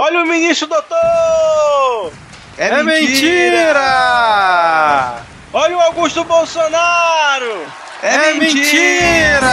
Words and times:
Olha 0.00 0.22
o 0.22 0.26
ministro 0.28 0.68
doutor! 0.68 2.12
É, 2.56 2.68
é 2.68 2.82
mentira! 2.84 3.56
mentira! 3.56 5.16
Olha 5.52 5.76
o 5.76 5.80
Augusto 5.80 6.22
Bolsonaro! 6.22 7.66
É, 8.00 8.30
é 8.30 8.34
mentira! 8.34 9.50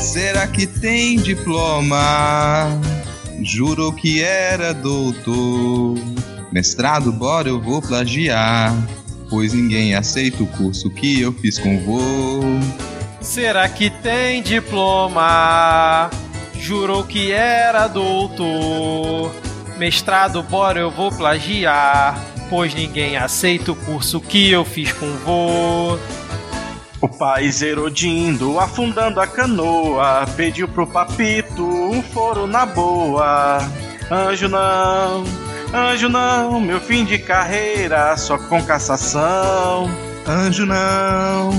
Será 0.00 0.48
que 0.48 0.66
tem 0.66 1.18
diploma? 1.18 2.66
Jurou 3.44 3.92
que 3.92 4.24
era 4.24 4.74
doutor. 4.74 5.96
Mestrado, 6.50 7.12
bora, 7.12 7.48
eu 7.48 7.60
vou 7.60 7.80
plagiar. 7.80 8.74
Pois 9.30 9.52
ninguém 9.52 9.94
aceita 9.94 10.42
o 10.42 10.48
curso 10.48 10.90
que 10.90 11.20
eu 11.20 11.32
fiz 11.32 11.60
com 11.60 11.78
vô. 11.78 12.91
Será 13.22 13.68
que 13.68 13.88
tem 13.88 14.42
diploma? 14.42 16.10
Jurou 16.54 17.04
que 17.04 17.32
era 17.32 17.86
doutor. 17.86 19.32
Mestrado, 19.78 20.42
bora, 20.42 20.80
eu 20.80 20.90
vou 20.90 21.10
plagiar. 21.10 22.18
Pois 22.50 22.74
ninguém 22.74 23.16
aceita 23.16 23.72
o 23.72 23.76
curso 23.76 24.20
que 24.20 24.50
eu 24.50 24.64
fiz 24.64 24.92
com 24.92 25.10
vô. 25.24 25.98
O 27.00 27.08
país 27.08 27.62
erodindo, 27.62 28.58
afundando 28.58 29.20
a 29.20 29.26
canoa. 29.26 30.26
Pediu 30.36 30.68
pro 30.68 30.86
papito 30.86 31.64
um 31.64 32.02
foro 32.02 32.46
na 32.46 32.66
boa. 32.66 33.58
Anjo 34.10 34.48
não, 34.48 35.24
anjo 35.72 36.08
não, 36.08 36.60
meu 36.60 36.80
fim 36.80 37.04
de 37.04 37.18
carreira 37.18 38.16
só 38.16 38.36
com 38.36 38.62
cassação. 38.62 39.90
Anjo 40.26 40.66
não, 40.66 41.50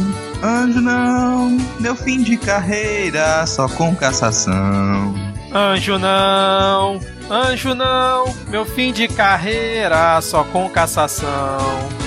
anjo 0.44 0.82
não, 0.82 1.58
meu 1.80 1.96
fim 1.96 2.22
de 2.22 2.36
carreira 2.38 3.46
só 3.48 3.68
com 3.68 3.96
cassação. 3.96 5.16
Anjo 5.54 5.98
não, 5.98 7.00
anjo 7.30 7.74
não, 7.74 8.34
meu 8.50 8.66
fim 8.66 8.91
de 8.91 9.08
carreira 9.08 10.20
só 10.22 10.44
com 10.44 10.70
cassação. 10.70 12.02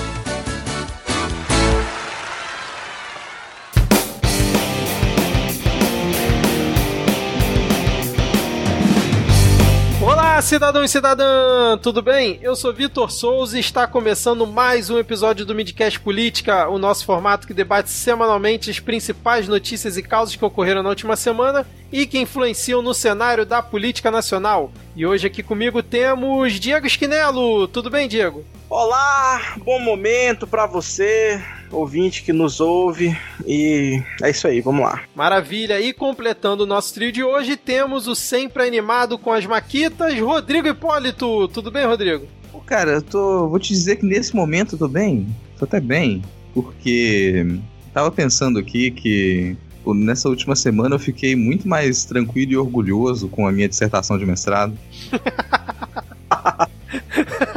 Cidadão 10.47 10.81
e 10.81 10.87
cidadã! 10.87 11.77
Tudo 11.77 12.01
bem? 12.01 12.39
Eu 12.41 12.55
sou 12.55 12.71
Vitor 12.71 13.11
Souza 13.11 13.57
e 13.57 13.59
está 13.59 13.85
começando 13.85 14.47
mais 14.47 14.89
um 14.89 14.97
episódio 14.97 15.45
do 15.45 15.53
Midcast 15.53 15.99
Política, 15.99 16.69
o 16.69 16.77
nosso 16.77 17.03
formato 17.03 17.45
que 17.45 17.53
debate 17.53 17.89
semanalmente 17.89 18.71
as 18.71 18.79
principais 18.79 19.45
notícias 19.45 19.97
e 19.97 20.01
causas 20.01 20.37
que 20.37 20.45
ocorreram 20.45 20.81
na 20.81 20.87
última 20.87 21.17
semana 21.17 21.67
e 21.91 22.07
que 22.07 22.17
influenciam 22.17 22.81
no 22.81 22.93
cenário 22.93 23.45
da 23.45 23.61
política 23.61 24.09
nacional. 24.09 24.71
E 24.95 25.05
hoje 25.05 25.27
aqui 25.27 25.43
comigo 25.43 25.83
temos 25.83 26.53
Diego 26.53 26.87
Esquinelo. 26.87 27.67
Tudo 27.67 27.89
bem, 27.89 28.07
Diego? 28.07 28.45
Olá, 28.69 29.55
bom 29.63 29.79
momento 29.79 30.45
para 30.45 30.65
você, 30.65 31.41
ouvinte 31.71 32.21
que 32.21 32.33
nos 32.33 32.59
ouve. 32.59 33.17
E 33.45 34.03
é 34.21 34.29
isso 34.29 34.45
aí, 34.45 34.59
vamos 34.59 34.81
lá. 34.81 35.03
Maravilha. 35.15 35.79
E 35.79 35.93
completando 35.93 36.63
o 36.63 36.67
nosso 36.67 36.93
trio 36.93 37.09
de 37.09 37.23
hoje, 37.23 37.55
temos 37.55 38.07
o 38.07 38.15
sempre 38.15 38.63
animado 38.63 39.17
com 39.17 39.31
as 39.31 39.45
maquitas, 39.45 40.19
Rodrigo 40.19 40.67
Hipólito. 40.67 41.47
Tudo 41.47 41.71
bem, 41.71 41.85
Rodrigo? 41.85 42.27
Cara, 42.65 42.91
eu 42.91 43.01
tô. 43.01 43.47
Vou 43.47 43.57
te 43.57 43.69
dizer 43.69 43.95
que 43.95 44.05
nesse 44.05 44.35
momento 44.35 44.75
eu 44.75 44.79
tô 44.79 44.87
bem. 44.89 45.33
Tô 45.57 45.63
até 45.63 45.79
bem. 45.79 46.21
Porque 46.53 47.45
tava 47.93 48.11
pensando 48.11 48.59
aqui 48.59 48.91
que 48.91 49.55
nessa 49.85 50.27
última 50.27 50.57
semana 50.57 50.95
eu 50.95 50.99
fiquei 50.99 51.37
muito 51.37 51.65
mais 51.65 52.03
tranquilo 52.03 52.51
e 52.51 52.57
orgulhoso 52.57 53.29
com 53.29 53.47
a 53.47 53.51
minha 53.53 53.69
dissertação 53.69 54.17
de 54.17 54.25
mestrado. 54.25 54.77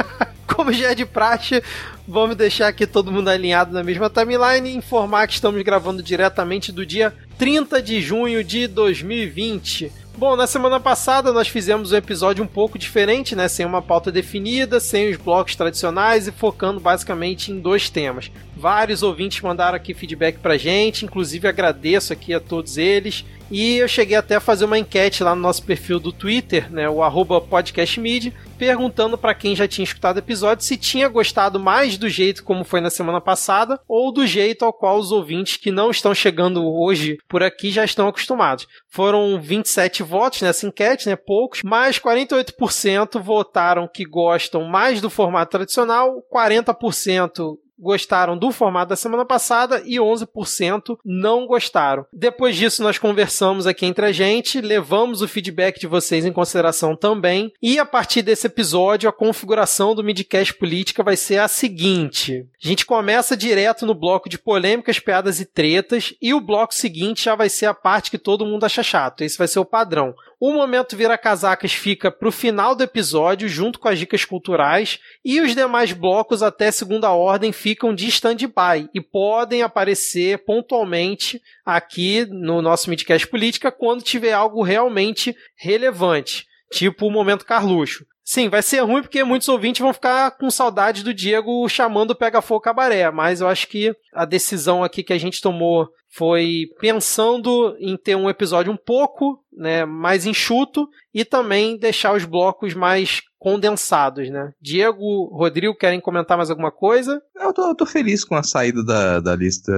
Como 0.61 0.71
já 0.71 0.91
é 0.91 0.95
de 0.95 1.07
praxe, 1.07 1.63
vamos 2.07 2.35
deixar 2.35 2.67
aqui 2.67 2.85
todo 2.85 3.11
mundo 3.11 3.29
alinhado 3.29 3.73
na 3.73 3.83
mesma 3.83 4.11
timeline 4.11 4.69
e 4.69 4.75
informar 4.75 5.25
que 5.25 5.33
estamos 5.33 5.59
gravando 5.63 6.03
diretamente 6.03 6.71
do 6.71 6.85
dia 6.85 7.11
30 7.39 7.81
de 7.81 7.99
junho 7.99 8.43
de 8.43 8.67
2020. 8.67 9.91
Bom, 10.15 10.35
na 10.35 10.45
semana 10.45 10.79
passada 10.79 11.33
nós 11.33 11.47
fizemos 11.47 11.91
um 11.91 11.95
episódio 11.95 12.43
um 12.43 12.47
pouco 12.47 12.77
diferente, 12.77 13.35
né? 13.35 13.47
Sem 13.47 13.65
uma 13.65 13.81
pauta 13.81 14.11
definida, 14.11 14.79
sem 14.79 15.09
os 15.09 15.17
blocos 15.17 15.55
tradicionais 15.55 16.27
e 16.27 16.31
focando 16.31 16.79
basicamente 16.79 17.51
em 17.51 17.59
dois 17.59 17.89
temas. 17.89 18.29
Vários 18.61 19.01
ouvintes 19.01 19.41
mandaram 19.41 19.75
aqui 19.75 19.91
feedback 19.91 20.37
pra 20.37 20.55
gente, 20.55 21.03
inclusive 21.03 21.47
agradeço 21.47 22.13
aqui 22.13 22.31
a 22.31 22.39
todos 22.39 22.77
eles. 22.77 23.25
E 23.49 23.77
eu 23.77 23.87
cheguei 23.87 24.15
até 24.15 24.35
a 24.35 24.39
fazer 24.39 24.65
uma 24.65 24.77
enquete 24.77 25.23
lá 25.23 25.33
no 25.33 25.41
nosso 25.41 25.63
perfil 25.63 25.99
do 25.99 26.13
Twitter, 26.13 26.71
né, 26.71 26.87
o 26.87 27.01
arroba 27.01 27.41
podcastmid, 27.41 28.31
perguntando 28.59 29.17
para 29.17 29.33
quem 29.33 29.55
já 29.55 29.67
tinha 29.67 29.83
escutado 29.83 30.17
o 30.17 30.19
episódio 30.19 30.63
se 30.63 30.77
tinha 30.77 31.09
gostado 31.09 31.59
mais 31.59 31.97
do 31.97 32.07
jeito 32.07 32.43
como 32.43 32.63
foi 32.63 32.79
na 32.79 32.91
semana 32.91 33.19
passada 33.19 33.79
ou 33.89 34.13
do 34.13 34.27
jeito 34.27 34.63
ao 34.63 34.71
qual 34.71 34.99
os 34.99 35.11
ouvintes 35.11 35.57
que 35.57 35.71
não 35.71 35.89
estão 35.89 36.13
chegando 36.13 36.63
hoje 36.63 37.17
por 37.27 37.41
aqui 37.41 37.71
já 37.71 37.83
estão 37.83 38.07
acostumados. 38.07 38.67
Foram 38.87 39.41
27 39.41 40.03
votos 40.03 40.43
nessa 40.43 40.67
enquete, 40.67 41.09
né, 41.09 41.15
poucos, 41.15 41.61
mas 41.63 41.97
48% 41.97 43.19
votaram 43.19 43.89
que 43.91 44.05
gostam 44.05 44.65
mais 44.65 45.01
do 45.01 45.09
formato 45.09 45.49
tradicional, 45.49 46.23
40% 46.31 47.57
gostaram 47.81 48.37
do 48.37 48.51
formato 48.51 48.89
da 48.89 48.95
semana 48.95 49.25
passada 49.25 49.81
e 49.85 49.95
11% 49.95 50.97
não 51.03 51.47
gostaram. 51.47 52.05
Depois 52.13 52.55
disso, 52.55 52.83
nós 52.83 52.97
conversamos 52.97 53.65
aqui 53.65 53.85
entre 53.85 54.05
a 54.05 54.11
gente, 54.11 54.61
levamos 54.61 55.21
o 55.21 55.27
feedback 55.27 55.79
de 55.79 55.87
vocês 55.87 56.25
em 56.25 56.31
consideração 56.31 56.95
também, 56.95 57.51
e 57.61 57.79
a 57.79 57.85
partir 57.85 58.21
desse 58.21 58.47
episódio, 58.47 59.09
a 59.09 59.13
configuração 59.13 59.95
do 59.95 60.03
Midcast 60.03 60.53
Política 60.53 61.03
vai 61.03 61.17
ser 61.17 61.39
a 61.39 61.47
seguinte: 61.47 62.45
a 62.63 62.67
gente 62.67 62.85
começa 62.85 63.35
direto 63.35 63.85
no 63.85 63.95
bloco 63.95 64.29
de 64.29 64.37
polêmicas, 64.37 64.99
piadas 64.99 65.39
e 65.39 65.45
tretas, 65.45 66.13
e 66.21 66.33
o 66.33 66.41
bloco 66.41 66.73
seguinte 66.73 67.25
já 67.25 67.35
vai 67.35 67.49
ser 67.49 67.65
a 67.65 67.73
parte 67.73 68.11
que 68.11 68.17
todo 68.17 68.45
mundo 68.45 68.65
acha 68.65 68.83
chato. 68.83 69.23
Esse 69.23 69.37
vai 69.37 69.47
ser 69.47 69.59
o 69.59 69.65
padrão. 69.65 70.13
O 70.43 70.51
momento 70.51 70.97
vira 70.97 71.19
casacas 71.19 71.71
fica 71.71 72.09
para 72.09 72.27
o 72.27 72.31
final 72.31 72.73
do 72.73 72.81
episódio, 72.81 73.47
junto 73.47 73.77
com 73.77 73.87
as 73.87 73.99
dicas 73.99 74.25
culturais, 74.25 74.99
e 75.23 75.39
os 75.39 75.53
demais 75.53 75.93
blocos 75.93 76.41
até 76.41 76.71
segunda 76.71 77.11
ordem 77.11 77.51
ficam 77.51 77.93
de 77.93 78.07
stand-by 78.07 78.89
e 78.91 78.99
podem 78.99 79.61
aparecer 79.61 80.39
pontualmente 80.39 81.39
aqui 81.63 82.25
no 82.25 82.59
nosso 82.59 82.89
Midcast 82.89 83.27
Política 83.27 83.71
quando 83.71 84.01
tiver 84.01 84.33
algo 84.33 84.63
realmente 84.63 85.35
relevante, 85.55 86.47
tipo 86.73 87.05
o 87.05 87.11
momento 87.11 87.45
Carluxo. 87.45 88.03
Sim, 88.31 88.47
vai 88.47 88.61
ser 88.61 88.79
ruim 88.79 89.01
porque 89.01 89.25
muitos 89.25 89.49
ouvintes 89.49 89.81
vão 89.81 89.91
ficar 89.91 90.31
com 90.37 90.49
saudade 90.49 91.03
do 91.03 91.13
Diego 91.13 91.67
chamando 91.67 92.11
o 92.11 92.15
Pega 92.15 92.41
Fogo 92.41 92.61
Cabaré, 92.61 93.11
mas 93.11 93.41
eu 93.41 93.47
acho 93.49 93.67
que 93.67 93.93
a 94.13 94.23
decisão 94.23 94.85
aqui 94.85 95.03
que 95.03 95.11
a 95.11 95.17
gente 95.17 95.41
tomou 95.41 95.89
foi 96.07 96.67
pensando 96.79 97.75
em 97.77 97.97
ter 97.97 98.15
um 98.15 98.29
episódio 98.29 98.71
um 98.71 98.77
pouco 98.77 99.43
né, 99.51 99.83
mais 99.83 100.25
enxuto 100.25 100.87
e 101.13 101.25
também 101.25 101.77
deixar 101.77 102.15
os 102.15 102.23
blocos 102.23 102.73
mais 102.73 103.21
condensados, 103.37 104.29
né? 104.29 104.53
Diego, 104.61 105.25
Rodrigo, 105.35 105.75
querem 105.75 105.99
comentar 105.99 106.37
mais 106.37 106.49
alguma 106.49 106.71
coisa? 106.71 107.21
Eu 107.35 107.53
tô, 107.53 107.67
eu 107.67 107.75
tô 107.75 107.85
feliz 107.85 108.23
com 108.23 108.35
a 108.35 108.43
saída 108.43 108.81
da, 108.81 109.19
da 109.19 109.35
lista 109.35 109.73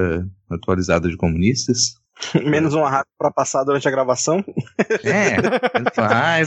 atualizada 0.47 1.09
de 1.09 1.17
comunistas. 1.17 1.95
Menos 2.45 2.73
uma 2.73 2.89
rádio 2.89 3.11
para 3.17 3.31
passar 3.31 3.63
durante 3.63 3.87
a 3.87 3.91
gravação. 3.91 4.43
É, 5.03 5.35
ah, 5.97 6.37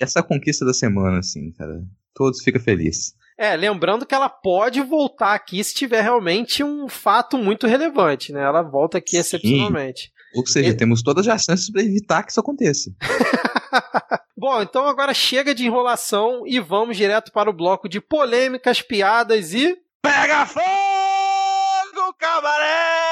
essa 0.00 0.22
conquista 0.22 0.64
da 0.64 0.72
semana, 0.72 1.18
assim, 1.18 1.52
cara. 1.52 1.82
Todos 2.14 2.42
ficam 2.42 2.60
felizes. 2.60 3.14
É, 3.38 3.56
lembrando 3.56 4.04
que 4.04 4.14
ela 4.14 4.28
pode 4.28 4.82
voltar 4.82 5.34
aqui 5.34 5.62
se 5.64 5.74
tiver 5.74 6.02
realmente 6.02 6.62
um 6.62 6.88
fato 6.88 7.38
muito 7.38 7.66
relevante, 7.66 8.32
né? 8.32 8.42
Ela 8.42 8.60
volta 8.62 8.98
aqui 8.98 9.12
Sim. 9.12 9.18
excepcionalmente. 9.18 10.12
Ou 10.34 10.46
seja, 10.46 10.68
e... 10.68 10.76
temos 10.76 11.02
todas 11.02 11.26
as 11.26 11.42
chances 11.42 11.70
para 11.70 11.82
evitar 11.82 12.22
que 12.22 12.30
isso 12.30 12.40
aconteça. 12.40 12.90
Bom, 14.36 14.62
então 14.62 14.86
agora 14.86 15.14
chega 15.14 15.54
de 15.54 15.66
enrolação 15.66 16.42
e 16.46 16.60
vamos 16.60 16.96
direto 16.96 17.32
para 17.32 17.50
o 17.50 17.52
bloco 17.52 17.88
de 17.88 18.00
polêmicas, 18.00 18.82
piadas 18.82 19.54
e. 19.54 19.76
Pega 20.02 20.46
fogo, 20.46 22.14
cabaré! 22.18 23.09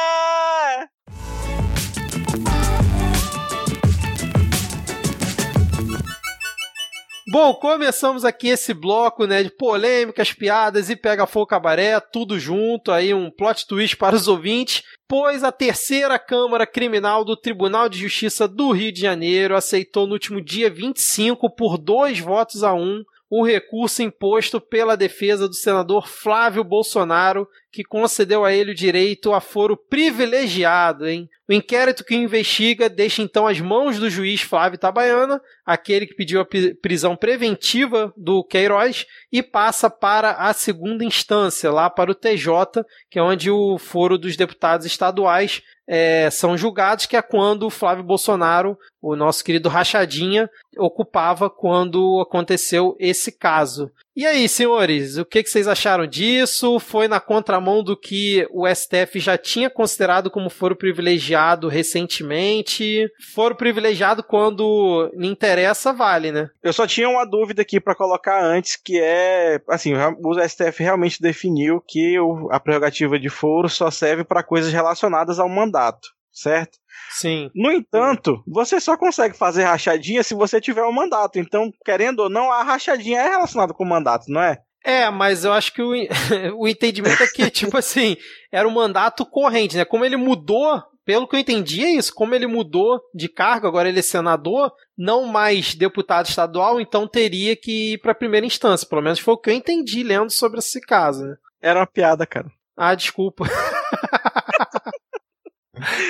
Bom, 7.31 7.53
começamos 7.53 8.25
aqui 8.25 8.49
esse 8.49 8.73
bloco, 8.73 9.27
né, 9.27 9.43
de 9.43 9.51
polêmicas, 9.51 10.33
piadas 10.33 10.89
e 10.89 10.97
pega 10.97 11.27
fogo 11.27 11.45
cabaré, 11.45 12.01
tudo 12.01 12.41
junto, 12.41 12.91
aí 12.91 13.13
um 13.13 13.31
plot 13.31 13.67
twist 13.67 13.99
para 13.99 14.17
os 14.17 14.27
ouvintes, 14.29 14.83
pois 15.07 15.45
a 15.45 15.53
terceira 15.53 16.19
Câmara 16.19 16.67
Criminal 16.67 17.27
do 17.27 17.37
Tribunal 17.37 17.87
de 17.87 17.99
Justiça 17.99 18.49
do 18.49 18.71
Rio 18.71 18.91
de 18.91 19.03
Janeiro 19.03 19.55
aceitou 19.55 20.07
no 20.07 20.15
último 20.15 20.41
dia 20.41 20.71
25 20.71 21.55
por 21.55 21.77
dois 21.77 22.19
votos 22.19 22.65
a 22.65 22.73
um 22.73 23.05
o 23.31 23.45
recurso 23.45 24.03
imposto 24.03 24.59
pela 24.59 24.97
defesa 24.97 25.47
do 25.47 25.55
senador 25.55 26.09
Flávio 26.09 26.65
Bolsonaro, 26.65 27.47
que 27.79 27.85
concedeu 27.85 28.45
a 28.45 28.53
ele 28.53 28.73
o 28.73 28.75
direito 28.75 29.33
a 29.33 29.41
foro 29.41 29.77
privilegiado, 29.77 31.07
hein? 31.07 31.31
O 31.49 31.53
inquérito 31.53 32.03
que 32.03 32.13
investiga 32.13 32.89
deixa 32.89 33.23
então 33.23 33.47
as 33.47 33.61
mãos 33.61 34.01
do 34.01 34.11
juiz 34.11 34.41
Flávio 34.41 34.75
Itabaiana, 34.75 35.41
aquele 35.65 36.05
que 36.05 36.17
pediu 36.17 36.41
a 36.41 36.47
prisão 36.83 37.15
preventiva 37.15 38.13
do 38.17 38.43
Queiroz, 38.43 39.07
e 39.31 39.45
passa 39.45 39.89
para 39.89 40.33
a 40.33 40.53
segunda 40.53 41.05
instância, 41.05 41.71
lá 41.71 41.89
para 41.89 42.11
o 42.11 42.17
TJ, 42.17 42.85
que 43.09 43.21
é 43.21 43.23
onde 43.23 43.49
o 43.49 43.79
foro 43.79 44.19
dos 44.19 44.37
deputados 44.37 44.85
estaduais 44.85 45.63
é, 45.87 46.29
são 46.31 46.59
julgados, 46.59 47.07
que 47.07 47.17
é 47.17 47.23
quando 47.23 47.63
o 47.63 47.71
Flávio 47.71 48.03
Bolsonaro, 48.03 48.77
o 49.01 49.15
nosso 49.15 49.45
querido 49.45 49.69
Rachadinha, 49.69 50.51
ocupava 50.77 51.49
quando 51.49 52.21
aconteceu 52.21 52.97
esse 52.99 53.31
caso. 53.31 53.91
E 54.19 54.27
aí, 54.27 54.49
senhores, 54.49 55.17
o 55.17 55.25
que, 55.25 55.45
que, 55.45 55.49
vocês 55.49 55.69
acharam 55.69 56.05
disso? 56.05 56.81
Foi 56.81 57.07
na 57.07 57.21
contramão 57.21 57.85
do 57.85 57.97
que 57.97 58.45
o 58.51 58.67
STF 58.67 59.21
já 59.21 59.39
tinha 59.39 59.71
considerado 59.71 60.29
como 60.29 60.51
foro 60.51 60.75
privilegiado 60.75 61.69
recentemente? 61.69 63.09
Foro 63.33 63.55
privilegiado 63.55 64.25
quando 64.25 65.09
lhe 65.15 65.29
interessa, 65.29 65.93
vale, 65.93 66.33
né? 66.33 66.51
Eu 66.61 66.73
só 66.73 66.85
tinha 66.85 67.09
uma 67.09 67.25
dúvida 67.25 67.63
aqui 67.63 67.79
para 67.79 67.95
colocar 67.95 68.43
antes, 68.43 68.75
que 68.75 68.99
é, 69.01 69.61
assim, 69.69 69.93
o 69.95 70.49
STF 70.49 70.83
realmente 70.83 71.23
definiu 71.23 71.81
que 71.81 72.17
a 72.51 72.59
prerrogativa 72.59 73.21
de 73.21 73.29
foro 73.29 73.69
só 73.69 73.89
serve 73.89 74.25
para 74.25 74.43
coisas 74.43 74.73
relacionadas 74.73 75.39
ao 75.39 75.49
mandato, 75.49 76.09
certo? 76.33 76.77
Sim. 77.11 77.51
No 77.55 77.73
entanto, 77.73 78.43
você 78.47 78.81
só 78.81 78.97
consegue 78.97 79.37
fazer 79.37 79.65
rachadinha 79.65 80.23
se 80.23 80.35
você 80.35 80.61
tiver 80.61 80.85
um 80.85 80.93
mandato. 80.93 81.39
Então, 81.39 81.73
querendo 81.85 82.21
ou 82.21 82.31
não, 82.31 82.51
a 82.53 82.63
rachadinha 82.63 83.21
é 83.21 83.29
relacionada 83.29 83.73
com 83.73 83.85
o 83.85 83.89
mandato, 83.89 84.27
não 84.29 84.43
é? 84.43 84.59
É, 84.85 85.11
mas 85.11 85.45
eu 85.45 85.53
acho 85.53 85.73
que 85.73 85.83
o, 85.83 85.93
o 86.57 86.69
entendimento 86.69 87.23
é 87.23 87.27
que, 87.27 87.49
tipo 87.51 87.77
assim, 87.77 88.17
era 88.51 88.67
um 88.67 88.73
mandato 88.73 89.27
corrente, 89.27 89.77
né? 89.77 89.85
Como 89.85 90.05
ele 90.05 90.17
mudou, 90.17 90.83
pelo 91.05 91.27
que 91.27 91.37
eu 91.37 91.41
entendi 91.41 91.85
é 91.85 91.91
isso, 91.91 92.15
como 92.15 92.35
ele 92.35 92.47
mudou 92.47 93.01
de 93.15 93.29
cargo, 93.29 93.67
agora 93.67 93.89
ele 93.89 93.99
é 93.99 94.03
senador, 94.03 94.73
não 94.97 95.27
mais 95.27 95.75
deputado 95.75 96.27
estadual, 96.27 96.81
então 96.81 97.09
teria 97.09 97.57
que 97.57 97.95
ir 97.95 97.99
para 97.99 98.13
a 98.13 98.15
primeira 98.15 98.47
instância. 98.47 98.89
Pelo 98.89 99.03
menos 99.03 99.19
foi 99.19 99.35
o 99.35 99.39
que 99.39 99.51
eu 99.51 99.55
entendi 99.55 100.03
lendo 100.03 100.31
sobre 100.31 100.59
esse 100.59 100.81
caso, 100.81 101.25
né? 101.25 101.37
Era 101.61 101.81
uma 101.81 101.87
piada, 101.87 102.27
cara. 102.27 102.47
Ah, 102.77 102.95
desculpa. 102.95 103.45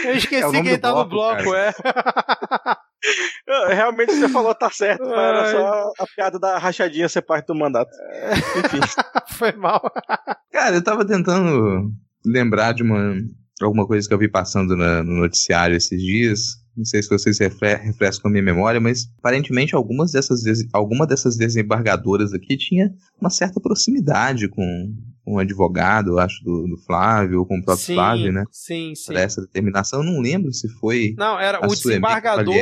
Eu 0.05 0.17
esqueci 0.17 0.57
é 0.57 0.63
quem 0.63 0.79
tá 0.79 0.93
bloco, 0.93 1.05
no 1.05 1.11
bloco, 1.11 1.53
cara. 1.53 2.79
é. 3.49 3.75
Realmente 3.75 4.15
você 4.15 4.29
falou 4.29 4.55
tá 4.55 4.71
certo, 4.71 5.05
era 5.05 5.51
só 5.51 5.93
a 5.99 6.07
piada 6.15 6.39
da 6.39 6.59
rachadinha 6.59 7.09
ser 7.09 7.23
parte 7.23 7.47
do 7.47 7.55
mandato. 7.55 7.91
Enfim. 8.65 8.81
Foi 9.37 9.53
mal. 9.53 9.81
Cara, 10.53 10.77
eu 10.77 10.85
tava 10.85 11.07
tentando 11.07 11.91
lembrar 12.25 12.73
de 12.73 12.83
uma 12.83 13.15
alguma 13.65 13.87
coisa 13.87 14.07
que 14.07 14.15
eu 14.15 14.19
vi 14.19 14.29
passando 14.29 14.77
na, 14.77 15.03
no 15.03 15.21
noticiário 15.21 15.77
esses 15.77 16.01
dias. 16.01 16.41
Não 16.77 16.85
sei 16.85 17.03
se 17.03 17.09
vocês 17.09 17.39
refrescam 17.39 18.29
a 18.29 18.31
minha 18.31 18.43
memória, 18.43 18.81
mas 18.81 19.09
aparentemente 19.19 19.75
algumas 19.75 20.13
dessas, 20.13 20.43
alguma 20.73 21.07
dessas 21.07 21.37
desembargadoras 21.37 22.33
aqui 22.33 22.57
tinha 22.57 22.93
uma 23.21 23.31
certa 23.31 23.61
proximidade 23.61 24.49
com, 24.49 24.95
um 25.29 25.39
advogado, 25.39 26.13
eu 26.13 26.19
acho, 26.19 26.43
do, 26.43 26.67
do 26.67 26.77
Flávio, 26.79 27.41
ou 27.41 27.47
com 27.47 27.59
o 27.59 27.65
próprio 27.65 27.85
sim, 27.85 27.95
Flávio, 27.95 28.33
né? 28.33 28.45
Sim, 28.51 28.95
sim. 28.95 29.13
Para 29.13 29.23
essa 29.23 29.41
determinação. 29.41 30.01
Eu 30.01 30.13
não 30.13 30.21
lembro 30.21 30.53
se 30.53 30.69
foi. 30.69 31.15
Não, 31.17 31.39
era 31.39 31.65
o 31.65 31.69
desembargador. 31.69 32.55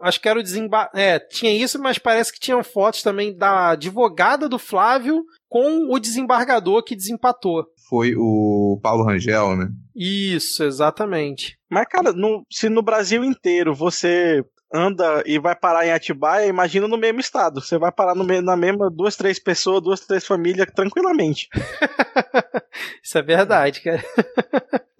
Acho 0.00 0.20
que 0.20 0.28
era 0.28 0.38
o 0.38 0.42
desembargador. 0.42 1.00
É, 1.00 1.18
tinha 1.18 1.52
isso, 1.52 1.80
mas 1.80 1.98
parece 1.98 2.32
que 2.32 2.40
tinham 2.40 2.62
fotos 2.64 3.02
também 3.02 3.36
da 3.36 3.70
advogada 3.70 4.48
do 4.48 4.58
Flávio 4.58 5.22
com 5.48 5.92
o 5.92 5.98
desembargador 5.98 6.82
que 6.82 6.96
desempatou. 6.96 7.66
Foi 7.88 8.14
o 8.16 8.80
Paulo 8.82 9.04
Rangel, 9.04 9.56
né? 9.56 9.68
Isso, 9.94 10.64
exatamente. 10.64 11.58
Mas, 11.70 11.86
cara, 11.88 12.12
no, 12.12 12.42
se 12.50 12.68
no 12.68 12.82
Brasil 12.82 13.22
inteiro 13.22 13.74
você 13.74 14.42
anda 14.72 15.22
e 15.26 15.38
vai 15.38 15.54
parar 15.54 15.86
em 15.86 15.92
Atibaia, 15.92 16.46
imagina 16.46 16.88
no 16.88 16.96
mesmo 16.96 17.20
estado. 17.20 17.60
Você 17.60 17.76
vai 17.76 17.92
parar 17.92 18.14
no, 18.14 18.24
na 18.42 18.56
mesma 18.56 18.90
duas, 18.90 19.16
três 19.16 19.38
pessoas, 19.38 19.82
duas, 19.82 20.00
três 20.00 20.26
famílias 20.26 20.66
tranquilamente. 20.74 21.48
Isso 23.02 23.18
é 23.18 23.22
verdade, 23.22 23.82
cara. 23.82 24.02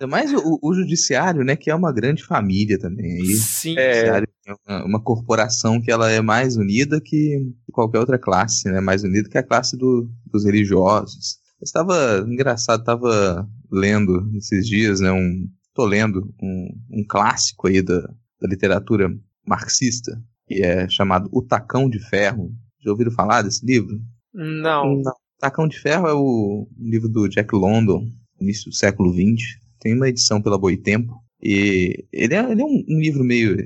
Mas 0.08 0.32
o, 0.32 0.58
o, 0.60 0.74
judiciário, 0.74 1.44
né, 1.44 1.56
que 1.56 1.70
é 1.70 1.74
uma 1.74 1.92
grande 1.92 2.24
família 2.24 2.78
também. 2.78 3.20
Aí, 3.20 3.36
Sim. 3.36 3.76
É 3.78 4.22
uma, 4.66 4.84
uma, 4.84 5.02
corporação 5.02 5.80
que 5.80 5.90
ela 5.90 6.10
é 6.10 6.20
mais 6.20 6.56
unida 6.56 7.00
que 7.00 7.38
qualquer 7.72 8.00
outra 8.00 8.18
classe, 8.18 8.68
né? 8.68 8.80
Mais 8.80 9.04
unida 9.04 9.28
que 9.28 9.38
a 9.38 9.42
classe 9.42 9.76
do, 9.76 10.10
dos 10.26 10.44
religiosos. 10.44 11.38
Estava 11.62 12.24
engraçado, 12.26 12.80
estava 12.80 13.48
lendo 13.70 14.28
esses 14.36 14.66
dias, 14.66 15.00
né? 15.00 15.12
Um, 15.12 15.48
tô 15.72 15.84
lendo 15.86 16.34
um, 16.42 16.68
um 16.90 17.04
clássico 17.08 17.68
aí 17.68 17.80
da, 17.80 18.00
da 18.00 18.48
literatura 18.48 19.08
marxista, 19.46 20.20
que 20.46 20.62
é 20.62 20.88
chamado 20.88 21.28
O 21.32 21.42
Tacão 21.42 21.88
de 21.88 21.98
Ferro. 21.98 22.52
Já 22.84 22.90
ouviram 22.90 23.12
falar 23.12 23.42
desse 23.42 23.64
livro? 23.64 24.00
Não. 24.32 24.96
Não. 24.96 25.12
Tacão 25.38 25.66
de 25.66 25.78
Ferro 25.78 26.06
é 26.06 26.14
o 26.14 26.68
livro 26.78 27.08
do 27.08 27.28
Jack 27.28 27.54
London, 27.54 28.08
início 28.40 28.70
do 28.70 28.76
século 28.76 29.12
XX. 29.12 29.58
Tem 29.80 29.94
uma 29.94 30.08
edição 30.08 30.40
pela 30.40 30.58
Boitempo. 30.58 31.14
E 31.42 32.06
ele 32.12 32.34
é, 32.34 32.52
ele 32.52 32.62
é 32.62 32.64
um, 32.64 32.84
um, 32.88 33.00
livro 33.00 33.24
meio. 33.24 33.56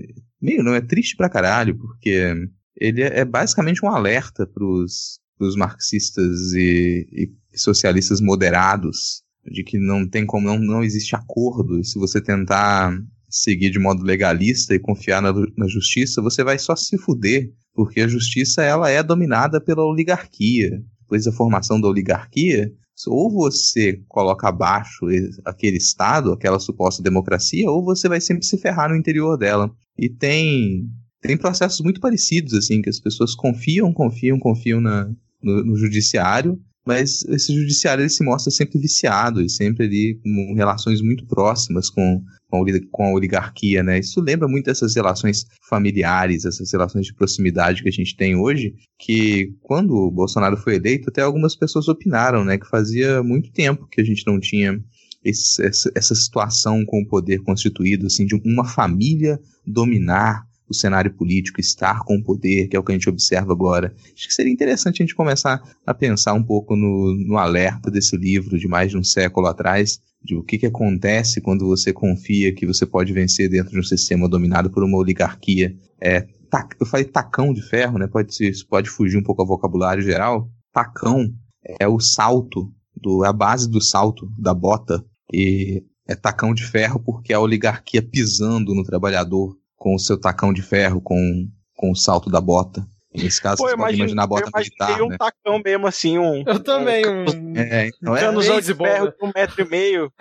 meio 0.41 0.63
não, 0.63 0.75
é 0.75 0.81
triste 0.81 1.15
pra 1.15 1.29
caralho, 1.29 1.77
porque 1.77 2.33
ele 2.81 3.03
é, 3.03 3.21
é 3.21 3.25
basicamente 3.25 3.85
um 3.85 3.89
alerta 3.89 4.47
pros, 4.47 5.21
pros 5.37 5.55
marxistas 5.55 6.55
e, 6.55 7.07
e 7.53 7.59
socialistas 7.59 8.21
moderados 8.21 9.23
de 9.45 9.63
que 9.63 9.79
não 9.79 10.09
tem 10.09 10.25
como, 10.25 10.47
não, 10.47 10.59
não 10.59 10.83
existe 10.83 11.15
acordo. 11.15 11.79
E 11.79 11.85
se 11.85 11.99
você 11.99 12.21
tentar 12.21 12.99
seguir 13.29 13.71
de 13.71 13.79
modo 13.79 14.03
legalista 14.03 14.75
e 14.75 14.79
confiar 14.79 15.21
na, 15.21 15.33
na 15.57 15.69
justiça, 15.69 16.23
você 16.23 16.43
vai 16.45 16.59
só 16.59 16.75
se 16.77 16.97
fuder, 16.99 17.53
porque 17.75 18.01
a 18.01 18.09
justiça 18.09 18.63
ela 18.63 18.91
é 18.91 19.03
dominada 19.03 19.61
pela 19.61 19.85
oligarquia. 19.85 20.83
Depois 21.01 21.25
da 21.25 21.33
formação 21.33 21.81
da 21.81 21.89
oligarquia, 21.89 22.73
ou 23.07 23.31
você 23.31 24.03
coloca 24.09 24.49
abaixo 24.49 25.07
aquele 25.45 25.77
Estado, 25.77 26.33
aquela 26.33 26.59
suposta 26.59 27.03
democracia, 27.03 27.71
ou 27.71 27.85
você 27.85 28.09
vai 28.09 28.21
sempre 28.21 28.47
se 28.47 28.57
ferrar 28.57 28.89
no 28.89 28.97
interior 28.97 29.37
dela. 29.37 29.71
E 29.99 30.09
tem, 30.09 30.89
tem 31.21 31.37
processos 31.37 31.81
muito 31.81 32.01
parecidos, 32.01 32.55
assim, 32.55 32.81
que 32.81 32.89
as 32.89 32.99
pessoas 32.99 33.35
confiam, 33.35 33.93
confiam, 33.93 34.39
confiam 34.39 34.81
na, 34.81 35.07
no, 35.43 35.65
no 35.65 35.77
judiciário, 35.77 36.59
mas 36.87 37.25
esse 37.25 37.53
judiciário 37.53 38.03
ele 38.03 38.09
se 38.09 38.25
mostra 38.25 38.51
sempre 38.51 38.79
viciado 38.79 39.43
e 39.43 39.51
sempre 39.51 39.87
ali 39.87 40.21
com 40.23 40.55
relações 40.55 41.03
muito 41.03 41.27
próximas 41.27 41.91
com, 41.91 42.23
com, 42.49 43.05
a 43.05 43.13
oligarquia, 43.13 43.83
né? 43.83 43.99
Isso 43.99 44.21
lembra 44.21 44.47
muito 44.47 44.71
essas 44.71 44.95
relações 44.95 45.45
familiares, 45.69 46.45
essas 46.45 46.71
relações 46.71 47.07
de 47.07 47.15
proximidade 47.15 47.83
que 47.83 47.89
a 47.89 47.93
gente 47.93 48.17
tem 48.17 48.37
hoje, 48.37 48.73
que 49.01 49.53
quando 49.63 49.95
o 49.95 50.11
Bolsonaro 50.13 50.57
foi 50.57 50.77
eleito, 50.77 51.11
até 51.11 51.23
algumas 51.23 51.57
pessoas 51.57 51.89
opinaram, 51.89 52.45
né, 52.45 52.57
que 52.57 52.69
fazia 52.69 53.21
muito 53.23 53.51
tempo 53.51 53.89
que 53.91 54.01
a 54.01 54.05
gente 54.05 54.25
não 54.25 54.39
tinha 54.39 54.81
esse, 55.25 55.61
essa, 55.67 55.91
essa 55.93 56.15
situação 56.15 56.85
com 56.85 57.01
o 57.01 57.09
poder 57.09 57.43
constituído, 57.43 58.07
assim, 58.07 58.25
de 58.25 58.37
uma 58.45 58.65
família 58.65 59.41
dominar 59.67 60.46
o 60.69 60.75
cenário 60.75 61.13
político, 61.13 61.61
estar 61.61 62.01
com 62.05 62.17
o 62.17 62.23
poder, 62.23 62.69
que 62.69 62.77
é 62.77 62.79
o 62.79 62.83
que 62.83 62.93
a 62.93 62.95
gente 62.95 63.09
observa 63.09 63.53
agora. 63.53 63.95
Acho 64.15 64.27
que 64.27 64.35
seria 64.35 64.53
interessante 64.53 65.03
a 65.03 65.05
gente 65.05 65.15
começar 65.15 65.63
a 65.87 65.95
pensar 65.95 66.35
um 66.35 66.43
pouco 66.43 66.75
no, 66.75 67.15
no 67.15 67.37
alerta 67.39 67.91
desse 67.91 68.17
livro 68.17 68.59
de 68.59 68.67
mais 68.67 68.91
de 68.91 68.99
um 68.99 69.05
século 69.05 69.47
atrás, 69.47 70.01
de 70.23 70.35
o 70.35 70.43
que, 70.43 70.59
que 70.59 70.67
acontece 70.67 71.41
quando 71.41 71.67
você 71.67 71.93
confia 71.93 72.53
que 72.53 72.67
você 72.67 72.85
pode 72.85 73.13
vencer 73.13 73.49
dentro 73.49 73.71
de 73.71 73.79
um 73.79 73.85
sistema 73.85 74.29
dominado 74.29 74.71
por 74.71 74.83
uma 74.83 74.99
oligarquia. 74.99 75.75
É, 76.01 76.27
tac, 76.51 76.75
eu 76.81 76.87
falei 76.87 77.07
tacão 77.07 77.53
de 77.53 77.63
ferro, 77.63 77.99
né? 77.99 78.07
Pode, 78.07 78.31
isso 78.41 78.67
pode 78.67 78.91
fugir 78.91 79.19
um 79.19 79.23
pouco 79.23 79.43
ao 79.43 79.49
vocabulário 79.49 80.03
geral. 80.03 80.51
Tacão 80.73 81.33
é 81.81 81.87
o 81.87 82.01
salto, 82.01 82.73
do, 82.95 83.25
é 83.25 83.29
a 83.29 83.33
base 83.33 83.71
do 83.71 83.81
salto 83.81 84.29
da 84.37 84.53
bota. 84.53 85.05
E 85.33 85.85
é 86.09 86.15
tacão 86.15 86.55
de 86.55 86.65
ferro 86.65 87.01
porque 87.01 87.33
é 87.33 87.37
a 87.37 87.41
oligarquia 87.41 88.03
pisando 88.03 88.75
no 88.75 88.85
trabalhador 88.85 89.57
com 89.77 89.95
o 89.95 89.99
seu 89.99 90.19
tacão 90.19 90.53
de 90.53 90.63
ferro, 90.63 91.01
com, 91.01 91.49
com 91.75 91.91
o 91.91 91.97
salto 91.97 92.31
da 92.31 92.41
bota. 92.41 92.87
Nesse 93.15 93.41
caso, 93.41 93.57
Pô, 93.57 93.69
você 93.69 93.75
imagine, 93.75 93.87
pode 93.87 93.97
imaginar 93.99 94.23
a 94.25 94.27
bota 94.27 94.49
eu 94.49 94.59
militar, 94.59 95.03
um 95.03 95.09
né? 95.09 95.17
tacão 95.19 95.61
mesmo, 95.65 95.87
assim, 95.87 96.19
um... 96.19 96.45
Eu 96.47 96.61
também, 96.61 97.07
um... 97.07 97.23
um... 97.23 97.57
É, 97.57 97.89
então 97.89 98.15
é... 98.15 98.31
Um 98.31 98.61
de 98.61 98.75
ferro 98.75 99.13
com 99.19 99.29
um 99.29 99.33
metro 99.35 99.63
e 99.63 99.69
meio. 99.69 100.13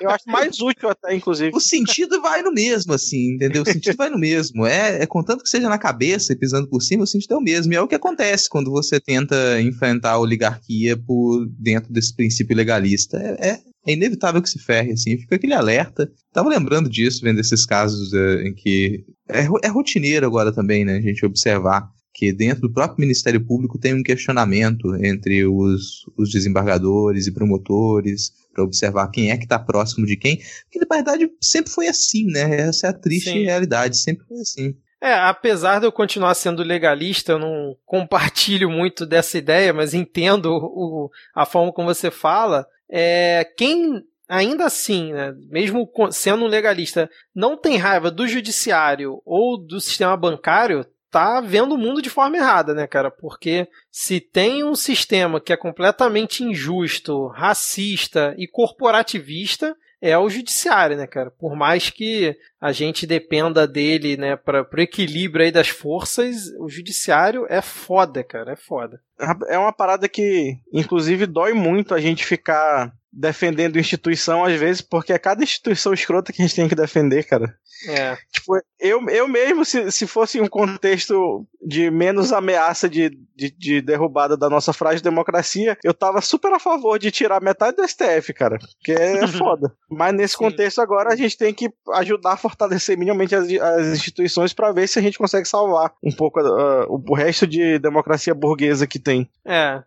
Eu 0.00 0.10
acho 0.10 0.24
mais 0.26 0.60
útil 0.60 0.88
até, 0.88 1.14
inclusive. 1.14 1.52
O 1.54 1.60
sentido 1.60 2.20
vai 2.20 2.42
no 2.42 2.52
mesmo, 2.52 2.92
assim, 2.92 3.34
entendeu? 3.34 3.62
O 3.62 3.66
sentido 3.66 3.96
vai 3.96 4.10
no 4.10 4.18
mesmo. 4.18 4.66
É, 4.66 5.02
é 5.02 5.06
contanto 5.06 5.42
que 5.42 5.48
seja 5.48 5.68
na 5.68 5.78
cabeça 5.78 6.32
e 6.32 6.36
pisando 6.36 6.68
por 6.68 6.82
cima, 6.82 7.04
o 7.04 7.06
sentido 7.06 7.34
é 7.34 7.36
o 7.36 7.40
mesmo. 7.40 7.72
E 7.72 7.76
é 7.76 7.80
o 7.80 7.86
que 7.86 7.94
acontece 7.94 8.48
quando 8.48 8.70
você 8.70 9.00
tenta 9.00 9.60
enfrentar 9.60 10.12
a 10.12 10.18
oligarquia 10.18 10.96
por 10.96 11.46
dentro 11.58 11.92
desse 11.92 12.14
princípio 12.14 12.56
legalista. 12.56 13.16
É, 13.18 13.50
é, 13.50 13.60
é 13.86 13.92
inevitável 13.92 14.40
que 14.40 14.48
se 14.48 14.58
ferre, 14.58 14.92
assim, 14.92 15.18
fica 15.18 15.36
aquele 15.36 15.54
alerta. 15.54 16.10
Tava 16.32 16.48
lembrando 16.48 16.88
disso, 16.88 17.22
vendo 17.22 17.40
esses 17.40 17.66
casos 17.66 18.12
é, 18.12 18.48
em 18.48 18.54
que. 18.54 19.04
É, 19.28 19.46
é 19.62 19.68
rotineiro 19.68 20.26
agora 20.26 20.52
também, 20.52 20.84
né? 20.84 20.96
A 20.96 21.00
gente 21.00 21.24
observar 21.24 21.88
que 22.14 22.32
dentro 22.32 22.62
do 22.62 22.72
próprio 22.72 23.00
Ministério 23.00 23.44
Público 23.44 23.78
tem 23.78 23.92
um 23.92 24.02
questionamento 24.02 24.94
entre 25.04 25.44
os, 25.44 26.04
os 26.16 26.30
desembargadores 26.30 27.26
e 27.26 27.32
promotores, 27.34 28.32
para 28.54 28.62
observar 28.62 29.08
quem 29.08 29.32
é 29.32 29.36
que 29.36 29.48
tá 29.48 29.58
próximo 29.58 30.06
de 30.06 30.16
quem, 30.16 30.36
porque 30.36 30.78
na 30.78 30.86
verdade 30.88 31.28
sempre 31.40 31.72
foi 31.72 31.88
assim, 31.88 32.26
né? 32.26 32.60
Essa 32.60 32.86
é 32.86 32.90
a 32.90 32.92
triste 32.92 33.30
Sim. 33.30 33.42
realidade, 33.42 33.96
sempre 33.96 34.24
foi 34.26 34.38
assim. 34.38 34.74
É, 35.02 35.12
apesar 35.12 35.80
de 35.80 35.86
eu 35.86 35.92
continuar 35.92 36.34
sendo 36.34 36.62
legalista, 36.62 37.32
eu 37.32 37.38
não 37.38 37.76
compartilho 37.84 38.70
muito 38.70 39.04
dessa 39.04 39.36
ideia, 39.36 39.74
mas 39.74 39.92
entendo 39.92 40.46
o, 40.46 41.10
a 41.34 41.44
forma 41.44 41.72
como 41.72 41.92
você 41.92 42.10
fala. 42.10 42.66
É, 42.90 43.44
quem 43.56 44.04
ainda 44.28 44.64
assim, 44.64 45.12
né, 45.12 45.34
mesmo 45.50 45.88
sendo 46.10 46.44
um 46.44 46.48
legalista, 46.48 47.10
não 47.34 47.56
tem 47.56 47.76
raiva 47.76 48.10
do 48.10 48.26
judiciário 48.26 49.20
ou 49.24 49.58
do 49.58 49.80
sistema 49.80 50.16
bancário, 50.16 50.86
tá 51.10 51.40
vendo 51.40 51.74
o 51.74 51.78
mundo 51.78 52.02
de 52.02 52.10
forma 52.10 52.36
errada, 52.36 52.74
né, 52.74 52.88
cara? 52.88 53.10
Porque 53.10 53.68
se 53.90 54.20
tem 54.20 54.64
um 54.64 54.74
sistema 54.74 55.40
que 55.40 55.52
é 55.52 55.56
completamente 55.56 56.42
injusto, 56.42 57.28
racista 57.28 58.34
e 58.36 58.48
corporativista, 58.48 59.76
é 60.04 60.18
o 60.18 60.28
judiciário, 60.28 60.98
né, 60.98 61.06
cara? 61.06 61.30
Por 61.30 61.56
mais 61.56 61.88
que 61.88 62.36
a 62.60 62.72
gente 62.72 63.06
dependa 63.06 63.66
dele, 63.66 64.18
né, 64.18 64.36
para 64.36 64.68
o 64.70 64.80
equilíbrio 64.80 65.46
aí 65.46 65.50
das 65.50 65.68
forças, 65.68 66.48
o 66.60 66.68
judiciário 66.68 67.46
é 67.48 67.62
foda, 67.62 68.22
cara, 68.22 68.52
é 68.52 68.56
foda. 68.56 69.00
É 69.48 69.56
uma 69.56 69.72
parada 69.72 70.06
que, 70.06 70.58
inclusive, 70.70 71.24
dói 71.24 71.54
muito 71.54 71.94
a 71.94 72.00
gente 72.00 72.22
ficar 72.22 72.92
defendendo 73.16 73.78
instituição 73.78 74.44
às 74.44 74.58
vezes, 74.58 74.82
porque 74.82 75.12
é 75.12 75.18
cada 75.18 75.42
instituição 75.42 75.92
escrota 75.92 76.32
que 76.32 76.42
a 76.42 76.46
gente 76.46 76.56
tem 76.56 76.68
que 76.68 76.74
defender, 76.74 77.24
cara. 77.24 77.56
É. 77.88 78.16
Tipo, 78.32 78.56
eu, 78.80 79.08
eu 79.08 79.28
mesmo, 79.28 79.64
se, 79.64 79.90
se 79.90 80.06
fosse 80.06 80.40
um 80.40 80.48
contexto 80.48 81.46
de 81.62 81.90
menos 81.90 82.32
ameaça 82.32 82.88
de, 82.88 83.10
de, 83.34 83.50
de, 83.50 83.80
derrubada 83.80 84.36
da 84.36 84.48
nossa 84.48 84.72
frágil 84.72 85.02
democracia, 85.02 85.76
eu 85.82 85.94
tava 85.94 86.20
super 86.20 86.52
a 86.52 86.58
favor 86.58 86.98
de 86.98 87.10
tirar 87.10 87.42
metade 87.42 87.76
do 87.76 87.86
STF, 87.86 88.32
cara. 88.32 88.58
Porque 88.58 88.92
é 88.92 89.26
foda. 89.28 89.72
Mas 89.90 90.14
nesse 90.14 90.34
Sim. 90.34 90.44
contexto 90.44 90.80
agora 90.80 91.12
a 91.12 91.16
gente 91.16 91.36
tem 91.36 91.52
que 91.52 91.70
ajudar 91.94 92.32
a 92.32 92.36
fortalecer 92.36 92.98
minimamente 92.98 93.34
as, 93.34 93.50
as 93.50 93.86
instituições 93.88 94.52
para 94.52 94.72
ver 94.72 94.86
se 94.86 94.98
a 94.98 95.02
gente 95.02 95.18
consegue 95.18 95.48
salvar 95.48 95.92
um 96.02 96.12
pouco 96.12 96.40
uh, 96.40 96.86
o 96.88 97.14
resto 97.14 97.46
de 97.46 97.78
democracia 97.78 98.34
burguesa 98.34 98.86
que 98.86 98.98
tem. 98.98 99.28
É. 99.44 99.82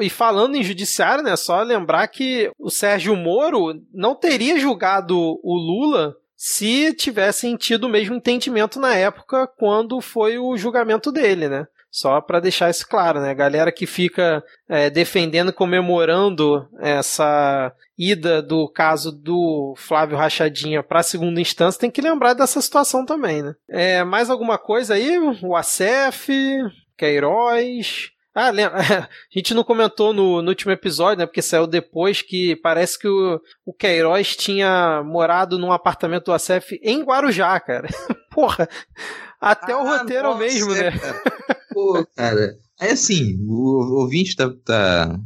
E 0.00 0.08
falando 0.08 0.54
em 0.54 0.62
judiciário, 0.62 1.24
né, 1.24 1.34
só 1.36 1.62
lembrar 1.62 2.06
que 2.08 2.50
o 2.58 2.70
Sérgio 2.70 3.14
Moro 3.14 3.80
não 3.92 4.14
teria 4.14 4.58
julgado 4.58 5.16
o 5.16 5.54
Lula 5.56 6.16
se 6.36 6.92
tivessem 6.94 7.56
tido 7.56 7.84
o 7.84 7.88
mesmo 7.88 8.14
entendimento 8.14 8.78
na 8.78 8.94
época 8.94 9.46
quando 9.46 10.00
foi 10.00 10.38
o 10.38 10.56
julgamento 10.56 11.10
dele, 11.10 11.48
né? 11.48 11.66
Só 11.90 12.20
para 12.20 12.38
deixar 12.38 12.70
isso 12.70 12.86
claro, 12.86 13.20
né? 13.20 13.30
A 13.30 13.34
galera 13.34 13.72
que 13.72 13.86
fica 13.86 14.44
é, 14.68 14.90
defendendo, 14.90 15.52
comemorando 15.52 16.68
essa 16.78 17.72
ida 17.96 18.42
do 18.42 18.68
caso 18.68 19.10
do 19.10 19.74
Flávio 19.76 20.16
Rachadinha 20.16 20.82
para 20.82 21.00
a 21.00 21.02
segunda 21.02 21.40
instância 21.40 21.80
tem 21.80 21.90
que 21.90 22.02
lembrar 22.02 22.34
dessa 22.34 22.60
situação 22.60 23.04
também, 23.04 23.42
né? 23.42 23.54
É, 23.68 24.04
mais 24.04 24.30
alguma 24.30 24.58
coisa 24.58 24.94
aí? 24.94 25.18
O 25.42 25.56
ACF, 25.56 26.32
Queiroz, 26.96 28.10
ah, 28.38 28.50
lembra? 28.50 28.78
a 29.02 29.08
gente 29.34 29.52
não 29.52 29.64
comentou 29.64 30.12
no, 30.12 30.40
no, 30.40 30.48
último 30.48 30.70
episódio, 30.70 31.18
né? 31.18 31.26
Porque 31.26 31.42
saiu 31.42 31.66
depois 31.66 32.22
que 32.22 32.54
parece 32.56 32.96
que 32.96 33.08
o, 33.08 33.40
o 33.66 33.72
Queiroz 33.72 34.36
tinha 34.36 35.02
morado 35.02 35.58
num 35.58 35.72
apartamento 35.72 36.26
do 36.26 36.32
ACF 36.32 36.78
em 36.82 37.02
Guarujá, 37.02 37.58
cara. 37.58 37.88
Porra, 38.30 38.68
até 39.40 39.72
ah, 39.72 39.78
o 39.78 39.84
roteiro 39.84 40.28
nossa, 40.28 40.38
mesmo, 40.38 40.72
né? 40.72 40.92
Cara. 40.92 41.22
Pô, 41.74 42.06
cara. 42.14 42.56
É 42.80 42.92
assim, 42.92 43.36
o, 43.40 43.96
o 43.96 44.00
ouvinte 44.02 44.36
tá, 44.36 44.48
tá, 44.64 45.18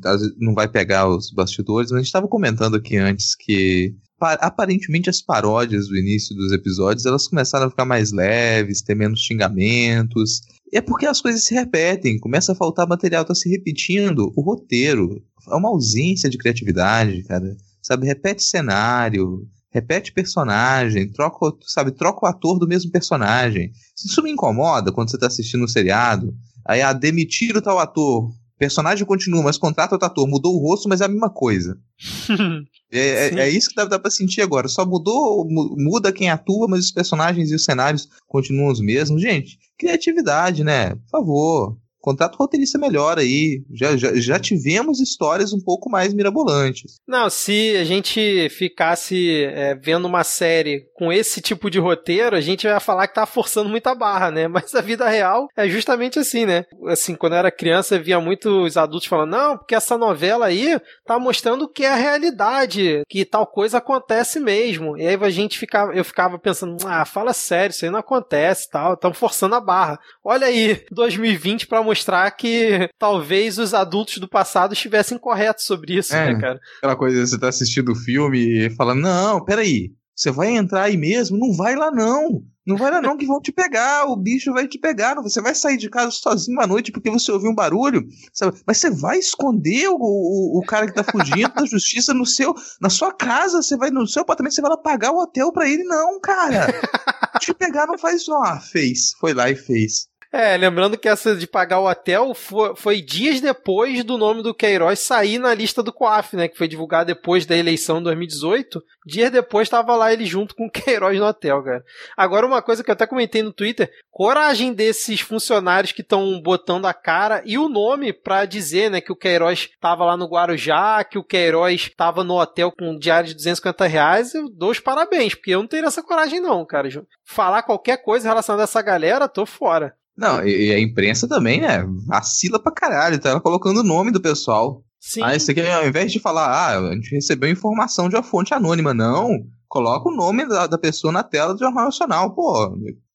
tá, 0.00 0.16
não 0.38 0.54
vai 0.54 0.66
pegar 0.66 1.06
os 1.06 1.30
bastidores, 1.30 1.90
mas 1.90 1.98
a 1.98 2.00
gente 2.00 2.06
estava 2.06 2.26
comentando 2.26 2.76
aqui 2.76 2.96
antes 2.96 3.36
que 3.36 3.94
aparentemente 4.20 5.10
as 5.10 5.20
paródias 5.20 5.88
do 5.88 5.98
início 5.98 6.34
dos 6.34 6.50
episódios 6.52 7.04
elas 7.04 7.28
começaram 7.28 7.66
a 7.66 7.70
ficar 7.70 7.84
mais 7.84 8.10
leves, 8.10 8.80
ter 8.80 8.94
menos 8.94 9.20
xingamentos. 9.20 10.40
É 10.74 10.80
porque 10.80 11.06
as 11.06 11.20
coisas 11.20 11.44
se 11.44 11.54
repetem, 11.54 12.18
começa 12.18 12.50
a 12.50 12.54
faltar 12.56 12.84
material, 12.88 13.24
tá 13.24 13.32
se 13.32 13.48
repetindo 13.48 14.32
o 14.36 14.42
roteiro. 14.42 15.22
É 15.48 15.54
uma 15.54 15.68
ausência 15.68 16.28
de 16.28 16.36
criatividade, 16.36 17.22
cara. 17.22 17.56
Sabe, 17.80 18.06
repete 18.06 18.42
cenário, 18.42 19.46
repete 19.70 20.12
personagem, 20.12 21.08
troca, 21.12 21.56
sabe, 21.64 21.92
troca 21.92 22.26
o 22.26 22.28
ator 22.28 22.58
do 22.58 22.66
mesmo 22.66 22.90
personagem. 22.90 23.70
Isso 24.04 24.20
me 24.20 24.32
incomoda 24.32 24.90
quando 24.90 25.12
você 25.12 25.18
tá 25.18 25.28
assistindo 25.28 25.62
um 25.62 25.68
seriado. 25.68 26.34
Aí, 26.66 26.82
ah, 26.82 26.92
demitir 26.92 27.56
o 27.56 27.62
tal 27.62 27.78
ator, 27.78 28.32
personagem 28.58 29.06
continua, 29.06 29.42
mas 29.42 29.58
contrata 29.58 29.94
outro 29.94 30.06
ator, 30.06 30.28
mudou 30.28 30.54
o 30.54 30.58
rosto, 30.58 30.88
mas 30.88 31.00
é 31.00 31.04
a 31.04 31.08
mesma 31.08 31.30
coisa. 31.30 31.78
é, 32.92 32.98
é, 32.98 33.38
é, 33.40 33.48
isso 33.48 33.68
que 33.68 33.74
dá, 33.74 33.84
dá 33.84 33.98
pra 33.98 34.10
sentir 34.10 34.42
agora. 34.42 34.68
Só 34.68 34.84
mudou, 34.86 35.46
muda 35.48 36.12
quem 36.12 36.30
atua, 36.30 36.68
mas 36.68 36.86
os 36.86 36.92
personagens 36.92 37.50
e 37.50 37.54
os 37.54 37.64
cenários 37.64 38.08
continuam 38.26 38.70
os 38.70 38.80
mesmos. 38.80 39.20
Gente, 39.20 39.58
criatividade, 39.78 40.62
né? 40.62 40.94
Por 40.94 41.10
favor. 41.10 41.83
Contrato 42.04 42.36
roteirista 42.36 42.76
melhor 42.76 43.18
aí. 43.18 43.62
Já, 43.72 43.96
já, 43.96 44.14
já 44.14 44.38
tivemos 44.38 45.00
histórias 45.00 45.54
um 45.54 45.58
pouco 45.58 45.88
mais 45.88 46.12
mirabolantes. 46.12 47.00
Não, 47.08 47.30
se 47.30 47.74
a 47.78 47.84
gente 47.84 48.46
ficasse 48.50 49.44
é, 49.46 49.74
vendo 49.74 50.04
uma 50.04 50.22
série 50.22 50.84
com 50.94 51.10
esse 51.10 51.40
tipo 51.40 51.70
de 51.70 51.78
roteiro, 51.78 52.36
a 52.36 52.42
gente 52.42 52.64
ia 52.64 52.78
falar 52.78 53.08
que 53.08 53.14
tá 53.14 53.24
forçando 53.24 53.70
muita 53.70 53.94
barra, 53.94 54.30
né? 54.30 54.46
Mas 54.52 54.74
a 54.74 54.82
vida 54.82 55.08
real 55.08 55.48
é 55.56 55.66
justamente 55.66 56.18
assim, 56.18 56.44
né? 56.44 56.66
Assim, 56.88 57.14
quando 57.14 57.32
eu 57.32 57.38
era 57.38 57.50
criança, 57.50 57.94
eu 57.94 58.02
via 58.02 58.20
muitos 58.20 58.76
adultos 58.76 59.08
falando: 59.08 59.30
não, 59.30 59.56
porque 59.56 59.74
essa 59.74 59.96
novela 59.96 60.44
aí 60.44 60.78
tá 61.06 61.18
mostrando 61.18 61.66
que 61.66 61.86
é 61.86 61.88
a 61.88 61.96
realidade, 61.96 63.02
que 63.08 63.24
tal 63.24 63.46
coisa 63.46 63.78
acontece 63.78 64.38
mesmo. 64.38 64.94
E 64.98 65.06
aí 65.06 65.18
a 65.18 65.30
gente 65.30 65.58
ficava, 65.58 65.94
eu 65.94 66.04
ficava 66.04 66.38
pensando: 66.38 66.76
ah, 66.86 67.06
fala 67.06 67.32
sério, 67.32 67.70
isso 67.70 67.86
aí 67.86 67.90
não 67.90 68.00
acontece 68.00 68.68
tal, 68.68 68.92
estão 68.92 69.14
forçando 69.14 69.54
a 69.54 69.60
barra. 69.60 69.98
Olha 70.22 70.48
aí, 70.48 70.84
2020 70.92 71.66
pra 71.66 71.82
mostrar 71.82 71.93
mostrar 71.94 72.28
que 72.32 72.88
talvez 72.98 73.56
os 73.58 73.72
adultos 73.72 74.18
do 74.18 74.28
passado 74.28 74.72
estivessem 74.74 75.16
corretos 75.16 75.64
sobre 75.64 75.96
isso, 75.98 76.14
é, 76.14 76.34
né, 76.34 76.40
cara? 76.40 76.60
Aquela 76.78 76.96
coisa, 76.96 77.24
você 77.24 77.38
tá 77.38 77.48
assistindo 77.48 77.92
o 77.92 77.96
filme 77.96 78.66
e 78.66 78.70
fala, 78.70 78.94
não, 78.94 79.42
peraí, 79.44 79.92
você 80.14 80.30
vai 80.30 80.48
entrar 80.48 80.82
aí 80.82 80.96
mesmo? 80.96 81.38
Não 81.38 81.52
vai 81.52 81.76
lá 81.76 81.90
não. 81.90 82.42
Não 82.66 82.78
vai 82.78 82.90
lá 82.90 83.00
não 83.00 83.16
que 83.16 83.26
vão 83.26 83.42
te 83.42 83.52
pegar, 83.52 84.06
o 84.06 84.16
bicho 84.16 84.50
vai 84.50 84.66
te 84.66 84.78
pegar, 84.78 85.16
você 85.16 85.38
vai 85.42 85.54
sair 85.54 85.76
de 85.76 85.90
casa 85.90 86.10
sozinho 86.10 86.58
à 86.62 86.66
noite 86.66 86.90
porque 86.90 87.10
você 87.10 87.30
ouviu 87.30 87.50
um 87.50 87.54
barulho, 87.54 88.02
sabe? 88.32 88.58
Mas 88.66 88.78
você 88.78 88.90
vai 88.90 89.18
esconder 89.18 89.86
o, 89.88 89.98
o, 90.00 90.58
o 90.58 90.62
cara 90.66 90.86
que 90.86 90.94
tá 90.94 91.04
fugindo 91.04 91.52
da 91.52 91.66
justiça 91.66 92.14
no 92.14 92.24
seu, 92.24 92.54
na 92.80 92.88
sua 92.88 93.12
casa, 93.12 93.60
você 93.60 93.76
vai 93.76 93.90
no 93.90 94.06
seu 94.06 94.22
apartamento, 94.22 94.54
você 94.54 94.62
vai 94.62 94.70
lá 94.70 94.78
pagar 94.78 95.12
o 95.12 95.20
hotel 95.20 95.52
para 95.52 95.68
ele, 95.68 95.84
não, 95.84 96.18
cara. 96.20 96.68
te 97.38 97.52
pegar 97.52 97.86
não 97.86 97.98
faz 97.98 98.24
só, 98.24 98.42
ah, 98.42 98.58
fez, 98.58 99.12
foi 99.20 99.34
lá 99.34 99.50
e 99.50 99.56
fez. 99.56 100.08
É, 100.36 100.56
lembrando 100.56 100.98
que 100.98 101.08
essa 101.08 101.36
de 101.36 101.46
pagar 101.46 101.78
o 101.78 101.88
hotel 101.88 102.34
foi, 102.34 102.74
foi, 102.74 103.00
dias 103.00 103.40
depois 103.40 104.02
do 104.02 104.18
nome 104.18 104.42
do 104.42 104.52
Queiroz 104.52 104.98
sair 104.98 105.38
na 105.38 105.54
lista 105.54 105.80
do 105.80 105.92
COAF, 105.92 106.34
né? 106.34 106.48
Que 106.48 106.58
foi 106.58 106.66
divulgado 106.66 107.06
depois 107.06 107.46
da 107.46 107.56
eleição 107.56 107.98
de 107.98 108.04
2018. 108.06 108.82
Dias 109.06 109.30
depois 109.30 109.68
estava 109.68 109.94
lá 109.94 110.12
ele 110.12 110.26
junto 110.26 110.56
com 110.56 110.66
o 110.66 110.70
Queiroz 110.72 111.16
no 111.20 111.26
hotel, 111.26 111.62
cara. 111.62 111.84
Agora, 112.16 112.48
uma 112.48 112.60
coisa 112.60 112.82
que 112.82 112.90
eu 112.90 112.94
até 112.94 113.06
comentei 113.06 113.44
no 113.44 113.52
Twitter: 113.52 113.88
coragem 114.10 114.72
desses 114.72 115.20
funcionários 115.20 115.92
que 115.92 116.02
estão 116.02 116.42
botando 116.42 116.86
a 116.86 116.92
cara 116.92 117.40
e 117.46 117.56
o 117.56 117.68
nome 117.68 118.12
para 118.12 118.44
dizer, 118.44 118.90
né? 118.90 119.00
Que 119.00 119.12
o 119.12 119.16
Queiroz 119.16 119.68
estava 119.72 120.04
lá 120.04 120.16
no 120.16 120.26
Guarujá, 120.26 121.04
que 121.04 121.16
o 121.16 121.22
Queiroz 121.22 121.82
estava 121.82 122.24
no 122.24 122.40
hotel 122.40 122.72
com 122.72 122.90
um 122.90 122.98
diário 122.98 123.28
de 123.28 123.36
250 123.36 123.86
reais. 123.86 124.34
Eu 124.34 124.48
dou 124.50 124.72
os 124.72 124.80
parabéns, 124.80 125.36
porque 125.36 125.52
eu 125.52 125.60
não 125.60 125.68
teria 125.68 125.86
essa 125.86 126.02
coragem, 126.02 126.40
não, 126.40 126.66
cara. 126.66 126.88
Falar 127.24 127.62
qualquer 127.62 127.98
coisa 127.98 128.28
relacionada 128.28 128.64
a 128.64 128.64
essa 128.64 128.82
galera, 128.82 129.28
tô 129.28 129.46
fora. 129.46 129.94
Não, 130.16 130.46
e, 130.46 130.72
a 130.72 130.78
imprensa 130.78 131.28
também, 131.28 131.60
né? 131.60 131.84
Vacila 132.06 132.62
pra 132.62 132.72
caralho, 132.72 133.18
tá 133.18 133.30
ela 133.30 133.40
colocando 133.40 133.80
o 133.80 133.84
nome 133.84 134.10
do 134.10 134.20
pessoal. 134.20 134.84
Sim. 135.00 135.22
Ah, 135.22 135.34
isso 135.34 135.50
aqui, 135.50 135.60
ao 135.60 135.86
invés 135.86 136.12
de 136.12 136.20
falar, 136.20 136.46
ah, 136.46 136.78
a 136.78 136.94
gente 136.94 137.14
recebeu 137.14 137.50
informação 137.50 138.08
de 138.08 138.16
uma 138.16 138.22
fonte 138.22 138.54
anônima, 138.54 138.94
não. 138.94 139.28
Coloca 139.68 140.08
o 140.08 140.14
nome 140.14 140.46
da, 140.46 140.66
da 140.66 140.78
pessoa 140.78 141.12
na 141.12 141.22
tela 141.22 141.52
do 141.52 141.58
Jornal 141.58 141.84
Nacional, 141.86 142.34
pô. 142.34 142.74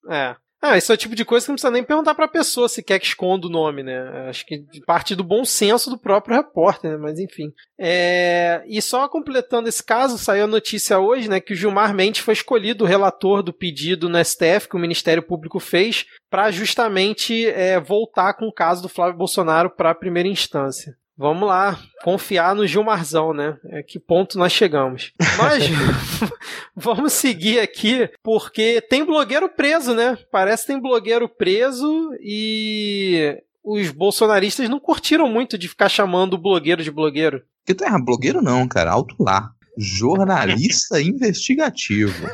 É. 0.10 0.36
Ah, 0.62 0.78
esse 0.78 0.92
é 0.92 0.94
o 0.94 0.98
tipo 0.98 1.16
de 1.16 1.24
coisa 1.24 1.46
que 1.46 1.50
não 1.50 1.56
precisa 1.56 1.72
nem 1.72 1.84
perguntar 1.84 2.14
pra 2.14 2.28
pessoa 2.28 2.68
se 2.68 2.84
quer 2.84 3.00
que 3.00 3.06
esconda 3.06 3.48
o 3.48 3.50
nome, 3.50 3.82
né? 3.82 4.28
Acho 4.28 4.46
que 4.46 4.66
parte 4.86 5.16
do 5.16 5.24
bom 5.24 5.46
senso 5.46 5.90
do 5.90 5.98
próprio 5.98 6.36
repórter, 6.36 6.92
né? 6.92 6.98
Mas 6.98 7.18
enfim. 7.18 7.54
É... 7.80 8.62
E 8.68 8.82
só 8.82 9.08
completando 9.08 9.70
esse 9.70 9.82
caso, 9.82 10.18
saiu 10.18 10.44
a 10.44 10.48
notícia 10.48 11.00
hoje, 11.00 11.30
né? 11.30 11.40
Que 11.40 11.54
o 11.54 11.56
Gilmar 11.56 11.94
Mendes 11.94 12.22
foi 12.22 12.34
escolhido 12.34 12.84
o 12.84 12.88
relator 12.88 13.42
do 13.42 13.54
pedido 13.54 14.10
no 14.10 14.24
STF 14.24 14.68
que 14.70 14.76
o 14.76 14.80
Ministério 14.80 15.24
Público 15.24 15.60
fez 15.62 16.06
para 16.30 16.52
justamente 16.52 17.48
é, 17.48 17.80
voltar 17.80 18.34
com 18.34 18.46
o 18.46 18.54
caso 18.54 18.82
do 18.82 18.90
Flávio 18.90 19.18
Bolsonaro 19.18 19.70
para 19.70 19.92
a 19.92 19.96
primeira 19.96 20.28
instância. 20.28 20.94
Vamos 21.20 21.50
lá, 21.50 21.78
confiar 22.02 22.56
no 22.56 22.66
Gilmarzão, 22.66 23.34
né? 23.34 23.58
É 23.66 23.84
que 23.84 24.00
ponto 24.00 24.40
nós 24.40 24.54
chegamos. 24.54 25.12
Mas 25.38 25.66
vamos 26.74 27.12
seguir 27.12 27.60
aqui, 27.60 28.10
porque 28.24 28.80
tem 28.80 29.04
blogueiro 29.04 29.50
preso, 29.50 29.94
né? 29.94 30.18
Parece 30.32 30.64
que 30.64 30.72
tem 30.72 30.82
blogueiro 30.82 31.28
preso 31.28 32.16
e 32.22 33.38
os 33.62 33.92
bolsonaristas 33.92 34.70
não 34.70 34.80
curtiram 34.80 35.28
muito 35.28 35.58
de 35.58 35.68
ficar 35.68 35.90
chamando 35.90 36.36
o 36.36 36.42
blogueiro 36.42 36.82
de 36.82 36.90
blogueiro. 36.90 37.44
Que 37.66 37.74
tu 37.74 37.84
erra, 37.84 38.00
blogueiro 38.02 38.42
não, 38.42 38.66
cara, 38.66 38.92
alto 38.92 39.14
lá. 39.20 39.52
Jornalista 39.78 41.02
investigativo. 41.02 42.30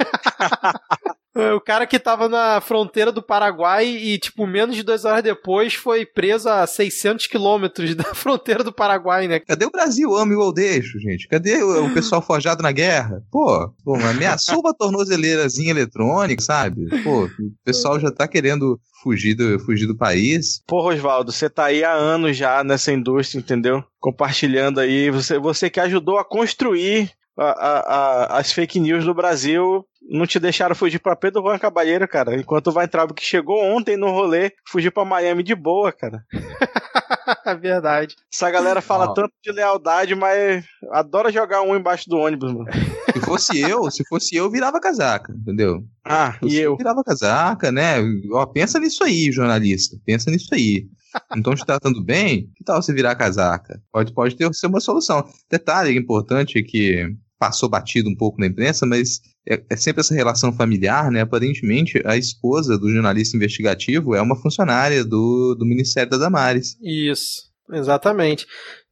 É, 1.36 1.52
o 1.52 1.60
cara 1.60 1.86
que 1.86 2.00
tava 2.00 2.30
na 2.30 2.62
fronteira 2.62 3.12
do 3.12 3.22
Paraguai 3.22 3.86
e, 3.86 4.18
tipo, 4.18 4.48
menos 4.48 4.74
de 4.74 4.84
duas 4.84 5.04
horas 5.04 5.22
depois 5.22 5.74
foi 5.74 6.06
preso 6.06 6.48
a 6.48 6.66
600 6.66 7.28
quilômetros 7.28 7.94
da 7.94 8.06
fronteira 8.16 8.64
do 8.64 8.72
Paraguai, 8.72 9.28
né? 9.28 9.42
Cadê 9.42 9.66
o 9.66 9.72
Brasil? 9.72 10.16
Amo 10.16 10.32
e 10.34 10.54
deixo, 10.54 10.98
gente. 10.98 11.28
Cadê 11.28 11.62
o, 11.62 11.88
o 11.88 11.94
pessoal 11.94 12.22
forjado 12.22 12.64
na 12.64 12.72
guerra? 12.72 13.22
Pô, 13.30 13.70
pô 13.84 13.96
ameaçou 13.96 14.62
uma 14.62 14.74
tornozeleirazinha 14.74 15.72
eletrônica, 15.72 16.42
sabe? 16.42 16.88
Pô, 17.04 17.26
o 17.26 17.30
pessoal 17.66 18.00
já 18.00 18.10
tá 18.10 18.28
querendo 18.28 18.80
fugir 19.04 19.36
do, 19.36 19.60
fugir 19.60 19.88
do 19.88 19.98
país. 19.98 20.62
Pô, 20.66 20.90
Oswaldo, 20.90 21.34
você 21.34 21.50
tá 21.50 21.66
aí 21.66 21.84
há 21.84 21.92
anos 21.92 22.38
já 22.38 22.64
nessa 22.64 22.94
indústria, 22.94 23.40
entendeu? 23.40 23.84
Compartilhando 24.00 24.80
aí. 24.80 25.12
Você, 25.12 25.38
você 25.38 25.70
que 25.70 25.82
ajudou 25.82 26.18
a 26.18 26.24
construir 26.24 27.12
a, 27.38 27.44
a, 27.44 27.80
a, 27.80 28.40
as 28.40 28.52
fake 28.52 28.80
news 28.80 29.04
do 29.04 29.14
Brasil 29.14 29.86
não 30.10 30.26
te 30.26 30.40
deixaram 30.40 30.76
fugir 30.76 31.00
pra 31.00 31.16
Pedro 31.16 31.42
Juan 31.42 31.58
Cabalheiro, 31.58 32.08
cara. 32.08 32.36
Enquanto 32.36 32.68
o 32.68 32.78
Weintraub, 32.78 33.14
que 33.14 33.24
chegou 33.24 33.62
ontem 33.64 33.98
no 33.98 34.12
rolê, 34.12 34.52
fugiu 34.68 34.92
pra 34.92 35.04
Miami 35.04 35.44
de 35.44 35.56
boa, 35.56 35.92
cara. 35.92 36.24
é 37.46 37.56
verdade. 37.56 38.16
Essa 38.32 38.50
galera 38.52 38.82
fala 38.82 39.06
oh. 39.10 39.14
tanto 39.14 39.34
de 39.44 39.52
lealdade, 39.52 40.14
mas 40.16 40.64
adora 40.92 41.32
jogar 41.32 41.62
um 41.62 41.76
embaixo 41.76 42.08
do 42.08 42.18
ônibus, 42.18 42.54
mano. 42.54 42.68
Se 43.14 43.20
fosse 43.22 43.60
eu, 43.60 43.90
se 43.90 44.04
fosse 44.08 44.36
eu, 44.36 44.50
virava 44.50 44.80
casaca, 44.80 45.34
entendeu? 45.34 45.84
Ah, 46.04 46.38
e 46.44 46.58
eu? 46.58 46.76
Virava 46.78 47.04
casaca, 47.04 47.72
né? 47.72 47.96
Ó, 48.32 48.46
pensa 48.46 48.80
nisso 48.80 49.04
aí, 49.04 49.32
jornalista. 49.32 49.98
Pensa 50.06 50.30
nisso 50.30 50.54
aí. 50.54 50.88
Não 51.32 51.38
estão 51.38 51.56
te 51.56 51.66
tratando 51.66 52.04
bem? 52.04 52.50
Que 52.56 52.64
tal 52.64 52.82
você 52.82 52.94
virar 52.94 53.16
casaca? 53.16 53.82
Pode, 53.92 54.14
pode 54.14 54.36
ter 54.36 54.54
ser 54.54 54.68
uma 54.68 54.82
solução. 54.82 55.26
Detalhe 55.50 55.98
importante 55.98 56.60
é 56.60 56.62
que 56.62 57.10
passou 57.40 57.70
batido 57.70 58.10
um 58.10 58.16
pouco 58.16 58.40
na 58.40 58.48
imprensa, 58.48 58.86
mas 58.86 59.20
é, 59.48 59.62
é, 59.70 59.76
sempre 59.76 60.02
essa 60.02 60.14
relação 60.14 60.54
familiar, 60.54 61.12
né? 61.12 61.22
Aparentemente, 61.22 62.02
a 62.06 62.18
esposa 62.18 62.78
do 62.78 62.92
jornalista 62.92 63.36
investigativo 63.38 64.16
é 64.16 64.22
uma 64.22 64.36
funcionária 64.36 65.04
do, 65.04 65.56
do 65.56 65.66
Ministério 65.66 66.10
da 66.10 66.18
Damares. 66.18 66.78
Isso, 66.82 67.50
exatamente. 67.72 68.46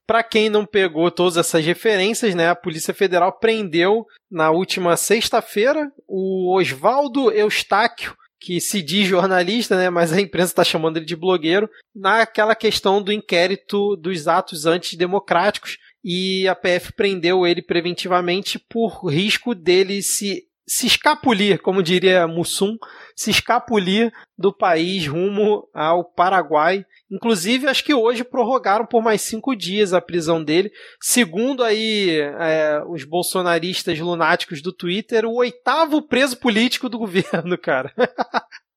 Para 0.05 0.21
quem 0.21 0.49
não 0.49 0.65
pegou 0.65 1.09
todas 1.09 1.37
essas 1.37 1.65
referências, 1.65 2.35
né, 2.35 2.49
a 2.49 2.55
Polícia 2.55 2.93
Federal 2.93 3.39
prendeu 3.39 4.05
na 4.29 4.51
última 4.51 4.97
sexta-feira 4.97 5.89
o 6.05 6.53
Oswaldo 6.57 7.31
Eustáquio, 7.31 8.13
que 8.37 8.59
se 8.59 8.81
diz 8.81 9.07
jornalista, 9.07 9.77
né, 9.77 9.89
mas 9.89 10.11
a 10.11 10.19
imprensa 10.19 10.51
está 10.51 10.63
chamando 10.65 10.97
ele 10.97 11.05
de 11.05 11.15
blogueiro, 11.15 11.69
naquela 11.95 12.53
questão 12.53 13.01
do 13.01 13.13
inquérito 13.13 13.95
dos 13.95 14.27
atos 14.27 14.65
antidemocráticos 14.65 15.77
e 16.03 16.47
a 16.47 16.55
PF 16.55 16.93
prendeu 16.93 17.47
ele 17.47 17.61
preventivamente 17.61 18.59
por 18.59 19.05
risco 19.07 19.55
dele 19.55 20.01
se 20.01 20.43
se 20.65 20.87
escapulir, 20.87 21.61
como 21.61 21.83
diria 21.83 22.27
Mussum, 22.27 22.77
se 23.15 23.29
escapulir 23.29 24.13
do 24.37 24.53
país 24.53 25.05
rumo 25.07 25.67
ao 25.73 26.05
Paraguai. 26.05 26.85
Inclusive, 27.11 27.67
acho 27.67 27.83
que 27.83 27.93
hoje 27.93 28.23
prorrogaram 28.23 28.85
por 28.85 29.03
mais 29.03 29.21
cinco 29.21 29.55
dias 29.55 29.93
a 29.93 30.01
prisão 30.01 30.43
dele. 30.43 30.71
Segundo 31.01 31.63
aí 31.63 32.17
é, 32.19 32.81
os 32.87 33.03
bolsonaristas 33.03 33.99
lunáticos 33.99 34.61
do 34.61 34.73
Twitter, 34.73 35.25
o 35.25 35.35
oitavo 35.35 36.01
preso 36.01 36.37
político 36.37 36.87
do 36.87 36.97
governo, 36.99 37.57
cara. 37.57 37.93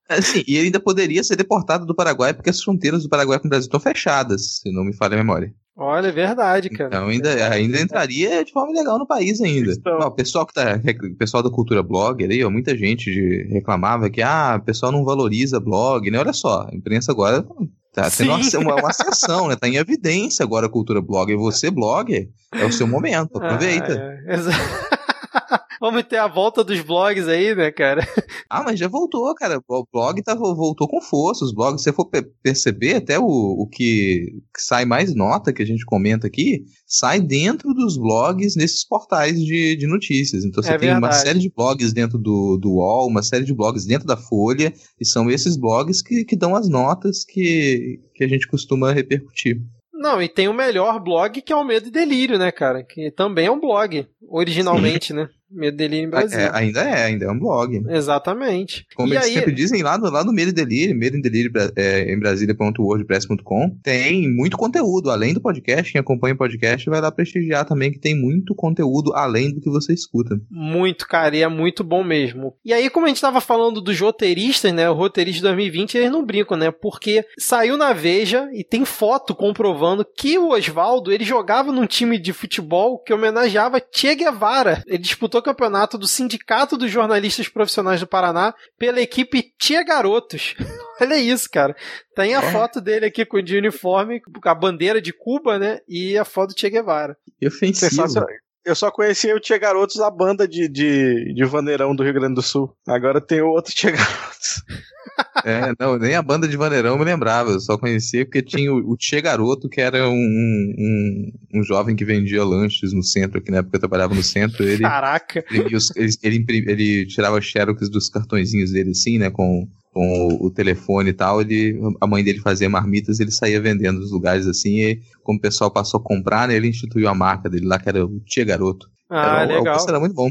É, 0.09 0.21
sim, 0.21 0.43
e 0.47 0.57
ele 0.57 0.67
ainda 0.67 0.81
poderia 0.81 1.23
ser 1.25 1.37
deportado 1.37 1.87
do 1.87 1.95
Paraguai 1.95 2.35
porque 2.35 2.51
as 2.51 2.63
fronteiras 2.63 3.03
do 3.03 3.09
Paraguai 3.09 3.39
com 3.39 3.47
o 3.47 3.51
Brasil 3.51 3.67
estão 3.67 3.81
fechadas, 3.81 4.59
se 4.61 4.73
não 4.73 4.85
me 4.85 4.95
falha 4.95 5.15
a 5.15 5.19
memória. 5.19 5.53
Olha, 5.79 6.09
é 6.09 6.13
verdade, 6.13 6.71
cara. 6.71 6.89
Então 6.89 7.09
ainda, 7.09 7.51
ainda 7.51 7.81
entraria 7.81 8.43
de 8.43 8.51
forma 8.51 8.73
legal 8.73 8.99
no 8.99 9.07
país 9.07 9.43
ainda. 9.43 9.73
Então... 9.73 9.99
o 9.99 10.11
pessoal 10.11 10.47
que 10.47 10.55
tá. 10.55 10.81
pessoal 11.19 11.43
da 11.43 11.51
cultura 11.51 11.83
blogger 11.83 12.31
aí, 12.31 12.43
ó, 12.43 12.49
muita 12.49 12.75
gente 12.75 13.11
reclamava 13.51 14.09
que 14.09 14.23
ah, 14.23 14.59
o 14.59 14.65
pessoal 14.65 14.91
não 14.91 15.05
valoriza 15.05 15.61
blog, 15.61 16.11
né? 16.11 16.19
Olha 16.19 16.33
só, 16.33 16.67
a 16.71 16.75
imprensa 16.75 17.13
agora 17.13 17.45
tá 17.93 18.11
tendo 18.11 18.33
uma, 18.63 18.77
uma, 18.77 18.93
sessão, 18.93 19.49
né? 19.49 19.57
Tá 19.57 19.69
em 19.69 19.77
evidência 19.77 20.43
agora 20.43 20.67
a 20.67 20.71
cultura 20.71 21.03
blogger. 21.03 21.37
Você, 21.37 21.71
blogger, 21.71 22.31
é 22.55 22.65
o 22.65 22.73
seu 22.73 22.87
momento. 22.87 23.37
Aproveita. 23.37 24.19
Ah, 24.27 24.33
é. 24.33 25.61
Vamos 25.81 26.05
ter 26.05 26.17
a 26.17 26.27
volta 26.27 26.65
dos 26.65 26.81
blogs 26.81 27.29
aí, 27.29 27.55
né, 27.55 27.71
cara? 27.71 28.07
Ah, 28.49 28.63
mas 28.63 28.79
já 28.79 28.87
voltou, 28.87 29.35
cara. 29.35 29.61
O 29.69 29.87
blog 29.93 30.23
tá, 30.23 30.35
voltou 30.35 30.89
com 30.89 31.01
força. 31.01 31.45
Os 31.45 31.53
blogs, 31.53 31.83
se 31.83 31.85
você 31.85 31.93
for 31.93 32.09
perceber, 32.43 32.95
até 32.95 33.19
o, 33.19 33.25
o 33.25 33.67
que, 33.67 34.41
que 34.55 34.63
sai 34.63 34.85
mais 34.85 35.15
nota 35.15 35.53
que 35.53 35.63
a 35.63 35.67
gente 35.67 35.85
comenta 35.85 36.27
aqui, 36.27 36.65
sai 36.87 37.21
dentro 37.21 37.75
dos 37.75 37.97
blogs 37.97 38.55
nesses 38.57 38.87
portais 38.87 39.41
de, 39.43 39.77
de 39.77 39.87
notícias. 39.87 40.45
Então 40.45 40.63
você 40.63 40.71
é 40.71 40.79
tem 40.79 40.91
verdade. 40.91 41.05
uma 41.05 41.13
série 41.13 41.39
de 41.39 41.51
blogs 41.51 41.93
dentro 41.93 42.19
do, 42.19 42.57
do 42.57 42.75
UOL, 42.75 43.09
uma 43.09 43.23
série 43.23 43.45
de 43.45 43.55
blogs 43.55 43.85
dentro 43.85 44.07
da 44.07 44.17
Folha, 44.17 44.73
e 45.01 45.05
são 45.05 45.31
esses 45.31 45.57
blogs 45.57 46.03
que, 46.03 46.25
que 46.25 46.37
dão 46.37 46.55
as 46.55 46.69
notas 46.69 47.25
que, 47.25 48.01
que 48.15 48.25
a 48.25 48.29
gente 48.29 48.47
costuma 48.47 48.93
repercutir. 48.93 49.61
Não, 49.93 50.23
e 50.23 50.29
tem 50.29 50.47
o 50.47 50.55
melhor 50.55 51.03
blog 51.03 51.41
que 51.41 51.53
é 51.53 51.57
o 51.57 51.65
Medo 51.65 51.89
e 51.89 51.91
Delírio, 51.91 52.39
né, 52.39 52.53
cara? 52.53 52.85
Que 52.85 53.11
também 53.11 53.47
é 53.47 53.51
um 53.51 53.61
blog, 53.61 54.07
originalmente, 54.29 55.13
né? 55.13 55.29
Medo 55.51 55.77
Delírio 55.77 56.07
em 56.07 56.11
Brasil. 56.11 56.39
É, 56.39 56.51
ainda 56.53 56.81
é, 56.83 57.05
ainda 57.05 57.27
é 57.27 57.31
um 57.31 57.39
blog. 57.39 57.83
Exatamente. 57.89 58.87
Como 58.95 59.13
e 59.13 59.17
eles 59.17 59.27
aí... 59.27 59.35
sempre 59.35 59.53
dizem 59.53 59.83
lá 59.83 59.97
no, 59.97 60.11
lá 60.11 60.25
no 60.25 60.33
Medo 60.33 60.51
e 60.51 60.53
Delírio, 60.53 60.97
Medo 60.97 61.17
e 61.17 61.23
Delírio 61.23 61.53
é, 61.77 62.13
em 62.13 62.19
Brasília.wordpress.com, 62.19 63.79
tem 63.83 64.29
muito 64.29 64.57
conteúdo, 64.57 65.11
além 65.11 65.33
do 65.33 65.41
podcast. 65.41 65.93
Quem 65.93 66.01
acompanha 66.01 66.35
o 66.35 66.39
podcast 66.39 66.89
vai 66.91 67.01
lá 67.01 67.11
prestigiar 67.13 67.65
também, 67.65 67.93
que 67.93 67.99
tem 67.99 68.15
muito 68.15 68.55
conteúdo 68.55 69.13
além 69.15 69.53
do 69.53 69.61
que 69.61 69.71
você 69.71 69.93
escuta. 69.93 70.39
Muito, 70.51 71.07
cara, 71.07 71.37
e 71.37 71.43
é 71.43 71.49
muito 71.49 71.85
bom 71.85 72.03
mesmo. 72.03 72.55
E 72.65 72.73
aí, 72.73 72.91
como 72.91 73.07
a 73.07 73.09
gente 73.09 73.21
tava 73.21 73.41
falando 73.41 73.81
dos 73.81 73.99
roteiristas, 74.01 74.73
né? 74.73 74.91
O 74.91 74.95
roteirista 74.95 75.39
de 75.39 75.43
2020, 75.45 75.97
eles 75.97 76.11
não 76.11 76.25
brincam, 76.25 76.57
né? 76.57 76.71
Porque 76.71 77.25
saiu 77.39 77.77
na 77.77 77.93
Veja 77.93 78.49
e 78.53 78.65
tem 78.65 78.85
foto 78.85 79.35
comprovando 79.35 80.05
que 80.05 80.39
o 80.39 80.51
Oswaldo 80.51 81.13
ele 81.13 81.25
jogava 81.25 81.73
num 81.73 81.87
time 81.87 82.19
de 82.19 82.33
futebol 82.33 82.99
que 82.99 83.13
homenageava 83.13 83.81
Che 83.93 84.15
Guevara. 84.15 84.83
Ele 84.87 84.99
disputou 84.99 85.36
disputou 85.37 85.41
o 85.41 85.43
campeonato 85.43 85.99
do 85.99 86.07
Sindicato 86.07 86.77
dos 86.77 86.91
Jornalistas 86.91 87.49
Profissionais 87.49 88.01
do 88.01 88.07
Paraná 88.07 88.55
pela 88.79 89.01
equipe 89.01 89.53
Tia 89.59 89.85
Garotos. 89.85 90.55
Olha 91.01 91.19
isso, 91.19 91.49
cara. 91.51 91.77
Tem 92.15 92.35
a 92.35 92.43
é. 92.43 92.53
foto 92.53 92.81
dele 92.81 93.07
aqui 93.07 93.25
com 93.25 93.37
o 93.37 93.43
de 93.43 93.57
uniforme, 93.57 94.21
com 94.21 94.49
a 94.49 94.55
bandeira 94.55 95.01
de 95.01 95.13
Cuba, 95.13 95.59
né? 95.59 95.81
E 95.89 96.17
a 96.17 96.25
foto 96.25 96.55
do 96.55 96.61
Che 96.61 96.71
Guevara. 96.71 97.17
Ofensivo. 97.45 98.27
Eu 98.67 98.75
só 98.75 98.91
conhecia 98.91 99.35
o 99.35 99.39
Tia 99.39 99.57
Garotos, 99.59 100.01
a 100.01 100.11
banda 100.11 100.47
de, 100.47 100.69
de, 100.69 101.33
de 101.33 101.45
Vaneirão 101.45 101.95
do 101.95 102.03
Rio 102.03 102.13
Grande 102.13 102.35
do 102.35 102.43
Sul. 102.43 102.77
Agora 102.85 103.21
tem 103.21 103.41
o 103.41 103.47
outro 103.47 103.73
Tia 103.73 103.93
Garotos. 103.93 104.65
É, 105.45 105.73
não, 105.79 105.99
nem 105.99 106.15
a 106.15 106.21
banda 106.21 106.47
de 106.47 106.59
Vaneirão 106.59 106.91
eu 106.91 106.99
me 106.99 107.05
lembrava, 107.05 107.51
eu 107.51 107.61
só 107.61 107.79
conhecia 107.79 108.25
porque 108.25 108.43
tinha 108.43 108.71
o, 108.71 108.93
o 108.93 108.97
Tchê 108.99 109.23
Garoto, 109.23 109.67
que 109.67 109.81
era 109.81 110.07
um, 110.09 110.13
um, 110.13 111.33
um, 111.55 111.63
jovem 111.63 111.97
que 111.97 112.05
vendia 112.05 112.45
lanches 112.45 112.93
no 112.93 113.03
centro, 113.03 113.41
que 113.41 113.51
na 113.51 113.59
época 113.59 113.77
eu 113.77 113.81
trabalhava 113.81 114.15
no 114.15 114.23
centro. 114.23 114.63
Ele, 114.65 114.83
Caraca! 114.83 115.43
Ele, 115.51 115.75
ele, 116.23 116.45
ele, 116.49 116.71
ele 116.71 117.07
tirava 117.07 117.41
xerox 117.41 117.89
dos 117.89 118.11
cartõezinhos 118.11 118.73
dele 118.73 118.91
assim, 118.91 119.19
né, 119.19 119.31
com, 119.31 119.67
com 119.97 120.29
o, 120.29 120.49
o, 120.49 120.51
telefone 120.51 121.09
e 121.09 121.13
tal, 121.15 121.41
ele, 121.41 121.81
a 121.99 122.07
mãe 122.07 122.23
dele 122.23 122.39
fazia 122.41 122.69
marmitas, 122.69 123.19
ele 123.19 123.31
saía 123.31 123.59
vendendo 123.59 123.99
nos 123.99 124.13
lugares 124.13 124.47
assim, 124.47 124.79
e 124.81 125.01
como 125.23 125.39
o 125.39 125.41
pessoal 125.41 125.71
passou 125.71 125.99
a 125.99 126.03
comprar, 126.03 126.47
né, 126.47 126.55
ele 126.55 126.69
instituiu 126.69 127.09
a 127.09 127.15
marca 127.15 127.49
dele 127.49 127.65
lá, 127.65 127.79
que 127.79 127.89
era 127.89 128.05
o 128.05 128.21
Tia 128.21 128.45
Garoto. 128.45 128.91
Ah, 129.09 129.45
era, 129.45 129.57
legal. 129.57 129.83
O 129.83 129.89
era 129.89 129.99
muito 129.99 130.15
bom. 130.15 130.31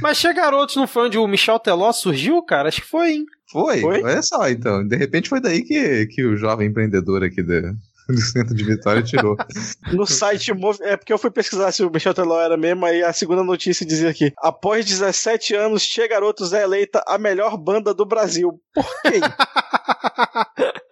Mas 0.00 0.20
Tia 0.20 0.32
Garotos 0.32 0.76
não 0.76 0.86
foi 0.86 1.06
onde 1.06 1.18
o 1.18 1.26
Michel 1.26 1.58
Teló 1.58 1.90
surgiu, 1.90 2.40
cara? 2.44 2.68
Acho 2.68 2.82
que 2.82 2.86
foi, 2.86 3.14
hein? 3.14 3.26
Foi? 3.50 3.80
foi? 3.80 4.00
Olha 4.04 4.22
só, 4.22 4.48
então. 4.48 4.86
De 4.86 4.94
repente 4.94 5.28
foi 5.28 5.40
daí 5.40 5.62
que, 5.62 6.06
que 6.06 6.24
o 6.24 6.36
jovem 6.36 6.68
empreendedor 6.68 7.24
aqui 7.24 7.42
da, 7.42 7.74
do 8.08 8.20
centro 8.20 8.54
de 8.54 8.64
Vitória 8.64 9.02
tirou. 9.02 9.36
no 9.92 10.06
site, 10.06 10.52
é 10.82 10.96
porque 10.96 11.12
eu 11.12 11.18
fui 11.18 11.30
pesquisar 11.30 11.72
se 11.72 11.82
o 11.82 11.90
Michel 11.90 12.14
Teló 12.14 12.40
era 12.40 12.56
mesmo, 12.56 12.84
aí 12.84 13.02
a 13.02 13.12
segunda 13.12 13.42
notícia 13.42 13.86
dizia 13.86 14.10
aqui: 14.10 14.32
após 14.38 14.84
17 14.84 15.54
anos, 15.54 15.86
Tia 15.86 16.08
Garotos 16.08 16.52
é 16.52 16.62
eleita 16.62 17.02
a 17.06 17.18
melhor 17.18 17.56
banda 17.56 17.94
do 17.94 18.06
Brasil. 18.06 18.60
Por 18.72 18.86
quê? 19.02 19.20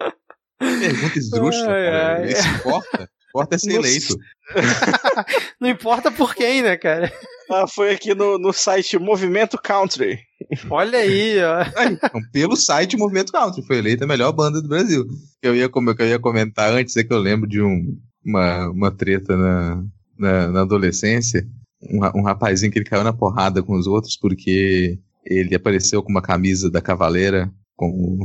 Pergunta 0.58 1.18
esdrúxula, 1.18 1.72
ai, 1.72 1.84
cara. 1.84 2.16
Ai. 2.18 2.32
Isso 2.32 2.48
importa? 2.48 3.10
Importa 3.32 3.56
é 3.56 3.58
ser 3.58 3.72
eleito. 3.72 4.14
Não 5.58 5.70
importa 5.70 6.12
por 6.12 6.34
quem, 6.34 6.60
né, 6.60 6.76
cara? 6.76 7.10
Ah, 7.50 7.66
foi 7.66 7.92
aqui 7.92 8.14
no, 8.14 8.38
no 8.38 8.52
site 8.52 8.98
Movimento 8.98 9.56
Country. 9.56 10.18
Olha 10.68 10.98
aí, 10.98 11.38
ó. 11.42 11.62
Então, 11.90 12.20
pelo 12.30 12.56
site 12.56 12.96
Movimento 12.96 13.32
Country, 13.32 13.66
foi 13.66 13.78
eleita 13.78 14.04
a 14.04 14.06
melhor 14.06 14.32
banda 14.32 14.60
do 14.60 14.68
Brasil. 14.68 15.06
Eu 15.42 15.56
ia, 15.56 15.68
como 15.68 15.90
eu 15.90 16.06
ia 16.06 16.18
comentar 16.18 16.72
antes, 16.72 16.96
é 16.96 17.02
que 17.02 17.12
eu 17.12 17.18
lembro 17.18 17.48
de 17.48 17.62
um, 17.62 17.98
uma, 18.24 18.68
uma 18.68 18.90
treta 18.90 19.34
na, 19.34 19.84
na, 20.18 20.48
na 20.48 20.60
adolescência. 20.60 21.46
Um, 21.82 22.20
um 22.20 22.22
rapazinho 22.22 22.70
que 22.70 22.78
ele 22.78 22.84
caiu 22.84 23.02
na 23.02 23.12
porrada 23.12 23.62
com 23.62 23.74
os 23.74 23.86
outros 23.86 24.16
porque 24.16 24.98
ele 25.24 25.54
apareceu 25.54 26.02
com 26.02 26.10
uma 26.10 26.22
camisa 26.22 26.70
da 26.70 26.80
Cavaleira, 26.80 27.50
com 27.76 28.18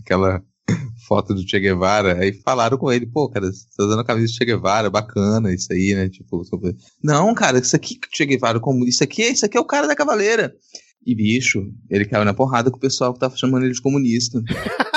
aquela 0.00 0.42
foto 1.06 1.34
do 1.34 1.48
Che 1.48 1.60
Guevara, 1.60 2.18
aí 2.18 2.32
falaram 2.32 2.78
com 2.78 2.90
ele, 2.92 3.06
pô, 3.06 3.28
cara, 3.28 3.46
você 3.46 3.66
tá 3.76 3.84
usando 3.84 4.00
a 4.00 4.04
camisa 4.04 4.32
do 4.32 4.36
Che 4.36 4.44
Guevara, 4.44 4.90
bacana 4.90 5.52
isso 5.52 5.72
aí, 5.72 5.94
né? 5.94 6.08
Tipo, 6.08 6.44
sobre... 6.44 6.76
não, 7.02 7.34
cara, 7.34 7.58
isso 7.58 7.76
aqui 7.76 7.96
que 7.96 8.08
o 8.08 8.10
Che 8.12 8.26
Guevara, 8.26 8.60
como 8.60 8.86
isso 8.86 9.02
aqui, 9.02 9.22
isso 9.22 9.44
aqui 9.44 9.56
é 9.56 9.60
o 9.60 9.66
cara 9.66 9.86
da 9.86 9.96
cavaleira. 9.96 10.54
E 11.06 11.14
bicho, 11.14 11.62
ele 11.90 12.06
caiu 12.06 12.24
na 12.24 12.32
porrada 12.32 12.70
com 12.70 12.78
o 12.78 12.80
pessoal 12.80 13.12
que 13.12 13.20
tava 13.20 13.36
chamando 13.36 13.64
ele 13.64 13.74
de 13.74 13.82
comunista. 13.82 14.42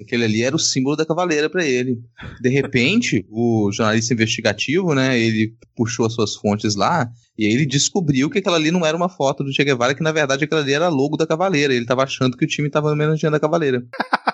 aquele 0.00 0.24
ali 0.24 0.42
era 0.42 0.54
o 0.54 0.58
símbolo 0.58 0.96
da 0.96 1.04
cavaleira 1.04 1.50
para 1.50 1.64
ele. 1.64 1.98
De 2.40 2.48
repente, 2.48 3.26
o 3.28 3.70
jornalista 3.72 4.14
investigativo, 4.14 4.94
né, 4.94 5.18
ele 5.18 5.54
puxou 5.76 6.06
as 6.06 6.14
suas 6.14 6.34
fontes 6.36 6.74
lá 6.74 7.10
e 7.36 7.46
aí 7.46 7.52
ele 7.52 7.66
descobriu 7.66 8.30
que 8.30 8.38
aquela 8.38 8.56
ali 8.56 8.70
não 8.70 8.86
era 8.86 8.96
uma 8.96 9.08
foto 9.08 9.42
do 9.42 9.52
Che 9.52 9.64
Guevara, 9.64 9.94
que 9.94 10.02
na 10.02 10.12
verdade 10.12 10.44
aquela 10.44 10.60
ali 10.60 10.72
era 10.72 10.88
logo 10.88 11.16
da 11.16 11.26
cavaleira. 11.26 11.74
Ele 11.74 11.84
tava 11.84 12.04
achando 12.04 12.36
que 12.36 12.44
o 12.44 12.48
time 12.48 12.70
tava 12.70 12.92
homenageando 12.92 13.36
a 13.36 13.40
cavaleira. 13.40 13.84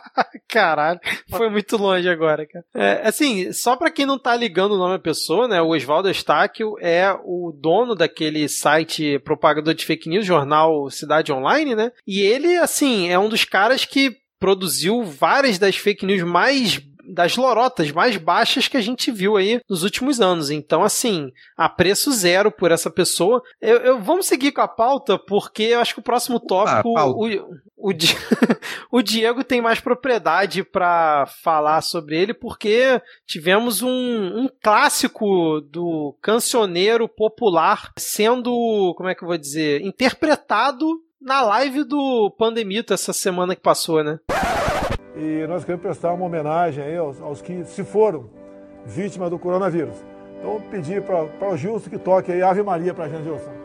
Caralho, 0.51 0.99
foi 1.31 1.49
muito 1.49 1.77
longe 1.77 2.09
agora, 2.09 2.47
cara. 2.47 2.65
É, 2.75 3.07
assim, 3.07 3.53
só 3.53 3.77
para 3.77 3.91
quem 3.91 4.05
não 4.05 4.19
tá 4.19 4.35
ligando 4.35 4.73
o 4.73 4.79
nome 4.79 4.95
da 4.95 5.03
pessoa, 5.03 5.47
né? 5.47 5.63
O 5.63 5.69
Oswaldo 5.69 6.11
Estáquio 6.11 6.75
é 6.81 7.13
o 7.25 7.53
dono 7.57 7.95
daquele 7.95 8.49
site 8.49 9.19
propagador 9.21 9.75
de 9.75 9.85
fake 9.87 10.09
news, 10.09 10.27
jornal 10.27 10.91
Cidade 10.91 11.33
Online, 11.33 11.75
né? 11.75 11.93
E 12.07 12.21
ele, 12.21 12.57
assim, 12.57 13.09
é 13.09 13.19
um 13.19 13.29
dos 13.29 13.45
caras 13.45 13.85
que 13.85 14.17
produziu 14.41 15.05
várias 15.05 15.59
das 15.59 15.77
fake 15.77 16.05
news 16.05 16.23
mais 16.23 16.81
das 17.13 17.37
lorotas 17.37 17.91
mais 17.93 18.17
baixas 18.17 18.69
que 18.69 18.77
a 18.77 18.81
gente 18.81 19.11
viu 19.11 19.37
aí 19.37 19.61
nos 19.69 19.83
últimos 19.83 20.21
anos. 20.21 20.51
Então, 20.51 20.83
assim, 20.83 21.33
a 21.57 21.69
preço 21.69 22.13
zero 22.13 22.51
por 22.51 22.71
essa 22.71 22.91
pessoa. 22.91 23.43
Eu, 23.61 23.79
eu 23.79 24.01
vamos 24.01 24.27
seguir 24.27 24.53
com 24.53 24.61
a 24.61 24.69
pauta, 24.69 25.19
porque 25.19 25.65
eu 25.65 25.81
acho 25.81 25.95
que 25.95 26.01
o 26.01 26.05
próximo 26.05 26.41
tópico. 26.41 26.97
Ah, 26.97 27.07
o, 27.07 27.27
o, 27.77 27.91
o 28.93 29.03
Diego 29.03 29.43
tem 29.43 29.61
mais 29.61 29.81
propriedade 29.81 30.63
para 30.63 31.27
falar 31.43 31.81
sobre 31.81 32.17
ele, 32.17 32.35
porque 32.35 33.01
tivemos 33.27 33.83
um, 33.83 33.91
um 33.91 34.49
clássico 34.63 35.61
do 35.63 36.17
cancioneiro 36.21 37.09
popular 37.09 37.93
sendo, 37.99 38.95
como 38.97 39.09
é 39.09 39.15
que 39.15 39.23
eu 39.23 39.29
vou 39.29 39.39
dizer, 39.39 39.83
interpretado 39.83 40.87
na 41.21 41.43
live 41.43 41.85
do 41.85 42.31
Pandemito 42.39 42.95
essa 42.95 43.13
semana 43.13 43.55
que 43.55 43.61
passou, 43.61 44.03
né? 44.03 44.19
E 45.23 45.47
nós 45.47 45.65
queremos 45.67 45.83
prestar 45.83 46.15
uma 46.15 46.25
homenagem 46.25 46.83
aí 46.83 46.97
aos, 46.97 47.21
aos 47.21 47.43
que 47.43 47.63
se 47.67 47.85
foram 47.85 48.25
vítimas 48.87 49.29
do 49.29 49.39
coronavírus. 49.39 49.95
Então, 50.39 50.59
pedir 50.71 51.03
para 51.03 51.53
o 51.53 51.57
Gilson 51.59 51.91
que 51.91 51.99
toque 51.99 52.33
aí 52.33 52.41
Ave 52.41 52.63
Maria 52.63 52.95
para 52.95 53.05
a 53.05 53.09
gente, 53.09 53.25
Gilson. 53.25 53.60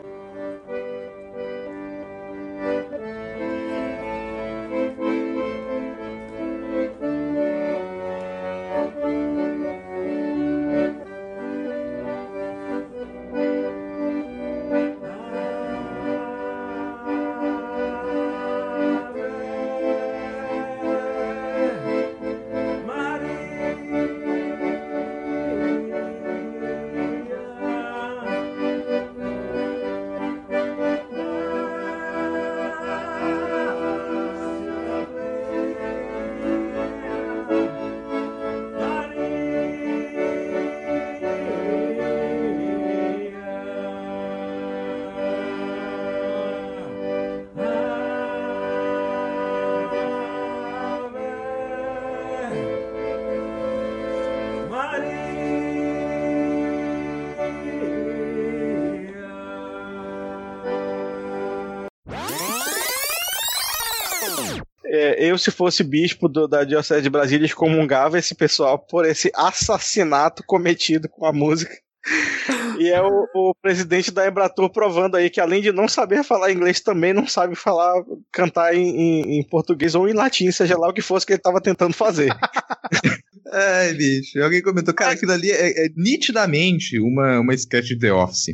Eu, 65.36 65.38
se 65.38 65.50
fosse 65.50 65.84
bispo 65.84 66.28
do, 66.28 66.48
da 66.48 66.64
Diocese 66.64 67.02
de 67.02 67.10
Brasília, 67.10 67.46
excomungava 67.46 68.18
esse 68.18 68.34
pessoal 68.34 68.78
por 68.78 69.04
esse 69.04 69.30
assassinato 69.34 70.42
cometido 70.44 71.08
com 71.08 71.26
a 71.26 71.32
música. 71.32 71.76
E 72.78 72.88
é 72.88 73.02
o, 73.02 73.26
o, 73.34 73.54
presidente 73.60 74.12
da 74.12 74.26
Embratur 74.28 74.70
provando 74.70 75.16
aí 75.16 75.28
que, 75.28 75.40
além 75.40 75.60
de 75.60 75.72
não 75.72 75.88
saber 75.88 76.22
falar 76.22 76.52
inglês, 76.52 76.80
também 76.80 77.12
não 77.12 77.26
sabe 77.26 77.56
falar, 77.56 77.94
cantar 78.30 78.74
em, 78.74 78.88
em, 78.88 79.38
em 79.38 79.42
português 79.42 79.94
ou 79.94 80.08
em 80.08 80.12
latim, 80.12 80.50
seja 80.52 80.78
lá 80.78 80.88
o 80.88 80.92
que 80.92 81.02
fosse 81.02 81.26
que 81.26 81.32
ele 81.32 81.40
estava 81.40 81.60
tentando 81.60 81.94
fazer. 81.94 82.32
Ai, 83.52 83.94
bicho. 83.94 84.42
Alguém 84.42 84.60
comentou, 84.60 84.92
cara, 84.92 85.12
aquilo 85.12 85.32
ali 85.32 85.50
é, 85.50 85.86
é, 85.86 85.88
nitidamente 85.96 86.98
uma, 86.98 87.40
uma 87.40 87.54
sketch 87.54 87.88
de 87.88 87.98
The 87.98 88.12
Office. 88.12 88.46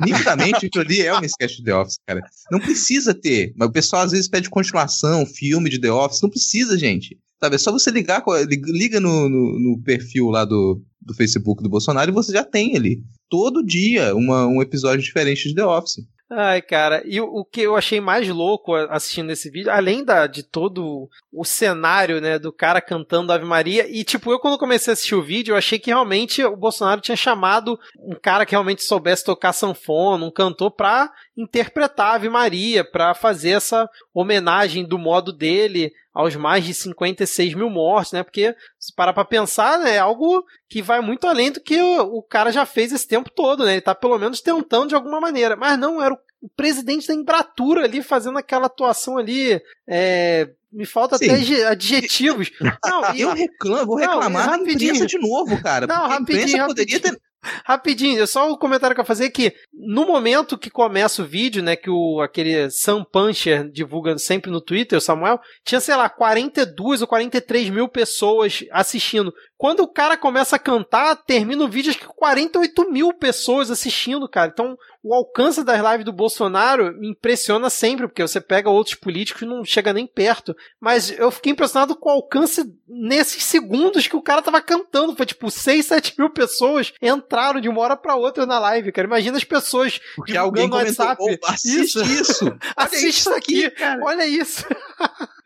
nitidamente 0.00 0.66
aquilo 0.66 0.84
ali 0.84 1.02
é 1.02 1.12
uma 1.12 1.26
sketch 1.26 1.56
de 1.56 1.64
The 1.64 1.74
Office, 1.74 1.98
cara. 2.06 2.22
Não 2.50 2.58
precisa 2.58 3.12
ter. 3.12 3.52
Mas 3.56 3.68
o 3.68 3.72
pessoal 3.72 4.02
às 4.02 4.12
vezes 4.12 4.28
pede 4.28 4.48
continuação, 4.48 5.26
filme 5.26 5.68
de 5.68 5.80
The 5.80 5.92
Office. 5.92 6.22
Não 6.22 6.30
precisa, 6.30 6.78
gente. 6.78 7.18
Sabe, 7.38 7.56
é 7.56 7.58
só 7.58 7.72
você 7.72 7.90
ligar, 7.90 8.22
liga 8.66 9.00
no, 9.00 9.28
no, 9.28 9.58
no 9.58 9.82
perfil 9.82 10.28
lá 10.28 10.44
do, 10.44 10.82
do 11.00 11.14
Facebook 11.14 11.62
do 11.62 11.70
Bolsonaro 11.70 12.10
e 12.10 12.14
você 12.14 12.32
já 12.32 12.44
tem 12.44 12.76
ali. 12.76 13.02
Todo 13.28 13.64
dia 13.64 14.14
uma, 14.14 14.46
um 14.46 14.60
episódio 14.60 15.02
diferente 15.02 15.48
de 15.48 15.54
The 15.54 15.64
Office. 15.64 16.04
Ai, 16.32 16.62
cara, 16.62 17.02
e 17.04 17.20
o, 17.20 17.24
o, 17.24 17.44
que 17.44 17.60
eu 17.60 17.74
achei 17.74 18.00
mais 18.00 18.28
louco 18.28 18.72
assistindo 18.72 19.32
esse 19.32 19.50
vídeo, 19.50 19.68
além 19.68 20.04
da, 20.04 20.28
de 20.28 20.44
todo 20.44 21.10
o 21.32 21.44
cenário, 21.44 22.20
né, 22.20 22.38
do 22.38 22.52
cara 22.52 22.80
cantando 22.80 23.32
Ave 23.32 23.44
Maria, 23.44 23.84
e 23.90 24.04
tipo, 24.04 24.30
eu 24.30 24.38
quando 24.38 24.56
comecei 24.56 24.92
a 24.92 24.94
assistir 24.94 25.16
o 25.16 25.22
vídeo, 25.22 25.52
eu 25.52 25.56
achei 25.56 25.76
que 25.76 25.90
realmente 25.90 26.44
o 26.44 26.56
Bolsonaro 26.56 27.00
tinha 27.00 27.16
chamado 27.16 27.76
um 27.98 28.14
cara 28.14 28.46
que 28.46 28.52
realmente 28.52 28.84
soubesse 28.84 29.24
tocar 29.24 29.52
sanfona, 29.52 30.24
um 30.24 30.30
cantor, 30.30 30.70
pra 30.70 31.12
interpretar 31.36 32.14
Ave 32.14 32.28
Maria, 32.28 32.84
pra 32.84 33.12
fazer 33.12 33.50
essa 33.50 33.90
homenagem 34.14 34.84
do 34.84 34.98
modo 34.98 35.32
dele 35.32 35.92
aos 36.12 36.34
mais 36.36 36.64
de 36.64 36.74
56 36.74 37.54
mil 37.54 37.70
mortos, 37.70 38.12
né? 38.12 38.22
Porque, 38.22 38.54
se 38.78 38.94
parar 38.94 39.12
pra 39.12 39.24
pensar, 39.24 39.78
né, 39.78 39.96
é 39.96 39.98
algo 39.98 40.44
que 40.68 40.82
vai 40.82 41.00
muito 41.00 41.26
além 41.26 41.50
do 41.50 41.60
que 41.60 41.80
o, 41.80 42.18
o, 42.18 42.22
cara 42.22 42.50
já 42.50 42.66
fez 42.66 42.92
esse 42.92 43.06
tempo 43.06 43.30
todo, 43.30 43.64
né? 43.64 43.72
Ele 43.72 43.80
tá 43.80 43.94
pelo 43.94 44.18
menos 44.18 44.40
tentando 44.40 44.88
de 44.88 44.94
alguma 44.94 45.20
maneira. 45.20 45.56
Mas 45.56 45.78
não, 45.78 46.02
era 46.02 46.14
o, 46.14 46.18
o 46.42 46.48
presidente 46.48 47.06
da 47.06 47.14
Embratura 47.14 47.84
ali 47.84 48.02
fazendo 48.02 48.38
aquela 48.38 48.66
atuação 48.66 49.18
ali. 49.18 49.60
É, 49.88 50.50
me 50.72 50.86
falta 50.86 51.18
Sim. 51.18 51.30
até 51.30 51.66
adjetivos. 51.66 52.50
Não, 52.84 53.14
eu 53.16 53.32
reclamo, 53.34 53.86
vou 53.86 53.96
reclamar 53.96 54.50
não, 54.50 54.64
da 54.64 54.72
imprensa 54.72 55.04
de 55.04 55.18
novo, 55.18 55.60
cara. 55.60 55.86
Não, 55.86 56.06
rapidinho, 56.06 56.58
rapidinho. 56.58 57.00
Ter... 57.00 57.20
Rapidinho, 57.64 58.26
só 58.26 58.48
o 58.48 58.54
um 58.54 58.58
comentário 58.58 58.94
que 58.94 59.00
eu 59.00 59.04
fazer 59.04 59.30
que 59.30 59.54
no 59.72 60.06
momento 60.06 60.58
que 60.58 60.70
começa 60.70 61.22
o 61.22 61.26
vídeo, 61.26 61.62
né, 61.62 61.74
que 61.76 61.90
o 61.90 62.20
aquele 62.20 62.70
Sam 62.70 63.04
Puncher 63.04 63.70
divulga 63.70 64.16
sempre 64.18 64.50
no 64.50 64.60
Twitter, 64.60 64.98
o 64.98 65.00
Samuel, 65.00 65.40
tinha, 65.64 65.80
sei 65.80 65.96
lá, 65.96 66.08
42 66.08 67.02
ou 67.02 67.08
43 67.08 67.70
mil 67.70 67.88
pessoas 67.88 68.64
assistindo. 68.70 69.32
Quando 69.60 69.80
o 69.80 69.86
cara 69.86 70.16
começa 70.16 70.56
a 70.56 70.58
cantar, 70.58 71.14
termina 71.16 71.62
o 71.62 71.68
vídeo, 71.68 71.90
acho 71.90 71.98
que 71.98 72.06
48 72.06 72.90
mil 72.90 73.12
pessoas 73.12 73.70
assistindo, 73.70 74.26
cara. 74.26 74.50
Então, 74.50 74.74
o 75.02 75.12
alcance 75.14 75.62
das 75.62 75.78
lives 75.82 76.06
do 76.06 76.14
Bolsonaro 76.14 76.98
me 76.98 77.10
impressiona 77.10 77.68
sempre, 77.68 78.08
porque 78.08 78.22
você 78.22 78.40
pega 78.40 78.70
outros 78.70 78.94
políticos 78.94 79.42
e 79.42 79.46
não 79.46 79.62
chega 79.62 79.92
nem 79.92 80.06
perto. 80.06 80.56
Mas 80.80 81.10
eu 81.10 81.30
fiquei 81.30 81.52
impressionado 81.52 81.94
com 81.94 82.08
o 82.08 82.12
alcance 82.12 82.64
nesses 82.88 83.44
segundos 83.44 84.06
que 84.06 84.16
o 84.16 84.22
cara 84.22 84.40
tava 84.40 84.62
cantando. 84.62 85.14
Foi 85.14 85.26
tipo 85.26 85.50
6, 85.50 85.84
7 85.84 86.14
mil 86.18 86.30
pessoas 86.30 86.94
entraram 87.02 87.60
de 87.60 87.68
uma 87.68 87.82
hora 87.82 87.98
pra 87.98 88.16
outra 88.16 88.46
na 88.46 88.58
live, 88.58 88.92
cara. 88.92 89.06
Imagina 89.06 89.36
as 89.36 89.44
pessoas 89.44 90.00
porque 90.16 90.38
alguém 90.38 90.68
no 90.68 90.76
WhatsApp. 90.76 91.22
assiste 91.44 91.82
isso. 91.82 92.02
isso. 92.02 92.58
Assiste 92.74 93.20
isso 93.20 93.34
aqui, 93.34 93.70
cara. 93.70 94.00
Olha 94.02 94.26
isso. 94.26 94.64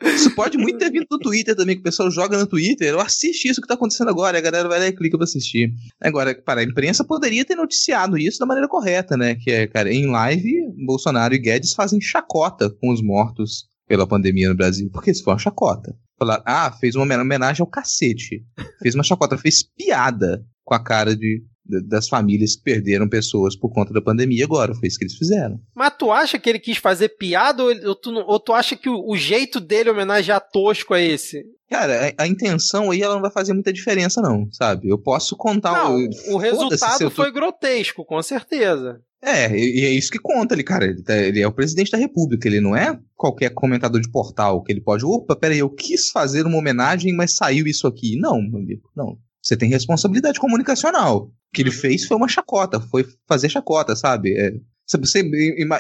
Isso 0.03 0.35
pode 0.35 0.59
muito 0.59 0.79
ter 0.79 0.91
vindo 0.91 1.07
do 1.09 1.19
Twitter 1.19 1.57
também, 1.57 1.77
que 1.77 1.81
o 1.81 1.85
pessoal 1.85 2.11
joga 2.11 2.37
no 2.37 2.47
Twitter. 2.47 2.89
Eu 2.89 3.01
assiste 3.01 3.49
isso 3.49 3.61
que 3.61 3.67
tá 3.67 3.75
acontecendo 3.75 4.04
agora, 4.11 4.39
a 4.39 4.41
galera 4.41 4.69
vai 4.69 4.79
lá 4.79 4.87
e 4.87 4.93
clica 4.93 5.17
pra 5.17 5.25
assistir. 5.25 5.73
Agora, 6.01 6.35
para 6.35 6.61
a 6.61 6.65
imprensa 6.65 7.05
poderia 7.05 7.45
ter 7.45 7.55
noticiado 7.55 8.19
isso 8.19 8.39
da 8.39 8.47
maneira 8.47 8.69
correta, 8.69 9.17
né? 9.17 9.35
Que 9.35 9.51
é, 9.51 9.67
cara, 9.67 9.93
em 9.93 10.07
live, 10.07 10.53
Bolsonaro 10.85 11.35
e 11.35 11.39
Guedes 11.39 11.75
fazem 11.75 12.01
chacota 12.01 12.71
com 12.71 12.93
os 12.93 13.03
mortos 13.03 13.67
pela 13.87 14.07
pandemia 14.07 14.49
no 14.49 14.57
Brasil. 14.57 14.91
Porque 14.93 15.11
isso 15.11 15.25
foi 15.25 15.33
uma 15.33 15.39
chacota. 15.39 15.97
Falar, 16.19 16.43
ah, 16.47 16.71
fez 16.73 16.95
uma 16.95 17.05
homenagem 17.05 17.61
ao 17.61 17.67
cacete. 17.67 18.45
Fez 18.81 18.95
uma 18.95 19.05
chacota, 19.05 19.37
fez 19.37 19.63
piada 19.63 20.45
com 20.65 20.75
a 20.75 20.83
cara 20.83 21.15
de, 21.17 21.43
das 21.65 22.09
famílias 22.09 22.57
que 22.57 22.63
perderam 22.63 23.09
pessoas 23.09 23.57
por 23.57 23.71
conta 23.73 23.93
da 23.93 24.03
pandemia 24.03 24.45
agora. 24.45 24.75
Foi 24.75 24.87
isso 24.87 24.99
que 24.99 25.05
eles 25.05 25.17
fizeram. 25.17 25.59
Mas 25.75 25.95
tu 25.99 26.11
acha 26.11 26.39
que 26.39 26.49
ele 26.49 26.59
quis 26.59 26.77
fazer 26.77 27.11
piada 27.11 27.63
ou, 27.63 27.71
ou, 27.87 27.95
tu, 27.95 28.11
ou 28.11 28.39
tu 28.39 28.53
acha 28.53 28.77
que 28.77 28.89
o, 28.89 29.09
o, 29.09 29.17
jeito 29.17 29.61
dele 29.61 29.91
homenagear 29.91 30.47
Tosco 30.53 30.95
é 30.95 31.05
esse? 31.05 31.45
Cara, 31.71 32.13
a, 32.19 32.25
a, 32.25 32.27
intenção 32.29 32.91
aí 32.91 33.01
ela 33.01 33.15
não 33.15 33.23
vai 33.23 33.31
fazer 33.31 33.55
muita 33.55 33.73
diferença, 33.73 34.21
não, 34.21 34.47
sabe? 34.53 34.89
Eu 34.89 34.99
posso 34.99 35.37
contar 35.37 35.85
não, 35.85 35.97
o. 35.97 36.35
O 36.35 36.37
resultado 36.37 37.11
foi 37.11 37.33
grotesco, 37.33 38.05
com 38.05 38.23
certeza. 38.23 39.01
É, 39.23 39.51
e 39.57 39.87
é 39.87 39.91
isso 39.91 40.11
que 40.11 40.19
conta 40.19 40.55
ele, 40.55 40.63
cara. 40.63 40.85
Ele, 40.85 41.03
tá, 41.03 41.17
ele, 41.17 41.41
é 41.41 41.49
o 41.49 41.53
presidente 41.53 41.91
da 41.91 41.97
república, 41.97 42.47
ele 42.47 42.61
não 42.61 42.77
é 42.77 42.99
qualquer 43.17 43.49
comentador 43.55 43.99
de 43.99 44.11
portal 44.11 44.63
que 44.63 44.71
ele 44.71 44.83
pode. 44.83 45.03
Opa, 45.07 45.35
peraí, 45.35 45.61
eu 45.61 45.71
quis 45.71 46.11
fazer 46.11 46.45
uma 46.45 46.59
homenagem, 46.59 47.15
mas 47.15 47.35
saiu 47.35 47.67
isso 47.67 47.87
aqui. 47.87 48.19
Não, 48.19 48.43
meu 48.43 48.61
amigo, 48.61 48.91
não. 48.95 49.17
Você 49.45 49.57
tem 49.57 49.69
responsabilidade 49.69 50.41
comunicacional. 50.41 51.27
O 51.27 51.31
que 51.53 51.61
ele 51.61 51.69
uhum. 51.69 51.77
fez 51.77 52.07
foi 52.07 52.17
uma 52.17 52.29
chacota, 52.29 52.81
foi 52.81 53.07
fazer 53.29 53.51
chacota, 53.51 53.95
sabe? 53.95 54.35
É, 54.37 54.55
você 54.87 55.23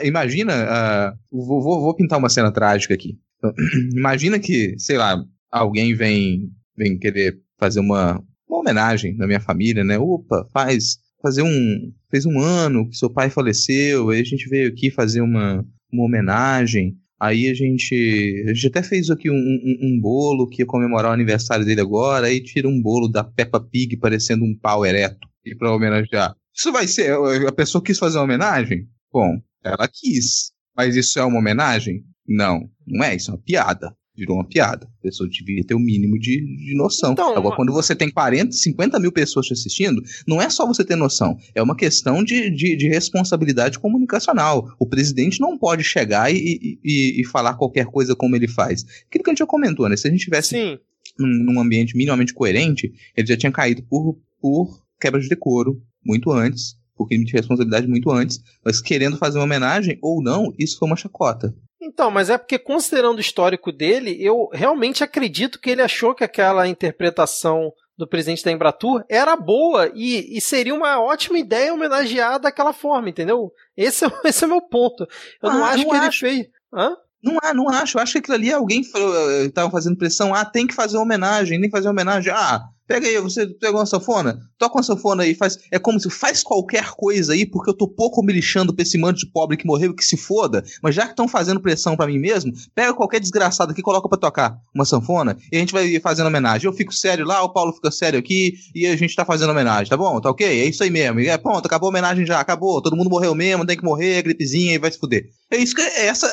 imagina. 0.02 1.14
Uh, 1.32 1.46
vou, 1.46 1.62
vou, 1.62 1.94
pintar 1.94 2.18
uma 2.18 2.28
cena 2.28 2.52
trágica 2.52 2.92
aqui. 2.92 3.18
imagina 3.96 4.38
que, 4.38 4.74
sei 4.78 4.98
lá, 4.98 5.16
alguém 5.50 5.94
vem, 5.94 6.50
vem 6.76 6.98
querer 6.98 7.40
fazer 7.58 7.80
uma, 7.80 8.22
uma 8.46 8.58
homenagem 8.58 9.16
na 9.16 9.26
minha 9.26 9.40
família, 9.40 9.82
né? 9.82 9.98
Opa, 9.98 10.46
faz 10.52 10.98
fazer 11.22 11.42
um. 11.42 11.92
Fez 12.10 12.26
um 12.26 12.38
ano 12.38 12.88
que 12.88 12.96
seu 12.96 13.10
pai 13.10 13.30
faleceu, 13.30 14.10
aí 14.10 14.20
a 14.20 14.24
gente 14.24 14.46
veio 14.48 14.68
aqui 14.68 14.90
fazer 14.90 15.22
uma, 15.22 15.64
uma 15.90 16.04
homenagem. 16.04 16.96
Aí 17.20 17.48
a 17.48 17.54
gente, 17.54 18.44
a 18.46 18.52
gente 18.52 18.66
até 18.66 18.82
fez 18.82 19.08
aqui 19.10 19.30
um, 19.30 19.34
um, 19.34 19.78
um, 19.82 20.00
bolo 20.00 20.48
que 20.48 20.62
ia 20.62 20.66
comemorar 20.66 21.10
o 21.10 21.14
aniversário 21.14 21.64
dele 21.64 21.80
agora, 21.80 22.26
aí 22.26 22.42
tira 22.42 22.68
um 22.68 22.80
bolo 22.80 23.08
da 23.08 23.22
Peppa 23.22 23.60
Pig 23.60 23.96
parecendo 23.96 24.44
um 24.44 24.56
pau 24.56 24.84
ereto 24.84 25.28
para 25.58 25.74
homenagear. 25.74 26.34
Isso 26.54 26.72
vai 26.72 26.86
ser. 26.86 27.12
A 27.46 27.52
pessoa 27.52 27.82
quis 27.82 27.98
fazer 27.98 28.18
uma 28.18 28.24
homenagem? 28.24 28.88
Bom, 29.12 29.40
ela 29.62 29.88
quis. 29.88 30.52
Mas 30.76 30.96
isso 30.96 31.18
é 31.18 31.24
uma 31.24 31.38
homenagem? 31.38 32.04
Não, 32.26 32.68
não 32.86 33.04
é, 33.04 33.14
isso 33.14 33.30
é 33.30 33.34
uma 33.34 33.42
piada 33.42 33.94
virou 34.16 34.36
uma 34.36 34.44
piada. 34.44 34.86
A 35.00 35.02
pessoa 35.02 35.28
devia 35.28 35.64
ter 35.64 35.74
o 35.74 35.78
um 35.78 35.80
mínimo 35.80 36.18
de, 36.18 36.40
de 36.40 36.74
noção. 36.76 37.12
Então, 37.12 37.36
Agora, 37.36 37.56
quando 37.56 37.72
você 37.72 37.94
tem 37.94 38.10
40, 38.10 38.52
50 38.52 38.98
mil 39.00 39.12
pessoas 39.12 39.46
te 39.46 39.52
assistindo, 39.52 40.02
não 40.26 40.40
é 40.40 40.48
só 40.48 40.66
você 40.66 40.84
ter 40.84 40.96
noção, 40.96 41.36
é 41.54 41.62
uma 41.62 41.76
questão 41.76 42.22
de, 42.22 42.50
de, 42.50 42.76
de 42.76 42.88
responsabilidade 42.88 43.78
comunicacional. 43.78 44.74
O 44.78 44.86
presidente 44.86 45.40
não 45.40 45.58
pode 45.58 45.82
chegar 45.82 46.32
e, 46.32 46.78
e, 46.84 47.20
e, 47.20 47.24
falar 47.26 47.54
qualquer 47.54 47.86
coisa 47.86 48.14
como 48.14 48.36
ele 48.36 48.48
faz. 48.48 48.84
Aquilo 49.08 49.24
que 49.24 49.30
a 49.30 49.32
gente 49.32 49.40
já 49.40 49.46
comentou, 49.46 49.88
né? 49.88 49.96
Se 49.96 50.06
a 50.06 50.10
gente 50.10 50.24
tivesse 50.24 50.78
num, 51.18 51.52
num, 51.52 51.60
ambiente 51.60 51.96
minimamente 51.96 52.32
coerente, 52.32 52.92
ele 53.16 53.26
já 53.26 53.36
tinha 53.36 53.52
caído 53.52 53.82
por, 53.82 54.18
por 54.40 54.84
quebra 55.00 55.20
de 55.20 55.28
decoro 55.28 55.82
muito 56.04 56.30
antes, 56.30 56.76
por 56.96 57.08
crime 57.08 57.24
de 57.24 57.32
responsabilidade 57.32 57.88
muito 57.88 58.10
antes, 58.10 58.40
mas 58.64 58.80
querendo 58.80 59.16
fazer 59.16 59.38
uma 59.38 59.44
homenagem 59.44 59.98
ou 60.00 60.22
não, 60.22 60.54
isso 60.58 60.78
foi 60.78 60.86
uma 60.86 60.96
chacota. 60.96 61.54
Então, 61.84 62.10
mas 62.10 62.30
é 62.30 62.38
porque 62.38 62.58
considerando 62.58 63.18
o 63.18 63.20
histórico 63.20 63.70
dele, 63.70 64.16
eu 64.18 64.48
realmente 64.52 65.04
acredito 65.04 65.60
que 65.60 65.68
ele 65.68 65.82
achou 65.82 66.14
que 66.14 66.24
aquela 66.24 66.66
interpretação 66.66 67.70
do 67.96 68.08
presidente 68.08 68.42
da 68.42 68.50
Embratur 68.50 69.04
era 69.08 69.36
boa 69.36 69.90
e, 69.94 70.36
e, 70.36 70.40
seria 70.40 70.74
uma 70.74 70.98
ótima 71.00 71.38
ideia 71.38 71.72
homenagear 71.72 72.40
daquela 72.40 72.72
forma, 72.72 73.10
entendeu? 73.10 73.52
Esse 73.76 74.06
é, 74.06 74.08
esse 74.24 74.42
é 74.42 74.46
o 74.46 74.50
meu 74.50 74.62
ponto. 74.62 75.06
Eu 75.42 75.50
ah, 75.50 75.52
não 75.52 75.64
acho 75.64 75.84
não 75.84 75.90
que 75.90 75.96
acho. 75.96 76.26
ele 76.26 76.34
fez. 76.34 76.46
Hã? 76.72 76.96
Não, 77.22 77.38
não 77.54 77.68
acho. 77.68 77.98
Eu 77.98 78.02
acho 78.02 78.12
que 78.12 78.18
aquilo 78.18 78.34
ali 78.34 78.52
alguém 78.52 78.80
estava 78.80 79.70
fazendo 79.70 79.96
pressão. 79.96 80.34
Ah, 80.34 80.44
tem 80.44 80.66
que 80.66 80.74
fazer 80.74 80.96
homenagem, 80.96 81.60
tem 81.60 81.70
que 81.70 81.76
fazer 81.76 81.88
homenagem. 81.88 82.32
Ah, 82.32 82.62
Pega 82.86 83.06
aí, 83.06 83.18
você 83.18 83.46
pegou 83.46 83.80
uma 83.80 83.86
sanfona? 83.86 84.38
Toca 84.58 84.76
uma 84.76 84.82
sanfona 84.82 85.22
aí, 85.22 85.34
faz. 85.34 85.58
É 85.70 85.78
como 85.78 85.98
se 85.98 86.10
faz 86.10 86.42
qualquer 86.42 86.90
coisa 86.90 87.32
aí, 87.32 87.46
porque 87.46 87.70
eu 87.70 87.74
tô 87.74 87.88
pouco 87.88 88.22
me 88.22 88.30
lixando 88.30 88.74
pra 88.74 88.82
esse 88.82 88.98
manto 88.98 89.20
de 89.20 89.26
pobre 89.26 89.56
que 89.56 89.66
morreu 89.66 89.94
que 89.94 90.04
se 90.04 90.18
foda. 90.18 90.62
Mas 90.82 90.94
já 90.94 91.04
que 91.04 91.10
estão 91.10 91.26
fazendo 91.26 91.60
pressão 91.60 91.96
para 91.96 92.06
mim 92.06 92.18
mesmo, 92.18 92.52
pega 92.74 92.92
qualquer 92.92 93.20
desgraçado 93.20 93.72
aqui, 93.72 93.80
coloca 93.80 94.06
para 94.06 94.18
tocar 94.18 94.58
uma 94.74 94.84
sanfona 94.84 95.36
e 95.50 95.56
a 95.56 95.60
gente 95.60 95.72
vai 95.72 95.98
fazendo 95.98 96.26
homenagem. 96.26 96.66
Eu 96.66 96.74
fico 96.74 96.92
sério 96.94 97.24
lá, 97.24 97.42
o 97.42 97.54
Paulo 97.54 97.72
fica 97.72 97.90
sério 97.90 98.18
aqui 98.18 98.52
e 98.74 98.86
a 98.86 98.94
gente 98.96 99.16
tá 99.16 99.24
fazendo 99.24 99.50
homenagem, 99.50 99.88
tá 99.88 99.96
bom? 99.96 100.20
Tá 100.20 100.30
ok? 100.30 100.46
É 100.46 100.66
isso 100.66 100.82
aí 100.82 100.90
mesmo. 100.90 101.20
E 101.20 101.28
é, 101.28 101.38
pronto, 101.38 101.64
acabou 101.64 101.88
a 101.88 101.90
homenagem 101.90 102.26
já, 102.26 102.38
acabou. 102.38 102.82
Todo 102.82 102.96
mundo 102.96 103.08
morreu 103.08 103.34
mesmo, 103.34 103.64
tem 103.64 103.78
que 103.78 103.84
morrer, 103.84 104.22
gripezinha 104.22 104.74
e 104.74 104.78
vai 104.78 104.92
se 104.92 104.98
fuder. 104.98 105.30
É 105.50 105.56
isso 105.56 105.74
que 105.74 105.80
é 105.80 106.06
essa 106.06 106.26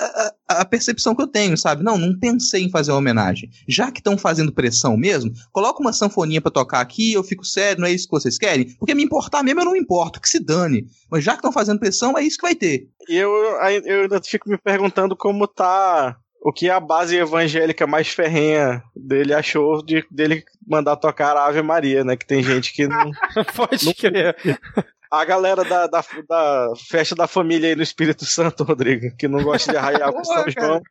a, 0.49 0.61
a 0.61 0.65
percepção 0.65 1.15
que 1.15 1.21
eu 1.21 1.27
tenho, 1.27 1.57
sabe? 1.57 1.81
Não, 1.81 1.97
não 1.97 2.17
pensei 2.19 2.63
em 2.63 2.69
fazer 2.69 2.91
uma 2.91 2.97
homenagem. 2.97 3.49
Já 3.67 3.89
que 3.89 3.99
estão 3.99 4.17
fazendo 4.17 4.51
pressão 4.51 4.97
mesmo, 4.97 5.31
coloca 5.51 5.79
uma 5.79 5.93
sanfoninha 5.93 6.40
para 6.41 6.51
tocar 6.51 6.81
aqui, 6.81 7.13
eu 7.13 7.23
fico 7.23 7.45
sério, 7.45 7.81
não 7.81 7.87
é 7.87 7.91
isso 7.91 8.07
que 8.07 8.11
vocês 8.11 8.37
querem? 8.37 8.73
Porque 8.77 8.95
me 8.95 9.03
importar 9.03 9.43
mesmo 9.43 9.61
eu 9.61 9.65
não 9.65 9.75
importo, 9.75 10.19
que 10.19 10.29
se 10.29 10.43
dane. 10.43 10.85
Mas 11.09 11.23
já 11.23 11.31
que 11.31 11.37
estão 11.37 11.51
fazendo 11.51 11.79
pressão, 11.79 12.17
é 12.17 12.23
isso 12.23 12.37
que 12.37 12.43
vai 12.43 12.55
ter. 12.55 12.87
E 13.07 13.15
eu, 13.15 13.31
eu 13.85 14.01
ainda 14.01 14.21
fico 14.21 14.49
me 14.49 14.57
perguntando 14.57 15.15
como 15.15 15.47
tá. 15.47 16.17
O 16.43 16.51
que 16.51 16.71
a 16.71 16.79
base 16.79 17.15
evangélica 17.15 17.85
mais 17.85 18.07
ferrenha 18.07 18.81
dele 18.95 19.31
achou 19.31 19.85
de 19.85 20.03
dele 20.09 20.43
mandar 20.67 20.95
tocar 20.95 21.37
a 21.37 21.45
Ave 21.45 21.61
Maria, 21.61 22.03
né? 22.03 22.17
Que 22.17 22.25
tem 22.25 22.41
gente 22.41 22.73
que 22.73 22.87
não. 22.87 23.11
Pode 23.55 23.85
não, 23.85 23.93
crer 23.93 24.35
a 25.11 25.25
galera 25.25 25.65
da, 25.65 25.87
da, 25.87 26.01
da, 26.27 26.73
festa 26.87 27.13
da 27.13 27.27
família 27.27 27.69
aí 27.69 27.75
no 27.75 27.83
Espírito 27.83 28.25
Santo, 28.25 28.63
Rodrigo, 28.63 29.13
que 29.17 29.27
não 29.27 29.43
gosta 29.43 29.69
de 29.69 29.77
arraiar 29.77 30.13
com 30.13 30.23
São 30.23 30.45
João. 30.47 30.81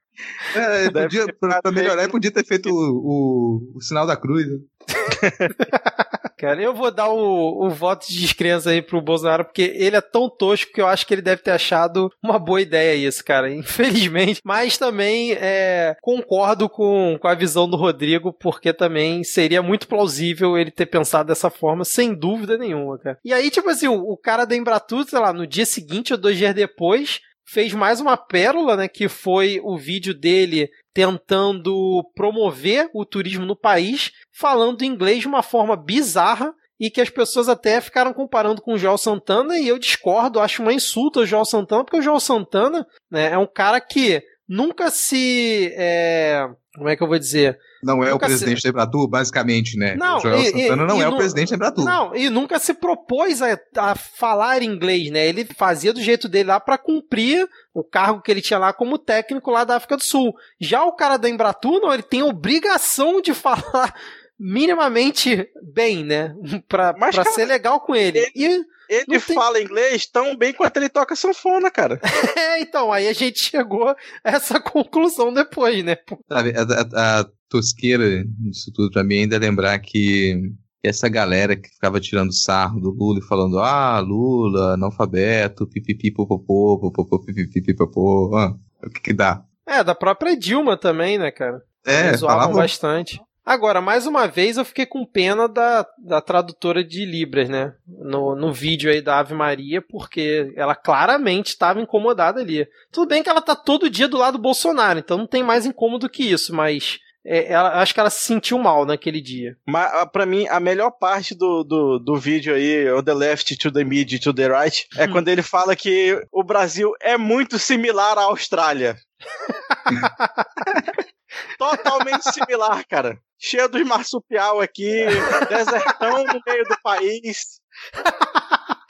É, 0.54 0.90
podia, 0.90 1.26
pra, 1.40 1.62
pra 1.62 1.72
melhorar, 1.72 2.06
podia 2.10 2.30
ter 2.30 2.44
feito 2.44 2.68
o, 2.68 2.74
o, 2.74 3.76
o 3.76 3.80
sinal 3.80 4.06
da 4.06 4.18
cruz. 4.18 4.46
Né? 4.46 4.58
Cara, 6.40 6.62
eu 6.62 6.74
vou 6.74 6.90
dar 6.90 7.10
o, 7.10 7.66
o 7.66 7.68
voto 7.68 8.08
de 8.08 8.18
descrença 8.18 8.70
aí 8.70 8.80
pro 8.80 9.02
Bolsonaro, 9.02 9.44
porque 9.44 9.74
ele 9.76 9.94
é 9.94 10.00
tão 10.00 10.26
tosco 10.26 10.72
que 10.72 10.80
eu 10.80 10.86
acho 10.86 11.06
que 11.06 11.12
ele 11.12 11.20
deve 11.20 11.42
ter 11.42 11.50
achado 11.50 12.10
uma 12.22 12.38
boa 12.38 12.62
ideia 12.62 12.94
isso, 12.94 13.22
cara. 13.22 13.52
Infelizmente. 13.52 14.40
Mas 14.42 14.78
também 14.78 15.32
é, 15.32 15.94
concordo 16.00 16.66
com, 16.66 17.18
com 17.20 17.28
a 17.28 17.34
visão 17.34 17.68
do 17.68 17.76
Rodrigo, 17.76 18.32
porque 18.32 18.72
também 18.72 19.22
seria 19.22 19.62
muito 19.62 19.86
plausível 19.86 20.56
ele 20.56 20.70
ter 20.70 20.86
pensado 20.86 21.28
dessa 21.28 21.50
forma, 21.50 21.84
sem 21.84 22.14
dúvida 22.14 22.56
nenhuma, 22.56 22.98
cara. 22.98 23.18
E 23.22 23.34
aí, 23.34 23.50
tipo 23.50 23.68
assim, 23.68 23.88
o, 23.88 24.00
o 24.00 24.16
cara 24.16 24.46
da 24.46 24.56
Embratur, 24.56 25.04
sei 25.04 25.18
lá, 25.18 25.34
no 25.34 25.46
dia 25.46 25.66
seguinte 25.66 26.14
ou 26.14 26.18
dois 26.18 26.38
dias 26.38 26.54
depois, 26.54 27.20
fez 27.50 27.74
mais 27.74 28.00
uma 28.00 28.16
pérola, 28.16 28.76
né, 28.76 28.88
que 28.88 29.08
foi 29.08 29.60
o 29.62 29.76
vídeo 29.76 30.14
dele 30.14 30.70
tentando 30.92 32.02
promover 32.14 32.90
o 32.94 33.04
turismo 33.04 33.46
no 33.46 33.56
país, 33.56 34.10
falando 34.32 34.84
inglês 34.84 35.20
de 35.20 35.28
uma 35.28 35.42
forma 35.42 35.76
bizarra 35.76 36.52
e 36.78 36.90
que 36.90 37.00
as 37.00 37.10
pessoas 37.10 37.48
até 37.48 37.80
ficaram 37.80 38.12
comparando 38.12 38.62
com 38.62 38.72
o 38.72 38.78
Joel 38.78 38.96
Santana 38.96 39.58
e 39.58 39.68
eu 39.68 39.78
discordo, 39.78 40.40
acho 40.40 40.62
uma 40.62 40.72
insulta 40.72 41.20
o 41.20 41.26
Joel 41.26 41.44
Santana, 41.44 41.84
porque 41.84 41.98
o 41.98 42.02
Joel 42.02 42.20
Santana 42.20 42.86
né, 43.10 43.32
é 43.32 43.38
um 43.38 43.46
cara 43.46 43.80
que 43.80 44.22
nunca 44.48 44.90
se. 44.90 45.72
É, 45.76 46.48
como 46.74 46.88
é 46.88 46.96
que 46.96 47.02
eu 47.02 47.08
vou 47.08 47.18
dizer? 47.18 47.58
Não 47.82 48.02
é 48.02 48.10
nunca 48.10 48.26
o 48.26 48.28
presidente 48.28 48.60
se... 48.60 48.62
da 48.64 48.68
Embratur, 48.70 49.08
basicamente, 49.08 49.76
né? 49.76 49.96
Não, 49.96 50.18
o 50.18 50.20
Joel 50.20 50.40
e, 50.40 50.44
Santana 50.44 50.86
não 50.86 51.00
e, 51.00 51.02
é 51.02 51.08
o 51.08 51.16
presidente 51.16 51.50
da 51.50 51.56
Embratur. 51.56 51.84
Não, 51.84 52.14
e 52.14 52.30
nunca 52.30 52.58
se 52.60 52.74
propôs 52.74 53.42
a, 53.42 53.58
a 53.76 53.94
falar 53.96 54.62
inglês, 54.62 55.10
né? 55.10 55.26
Ele 55.26 55.44
fazia 55.44 55.92
do 55.92 56.00
jeito 56.00 56.28
dele 56.28 56.48
lá 56.48 56.60
para 56.60 56.78
cumprir 56.78 57.48
o 57.74 57.82
cargo 57.82 58.22
que 58.22 58.30
ele 58.30 58.40
tinha 58.40 58.58
lá 58.58 58.72
como 58.72 58.98
técnico 58.98 59.50
lá 59.50 59.64
da 59.64 59.76
África 59.76 59.96
do 59.96 60.04
Sul. 60.04 60.32
Já 60.60 60.84
o 60.84 60.92
cara 60.92 61.16
da 61.16 61.28
Embratur, 61.28 61.80
não, 61.80 61.92
ele 61.92 62.04
tem 62.04 62.22
obrigação 62.22 63.20
de 63.20 63.34
falar 63.34 63.92
minimamente 64.38 65.48
bem, 65.74 66.04
né? 66.04 66.34
Pra, 66.68 66.94
Mas, 66.96 67.16
pra 67.16 67.24
cara, 67.24 67.34
ser 67.34 67.46
legal 67.46 67.80
com 67.80 67.96
ele. 67.96 68.18
ele... 68.18 68.30
E 68.34 68.64
ele 68.90 69.20
tem... 69.20 69.36
fala 69.36 69.60
inglês 69.60 70.06
tão 70.06 70.36
bem 70.36 70.52
quanto 70.52 70.76
ele 70.76 70.88
toca 70.88 71.14
sanfona, 71.14 71.70
cara. 71.70 72.00
é, 72.36 72.60
então, 72.60 72.92
aí 72.92 73.06
a 73.06 73.12
gente 73.12 73.38
chegou 73.38 73.88
a 73.88 73.96
essa 74.24 74.60
conclusão 74.60 75.32
depois, 75.32 75.84
né? 75.84 75.96
Sabe, 76.28 76.52
a, 76.56 76.62
a, 76.62 77.20
a 77.20 77.26
tosqueira 77.48 78.24
disso 78.24 78.72
tudo 78.74 78.90
pra 78.90 79.04
mim 79.04 79.20
ainda 79.20 79.36
é 79.36 79.38
lembrar 79.38 79.78
que 79.78 80.52
essa 80.82 81.08
galera 81.08 81.56
que 81.56 81.68
ficava 81.68 82.00
tirando 82.00 82.32
sarro 82.32 82.80
do 82.80 82.90
Lula 82.90 83.20
e 83.20 83.26
falando, 83.26 83.58
ah, 83.60 84.00
Lula, 84.00 84.74
analfabeto, 84.74 85.66
pipipi, 85.66 86.10
popopô, 86.10 86.78
popopô, 86.80 87.20
pipipi, 87.20 87.74
popopô, 87.74 88.36
ah, 88.36 88.56
o 88.82 88.90
que 88.90 89.00
que 89.00 89.12
dá? 89.12 89.44
É, 89.66 89.84
da 89.84 89.94
própria 89.94 90.36
Dilma 90.36 90.76
também, 90.76 91.18
né, 91.18 91.30
cara? 91.30 91.62
É, 91.86 92.16
falavam 92.18 92.56
bastante. 92.56 93.20
Agora, 93.44 93.80
mais 93.80 94.06
uma 94.06 94.28
vez, 94.28 94.56
eu 94.56 94.64
fiquei 94.64 94.86
com 94.86 95.04
pena 95.04 95.48
da, 95.48 95.86
da 95.98 96.20
tradutora 96.20 96.84
de 96.84 97.04
Libras, 97.04 97.48
né? 97.48 97.74
No, 97.86 98.36
no 98.36 98.52
vídeo 98.52 98.90
aí 98.90 99.00
da 99.00 99.18
Ave 99.18 99.34
Maria, 99.34 99.82
porque 99.82 100.52
ela 100.54 100.74
claramente 100.74 101.48
estava 101.48 101.80
incomodada 101.80 102.40
ali. 102.40 102.66
Tudo 102.92 103.08
bem 103.08 103.22
que 103.22 103.28
ela 103.28 103.40
tá 103.40 103.56
todo 103.56 103.90
dia 103.90 104.06
do 104.06 104.18
lado 104.18 104.36
do 104.36 104.42
Bolsonaro, 104.42 104.98
então 104.98 105.18
não 105.18 105.26
tem 105.26 105.42
mais 105.42 105.66
incômodo 105.66 106.08
que 106.08 106.22
isso, 106.22 106.54
mas 106.54 107.00
é, 107.24 107.52
ela, 107.52 107.80
acho 107.80 107.92
que 107.92 108.00
ela 108.00 108.10
se 108.10 108.24
sentiu 108.24 108.58
mal 108.58 108.86
naquele 108.86 109.20
dia. 109.20 109.56
Mas 109.66 109.92
ah, 109.94 110.06
para 110.06 110.24
mim, 110.24 110.46
a 110.48 110.58
melhor 110.58 110.90
parte 110.90 111.34
do, 111.34 111.62
do, 111.64 111.98
do 111.98 112.16
vídeo 112.16 112.54
aí, 112.54 112.90
o 112.90 113.02
The 113.02 113.14
Left 113.14 113.56
to 113.56 113.72
the 113.72 113.84
Mid 113.84 114.18
to 114.20 114.32
the 114.32 114.48
Right, 114.48 114.86
é 114.96 115.06
hum. 115.06 115.12
quando 115.12 115.28
ele 115.28 115.42
fala 115.42 115.76
que 115.76 116.20
o 116.32 116.42
Brasil 116.42 116.92
é 117.00 117.16
muito 117.16 117.58
similar 117.58 118.18
à 118.18 118.22
Austrália. 118.22 118.96
Totalmente 121.58 122.32
similar, 122.32 122.84
cara. 122.88 123.18
Cheio 123.42 123.68
dos 123.70 123.86
marsupial 123.86 124.60
aqui, 124.60 125.06
desertão 125.48 126.24
no 126.24 126.40
meio 126.46 126.64
do 126.64 126.76
país. 126.82 127.60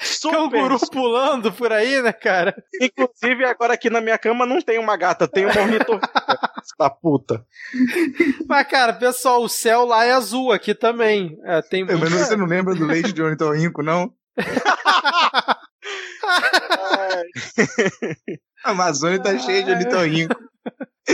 Super. 0.00 0.36
Canguru 0.50 0.78
pulando 0.90 1.52
por 1.52 1.72
aí, 1.72 2.02
né, 2.02 2.12
cara? 2.12 2.54
Inclusive, 2.80 3.44
agora 3.44 3.74
aqui 3.74 3.88
na 3.88 4.00
minha 4.00 4.18
cama 4.18 4.44
não 4.44 4.60
tem 4.60 4.78
uma 4.78 4.96
gata, 4.96 5.28
tem 5.28 5.46
um 5.46 5.48
ornitorrinco. 5.50 6.00
da 6.78 6.88
puta. 6.90 7.44
Mas, 8.48 8.66
cara, 8.66 8.92
pessoal, 8.94 9.42
o 9.42 9.48
céu 9.48 9.84
lá 9.84 10.04
é 10.04 10.12
azul, 10.12 10.50
aqui 10.50 10.74
também. 10.74 11.36
É, 11.44 11.60
tem 11.62 11.82
É, 11.82 11.84
mas 11.94 11.98
muita- 12.10 12.24
você 12.24 12.36
não 12.36 12.46
lembra 12.46 12.74
do 12.74 12.86
leite 12.86 13.12
de 13.12 13.22
ornitorrinco, 13.22 13.82
não? 13.82 14.12
A 18.64 18.70
Amazônia 18.70 19.22
tá 19.22 19.38
cheia 19.38 19.62
de 19.62 19.70
ornitorrinco. 19.70 20.34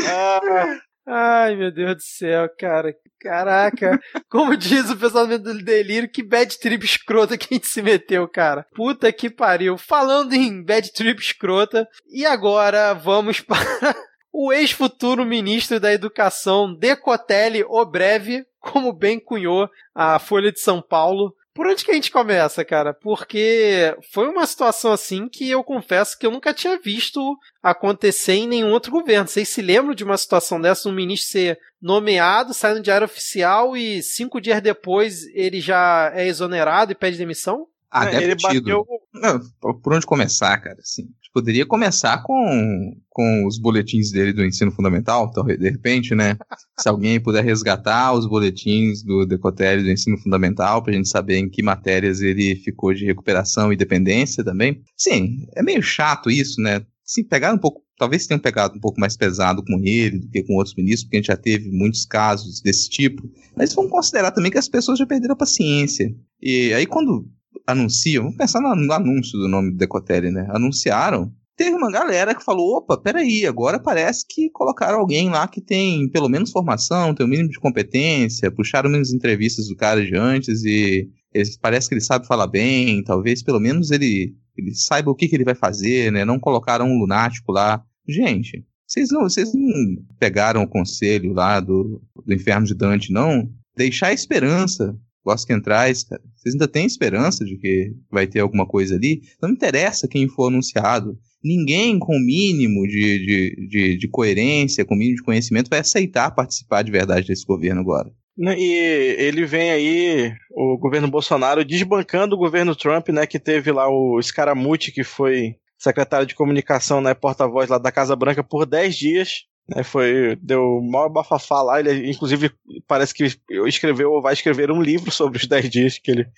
Ah, 0.09 0.79
Ai, 1.07 1.55
meu 1.55 1.71
Deus 1.71 1.97
do 1.97 2.03
céu, 2.03 2.49
cara. 2.59 2.93
Caraca. 3.21 3.99
Como 4.29 4.57
diz 4.57 4.91
o 4.91 4.97
pessoal 4.97 5.27
do 5.27 5.63
delírio, 5.63 6.11
que 6.11 6.23
bad 6.23 6.59
trip 6.59 6.85
escrota 6.85 7.39
que 7.39 7.47
a 7.51 7.55
gente 7.55 7.69
se 7.69 7.81
meteu, 7.81 8.29
cara. 8.29 8.67
Puta 8.75 9.13
que 9.13 9.31
pariu. 9.31 9.79
Falando 9.79 10.33
em 10.33 10.63
bad 10.65 10.93
trip 10.93 11.21
escrota, 11.21 11.89
e 12.11 12.27
agora 12.27 12.93
vamos 12.93 13.39
para 13.41 13.95
o 14.33 14.53
ex-futuro 14.53 15.25
ministro 15.25 15.79
da 15.79 15.93
Educação, 15.93 16.75
Decotelli 16.75 17.65
Obreve, 17.69 18.45
como 18.61 18.93
bem 18.93 19.19
cunhou 19.19 19.69
a 19.95 20.19
Folha 20.19 20.51
de 20.51 20.61
São 20.61 20.83
Paulo. 20.83 21.35
Por 21.57 21.67
onde 21.67 21.83
que 21.83 21.91
a 21.91 21.95
gente 21.95 22.11
começa, 22.11 22.63
cara? 22.67 22.93
Porque 22.93 23.97
foi 24.13 24.29
uma 24.29 24.47
situação 24.47 24.93
assim 24.93 25.27
que 25.27 25.49
eu 25.49 25.65
confesso 25.65 26.17
que 26.19 26.27
eu 26.27 26.31
nunca 26.31 26.53
tinha 26.53 26.79
visto 26.79 27.35
acontecer 27.63 28.35
em 28.35 28.47
nenhum 28.47 28.73
outro 28.73 28.93
governo. 28.93 29.27
Vocês 29.27 29.49
se 29.49 29.63
lembram 29.63 29.95
de 29.95 30.05
uma 30.05 30.19
situação 30.19 30.61
dessa, 30.61 30.87
um 30.87 30.93
ministro 30.93 31.31
ser 31.31 31.59
nomeado, 31.81 32.53
sai 32.53 32.75
no 32.75 32.83
diário 32.83 33.07
oficial 33.07 33.75
e 33.75 34.03
cinco 34.03 34.39
dias 34.39 34.61
depois 34.61 35.27
ele 35.35 35.59
já 35.59 36.13
é 36.15 36.27
exonerado 36.27 36.93
e 36.93 36.95
pede 36.95 37.17
demissão? 37.17 37.67
Ah, 37.91 38.05
deve 38.07 38.25
ele 38.25 38.35
bateu. 38.35 38.85
Não, 39.15 39.41
por 39.83 39.95
onde 39.95 40.05
começar, 40.05 40.59
cara? 40.59 40.77
Assim, 40.81 41.03
a 41.03 41.07
gente 41.07 41.31
poderia 41.33 41.65
começar 41.65 42.23
com, 42.23 42.97
com 43.09 43.47
os 43.47 43.59
boletins 43.59 44.11
dele 44.11 44.33
do 44.33 44.45
ensino 44.45 44.71
fundamental, 44.73 45.29
então, 45.31 45.45
de 45.45 45.71
repente, 45.71 46.15
né? 46.15 46.37
se 46.79 46.89
alguém 46.89 47.21
puder 47.21 47.45
resgatar 47.45 48.13
os 48.13 48.27
boletins 48.27 49.03
do 49.03 49.25
Decotelli 49.25 49.83
do 49.83 49.91
ensino 49.91 50.19
fundamental, 50.19 50.83
pra 50.83 50.93
gente 50.93 51.09
saber 51.09 51.39
em 51.39 51.49
que 51.49 51.63
matérias 51.63 52.21
ele 52.21 52.57
ficou 52.57 52.93
de 52.93 53.05
recuperação 53.05 53.73
e 53.73 53.77
dependência 53.77 54.45
também. 54.45 54.83
Sim, 54.97 55.47
é 55.55 55.63
meio 55.63 55.83
chato 55.83 56.31
isso, 56.31 56.61
né? 56.61 56.85
Sim, 57.05 57.23
pegaram 57.25 57.57
um 57.57 57.61
pouco. 57.61 57.83
Talvez 57.99 58.27
tenham 58.27 58.41
pegado 58.41 58.77
um 58.77 58.81
pouco 58.81 59.01
mais 59.01 59.17
pesado 59.17 59.65
com 59.65 59.81
ele 59.83 60.19
do 60.19 60.29
que 60.29 60.43
com 60.43 60.55
outros 60.57 60.75
ministros, 60.75 61.05
porque 61.05 61.17
a 61.17 61.21
gente 61.21 61.29
já 61.29 61.37
teve 61.37 61.71
muitos 61.71 62.05
casos 62.05 62.61
desse 62.61 62.91
tipo. 62.91 63.23
Mas 63.57 63.73
vamos 63.73 63.91
considerar 63.91 64.33
também 64.33 64.51
que 64.51 64.59
as 64.59 64.69
pessoas 64.69 64.99
já 64.99 65.07
perderam 65.07 65.33
a 65.33 65.39
paciência. 65.39 66.15
E 66.43 66.75
aí, 66.75 66.85
quando 66.85 67.27
anunciam, 67.67 68.25
vamos 68.25 68.37
pensar 68.37 68.61
no, 68.61 68.75
no 68.75 68.93
anúncio 68.93 69.39
do 69.39 69.49
nome 69.49 69.73
do 69.73 69.77
Decotelli, 69.77 70.31
né? 70.31 70.47
Anunciaram. 70.51 71.33
Teve 71.57 71.75
uma 71.75 71.91
galera 71.91 72.35
que 72.35 72.45
falou: 72.45 72.77
opa, 72.77 72.99
peraí, 72.99 73.47
agora 73.47 73.79
parece 73.79 74.27
que 74.29 74.51
colocaram 74.51 74.99
alguém 74.99 75.31
lá 75.31 75.49
que 75.49 75.61
tem 75.61 76.09
pelo 76.11 76.29
menos 76.29 76.51
formação, 76.51 77.15
tem 77.15 77.25
o 77.25 77.29
mínimo 77.29 77.49
de 77.49 77.59
competência, 77.59 78.51
puxaram 78.51 78.91
menos 78.91 79.13
entrevistas 79.13 79.69
do 79.69 79.77
cara 79.77 80.05
de 80.05 80.15
antes 80.17 80.65
e 80.65 81.09
ele, 81.33 81.51
parece 81.61 81.89
que 81.89 81.95
ele 81.95 82.03
sabe 82.03 82.27
falar 82.27 82.47
bem, 82.47 83.03
talvez 83.03 83.43
pelo 83.43 83.61
menos 83.61 83.91
ele, 83.91 84.35
ele 84.57 84.75
saiba 84.75 85.11
o 85.11 85.15
que, 85.15 85.29
que 85.29 85.35
ele 85.35 85.45
vai 85.45 85.55
fazer, 85.55 86.13
né? 86.13 86.25
Não 86.25 86.39
colocaram 86.39 86.87
um 86.87 86.99
lunático 86.99 87.53
lá. 87.53 87.83
Gente, 88.07 88.65
vocês 88.87 89.09
não, 89.11 89.23
vocês 89.23 89.53
não 89.55 89.97
pegaram 90.19 90.63
o 90.63 90.69
conselho 90.69 91.33
lá 91.33 91.59
do, 91.59 92.03
do 92.25 92.35
Inferno 92.35 92.67
de 92.67 92.75
Dante, 92.75 93.13
não? 93.13 93.51
Deixar 93.77 94.09
a 94.09 94.13
esperança 94.13 94.97
Bosque 95.27 95.53
Entrais, 95.53 96.05
cara. 96.05 96.23
Vocês 96.37 96.55
ainda 96.55 96.69
têm 96.69 96.87
esperança 96.87 97.45
de 97.45 97.57
que 97.59 97.93
vai 98.09 98.29
ter 98.29 98.39
alguma 98.39 98.65
coisa 98.65 98.95
ali? 98.95 99.23
Não 99.43 99.51
interessa 99.51 100.07
quem 100.07 100.29
for 100.29 100.47
anunciado. 100.47 101.19
Ninguém 101.43 101.99
com 101.99 102.17
o 102.17 102.21
mínimo 102.21 102.87
de, 102.87 103.19
de, 103.27 103.69
de, 103.69 103.99
de 103.99 104.09
coerência, 104.09 104.85
com 104.85 104.95
o 104.95 104.97
mínimo 104.97 105.17
de 105.17 105.25
conhecimento, 105.25 105.69
vai 105.69 105.81
aceitar 105.81 106.31
participar 106.31 106.83
de 106.83 106.93
verdade 106.93 107.27
desse 107.27 107.45
governo 107.45 107.81
agora. 107.81 108.09
Né, 108.39 108.55
E 108.57 108.73
ele 109.19 109.45
vem 109.45 109.71
aí, 109.73 110.33
o 110.55 110.79
governo 110.79 111.09
Bolsonaro, 111.09 111.65
desbancando 111.65 112.37
o 112.37 112.39
governo 112.39 112.77
Trump, 112.77 113.09
né? 113.09 113.27
Que 113.27 113.41
teve 113.41 113.73
lá 113.73 113.89
o 113.89 114.23
Scaramucci, 114.23 114.93
que 114.93 115.03
foi 115.03 115.57
secretário 115.77 116.27
de 116.27 116.37
comunicação, 116.37 117.01
né? 117.01 117.15
Porta-voz 117.15 117.69
lá 117.69 117.79
da 117.79 117.91
Casa 117.91 118.15
Branca 118.15 118.45
por 118.45 118.65
10 118.65 118.95
dias. 118.95 119.31
Né, 119.69 119.83
foi, 119.83 120.39
deu 120.41 120.79
o 120.79 120.83
maior 120.83 121.09
bafafá 121.09 121.61
lá. 121.61 121.81
Ele, 121.81 122.09
inclusive, 122.11 122.53
parece 122.87 123.13
que 123.13 123.25
escreveu 123.67 124.13
ou 124.13 124.23
vai 124.23 124.33
escrever 124.33 124.71
um 124.71 124.81
livro 124.81 125.11
sobre 125.11 125.39
os 125.39 125.47
10 125.49 125.69
dias 125.71 125.99
que 125.99 126.11
ele 126.13 126.29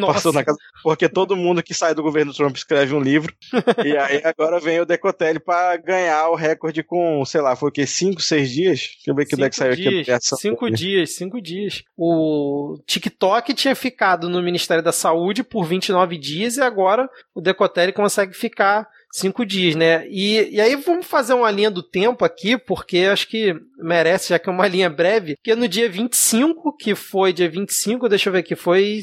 passou 0.00 0.32
na 0.32 0.42
casa. 0.42 0.56
Porque 0.82 1.08
todo 1.08 1.36
mundo 1.36 1.62
que 1.62 1.74
sai 1.74 1.94
do 1.94 2.02
governo 2.02 2.32
Trump 2.32 2.56
escreve 2.56 2.94
um 2.94 3.00
livro. 3.00 3.34
e 3.84 3.96
aí 3.96 4.22
agora 4.24 4.58
vem 4.58 4.80
o 4.80 4.86
Decotelli 4.86 5.38
para 5.38 5.76
ganhar 5.76 6.28
o 6.30 6.34
recorde 6.34 6.82
com, 6.82 7.22
sei 7.26 7.42
lá, 7.42 7.54
foi 7.54 7.68
o 7.68 7.72
quê? 7.72 7.86
5, 7.86 8.20
6 8.22 8.50
dias? 8.50 8.78
Deixa 8.78 9.10
eu 9.10 9.14
ver 9.14 9.24
que 9.24 9.36
Cinco 9.36 9.42
deck 9.42 9.56
saiu 9.56 9.76
dias, 9.76 10.06
cinco 10.38 10.64
dele. 10.64 10.76
dias, 10.76 11.10
cinco 11.10 11.40
dias. 11.40 11.82
O 11.96 12.78
TikTok 12.86 13.52
tinha 13.52 13.74
ficado 13.74 14.28
no 14.28 14.42
Ministério 14.42 14.82
da 14.82 14.92
Saúde 14.92 15.42
por 15.42 15.66
29 15.66 16.16
dias 16.16 16.56
e 16.56 16.62
agora 16.62 17.08
o 17.34 17.40
Decotelli 17.40 17.92
consegue 17.92 18.32
ficar 18.32 18.88
cinco 19.10 19.44
dias, 19.44 19.74
né? 19.74 20.06
E, 20.08 20.54
e 20.54 20.60
aí 20.60 20.76
vamos 20.76 21.06
fazer 21.06 21.34
uma 21.34 21.50
linha 21.50 21.70
do 21.70 21.82
tempo 21.82 22.24
aqui, 22.24 22.56
porque 22.56 23.08
acho 23.10 23.28
que 23.28 23.54
merece, 23.78 24.30
já 24.30 24.38
que 24.38 24.48
é 24.48 24.52
uma 24.52 24.66
linha 24.68 24.88
breve, 24.88 25.36
que 25.42 25.54
no 25.54 25.68
dia 25.68 25.88
25, 25.88 26.76
que 26.76 26.94
foi 26.94 27.32
dia 27.32 27.48
25, 27.48 28.08
deixa 28.08 28.28
eu 28.28 28.32
ver 28.32 28.40
aqui, 28.40 28.54
foi 28.54 29.02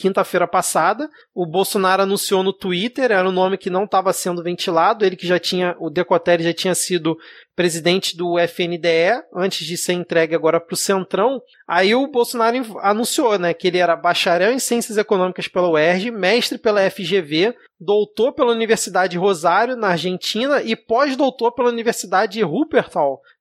quinta-feira 0.00 0.48
passada, 0.48 1.10
o 1.34 1.44
Bolsonaro 1.44 2.02
anunciou 2.02 2.42
no 2.42 2.54
Twitter, 2.54 3.12
era 3.12 3.28
um 3.28 3.32
nome 3.32 3.58
que 3.58 3.68
não 3.68 3.84
estava 3.84 4.14
sendo 4.14 4.42
ventilado, 4.42 5.04
ele 5.04 5.14
que 5.14 5.26
já 5.26 5.38
tinha, 5.38 5.76
o 5.78 5.90
Decotelli 5.90 6.42
já 6.42 6.54
tinha 6.54 6.74
sido 6.74 7.18
presidente 7.54 8.16
do 8.16 8.38
FNDE, 8.38 9.22
antes 9.36 9.66
de 9.66 9.76
ser 9.76 9.92
entregue 9.92 10.34
agora 10.34 10.58
para 10.58 10.72
o 10.72 10.76
Centrão. 10.76 11.42
Aí 11.68 11.94
o 11.94 12.06
Bolsonaro 12.06 12.56
anunciou 12.80 13.38
né, 13.38 13.52
que 13.52 13.68
ele 13.68 13.76
era 13.76 13.94
bacharel 13.94 14.50
em 14.50 14.58
Ciências 14.58 14.96
Econômicas 14.96 15.46
pela 15.46 15.68
UERJ, 15.68 16.10
mestre 16.10 16.56
pela 16.56 16.90
FGV, 16.90 17.54
doutor 17.80 18.32
pela 18.32 18.52
Universidade 18.52 19.12
de 19.12 19.18
Rosário, 19.18 19.74
na 19.74 19.88
Argentina, 19.88 20.62
e 20.62 20.76
pós-doutor 20.76 21.52
pela 21.52 21.70
Universidade 21.70 22.34
de 22.34 22.44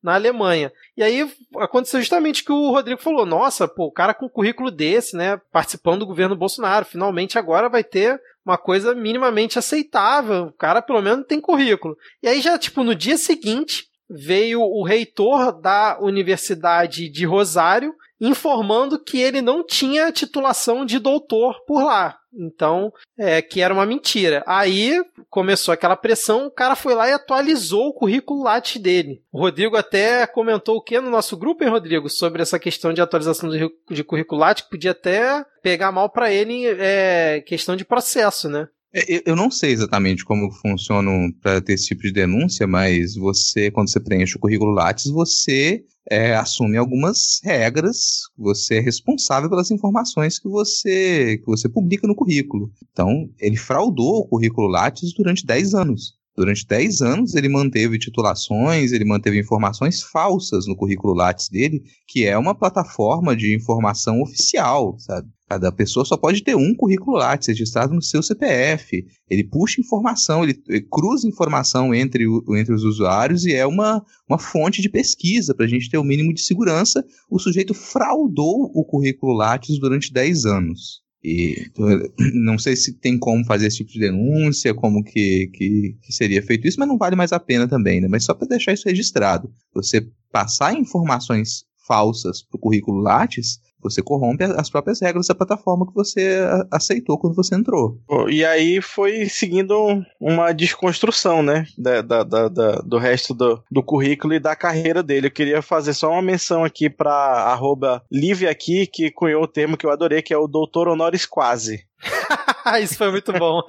na 0.01 0.13
Alemanha. 0.13 0.71
E 0.95 1.03
aí 1.03 1.29
aconteceu 1.57 1.99
justamente 1.99 2.43
que 2.43 2.51
o 2.51 2.71
Rodrigo 2.71 3.01
falou: 3.01 3.25
nossa, 3.25 3.67
pô, 3.67 3.85
o 3.87 3.91
cara 3.91 4.13
com 4.13 4.27
um 4.27 4.29
currículo 4.29 4.71
desse, 4.71 5.17
né, 5.17 5.39
participando 5.51 5.99
do 5.99 6.07
governo 6.07 6.35
Bolsonaro, 6.35 6.85
finalmente 6.85 7.37
agora 7.37 7.67
vai 7.67 7.83
ter 7.83 8.21
uma 8.45 8.57
coisa 8.57 8.95
minimamente 8.95 9.59
aceitável. 9.59 10.45
O 10.45 10.53
cara 10.53 10.81
pelo 10.81 11.01
menos 11.01 11.25
tem 11.27 11.41
currículo. 11.41 11.97
E 12.23 12.27
aí 12.27 12.39
já, 12.39 12.57
tipo, 12.57 12.83
no 12.83 12.95
dia 12.95 13.17
seguinte, 13.17 13.87
veio 14.09 14.61
o 14.61 14.83
reitor 14.83 15.51
da 15.59 15.99
Universidade 15.99 17.09
de 17.09 17.25
Rosário 17.25 17.93
informando 18.19 19.01
que 19.01 19.19
ele 19.19 19.41
não 19.41 19.65
tinha 19.65 20.11
titulação 20.11 20.85
de 20.85 20.99
doutor 20.99 21.63
por 21.65 21.83
lá. 21.83 22.17
Então, 22.33 22.91
é, 23.17 23.41
que 23.41 23.61
era 23.61 23.73
uma 23.73 23.85
mentira. 23.85 24.43
Aí 24.45 25.01
começou 25.29 25.73
aquela 25.73 25.95
pressão, 25.95 26.45
o 26.45 26.51
cara 26.51 26.75
foi 26.75 26.93
lá 26.93 27.09
e 27.09 27.13
atualizou 27.13 27.87
o 27.87 27.93
currículo 27.93 28.43
Lattes 28.43 28.81
dele. 28.81 29.21
O 29.31 29.39
Rodrigo 29.39 29.75
até 29.75 30.27
comentou 30.27 30.75
o 30.75 30.81
que 30.81 30.99
no 30.99 31.09
nosso 31.09 31.35
grupo, 31.35 31.63
hein, 31.63 31.71
Rodrigo? 31.71 32.09
Sobre 32.09 32.41
essa 32.41 32.59
questão 32.59 32.93
de 32.93 33.01
atualização 33.01 33.49
de, 33.49 34.03
currículo 34.03 34.41
Lattes, 34.41 34.63
que 34.63 34.69
podia 34.69 34.91
até 34.91 35.43
pegar 35.63 35.91
mal 35.91 36.09
para 36.09 36.31
ele 36.31 36.65
é, 36.67 37.41
questão 37.45 37.75
de 37.75 37.85
processo, 37.85 38.47
né? 38.47 38.67
É, 38.93 39.17
Eu 39.17 39.21
eu 39.27 39.35
não 39.35 39.51
sei 39.51 39.71
exatamente 39.71 40.25
como 40.25 40.51
funciona 40.51 41.11
para 41.41 41.61
ter 41.61 41.73
esse 41.73 41.87
tipo 41.87 42.01
de 42.01 42.11
denúncia, 42.11 42.65
mas 42.65 43.15
você, 43.15 43.69
quando 43.69 43.89
você 43.89 43.99
preenche 43.99 44.35
o 44.35 44.39
currículo 44.39 44.71
Lattes, 44.71 45.11
você 45.11 45.83
é, 46.09 46.35
assume 46.35 46.77
algumas 46.77 47.39
regras, 47.43 48.23
você 48.37 48.77
é 48.77 48.81
responsável 48.81 49.49
pelas 49.49 49.71
informações 49.71 50.39
que 50.39 50.49
você, 50.49 51.37
que 51.37 51.45
você 51.45 51.69
publica 51.69 52.07
no 52.07 52.15
currículo. 52.15 52.71
Então, 52.91 53.29
ele 53.39 53.55
fraudou 53.55 54.19
o 54.19 54.27
currículo 54.27 54.67
Lattes 54.67 55.13
durante 55.13 55.45
10 55.45 55.73
anos. 55.75 56.18
Durante 56.39 56.65
10 56.65 57.01
anos 57.01 57.35
ele 57.35 57.49
manteve 57.49 57.99
titulações, 57.99 58.93
ele 58.93 59.03
manteve 59.03 59.37
informações 59.37 60.01
falsas 60.01 60.65
no 60.65 60.73
currículo 60.73 61.13
Lattes 61.13 61.49
dele, 61.49 61.83
que 62.07 62.23
é 62.23 62.37
uma 62.37 62.55
plataforma 62.55 63.35
de 63.35 63.53
informação 63.53 64.21
oficial, 64.21 64.95
sabe? 64.99 65.27
Cada 65.49 65.69
pessoa 65.69 66.05
só 66.05 66.15
pode 66.15 66.41
ter 66.41 66.55
um 66.55 66.73
currículo 66.77 67.17
Lattes 67.17 67.49
registrado 67.49 67.93
no 67.93 68.01
seu 68.01 68.23
CPF. 68.23 69.05
Ele 69.29 69.43
puxa 69.43 69.81
informação, 69.81 70.41
ele, 70.45 70.53
cruza 70.89 71.27
informação 71.27 71.93
entre, 71.93 72.25
o- 72.25 72.41
entre 72.55 72.73
os 72.73 72.85
usuários 72.85 73.45
e 73.45 73.51
é 73.53 73.65
uma, 73.67 74.01
uma 74.29 74.39
fonte 74.39 74.81
de 74.81 74.87
pesquisa 74.87 75.53
para 75.53 75.65
a 75.65 75.69
gente 75.69 75.89
ter 75.89 75.97
o 75.97 76.05
mínimo 76.05 76.33
de 76.33 76.39
segurança. 76.39 77.03
O 77.29 77.37
sujeito 77.37 77.73
fraudou 77.73 78.71
o 78.73 78.85
currículo 78.85 79.33
Lattes 79.33 79.77
durante 79.77 80.13
10 80.13 80.45
anos. 80.45 81.01
E 81.23 81.69
não 82.33 82.57
sei 82.57 82.75
se 82.75 82.93
tem 82.93 83.17
como 83.17 83.45
fazer 83.45 83.67
esse 83.67 83.77
tipo 83.77 83.91
de 83.91 83.99
denúncia, 83.99 84.73
como 84.73 85.03
que, 85.03 85.47
que, 85.53 85.97
que 86.01 86.13
seria 86.13 86.41
feito 86.41 86.67
isso, 86.67 86.79
mas 86.79 86.87
não 86.87 86.97
vale 86.97 87.15
mais 87.15 87.33
a 87.33 87.39
pena 87.39 87.67
também, 87.67 87.99
né? 87.99 88.07
Mas 88.07 88.23
só 88.23 88.33
para 88.33 88.47
deixar 88.47 88.73
isso 88.73 88.87
registrado. 88.87 89.51
Você 89.73 90.07
passar 90.31 90.73
informações 90.73 91.65
falsas 91.87 92.43
para 92.43 92.57
o 92.57 92.59
currículo 92.59 93.01
Lattes 93.01 93.59
Você 93.81 94.01
corrompe 94.01 94.43
as 94.43 94.69
próprias 94.69 94.99
regras 95.01 95.27
da 95.27 95.35
plataforma 95.35 95.87
que 95.87 95.93
você 95.93 96.39
aceitou 96.71 97.17
quando 97.17 97.35
você 97.35 97.55
entrou. 97.55 97.99
E 98.29 98.43
aí 98.43 98.81
foi 98.81 99.27
seguindo 99.27 100.03
uma 100.19 100.51
desconstrução, 100.51 101.41
né? 101.41 101.65
Da, 101.77 102.01
da, 102.01 102.23
da, 102.23 102.47
da 102.49 102.71
do 102.79 102.97
resto 102.97 103.33
do, 103.33 103.63
do 103.71 103.83
currículo 103.83 104.33
e 104.33 104.39
da 104.39 104.55
carreira 104.55 105.01
dele. 105.01 105.27
Eu 105.27 105.31
queria 105.31 105.61
fazer 105.61 105.93
só 105.93 106.11
uma 106.11 106.21
menção 106.21 106.63
aqui 106.63 106.89
para 106.89 107.11
arroba 107.11 108.03
Livia 108.11 108.49
aqui, 108.49 108.87
que 108.87 109.11
cunhou 109.11 109.43
o 109.43 109.47
termo 109.47 109.77
que 109.77 109.85
eu 109.85 109.91
adorei, 109.91 110.21
que 110.21 110.33
é 110.33 110.37
o 110.37 110.47
doutor 110.47 110.87
honoris 110.87 111.25
quasi. 111.25 111.85
Isso 112.81 112.95
foi 112.95 113.11
muito 113.11 113.31
bom. 113.33 113.61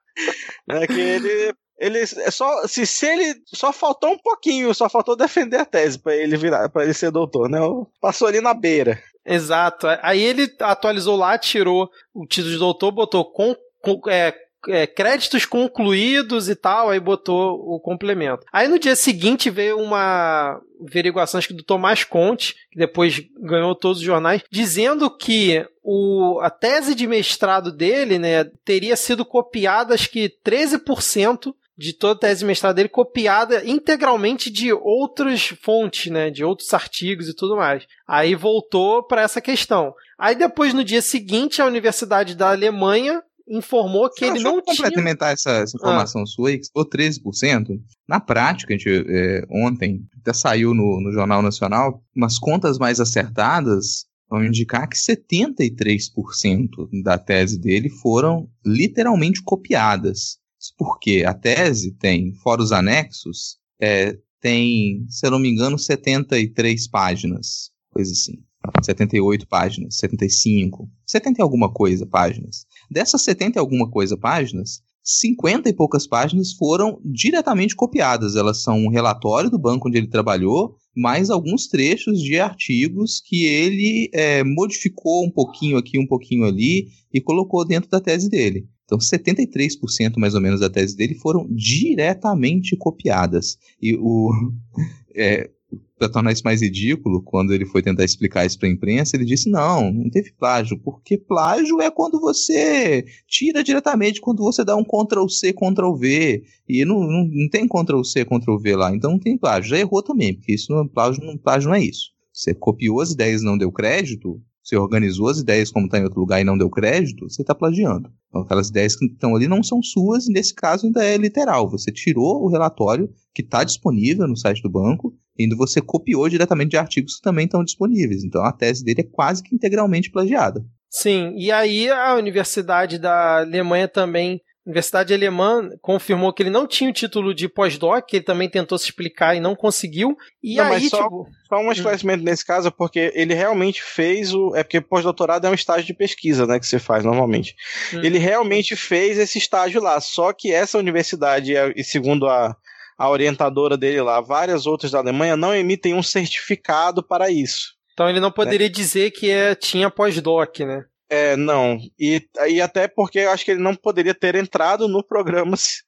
é 0.70 0.86
que 0.86 1.00
ele 1.00 1.54
ele 1.78 1.98
é 1.98 2.30
só 2.30 2.64
se, 2.68 2.86
se 2.86 3.06
ele 3.06 3.42
só 3.46 3.72
faltou 3.72 4.10
um 4.10 4.18
pouquinho, 4.18 4.72
só 4.72 4.88
faltou 4.88 5.16
defender 5.16 5.56
a 5.56 5.64
tese 5.64 5.98
para 5.98 6.14
ele 6.14 6.36
virar, 6.36 6.68
para 6.68 6.84
ele 6.84 6.94
ser 6.94 7.10
doutor, 7.10 7.48
né? 7.48 7.58
Passou 8.00 8.28
ali 8.28 8.40
na 8.40 8.54
beira. 8.54 9.02
Exato. 9.24 9.86
Aí 10.02 10.20
ele 10.20 10.52
atualizou 10.60 11.16
lá, 11.16 11.38
tirou 11.38 11.90
o 12.12 12.26
título 12.26 12.52
de 12.52 12.58
doutor, 12.58 12.90
botou 12.90 13.24
com, 13.24 13.54
com 13.80 14.00
é, 14.08 14.34
é, 14.68 14.86
créditos 14.86 15.44
concluídos 15.44 16.48
e 16.48 16.54
tal, 16.54 16.90
aí 16.90 17.00
botou 17.00 17.54
o 17.54 17.80
complemento. 17.80 18.44
Aí 18.52 18.68
no 18.68 18.78
dia 18.78 18.96
seguinte 18.96 19.50
veio 19.50 19.78
uma 19.78 20.60
averiguação 20.80 21.38
acho 21.38 21.48
que 21.48 21.54
do 21.54 21.62
Tomás 21.62 22.04
Conte, 22.04 22.54
que 22.70 22.78
depois 22.78 23.22
ganhou 23.38 23.74
todos 23.74 23.98
os 23.98 24.04
jornais, 24.04 24.42
dizendo 24.50 25.10
que 25.10 25.64
o, 25.82 26.40
a 26.40 26.50
tese 26.50 26.94
de 26.94 27.06
mestrado 27.06 27.72
dele, 27.72 28.18
né, 28.18 28.44
teria 28.64 28.96
sido 28.96 29.24
copiada 29.24 29.94
acho 29.94 30.10
que 30.10 30.32
13% 30.44 31.54
de 31.82 31.92
toda 31.92 32.14
a 32.14 32.18
tese 32.18 32.40
de 32.40 32.46
mestrado 32.46 32.76
dele 32.76 32.88
copiada 32.88 33.68
integralmente 33.68 34.48
de 34.50 34.72
outras 34.72 35.48
fontes, 35.48 36.12
né, 36.12 36.30
de 36.30 36.44
outros 36.44 36.72
artigos 36.72 37.28
e 37.28 37.34
tudo 37.34 37.56
mais. 37.56 37.84
Aí 38.06 38.36
voltou 38.36 39.02
para 39.02 39.22
essa 39.22 39.40
questão. 39.40 39.92
Aí 40.16 40.36
depois 40.36 40.72
no 40.72 40.84
dia 40.84 41.02
seguinte 41.02 41.60
a 41.60 41.66
Universidade 41.66 42.36
da 42.36 42.50
Alemanha 42.50 43.20
informou 43.48 44.08
que 44.08 44.24
ele 44.24 44.38
não 44.38 44.62
tinha... 44.62 44.88
complementar 44.88 45.32
essa, 45.32 45.50
essa 45.50 45.76
informação 45.76 46.22
ah. 46.22 46.26
sua 46.26 46.50
aí, 46.50 46.58
que 46.58 46.68
for 46.72 46.88
13%, 46.88 47.80
na 48.08 48.20
prática, 48.20 48.72
a 48.72 48.76
gente, 48.76 49.04
é, 49.08 49.44
ontem 49.50 50.06
até 50.20 50.32
saiu 50.32 50.72
no, 50.72 51.00
no 51.00 51.12
Jornal 51.12 51.42
Nacional, 51.42 52.00
umas 52.14 52.38
contas 52.38 52.78
mais 52.78 53.00
acertadas 53.00 54.06
vão 54.30 54.44
indicar 54.44 54.88
que 54.88 54.96
73% 54.96 56.68
da 57.02 57.18
tese 57.18 57.58
dele 57.58 57.90
foram 57.90 58.48
literalmente 58.64 59.42
copiadas. 59.42 60.38
Porque 60.76 61.24
a 61.26 61.34
tese 61.34 61.92
tem, 61.92 62.34
fora 62.34 62.62
os 62.62 62.72
anexos, 62.72 63.58
é, 63.80 64.16
tem, 64.40 65.04
se 65.08 65.26
eu 65.26 65.30
não 65.30 65.38
me 65.38 65.48
engano, 65.48 65.78
73 65.78 66.88
páginas, 66.88 67.70
coisa 67.90 68.12
assim. 68.12 68.42
78 68.82 69.46
páginas, 69.48 69.96
75, 69.96 70.88
70 71.06 71.40
e 71.40 71.42
alguma 71.42 71.72
coisa 71.72 72.06
páginas. 72.06 72.64
Dessas 72.90 73.22
70 73.22 73.58
e 73.58 73.60
alguma 73.60 73.90
coisa 73.90 74.16
páginas, 74.16 74.80
50 75.02 75.68
e 75.68 75.72
poucas 75.72 76.06
páginas 76.06 76.52
foram 76.52 77.00
diretamente 77.04 77.74
copiadas. 77.74 78.36
Elas 78.36 78.62
são 78.62 78.78
um 78.78 78.88
relatório 78.88 79.50
do 79.50 79.58
banco 79.58 79.88
onde 79.88 79.98
ele 79.98 80.06
trabalhou, 80.06 80.76
mais 80.96 81.28
alguns 81.28 81.66
trechos 81.66 82.20
de 82.20 82.38
artigos 82.38 83.20
que 83.24 83.44
ele 83.46 84.08
é, 84.14 84.44
modificou 84.44 85.24
um 85.24 85.30
pouquinho 85.30 85.76
aqui, 85.76 85.98
um 85.98 86.06
pouquinho 86.06 86.44
ali 86.44 86.88
e 87.12 87.20
colocou 87.20 87.64
dentro 87.66 87.90
da 87.90 88.00
tese 88.00 88.28
dele. 88.28 88.68
Então, 88.84 88.98
73% 88.98 90.16
mais 90.16 90.34
ou 90.34 90.40
menos 90.40 90.60
da 90.60 90.70
tese 90.70 90.96
dele 90.96 91.14
foram 91.14 91.46
diretamente 91.50 92.76
copiadas. 92.76 93.58
E 93.80 93.96
o. 93.96 94.30
É, 95.14 95.50
para 95.98 96.08
tornar 96.08 96.32
isso 96.32 96.42
mais 96.44 96.60
ridículo, 96.60 97.22
quando 97.22 97.52
ele 97.52 97.64
foi 97.64 97.80
tentar 97.80 98.04
explicar 98.04 98.44
isso 98.44 98.58
para 98.58 98.68
a 98.68 98.72
imprensa, 98.72 99.16
ele 99.16 99.24
disse: 99.24 99.48
não, 99.48 99.92
não 99.92 100.10
teve 100.10 100.32
plágio, 100.32 100.76
porque 100.78 101.16
plágio 101.16 101.80
é 101.80 101.90
quando 101.90 102.20
você 102.20 103.04
tira 103.28 103.62
diretamente, 103.62 104.20
quando 104.20 104.42
você 104.42 104.64
dá 104.64 104.74
um 104.74 104.84
Ctrl 104.84 105.28
C, 105.28 105.52
Ctrl 105.52 105.94
V, 105.94 106.42
e 106.68 106.84
não, 106.84 107.00
não, 107.00 107.24
não 107.24 107.48
tem 107.48 107.68
Ctrl 107.68 108.02
C, 108.02 108.24
Ctrl 108.24 108.58
V 108.58 108.76
lá, 108.76 108.94
então 108.94 109.12
não 109.12 109.18
tem 109.18 109.38
plágio. 109.38 109.70
Já 109.70 109.78
errou 109.78 110.02
também, 110.02 110.34
porque 110.34 110.54
isso 110.54 110.72
não, 110.72 110.88
plágio, 110.88 111.24
não, 111.24 111.38
plágio 111.38 111.68
não 111.68 111.76
é 111.76 111.84
isso. 111.84 112.10
Você 112.32 112.52
copiou 112.54 113.00
as 113.00 113.12
ideias 113.12 113.42
e 113.42 113.44
não 113.44 113.58
deu 113.58 113.70
crédito, 113.70 114.42
você 114.62 114.76
organizou 114.76 115.28
as 115.28 115.38
ideias 115.38 115.70
como 115.70 115.86
está 115.86 115.98
em 115.98 116.04
outro 116.04 116.20
lugar 116.20 116.40
e 116.40 116.44
não 116.44 116.56
deu 116.56 116.70
crédito, 116.70 117.28
você 117.28 117.42
está 117.42 117.54
plagiando. 117.54 118.12
Então, 118.28 118.42
aquelas 118.42 118.68
ideias 118.68 118.94
que 118.94 119.06
estão 119.06 119.34
ali 119.34 119.48
não 119.48 119.62
são 119.62 119.82
suas, 119.82 120.26
e 120.26 120.32
nesse 120.32 120.54
caso 120.54 120.86
ainda 120.86 121.04
é 121.04 121.16
literal. 121.16 121.68
Você 121.68 121.90
tirou 121.90 122.42
o 122.42 122.48
relatório 122.48 123.12
que 123.34 123.42
está 123.42 123.64
disponível 123.64 124.26
no 124.28 124.36
site 124.36 124.62
do 124.62 124.70
banco, 124.70 125.14
e 125.38 125.52
você 125.54 125.80
copiou 125.80 126.28
diretamente 126.28 126.70
de 126.70 126.76
artigos 126.76 127.16
que 127.16 127.22
também 127.22 127.46
estão 127.46 127.64
disponíveis. 127.64 128.22
Então 128.22 128.44
a 128.44 128.52
tese 128.52 128.84
dele 128.84 129.00
é 129.00 129.10
quase 129.10 129.42
que 129.42 129.54
integralmente 129.54 130.10
plagiada. 130.10 130.64
Sim, 130.88 131.34
e 131.36 131.50
aí 131.50 131.88
a 131.90 132.14
Universidade 132.14 132.98
da 132.98 133.38
Alemanha 133.40 133.88
também 133.88 134.40
Universidade 134.64 135.12
Alemã 135.12 135.68
confirmou 135.80 136.32
que 136.32 136.42
ele 136.42 136.50
não 136.50 136.68
tinha 136.68 136.88
o 136.88 136.92
título 136.92 137.34
de 137.34 137.48
pós-doc, 137.48 138.12
ele 138.12 138.22
também 138.22 138.48
tentou 138.48 138.78
se 138.78 138.84
explicar 138.84 139.34
e 139.34 139.40
não 139.40 139.56
conseguiu. 139.56 140.16
E 140.40 140.54
não, 140.54 140.72
aí, 140.72 140.88
só, 140.88 141.02
tipo... 141.02 141.26
só 141.48 141.56
um 141.56 141.72
esclarecimento 141.72 142.22
hum. 142.22 142.24
nesse 142.24 142.46
caso, 142.46 142.70
porque 142.70 143.12
ele 143.14 143.34
realmente 143.34 143.82
fez 143.82 144.32
o. 144.32 144.54
É 144.54 144.62
porque 144.62 144.80
pós-doutorado 144.80 145.46
é 145.46 145.50
um 145.50 145.54
estágio 145.54 145.84
de 145.84 145.94
pesquisa, 145.94 146.46
né? 146.46 146.60
Que 146.60 146.66
você 146.66 146.78
faz 146.78 147.04
normalmente. 147.04 147.56
Hum. 147.92 148.02
Ele 148.04 148.18
realmente 148.18 148.76
fez 148.76 149.18
esse 149.18 149.36
estágio 149.36 149.82
lá. 149.82 150.00
Só 150.00 150.32
que 150.32 150.52
essa 150.52 150.78
universidade, 150.78 151.52
e 151.74 151.82
segundo 151.82 152.28
a, 152.28 152.56
a 152.96 153.10
orientadora 153.10 153.76
dele 153.76 154.00
lá, 154.00 154.20
várias 154.20 154.64
outras 154.64 154.92
da 154.92 154.98
Alemanha, 154.98 155.36
não 155.36 155.52
emitem 155.52 155.92
um 155.92 156.04
certificado 156.04 157.02
para 157.02 157.28
isso. 157.30 157.74
Então 157.94 158.08
ele 158.08 158.20
não 158.20 158.30
poderia 158.30 158.68
né? 158.68 158.72
dizer 158.72 159.10
que 159.10 159.28
é, 159.28 159.56
tinha 159.56 159.90
pós-doc, 159.90 160.60
né? 160.60 160.84
É, 161.12 161.36
não. 161.36 161.78
E, 162.00 162.26
e 162.48 162.58
até 162.58 162.88
porque 162.88 163.18
eu 163.18 163.30
acho 163.30 163.44
que 163.44 163.50
ele 163.50 163.60
não 163.60 163.74
poderia 163.74 164.14
ter 164.14 164.34
entrado 164.34 164.88
no 164.88 165.04
programa 165.04 165.54
se, 165.58 165.82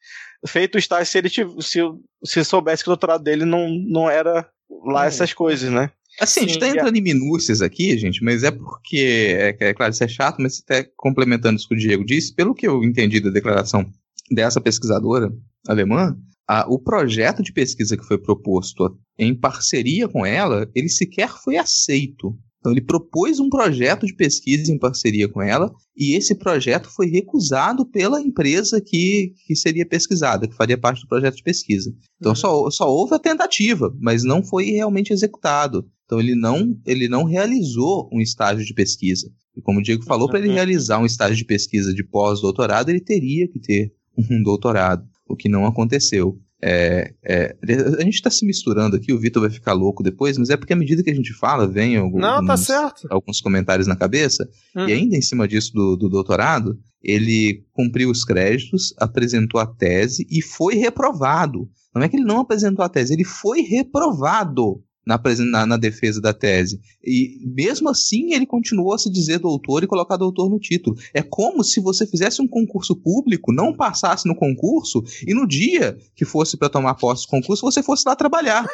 feito 0.47 0.75
o 0.75 0.79
estágio 0.79 1.07
se 1.07 1.17
ele 1.17 1.31
se, 1.31 1.81
se 2.23 2.45
soubesse 2.45 2.83
que 2.83 2.91
o 2.91 2.93
doutorado 2.93 3.25
dele 3.25 3.47
não, 3.47 3.71
não 3.71 4.11
era 4.11 4.47
lá 4.85 5.01
hum. 5.01 5.05
essas 5.05 5.33
coisas, 5.33 5.71
né? 5.71 5.91
Assim, 6.21 6.41
Sim, 6.41 6.45
a 6.45 6.49
gente 6.49 6.61
tá 6.61 6.69
entrando 6.69 6.97
em 6.97 7.01
minúcias 7.01 7.63
aqui, 7.63 7.97
gente, 7.97 8.23
mas 8.23 8.45
é 8.45 8.51
porque, 8.51 9.35
é, 9.35 9.57
é 9.69 9.73
claro, 9.73 9.93
isso 9.93 10.05
é 10.05 10.09
chato, 10.09 10.43
mas 10.43 10.61
até 10.63 10.87
complementando 10.95 11.57
isso 11.57 11.69
que 11.69 11.75
o 11.75 11.79
Diego 11.79 12.05
disse, 12.05 12.35
pelo 12.35 12.55
que 12.55 12.69
eu 12.69 12.85
entendi 12.85 13.19
da 13.19 13.31
declaração 13.31 13.91
dessa 14.31 14.61
pesquisadora 14.61 15.33
alemã, 15.67 16.15
a, 16.47 16.67
o 16.69 16.79
projeto 16.79 17.43
de 17.43 17.51
pesquisa 17.51 17.97
que 17.97 18.05
foi 18.05 18.19
proposto 18.19 18.95
em 19.19 19.35
parceria 19.35 20.07
com 20.07 20.27
ela, 20.27 20.71
ele 20.75 20.91
sequer 20.91 21.31
foi 21.31 21.57
aceito 21.57 22.39
então 22.65 22.73
ele 22.73 22.81
propôs 22.81 23.39
um 23.39 23.51
projeto 23.51 24.07
de 24.07 24.15
pesquisa 24.15 24.73
em 24.73 24.79
parceria 24.79 25.29
com 25.29 25.43
ela 25.43 25.71
e 25.95 26.17
esse 26.17 26.35
projeto 26.35 26.89
foi 26.89 27.09
recusado 27.09 27.85
pela 27.85 28.23
empresa 28.23 28.81
que, 28.81 29.35
que 29.47 29.55
seria 29.55 29.85
pesquisada, 29.85 30.49
que 30.49 30.57
faria 30.57 30.79
parte 30.79 31.03
do 31.03 31.07
projeto 31.07 31.37
de 31.37 31.43
pesquisa. 31.43 31.95
Então 32.19 32.33
uhum. 32.33 32.37
só, 32.37 32.71
só 32.71 32.91
houve 32.91 33.15
a 33.15 33.19
tentativa, 33.19 33.95
mas 34.01 34.25
não 34.25 34.43
foi 34.43 34.71
realmente 34.71 35.13
executado. 35.13 35.87
Então 36.07 36.19
ele 36.19 36.35
não, 36.35 36.75
ele 36.87 37.07
não 37.07 37.25
realizou 37.25 38.09
um 38.11 38.23
estágio 38.23 38.65
de 38.65 38.73
pesquisa. 38.73 39.31
E 39.55 39.61
como 39.61 39.81
o 39.81 39.83
Diego 39.83 40.03
falou, 40.03 40.27
para 40.27 40.39
ele 40.39 40.49
uhum. 40.49 40.55
realizar 40.55 40.99
um 40.99 41.05
estágio 41.05 41.37
de 41.37 41.45
pesquisa 41.45 41.93
de 41.93 42.03
pós-doutorado, 42.03 42.89
ele 42.89 43.01
teria 43.01 43.47
que 43.47 43.61
ter 43.61 43.93
um 44.17 44.43
doutorado, 44.43 45.07
o 45.29 45.37
que 45.37 45.51
não 45.51 45.67
aconteceu. 45.67 46.41
É, 46.67 47.13
é, 47.23 47.57
a 47.99 48.03
gente 48.03 48.15
está 48.15 48.31
se 48.31 48.47
misturando 48.47 48.97
aqui, 48.97 49.13
o 49.13 49.19
Vitor 49.19 49.43
vai 49.43 49.51
ficar 49.51 49.75
louco 49.75 50.03
depois, 50.03 50.39
mas 50.39 50.49
é 50.49 50.57
porque 50.57 50.73
à 50.73 50.77
medida 50.77 51.03
que 51.03 51.11
a 51.11 51.15
gente 51.15 51.35
fala, 51.35 51.69
vem 51.69 51.99
alguns, 51.99 52.23
Não, 52.23 52.43
tá 52.43 52.57
certo. 52.57 53.07
alguns 53.11 53.39
comentários 53.43 53.87
na 53.87 53.95
cabeça, 53.95 54.49
uhum. 54.75 54.89
e 54.89 54.93
ainda 54.95 55.15
em 55.15 55.21
cima 55.21 55.47
disso 55.47 55.75
do, 55.75 55.95
do 55.95 56.09
doutorado, 56.09 56.79
ele 57.03 57.63
cumpriu 57.71 58.09
os 58.09 58.25
créditos, 58.25 58.95
apresentou 58.97 59.61
a 59.61 59.67
tese 59.67 60.27
e 60.31 60.41
foi 60.41 60.77
reprovado. 60.77 61.69
Não 61.95 62.03
é 62.03 62.09
que 62.09 62.17
ele 62.17 62.25
não 62.25 62.41
apresentou 62.41 62.83
a 62.83 62.89
tese, 62.89 63.13
ele 63.13 63.25
foi 63.25 63.61
reprovado 63.61 64.83
na, 65.07 65.21
na, 65.51 65.67
na, 65.67 65.77
defesa 65.77 66.21
da 66.21 66.33
tese. 66.33 66.81
E 67.03 67.39
mesmo 67.45 67.89
assim 67.89 68.33
ele 68.33 68.47
continuou 68.47 68.95
a 68.95 68.99
se 68.99 69.11
dizer 69.11 69.39
doutor 69.39 69.83
e 69.83 69.87
colocar 69.87 70.17
doutor 70.17 70.49
no 70.49 70.59
título. 70.59 70.97
É 71.13 71.23
como 71.23 71.63
se 71.63 71.81
você 71.81 72.07
fizesse 72.07 72.41
um 72.41 72.49
concurso 72.49 72.97
público, 72.97 73.53
não 73.53 73.75
passasse 73.77 74.27
no 74.27 74.35
concurso 74.35 75.03
e 75.27 75.35
no 75.35 75.47
dia 75.47 75.97
que 76.15 76.25
fosse 76.25 76.57
para 76.57 76.69
tomar 76.69 76.95
posse 76.95 77.27
do 77.27 77.31
concurso 77.31 77.65
você 77.65 77.83
fosse 77.83 78.05
lá 78.07 78.17
trabalhar. 78.17 78.67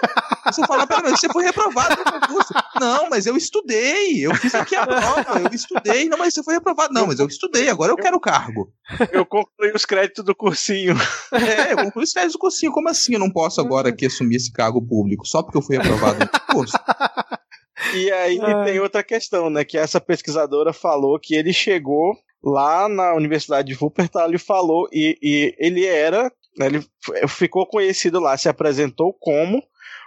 Você 0.45 0.66
falar, 0.66 0.87
peraí, 0.87 1.11
você 1.11 1.28
foi 1.28 1.45
reprovado 1.45 1.97
no 1.97 2.20
concurso. 2.20 2.53
Não, 2.79 3.09
mas 3.11 3.27
eu 3.27 3.37
estudei, 3.37 4.25
eu 4.25 4.35
fiz 4.35 4.55
aqui 4.55 4.77
a 4.77 4.87
prova, 4.87 5.41
eu 5.41 5.55
estudei. 5.55 6.09
Não, 6.09 6.18
mas 6.18 6.35
você 6.35 6.43
foi 6.43 6.55
reprovado. 6.55 6.93
Não, 6.93 7.07
mas 7.07 7.18
eu 7.18 7.27
estudei, 7.27 7.68
agora 7.68 7.93
eu 7.93 7.97
quero 7.97 8.16
o 8.16 8.21
cargo. 8.21 8.73
Eu 9.11 9.27
concluí 9.27 9.73
os 9.75 9.85
créditos 9.85 10.25
do 10.25 10.35
cursinho. 10.35 10.95
É, 11.33 11.73
eu 11.73 11.77
concluí 11.77 12.05
os 12.05 12.12
créditos 12.12 12.35
do 12.35 12.39
cursinho. 12.39 12.73
Como 12.73 12.89
assim 12.89 13.14
eu 13.14 13.18
não 13.21 13.31
posso 13.31 13.61
agora 13.61 13.89
aqui 13.89 14.07
assumir 14.07 14.37
esse 14.37 14.53
cargo 14.53 14.81
público 14.81 15.27
só 15.27 15.43
porque 15.43 15.59
eu 15.59 15.62
fui 15.62 15.77
reprovado 15.79 16.29
curso. 16.51 16.77
E 17.95 18.11
aí 18.12 18.39
Ai. 18.41 18.64
tem 18.64 18.81
outra 18.81 19.03
questão, 19.03 19.49
né? 19.49 19.64
Que 19.64 19.79
essa 19.79 20.01
pesquisadora 20.01 20.73
falou 20.73 21.18
que 21.18 21.35
ele 21.35 21.53
chegou 21.53 22.14
lá 22.43 22.89
na 22.89 23.14
Universidade 23.14 23.68
de 23.68 23.79
Wuppertal 23.83 24.33
e 24.33 24.39
falou, 24.39 24.89
e, 24.93 25.18
e 25.23 25.55
ele 25.59 25.85
era, 25.85 26.33
né, 26.57 26.66
ele 26.66 26.85
ficou 27.29 27.66
conhecido 27.66 28.18
lá, 28.18 28.37
se 28.37 28.49
apresentou 28.49 29.12
como 29.12 29.62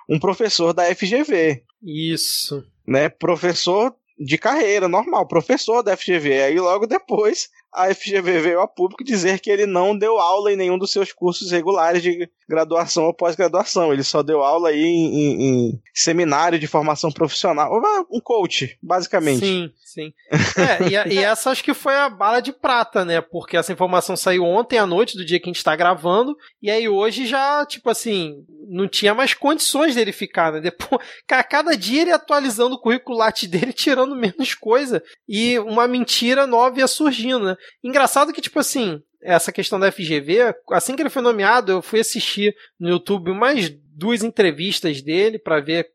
um 0.10 0.20
professor 0.20 0.74
da 0.74 0.94
FGV. 0.94 1.64
Isso. 1.82 2.64
Né, 2.88 3.10
professor 3.10 3.96
de 4.20 4.38
carreira, 4.38 4.88
normal, 4.88 5.28
professor 5.28 5.82
da 5.82 5.98
FGV. 5.98 6.44
Aí 6.44 6.60
logo 6.60 6.86
depois 6.86 7.50
a 7.74 7.94
FGV 7.94 8.40
veio 8.40 8.62
a 8.62 8.68
público 8.68 9.04
dizer 9.04 9.40
que 9.40 9.50
ele 9.50 9.66
não 9.66 9.98
deu 9.98 10.20
aula 10.20 10.52
em 10.52 10.56
nenhum 10.56 10.78
dos 10.78 10.92
seus 10.92 11.12
cursos 11.12 11.52
regulares 11.52 12.02
de 12.02 12.30
graduação 12.48 13.06
ou 13.06 13.14
pós-graduação. 13.14 13.92
Ele 13.92 14.04
só 14.04 14.22
deu 14.22 14.42
aula 14.42 14.70
aí 14.70 14.84
em, 14.84 15.16
em, 15.16 15.42
em, 15.42 15.82
seminário 15.94 16.60
de 16.60 16.68
formação 16.68 17.12
profissional. 17.12 17.72
Um 18.12 18.20
coach, 18.20 18.78
basicamente. 18.82 19.46
Sim, 19.46 19.72
sim. 19.84 20.14
É, 20.32 21.10
e, 21.10 21.16
e, 21.16 21.18
essa 21.24 21.50
acho 21.50 21.64
que 21.64 21.74
foi 21.74 21.96
a 21.96 22.10
bala 22.10 22.42
de 22.42 22.52
prata, 22.52 23.04
né? 23.04 23.22
Porque 23.22 23.58
essa 23.58 23.74
informação 23.74 24.16
saiu 24.16 24.44
ontem 24.44 24.78
à 24.78 24.86
noite, 24.86 25.18
do 25.18 25.26
dia 25.26 25.40
que 25.40 25.50
a 25.50 25.54
gente 25.54 25.64
tá 25.64 25.76
gravando, 25.76 26.36
e 26.62 26.70
aí 26.70 26.88
hoje 26.88 27.26
já, 27.26 27.66
tipo 27.66 27.90
assim, 27.90 28.44
não 28.68 28.88
tinha 28.88 29.14
mais 29.14 29.34
condições 29.34 29.96
dele 29.96 30.12
ficar, 30.12 30.52
né? 30.52 30.62
Depois, 30.62 31.02
cada 31.50 31.76
dia 31.76 32.04
ele 32.04 32.12
atualizando 32.12 32.76
o 32.76 32.80
currículo 32.80 33.20
dele, 33.50 33.72
tirando 33.74 34.16
menos 34.16 34.54
coisa, 34.54 35.02
e 35.28 35.58
uma 35.60 35.88
mentira 35.88 36.46
nova 36.46 36.80
ia 36.80 36.88
surgindo, 36.88 37.46
né? 37.46 37.56
Engraçado 37.84 38.34
que, 38.34 38.42
tipo 38.42 38.60
assim, 38.60 39.02
essa 39.22 39.52
questão 39.52 39.80
da 39.80 39.92
FGV, 39.92 40.56
assim 40.72 40.96
que 40.96 41.02
ele 41.02 41.10
foi 41.10 41.22
nomeado, 41.22 41.72
eu 41.72 41.82
fui 41.82 42.00
assistir 42.00 42.56
no 42.80 42.90
YouTube 42.90 43.32
umas 43.32 43.70
duas 43.96 44.24
entrevistas 44.24 45.02
dele 45.02 45.40
para 45.40 45.62
ver 45.62 45.90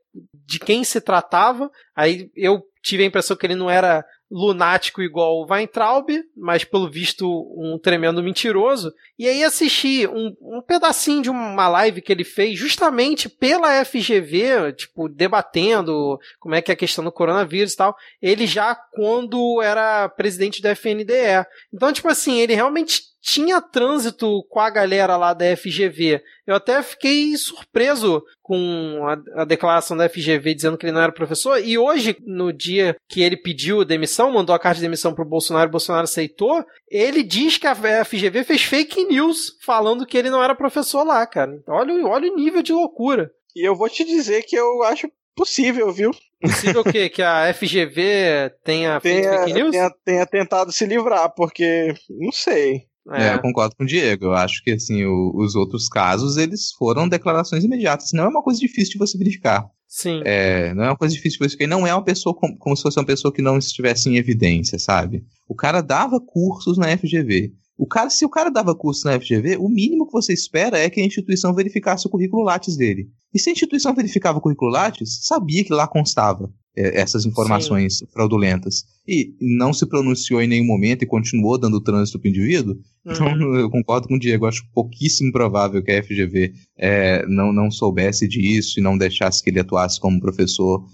de 0.46 0.58
quem 0.58 0.82
se 0.84 1.00
tratava. 1.00 1.70
Aí 1.94 2.30
eu 2.34 2.62
tive 2.82 3.02
a 3.02 3.06
impressão 3.06 3.36
que 3.36 3.46
ele 3.46 3.54
não 3.54 3.70
era 3.70 4.04
lunático 4.30 5.02
igual 5.02 5.38
o 5.38 5.46
Weintraub, 5.50 6.08
mas 6.36 6.64
pelo 6.64 6.90
visto 6.90 7.26
um 7.56 7.78
tremendo 7.78 8.22
mentiroso. 8.22 8.92
E 9.18 9.26
aí 9.26 9.42
assisti 9.42 10.06
um, 10.06 10.36
um 10.40 10.60
pedacinho 10.60 11.22
de 11.22 11.30
uma 11.30 11.68
live 11.68 12.02
que 12.02 12.12
ele 12.12 12.24
fez 12.24 12.58
justamente 12.58 13.28
pela 13.28 13.84
FGV, 13.84 14.72
tipo, 14.74 15.08
debatendo 15.08 16.18
como 16.38 16.54
é 16.54 16.62
que 16.62 16.70
é 16.70 16.74
a 16.74 16.76
questão 16.76 17.02
do 17.02 17.12
coronavírus 17.12 17.72
e 17.72 17.76
tal. 17.76 17.96
Ele 18.20 18.46
já 18.46 18.74
quando 18.74 19.62
era 19.62 20.08
presidente 20.08 20.60
da 20.60 20.74
FNDE. 20.74 21.46
Então, 21.72 21.92
tipo 21.92 22.08
assim, 22.08 22.38
ele 22.38 22.54
realmente 22.54 23.02
tinha 23.28 23.60
trânsito 23.60 24.42
com 24.48 24.58
a 24.58 24.70
galera 24.70 25.16
lá 25.16 25.34
da 25.34 25.54
FGV. 25.54 26.22
Eu 26.46 26.54
até 26.54 26.82
fiquei 26.82 27.36
surpreso 27.36 28.22
com 28.40 29.04
a, 29.06 29.42
a, 29.42 29.44
declaração 29.44 29.94
da 29.94 30.08
FGV 30.08 30.54
dizendo 30.54 30.78
que 30.78 30.86
ele 30.86 30.92
não 30.92 31.02
era 31.02 31.12
professor. 31.12 31.62
E 31.62 31.76
hoje, 31.76 32.16
no 32.24 32.50
dia 32.50 32.96
que 33.06 33.20
ele 33.20 33.36
pediu 33.36 33.84
demissão, 33.84 34.32
mandou 34.32 34.54
a 34.54 34.58
carta 34.58 34.76
de 34.76 34.86
demissão 34.86 35.14
pro 35.14 35.26
Bolsonaro, 35.26 35.68
o 35.68 35.72
Bolsonaro 35.72 36.04
aceitou, 36.04 36.64
ele 36.90 37.22
diz 37.22 37.58
que 37.58 37.66
a 37.66 37.74
FGV 38.04 38.44
fez 38.44 38.62
fake 38.62 39.04
news 39.04 39.58
falando 39.62 40.06
que 40.06 40.16
ele 40.16 40.30
não 40.30 40.42
era 40.42 40.54
professor 40.54 41.04
lá, 41.04 41.26
cara. 41.26 41.54
Então, 41.54 41.74
olha, 41.74 42.06
olha 42.06 42.32
o 42.32 42.36
nível 42.36 42.62
de 42.62 42.72
loucura. 42.72 43.30
E 43.54 43.68
eu 43.68 43.76
vou 43.76 43.90
te 43.90 44.04
dizer 44.04 44.42
que 44.44 44.56
eu 44.56 44.82
acho 44.84 45.06
possível, 45.36 45.92
viu? 45.92 46.12
Possível 46.40 46.80
o 46.80 46.84
quê? 46.84 47.08
Que 47.12 47.22
a 47.22 47.52
FGV 47.52 48.54
tenha, 48.64 49.00
tenha 49.00 49.00
feito 49.00 49.28
fake 49.28 49.52
news? 49.52 49.70
Tenha, 49.70 49.90
tenha 50.04 50.26
tentado 50.26 50.72
se 50.72 50.86
livrar, 50.86 51.32
porque 51.34 51.92
não 52.08 52.32
sei. 52.32 52.87
É. 53.12 53.28
é. 53.28 53.34
eu 53.34 53.40
concordo 53.40 53.74
com 53.76 53.84
o 53.84 53.86
Diego. 53.86 54.26
Eu 54.26 54.34
acho 54.34 54.62
que 54.62 54.72
assim, 54.72 55.04
o, 55.04 55.32
os 55.36 55.54
outros 55.54 55.88
casos, 55.88 56.36
eles 56.36 56.72
foram 56.72 57.08
declarações 57.08 57.64
imediatas. 57.64 58.12
Não 58.12 58.24
é 58.24 58.28
uma 58.28 58.42
coisa 58.42 58.60
difícil 58.60 58.92
de 58.92 58.98
você 58.98 59.16
verificar. 59.16 59.66
Sim. 59.86 60.20
É, 60.24 60.74
não 60.74 60.84
é 60.84 60.88
uma 60.88 60.96
coisa 60.96 61.14
difícil 61.14 61.38
de 61.38 61.44
você 61.44 61.56
verificar. 61.56 61.66
Não 61.68 61.86
é 61.86 61.94
uma 61.94 62.04
pessoa 62.04 62.34
como, 62.34 62.56
como 62.58 62.76
se 62.76 62.82
fosse 62.82 62.98
uma 62.98 63.06
pessoa 63.06 63.32
que 63.32 63.42
não 63.42 63.58
estivesse 63.58 64.08
em 64.08 64.16
evidência, 64.16 64.78
sabe? 64.78 65.24
O 65.48 65.54
cara 65.54 65.80
dava 65.80 66.20
cursos 66.20 66.76
na 66.76 66.96
FGV. 66.96 67.52
O 67.78 67.86
cara, 67.86 68.10
se 68.10 68.24
o 68.24 68.28
cara 68.28 68.50
dava 68.50 68.74
curso 68.74 69.06
na 69.06 69.18
FGV, 69.20 69.56
o 69.56 69.68
mínimo 69.68 70.04
que 70.04 70.12
você 70.12 70.32
espera 70.32 70.76
é 70.76 70.90
que 70.90 71.00
a 71.00 71.04
instituição 71.04 71.54
verificasse 71.54 72.08
o 72.08 72.10
currículo 72.10 72.42
Lattes 72.42 72.76
dele. 72.76 73.08
E 73.32 73.38
se 73.38 73.50
a 73.50 73.52
instituição 73.52 73.94
verificava 73.94 74.38
o 74.38 74.40
currículo 74.40 74.72
Lattes, 74.72 75.20
sabia 75.22 75.62
que 75.62 75.72
lá 75.72 75.86
constava 75.86 76.52
é, 76.76 77.00
essas 77.00 77.24
informações 77.24 77.98
Sim. 77.98 78.06
fraudulentas. 78.12 78.84
E 79.08 79.34
não 79.40 79.72
se 79.72 79.88
pronunciou 79.88 80.42
em 80.42 80.46
nenhum 80.46 80.66
momento 80.66 81.02
e 81.02 81.06
continuou 81.06 81.56
dando 81.56 81.80
trânsito 81.80 82.18
para 82.18 82.26
o 82.26 82.30
indivíduo. 82.30 82.76
Uhum. 83.06 83.12
Então, 83.12 83.54
eu 83.54 83.70
concordo 83.70 84.06
com 84.06 84.16
o 84.16 84.18
Diego. 84.18 84.44
Acho 84.44 84.62
pouquíssimo 84.74 85.32
provável 85.32 85.82
que 85.82 85.90
a 85.90 86.02
FGV 86.02 86.52
é, 86.76 87.24
não, 87.26 87.50
não 87.50 87.70
soubesse 87.70 88.28
disso 88.28 88.78
e 88.78 88.82
não 88.82 88.98
deixasse 88.98 89.42
que 89.42 89.48
ele 89.48 89.60
atuasse 89.60 89.98
como 89.98 90.20
professor, 90.20 90.84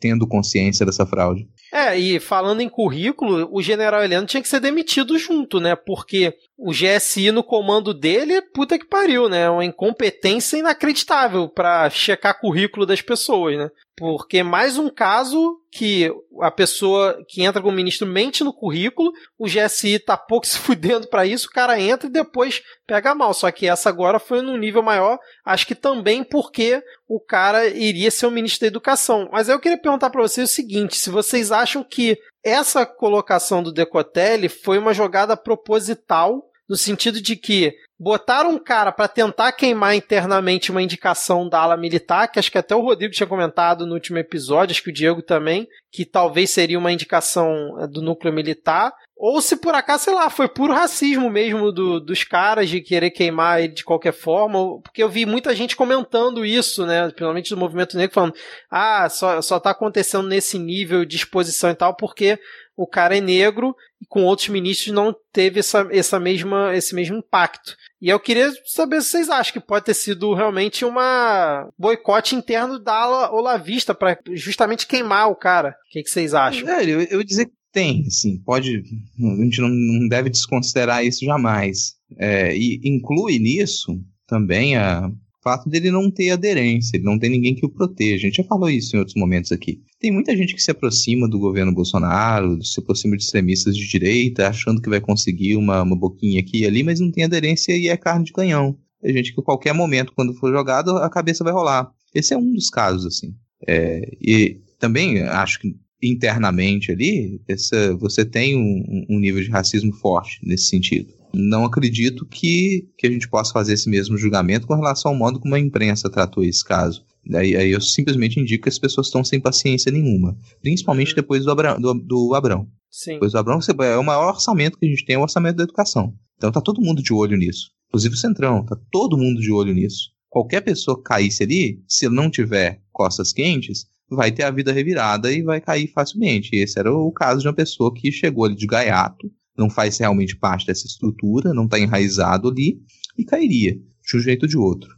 tendo 0.00 0.26
consciência 0.26 0.84
dessa 0.84 1.06
fraude. 1.06 1.46
É, 1.72 1.98
e 1.98 2.18
falando 2.18 2.60
em 2.60 2.68
currículo, 2.68 3.48
o 3.52 3.62
general 3.62 4.02
Heleno 4.02 4.26
tinha 4.26 4.42
que 4.42 4.48
ser 4.48 4.60
demitido 4.60 5.18
junto, 5.18 5.60
né? 5.60 5.76
Porque 5.76 6.34
o 6.56 6.70
GSI 6.70 7.30
no 7.32 7.42
comando 7.42 7.92
dele, 7.92 8.40
puta 8.40 8.78
que 8.78 8.86
pariu, 8.86 9.28
né? 9.28 9.48
Uma 9.50 9.64
incompetência 9.64 10.56
inacreditável 10.56 11.48
para 11.48 11.90
checar 11.90 12.40
currículo 12.40 12.86
das 12.86 13.00
pessoas, 13.00 13.56
né? 13.56 13.70
Porque 13.96 14.42
mais 14.42 14.76
um 14.76 14.88
caso 14.88 15.56
que 15.76 16.08
a 16.40 16.52
pessoa 16.52 17.20
que 17.26 17.42
entra 17.42 17.60
como 17.60 17.74
ministro 17.74 18.06
mente 18.06 18.44
no 18.44 18.54
currículo, 18.54 19.12
o 19.36 19.46
GSI 19.46 19.98
tá 19.98 20.16
pouco 20.16 20.46
se 20.46 20.56
fudendo 20.56 21.08
para 21.08 21.26
isso, 21.26 21.48
o 21.48 21.50
cara 21.50 21.80
entra 21.80 22.08
e 22.08 22.12
depois 22.12 22.62
pega 22.86 23.12
mal. 23.12 23.34
Só 23.34 23.50
que 23.50 23.66
essa 23.66 23.88
agora 23.88 24.20
foi 24.20 24.40
num 24.40 24.56
nível 24.56 24.84
maior, 24.84 25.18
acho 25.44 25.66
que 25.66 25.74
também 25.74 26.22
porque 26.22 26.80
o 27.08 27.18
cara 27.18 27.66
iria 27.66 28.08
ser 28.12 28.26
o 28.26 28.30
ministro 28.30 28.60
da 28.60 28.68
Educação. 28.68 29.28
Mas 29.32 29.48
eu 29.48 29.58
queria 29.58 29.76
perguntar 29.76 30.10
para 30.10 30.22
vocês 30.22 30.48
o 30.48 30.54
seguinte: 30.54 30.96
se 30.96 31.10
vocês 31.10 31.50
acham 31.50 31.82
que 31.82 32.16
essa 32.44 32.86
colocação 32.86 33.60
do 33.60 33.72
Decotelli 33.72 34.48
foi 34.48 34.78
uma 34.78 34.94
jogada 34.94 35.36
proposital, 35.36 36.48
no 36.68 36.76
sentido 36.76 37.20
de 37.20 37.36
que 37.36 37.74
botaram 37.98 38.50
um 38.50 38.58
cara 38.58 38.90
para 38.90 39.06
tentar 39.06 39.52
queimar 39.52 39.94
internamente 39.94 40.70
uma 40.70 40.82
indicação 40.82 41.48
da 41.48 41.60
ala 41.60 41.76
militar, 41.76 42.28
que 42.28 42.38
acho 42.38 42.50
que 42.50 42.58
até 42.58 42.74
o 42.74 42.80
Rodrigo 42.80 43.14
tinha 43.14 43.26
comentado 43.26 43.86
no 43.86 43.94
último 43.94 44.18
episódio, 44.18 44.72
acho 44.72 44.82
que 44.82 44.90
o 44.90 44.94
Diego 44.94 45.22
também, 45.22 45.68
que 45.92 46.04
talvez 46.04 46.50
seria 46.50 46.78
uma 46.78 46.92
indicação 46.92 47.76
eh, 47.80 47.86
do 47.86 48.02
núcleo 48.02 48.32
militar, 48.32 48.92
ou 49.16 49.40
se 49.40 49.56
por 49.56 49.74
acaso, 49.74 50.04
sei 50.04 50.14
lá, 50.14 50.28
foi 50.28 50.48
puro 50.48 50.72
racismo 50.72 51.30
mesmo 51.30 51.70
do, 51.70 52.00
dos 52.00 52.24
caras 52.24 52.68
de 52.68 52.80
querer 52.80 53.10
queimar 53.10 53.62
ele 53.62 53.72
de 53.72 53.84
qualquer 53.84 54.12
forma, 54.12 54.80
porque 54.82 55.02
eu 55.02 55.08
vi 55.08 55.24
muita 55.24 55.54
gente 55.54 55.76
comentando 55.76 56.44
isso, 56.44 56.84
né, 56.84 57.06
principalmente 57.06 57.50
do 57.50 57.56
movimento 57.56 57.96
negro, 57.96 58.12
falando, 58.12 58.34
ah, 58.68 59.08
só, 59.08 59.40
só 59.40 59.60
tá 59.60 59.70
acontecendo 59.70 60.26
nesse 60.26 60.58
nível 60.58 61.04
de 61.04 61.16
exposição 61.16 61.70
e 61.70 61.74
tal, 61.74 61.94
porque 61.94 62.38
o 62.76 62.86
cara 62.86 63.16
é 63.16 63.20
negro 63.20 63.74
e 64.00 64.06
com 64.06 64.24
outros 64.24 64.48
ministros 64.48 64.94
não 64.94 65.14
teve 65.32 65.60
essa, 65.60 65.88
essa 65.90 66.18
mesma, 66.18 66.74
esse 66.76 66.94
mesmo 66.94 67.16
impacto. 67.16 67.76
E 68.00 68.08
eu 68.08 68.20
queria 68.20 68.52
saber 68.66 69.00
se 69.00 69.10
vocês 69.10 69.30
acham 69.30 69.52
que 69.52 69.60
pode 69.60 69.84
ter 69.84 69.94
sido 69.94 70.34
realmente 70.34 70.84
uma 70.84 71.68
boicote 71.78 72.34
interno 72.34 72.78
da 72.78 73.32
olavista 73.32 73.94
para 73.94 74.18
justamente 74.32 74.86
queimar 74.86 75.30
o 75.30 75.36
cara. 75.36 75.70
O 75.70 75.92
que, 75.92 76.02
que 76.02 76.10
vocês 76.10 76.34
acham? 76.34 76.68
É, 76.68 76.84
eu, 76.84 77.00
eu 77.02 77.22
dizer 77.24 77.46
que 77.46 77.52
tem, 77.72 78.04
assim, 78.06 78.38
pode. 78.44 78.76
A 78.78 79.42
gente 79.42 79.60
não, 79.60 79.68
não 79.68 80.08
deve 80.08 80.30
desconsiderar 80.30 81.04
isso 81.04 81.24
jamais. 81.24 81.94
É, 82.18 82.56
e 82.56 82.80
inclui 82.84 83.38
nisso 83.38 83.98
também 84.26 84.76
a, 84.76 85.10
fato 85.44 85.68
dele 85.68 85.90
não 85.90 86.10
ter 86.10 86.30
aderência, 86.30 86.96
ele 86.96 87.04
não 87.04 87.18
tem 87.18 87.28
ninguém 87.28 87.54
que 87.54 87.66
o 87.66 87.68
proteja. 87.68 88.26
A 88.26 88.30
gente 88.30 88.36
já 88.36 88.44
falou 88.44 88.70
isso 88.70 88.96
em 88.96 88.98
outros 88.98 89.14
momentos 89.14 89.52
aqui. 89.52 89.82
Tem 90.00 90.10
muita 90.10 90.34
gente 90.34 90.54
que 90.54 90.62
se 90.62 90.70
aproxima 90.70 91.28
do 91.28 91.38
governo 91.38 91.72
Bolsonaro, 91.72 92.64
se 92.64 92.80
aproxima 92.80 93.14
de 93.16 93.22
extremistas 93.22 93.76
de 93.76 93.86
direita, 93.86 94.48
achando 94.48 94.80
que 94.80 94.88
vai 94.88 95.00
conseguir 95.00 95.56
uma, 95.56 95.82
uma 95.82 95.96
boquinha 95.96 96.40
aqui 96.40 96.62
e 96.62 96.66
ali, 96.66 96.82
mas 96.82 96.98
não 96.98 97.12
tem 97.12 97.24
aderência 97.24 97.76
e 97.76 97.88
é 97.88 97.96
carne 97.96 98.24
de 98.24 98.32
canhão. 98.32 98.76
Tem 99.02 99.12
gente 99.12 99.34
que 99.34 99.40
a 99.40 99.44
qualquer 99.44 99.74
momento, 99.74 100.14
quando 100.16 100.34
for 100.34 100.50
jogado, 100.50 100.96
a 100.96 101.10
cabeça 101.10 101.44
vai 101.44 101.52
rolar. 101.52 101.90
Esse 102.14 102.32
é 102.32 102.38
um 102.38 102.52
dos 102.54 102.70
casos, 102.70 103.04
assim. 103.04 103.34
É, 103.68 104.00
e 104.20 104.60
também 104.78 105.20
acho 105.22 105.60
que 105.60 105.76
internamente 106.02 106.90
ali, 106.90 107.40
essa, 107.46 107.94
você 107.96 108.24
tem 108.24 108.56
um, 108.56 109.06
um 109.10 109.18
nível 109.18 109.42
de 109.42 109.50
racismo 109.50 109.92
forte 109.92 110.38
nesse 110.42 110.66
sentido 110.66 111.12
não 111.34 111.64
acredito 111.64 112.26
que, 112.26 112.88
que 112.96 113.06
a 113.06 113.10
gente 113.10 113.28
possa 113.28 113.52
fazer 113.52 113.74
esse 113.74 113.88
mesmo 113.88 114.16
julgamento 114.16 114.66
com 114.66 114.74
relação 114.74 115.12
ao 115.12 115.16
modo 115.16 115.40
como 115.40 115.54
a 115.54 115.60
imprensa 115.60 116.10
tratou 116.10 116.42
esse 116.44 116.64
caso. 116.64 117.04
Daí 117.26 117.56
aí 117.56 117.70
eu 117.70 117.80
simplesmente 117.80 118.38
indico 118.38 118.64
que 118.64 118.68
as 118.68 118.78
pessoas 118.78 119.06
estão 119.06 119.24
sem 119.24 119.40
paciência 119.40 119.90
nenhuma. 119.90 120.36
Principalmente 120.60 121.10
uhum. 121.10 121.16
depois 121.16 121.44
do, 121.44 121.50
Abra, 121.50 121.78
do, 121.78 121.94
do 121.94 122.34
Abrão. 122.34 122.68
Sim. 122.90 123.14
Depois 123.14 123.32
do 123.32 123.38
Abrão 123.38 123.58
é 123.82 123.96
o 123.96 124.04
maior 124.04 124.28
orçamento 124.28 124.78
que 124.78 124.86
a 124.86 124.88
gente 124.88 125.04
tem, 125.04 125.16
é 125.16 125.18
o 125.18 125.22
orçamento 125.22 125.56
da 125.56 125.64
educação. 125.64 126.14
Então 126.36 126.52
tá 126.52 126.60
todo 126.60 126.80
mundo 126.80 127.02
de 127.02 127.12
olho 127.12 127.36
nisso. 127.36 127.70
Inclusive 127.88 128.14
o 128.14 128.18
Centrão, 128.18 128.64
tá 128.64 128.76
todo 128.90 129.18
mundo 129.18 129.40
de 129.40 129.50
olho 129.50 129.72
nisso. 129.72 130.10
Qualquer 130.28 130.60
pessoa 130.60 130.96
que 130.96 131.04
caísse 131.04 131.44
ali, 131.44 131.82
se 131.88 132.08
não 132.08 132.30
tiver 132.30 132.82
costas 132.92 133.32
quentes, 133.32 133.86
vai 134.10 134.32
ter 134.32 134.42
a 134.42 134.50
vida 134.50 134.72
revirada 134.72 135.32
e 135.32 135.42
vai 135.42 135.60
cair 135.60 135.86
facilmente. 135.88 136.56
Esse 136.56 136.78
era 136.78 136.92
o 136.92 137.10
caso 137.12 137.40
de 137.40 137.48
uma 137.48 137.54
pessoa 137.54 137.92
que 137.94 138.10
chegou 138.12 138.44
ali 138.44 138.54
de 138.54 138.66
gaiato, 138.66 139.30
não 139.56 139.70
faz 139.70 139.98
realmente 139.98 140.36
parte 140.36 140.66
dessa 140.66 140.86
estrutura, 140.86 141.54
não 141.54 141.64
está 141.64 141.78
enraizado 141.78 142.48
ali 142.48 142.78
e 143.16 143.24
cairia 143.24 143.74
de 143.74 144.16
um 144.16 144.20
jeito 144.20 144.42
ou 144.42 144.48
de 144.48 144.58
outro. 144.58 144.88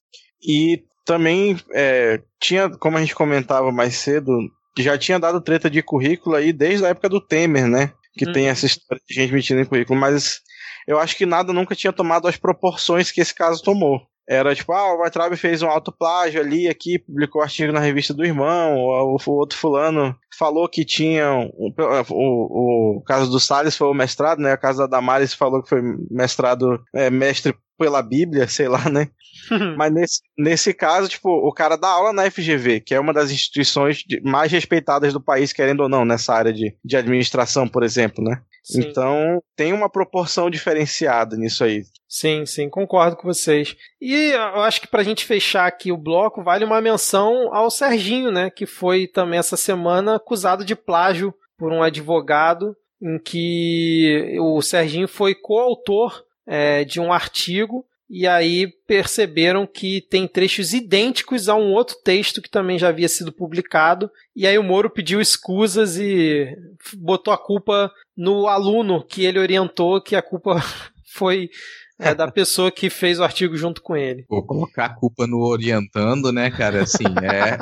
E 0.43 0.83
também 1.05 1.57
é, 1.73 2.21
tinha, 2.41 2.69
como 2.69 2.97
a 2.97 3.01
gente 3.01 3.15
comentava 3.15 3.71
mais 3.71 3.97
cedo, 3.97 4.39
já 4.79 4.99
tinha 4.99 5.19
dado 5.19 5.41
treta 5.41 5.71
de 5.71 5.83
currículo 5.83 6.37
aí 6.37 6.53
desde 6.53 6.85
a 6.85 6.89
época 6.89 7.09
do 7.09 7.21
Temer, 7.21 7.67
né? 7.67 7.93
Que 8.17 8.29
hum. 8.29 8.33
tem 8.33 8.49
essa 8.49 8.67
história 8.67 9.03
de 9.09 9.15
gente 9.15 9.33
mentindo 9.33 9.61
em 9.61 9.65
currículo, 9.65 9.99
mas 9.99 10.41
eu 10.87 10.99
acho 10.99 11.17
que 11.17 11.27
nada 11.27 11.53
nunca 11.53 11.75
tinha 11.75 11.93
tomado 11.93 12.29
as 12.29 12.37
proporções 12.37 13.11
que 13.11 13.21
esse 13.21 13.35
caso 13.35 13.63
tomou. 13.63 14.01
Era 14.29 14.55
tipo, 14.55 14.73
ah, 14.73 14.95
o 14.95 15.03
Weintraub 15.03 15.37
fez 15.37 15.63
um 15.63 15.69
autoplágio 15.69 16.41
ali, 16.41 16.69
aqui, 16.69 16.99
publicou 16.99 17.41
artigo 17.41 17.73
na 17.73 17.79
revista 17.79 18.13
do 18.13 18.25
irmão, 18.25 18.77
o, 18.77 19.17
o 19.25 19.31
outro 19.33 19.57
fulano 19.57 20.17
falou 20.37 20.69
que 20.69 20.85
tinha. 20.85 21.31
Um, 21.31 21.73
o, 22.11 22.99
o, 22.99 23.03
caso 23.03 23.31
do 23.31 23.39
Salles 23.39 23.77
foi 23.77 23.89
o 23.89 23.95
mestrado, 23.95 24.41
né? 24.41 24.55
O 24.55 24.59
caso 24.59 24.79
da 24.79 24.87
Damares 24.87 25.33
falou 25.33 25.63
que 25.63 25.69
foi 25.69 25.81
mestrado, 26.11 26.83
é, 26.95 27.09
mestre 27.09 27.55
pela 27.79 28.03
Bíblia, 28.03 28.47
sei 28.49 28.69
lá, 28.69 28.89
né? 28.91 29.09
Mas 29.77 29.93
nesse, 29.93 30.21
nesse 30.37 30.75
caso, 30.75 31.09
tipo, 31.09 31.31
o 31.31 31.53
cara 31.53 31.77
dá 31.77 31.89
aula 31.89 32.13
na 32.13 32.29
FGV, 32.31 32.81
que 32.81 32.95
é 32.95 33.01
uma 33.01 33.13
das 33.13 33.31
instituições 33.31 34.03
mais 34.25 34.51
respeitadas 34.51 35.13
do 35.13 35.21
país, 35.21 35.53
querendo 35.53 35.81
ou 35.81 35.89
não, 35.89 36.05
nessa 36.05 36.35
área 36.35 36.53
de, 36.53 36.75
de 36.85 36.97
administração, 36.97 37.69
por 37.69 37.83
exemplo, 37.83 38.25
né? 38.25 38.41
Sim. 38.67 38.81
Então, 38.81 39.41
tem 39.55 39.73
uma 39.73 39.89
proporção 39.89 40.51
diferenciada 40.51 41.37
nisso 41.37 41.63
aí. 41.63 41.85
Sim, 42.09 42.45
sim, 42.45 42.69
concordo 42.69 43.17
com 43.17 43.29
vocês. 43.29 43.77
E 44.01 44.33
eu 44.33 44.61
acho 44.63 44.81
que 44.81 44.89
pra 44.89 45.05
gente 45.05 45.25
fechar 45.25 45.67
aqui 45.67 45.93
o 45.93 45.97
bloco, 45.97 46.43
vale 46.43 46.65
uma 46.65 46.81
menção 46.81 47.55
ao 47.55 47.71
Serginho, 47.71 48.33
né? 48.33 48.51
Que 48.51 48.67
foi 48.67 49.07
também 49.07 49.39
essa 49.39 49.57
semana 49.57 50.17
acusado 50.17 50.65
de 50.65 50.75
plágio 50.75 51.33
por 51.57 51.73
um 51.73 51.81
advogado, 51.81 52.77
em 53.01 53.21
que 53.21 54.37
o 54.41 54.61
Serginho 54.61 55.07
foi 55.07 55.33
coautor 55.33 56.25
é, 56.45 56.85
de 56.85 56.99
um 56.99 57.13
artigo 57.13 57.85
e 58.09 58.27
aí 58.27 58.69
perceberam 58.87 59.67
que 59.67 60.01
tem 60.01 60.29
trechos 60.29 60.73
idênticos 60.73 61.49
a 61.49 61.57
um 61.57 61.73
outro 61.73 61.97
texto 62.05 62.41
que 62.41 62.49
também 62.49 62.79
já 62.79 62.89
havia 62.89 63.09
sido 63.09 63.33
publicado. 63.33 64.11
E 64.35 64.47
aí 64.47 64.57
o 64.57 64.63
Moro 64.63 64.89
pediu 64.89 65.21
escusas 65.21 65.97
e 65.97 66.47
botou 66.95 67.35
a 67.35 67.39
culpa 67.39 67.91
no 68.17 68.47
aluno 68.47 69.05
que 69.05 69.25
ele 69.25 69.41
orientou, 69.41 70.01
que 70.01 70.15
a 70.15 70.23
culpa 70.23 70.63
foi 71.15 71.51
é, 71.99 72.15
da 72.15 72.31
pessoa 72.31 72.71
que 72.71 72.89
fez 72.89 73.19
o 73.19 73.25
artigo 73.25 73.57
junto 73.57 73.83
com 73.83 73.97
ele. 73.97 74.25
Vou 74.29 74.47
colocar 74.47 74.85
a 74.87 74.95
culpa 74.95 75.27
no 75.27 75.39
orientando, 75.39 76.31
né, 76.31 76.49
cara? 76.51 76.83
Assim, 76.83 77.05
é, 77.23 77.59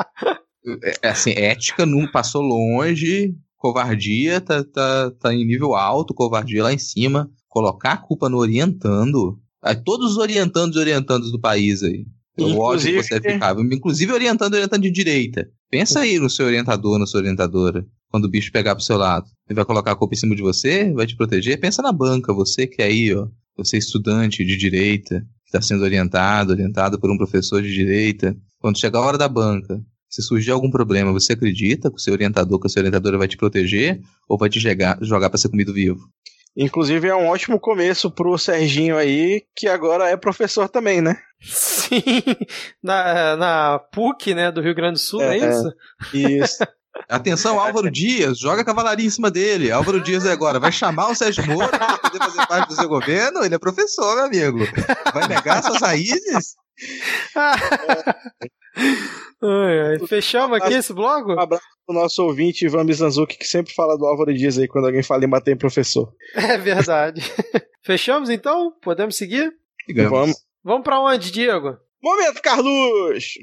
é 1.02 1.08
assim, 1.08 1.32
ética 1.32 1.86
não 1.86 2.06
passou 2.10 2.42
longe, 2.42 3.34
covardia 3.56 4.42
tá, 4.42 4.62
tá, 4.62 5.10
tá 5.18 5.32
em 5.32 5.46
nível 5.46 5.74
alto, 5.74 6.12
covardia 6.12 6.64
lá 6.64 6.72
em 6.72 6.78
cima 6.78 7.30
colocar 7.54 7.92
a 7.92 7.96
culpa 7.96 8.28
no 8.28 8.38
orientando, 8.38 9.38
todos 9.72 10.12
os 10.12 10.16
orientandos 10.18 10.76
e 10.76 10.80
orientandos 10.80 11.30
do 11.30 11.40
país 11.40 11.82
aí. 11.82 12.04
O 12.36 12.58
ódio 12.58 12.90
que 12.90 13.02
você 13.02 13.20
ficava, 13.20 13.60
inclusive 13.60 14.12
orientando 14.12 14.54
orientando 14.54 14.82
de 14.82 14.90
direita. 14.90 15.48
Pensa 15.70 16.00
aí 16.00 16.18
no 16.18 16.28
seu 16.28 16.46
orientador, 16.46 16.98
na 16.98 17.06
sua 17.06 17.20
orientadora, 17.20 17.86
quando 18.10 18.24
o 18.24 18.28
bicho 18.28 18.50
pegar 18.50 18.74
pro 18.74 18.84
seu 18.84 18.96
lado. 18.96 19.26
Ele 19.48 19.54
vai 19.54 19.64
colocar 19.64 19.92
a 19.92 19.96
culpa 19.96 20.14
em 20.14 20.18
cima 20.18 20.34
de 20.34 20.42
você, 20.42 20.92
vai 20.92 21.06
te 21.06 21.16
proteger. 21.16 21.60
Pensa 21.60 21.80
na 21.80 21.92
banca, 21.92 22.32
você 22.32 22.66
que 22.66 22.82
é 22.82 22.86
aí, 22.86 23.14
ó, 23.14 23.28
você 23.56 23.76
é 23.76 23.78
estudante 23.78 24.44
de 24.44 24.56
direita, 24.56 25.20
que 25.20 25.46
está 25.46 25.62
sendo 25.62 25.84
orientado, 25.84 26.52
orientado 26.52 26.98
por 26.98 27.10
um 27.10 27.16
professor 27.16 27.62
de 27.62 27.72
direita. 27.72 28.36
Quando 28.58 28.80
chegar 28.80 28.98
a 28.98 29.02
hora 29.02 29.18
da 29.18 29.28
banca, 29.28 29.80
se 30.08 30.22
surgir 30.22 30.50
algum 30.50 30.70
problema, 30.70 31.12
você 31.12 31.32
acredita 31.32 31.90
que 31.90 31.96
o 31.96 32.00
seu 32.00 32.12
orientador, 32.12 32.60
que 32.60 32.66
a 32.66 32.70
sua 32.70 32.80
orientadora 32.80 33.18
vai 33.18 33.28
te 33.28 33.36
proteger 33.36 34.00
ou 34.28 34.38
vai 34.38 34.48
te 34.48 34.60
jogar, 34.60 34.98
jogar 35.02 35.30
para 35.30 35.38
ser 35.38 35.48
comido 35.48 35.72
vivo? 35.72 36.00
Inclusive 36.56 37.08
é 37.08 37.14
um 37.14 37.28
ótimo 37.28 37.58
começo 37.58 38.10
pro 38.10 38.38
Serginho 38.38 38.96
aí, 38.96 39.44
que 39.56 39.66
agora 39.66 40.08
é 40.08 40.16
professor 40.16 40.68
também, 40.68 41.00
né? 41.00 41.16
Sim, 41.40 42.22
na, 42.82 43.36
na 43.36 43.78
PUC, 43.78 44.34
né, 44.34 44.52
do 44.52 44.62
Rio 44.62 44.74
Grande 44.74 44.94
do 44.94 45.00
Sul, 45.00 45.22
é, 45.22 45.38
é 45.38 45.50
isso? 45.50 45.72
Isso. 46.14 46.64
Atenção, 47.08 47.58
Álvaro 47.58 47.90
Dias, 47.90 48.38
joga 48.38 48.64
cavalaria 48.64 49.04
em 49.04 49.10
cima 49.10 49.30
dele. 49.30 49.72
Álvaro 49.72 50.00
Dias 50.00 50.24
agora 50.26 50.60
vai 50.60 50.70
chamar 50.70 51.08
o 51.08 51.14
Sérgio 51.14 51.44
Moro 51.44 51.68
para 51.68 51.98
poder 51.98 52.18
fazer 52.18 52.46
parte 52.46 52.68
do 52.68 52.74
seu 52.74 52.88
governo? 52.88 53.44
Ele 53.44 53.56
é 53.56 53.58
professor, 53.58 54.14
meu 54.14 54.24
amigo. 54.24 54.60
Vai 55.12 55.26
negar 55.26 55.62
suas 55.62 55.80
raízes? 55.80 56.54
ai, 59.44 59.80
ai. 59.80 60.06
Fechamos 60.06 60.56
aqui 60.56 60.74
esse 60.74 60.92
blog? 60.92 61.32
Um 61.32 61.40
abraço 61.40 61.64
pro 61.86 61.94
nosso 61.94 62.22
ouvinte 62.24 62.64
Ivan 62.64 62.84
Mizanzuki, 62.84 63.36
que 63.36 63.46
sempre 63.46 63.72
fala 63.74 63.96
do 63.96 64.06
Álvaro 64.06 64.32
Dias 64.34 64.58
aí 64.58 64.66
quando 64.66 64.86
alguém 64.86 65.02
fala 65.02 65.24
em 65.24 65.28
bater 65.28 65.54
em 65.54 65.58
professor. 65.58 66.12
É 66.34 66.58
verdade. 66.58 67.20
Fechamos 67.82 68.30
então? 68.30 68.72
Podemos 68.82 69.16
seguir? 69.16 69.52
Digamos. 69.86 70.10
Vamos. 70.10 70.36
Vamos 70.62 70.82
pra 70.82 70.98
onde, 71.00 71.30
Diego? 71.30 71.76
Momento, 72.02 72.40
Carlos! 72.42 73.34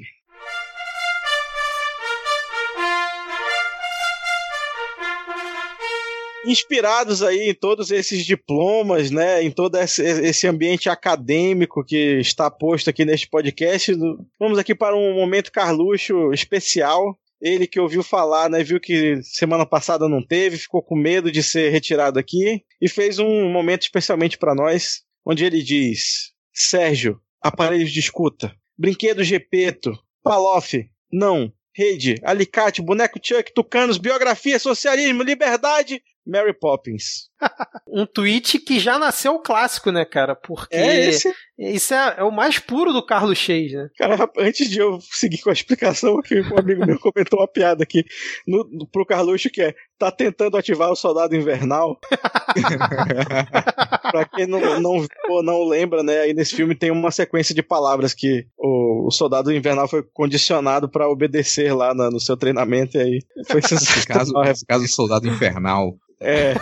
Inspirados 6.44 7.22
aí 7.22 7.50
em 7.50 7.54
todos 7.54 7.90
esses 7.90 8.24
diplomas, 8.24 9.10
né, 9.10 9.42
em 9.42 9.50
todo 9.50 9.78
esse 9.78 10.46
ambiente 10.46 10.88
acadêmico 10.88 11.84
que 11.84 12.18
está 12.18 12.50
posto 12.50 12.90
aqui 12.90 13.04
neste 13.04 13.28
podcast, 13.28 13.92
vamos 14.38 14.58
aqui 14.58 14.74
para 14.74 14.96
um 14.96 15.14
momento 15.14 15.52
Carluxo 15.52 16.32
especial. 16.32 17.18
Ele 17.40 17.66
que 17.66 17.80
ouviu 17.80 18.04
falar, 18.04 18.48
né, 18.48 18.62
viu 18.62 18.78
que 18.78 19.20
semana 19.22 19.66
passada 19.66 20.08
não 20.08 20.24
teve, 20.24 20.56
ficou 20.56 20.80
com 20.80 20.94
medo 20.94 21.30
de 21.30 21.42
ser 21.42 21.70
retirado 21.70 22.18
aqui 22.18 22.62
e 22.80 22.88
fez 22.88 23.18
um 23.18 23.50
momento 23.50 23.82
especialmente 23.82 24.38
para 24.38 24.54
nós, 24.54 25.02
onde 25.26 25.44
ele 25.44 25.60
diz: 25.60 26.32
Sérgio, 26.52 27.20
aparelhos 27.40 27.90
de 27.90 27.98
escuta, 27.98 28.54
brinquedo 28.78 29.24
Gepeto, 29.24 29.92
Palof, 30.22 30.88
não, 31.12 31.52
rede, 31.74 32.14
alicate, 32.22 32.80
boneco 32.80 33.18
Chuck, 33.20 33.52
tucanos, 33.52 33.98
biografia, 33.98 34.58
socialismo, 34.58 35.24
liberdade, 35.24 36.00
Mary 36.26 36.54
Poppins. 36.54 37.30
um 37.88 38.06
tweet 38.06 38.58
que 38.58 38.78
já 38.78 38.98
nasceu 38.98 39.38
clássico, 39.38 39.90
né, 39.90 40.04
cara? 40.04 40.34
Porque 40.34 40.74
é 40.74 41.08
esse? 41.08 41.32
isso 41.58 41.94
é, 41.94 42.16
é, 42.18 42.22
o 42.22 42.30
mais 42.30 42.58
puro 42.58 42.92
do 42.92 43.04
Carlos 43.04 43.38
Cheis, 43.38 43.72
né? 43.72 43.88
Cara, 43.98 44.30
antes 44.38 44.68
de 44.68 44.78
eu 44.78 44.98
seguir 45.00 45.42
com 45.42 45.50
a 45.50 45.52
explicação, 45.52 46.18
aqui, 46.18 46.40
um 46.40 46.58
amigo 46.58 46.86
meu 46.86 46.98
comentou 46.98 47.40
uma 47.40 47.48
piada 47.48 47.82
aqui 47.82 48.04
no, 48.46 48.66
no, 48.70 48.88
pro 48.88 49.06
Carluxo 49.06 49.50
que 49.50 49.62
é 49.62 49.74
tá 49.98 50.10
tentando 50.10 50.56
ativar 50.56 50.90
o 50.90 50.96
soldado 50.96 51.36
invernal. 51.36 51.96
pra 54.10 54.24
quem 54.24 54.46
não, 54.46 54.80
não, 54.80 55.06
não 55.44 55.64
lembra, 55.64 56.02
né? 56.02 56.22
Aí 56.22 56.34
nesse 56.34 56.56
filme 56.56 56.74
tem 56.74 56.90
uma 56.90 57.12
sequência 57.12 57.54
de 57.54 57.62
palavras 57.62 58.12
que 58.12 58.46
o, 58.58 59.06
o 59.06 59.10
soldado 59.12 59.52
invernal 59.52 59.86
foi 59.86 60.02
condicionado 60.12 60.88
para 60.88 61.08
obedecer 61.08 61.72
lá 61.72 61.94
na, 61.94 62.10
no 62.10 62.18
seu 62.18 62.36
treinamento. 62.36 62.96
E 62.96 63.00
aí 63.00 63.20
foi 63.46 63.62
sensacional. 63.62 64.42
caso, 64.42 64.64
caso 64.66 64.88
soldado 64.88 65.28
infernal. 65.28 65.96
É. 66.22 66.54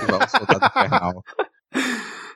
Infernal. 0.71 1.25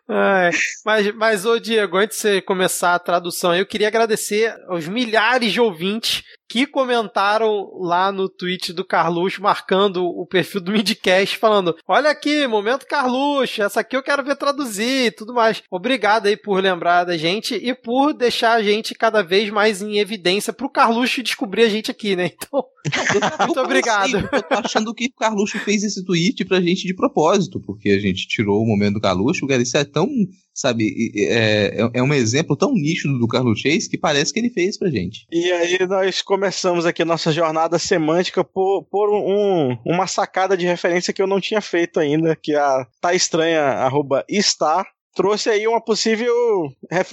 É, 0.06 0.50
mas, 0.84 1.14
mas, 1.14 1.46
ô 1.46 1.58
Diego, 1.58 1.96
antes 1.96 2.18
de 2.18 2.22
você 2.22 2.42
começar 2.42 2.94
a 2.94 2.98
tradução, 2.98 3.54
eu 3.54 3.64
queria 3.64 3.88
agradecer 3.88 4.54
aos 4.68 4.86
milhares 4.86 5.50
de 5.50 5.60
ouvintes 5.60 6.22
que 6.48 6.66
comentaram 6.66 7.70
lá 7.80 8.12
no 8.12 8.28
tweet 8.28 8.72
do 8.72 8.84
Carluxo, 8.84 9.42
marcando 9.42 10.04
o 10.04 10.26
perfil 10.26 10.60
do 10.60 10.72
Midcast, 10.72 11.36
falando: 11.38 11.76
Olha 11.86 12.10
aqui, 12.10 12.46
momento 12.46 12.86
Carluxo, 12.86 13.62
essa 13.62 13.80
aqui 13.80 13.96
eu 13.96 14.02
quero 14.02 14.24
ver 14.24 14.36
traduzir 14.36 15.06
e 15.06 15.10
tudo 15.10 15.34
mais. 15.34 15.62
Obrigado 15.70 16.26
aí 16.26 16.36
por 16.36 16.62
lembrar 16.62 17.04
da 17.04 17.16
gente 17.16 17.54
e 17.54 17.74
por 17.74 18.12
deixar 18.12 18.52
a 18.52 18.62
gente 18.62 18.94
cada 18.94 19.22
vez 19.22 19.50
mais 19.50 19.82
em 19.82 19.98
evidência 19.98 20.52
pro 20.52 20.70
Carluxo 20.70 21.22
descobrir 21.22 21.64
a 21.64 21.68
gente 21.68 21.90
aqui, 21.90 22.14
né? 22.16 22.30
Então, 22.34 22.64
muito 23.46 23.60
obrigado. 23.60 24.16
Assim, 24.16 24.28
eu 24.32 24.42
tô 24.42 24.54
achando 24.54 24.94
que 24.94 25.06
o 25.06 25.18
Carluxo 25.18 25.58
fez 25.60 25.82
esse 25.82 26.04
tweet 26.04 26.44
pra 26.44 26.60
gente 26.60 26.86
de 26.86 26.94
propósito, 26.94 27.60
porque 27.60 27.90
a 27.90 27.98
gente 27.98 28.28
tirou 28.28 28.62
o 28.62 28.66
momento 28.66 28.94
do 28.94 29.00
Carluxo, 29.00 29.46
cara, 29.46 29.62
isso 29.62 29.76
é 29.76 29.84
tão 29.84 30.08
sabe, 30.54 31.12
é, 31.16 31.82
é, 31.82 31.90
é, 31.94 32.02
um 32.02 32.14
exemplo 32.14 32.56
tão 32.56 32.72
nítido 32.72 33.18
do 33.18 33.26
Carlos 33.26 33.60
Chase 33.60 33.90
que 33.90 33.98
parece 33.98 34.32
que 34.32 34.38
ele 34.38 34.50
fez 34.50 34.78
pra 34.78 34.88
gente. 34.88 35.26
E 35.32 35.50
aí 35.50 35.84
nós 35.86 36.22
começamos 36.22 36.86
aqui 36.86 37.04
nossa 37.04 37.32
jornada 37.32 37.78
semântica 37.78 38.44
por, 38.44 38.84
por 38.84 39.10
um, 39.10 39.76
uma 39.84 40.06
sacada 40.06 40.56
de 40.56 40.64
referência 40.64 41.12
que 41.12 41.20
eu 41.20 41.26
não 41.26 41.40
tinha 41.40 41.60
feito 41.60 41.98
ainda, 41.98 42.36
que 42.36 42.54
a 42.54 42.86
tá 43.00 43.12
estranha, 43.12 43.60
arroba 43.60 44.24
está, 44.28 44.86
trouxe 45.14 45.50
aí 45.50 45.66
uma 45.66 45.80
possível, 45.80 46.32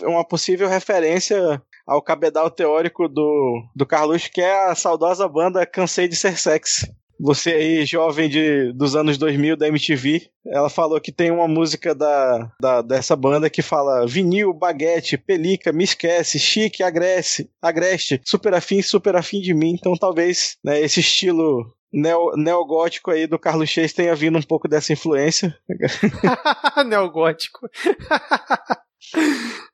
uma 0.03 0.23
possível 0.23 0.69
referência 0.69 1.61
ao 1.87 2.01
cabedal 2.01 2.49
teórico 2.51 3.07
do, 3.09 3.63
do 3.75 3.85
Carlos, 3.85 4.27
que 4.27 4.39
é 4.39 4.69
a 4.69 4.75
saudosa 4.75 5.27
banda 5.27 5.65
Cansei 5.65 6.07
de 6.07 6.15
Ser 6.15 6.37
Sexy 6.37 6.87
você 7.22 7.51
aí, 7.51 7.86
jovem 7.86 8.28
de, 8.28 8.74
dos 8.74 8.95
anos 8.95 9.17
2000 9.17 9.55
da 9.55 9.67
MTV, 9.67 10.28
ela 10.47 10.69
falou 10.69 10.99
que 10.99 11.11
tem 11.11 11.30
uma 11.30 11.47
música 11.47 11.93
da, 11.93 12.51
da, 12.59 12.82
dessa 12.82 13.15
banda 13.15 13.49
que 13.49 13.61
fala 13.61 14.07
vinil, 14.07 14.51
baguete, 14.53 15.19
pelica, 15.19 15.72
me 15.72 15.84
esquece, 15.84 16.39
chique, 16.39 16.82
agreste, 16.82 17.47
agreste, 17.61 18.19
super 18.26 18.55
afim, 18.55 18.82
super 18.82 19.15
afim 19.15 19.39
de 19.39 19.53
mim. 19.53 19.76
Então 19.78 19.93
talvez 19.95 20.57
né, 20.63 20.82
esse 20.82 20.99
estilo 20.99 21.72
neo, 21.93 22.32
neogótico 22.36 23.11
aí 23.11 23.28
do 23.28 23.38
Carlos 23.38 23.69
Chase 23.69 23.93
tenha 23.93 24.15
vindo 24.15 24.39
um 24.39 24.43
pouco 24.43 24.67
dessa 24.67 24.91
influência. 24.91 25.55
neogótico. 26.88 27.69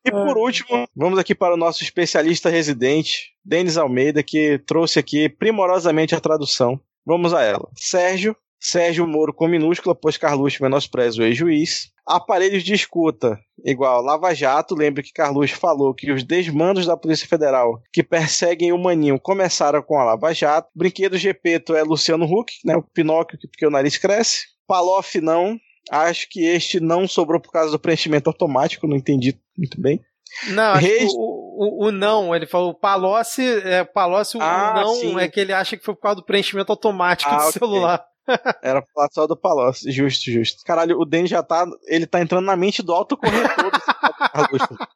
E 0.06 0.12
por 0.12 0.38
último, 0.38 0.88
vamos 0.96 1.20
aqui 1.20 1.36
para 1.36 1.54
o 1.54 1.58
nosso 1.58 1.84
especialista 1.84 2.50
residente, 2.50 3.34
Denis 3.44 3.78
Almeida, 3.78 4.24
que 4.24 4.58
trouxe 4.66 5.00
aqui 5.00 5.30
primorosamente 5.30 6.16
a 6.16 6.20
tradução. 6.20 6.80
Vamos 7.08 7.34
a 7.34 7.42
ela. 7.42 7.70
Sérgio, 7.74 8.36
Sérgio 8.60 9.08
Moro 9.08 9.34
com 9.34 9.48
minúscula, 9.48 9.96
pois 9.96 10.18
Carluxo 10.18 10.62
menospreza 10.62 11.22
o 11.22 11.26
ex-juiz. 11.26 11.90
Aparelhos 12.06 12.64
de 12.64 12.74
escuta, 12.74 13.40
igual 13.64 14.02
Lava 14.02 14.34
Jato. 14.34 14.76
Lembre 14.76 15.02
que 15.02 15.14
Carluxo 15.14 15.56
falou 15.56 15.94
que 15.94 16.12
os 16.12 16.22
desmandos 16.22 16.86
da 16.86 16.98
Polícia 16.98 17.26
Federal 17.26 17.82
que 17.94 18.04
perseguem 18.04 18.74
o 18.74 18.78
Maninho 18.78 19.18
começaram 19.18 19.82
com 19.82 19.98
a 19.98 20.04
Lava 20.04 20.34
Jato. 20.34 20.70
Brinquedo 20.76 21.18
Gepeto 21.18 21.74
é 21.74 21.82
Luciano 21.82 22.26
Huck, 22.26 22.54
né? 22.66 22.76
O 22.76 22.84
Pinóquio, 22.84 23.40
porque 23.40 23.66
o 23.66 23.72
nariz 23.72 23.98
cresce. 23.98 24.46
Palof 24.68 25.22
não. 25.22 25.58
Acho 25.90 26.28
que 26.30 26.44
este 26.44 26.82
não 26.82 27.08
sobrou 27.08 27.40
por 27.40 27.54
causa 27.54 27.72
do 27.72 27.80
preenchimento 27.80 28.30
automático, 28.30 28.86
não 28.86 28.98
entendi 28.98 29.40
muito 29.58 29.80
bem. 29.80 30.02
Não, 30.50 30.74
acho 30.74 30.86
que 30.86 31.08
o, 31.10 31.37
o, 31.58 31.88
o, 31.88 31.92
não, 31.92 32.36
ele 32.36 32.46
falou 32.46 32.74
Palocci, 32.74 33.44
é, 33.64 33.84
Palocci 33.84 34.38
ah, 34.40 34.74
o 34.76 34.82
não 34.82 34.96
sim. 34.96 35.20
é 35.20 35.28
que 35.28 35.40
ele 35.40 35.54
acha 35.54 35.76
que 35.76 35.84
foi 35.84 35.96
por 35.96 36.02
causa 36.02 36.18
do 36.18 36.26
preenchimento 36.26 36.72
automático 36.72 37.32
ah, 37.32 37.38
do 37.38 37.48
okay. 37.48 37.52
celular. 37.54 38.06
Era 38.62 38.84
falar 38.94 39.10
só 39.12 39.26
do 39.26 39.38
Palocci, 39.38 39.92
justo, 39.92 40.30
justo. 40.30 40.64
Caralho, 40.66 41.00
o 41.00 41.06
Denis 41.06 41.30
já 41.30 41.42
tá, 41.42 41.66
ele 41.88 42.06
tá 42.06 42.22
entrando 42.22 42.46
na 42.46 42.56
mente 42.56 42.84
do 42.84 42.94
autocorretor 42.94 43.72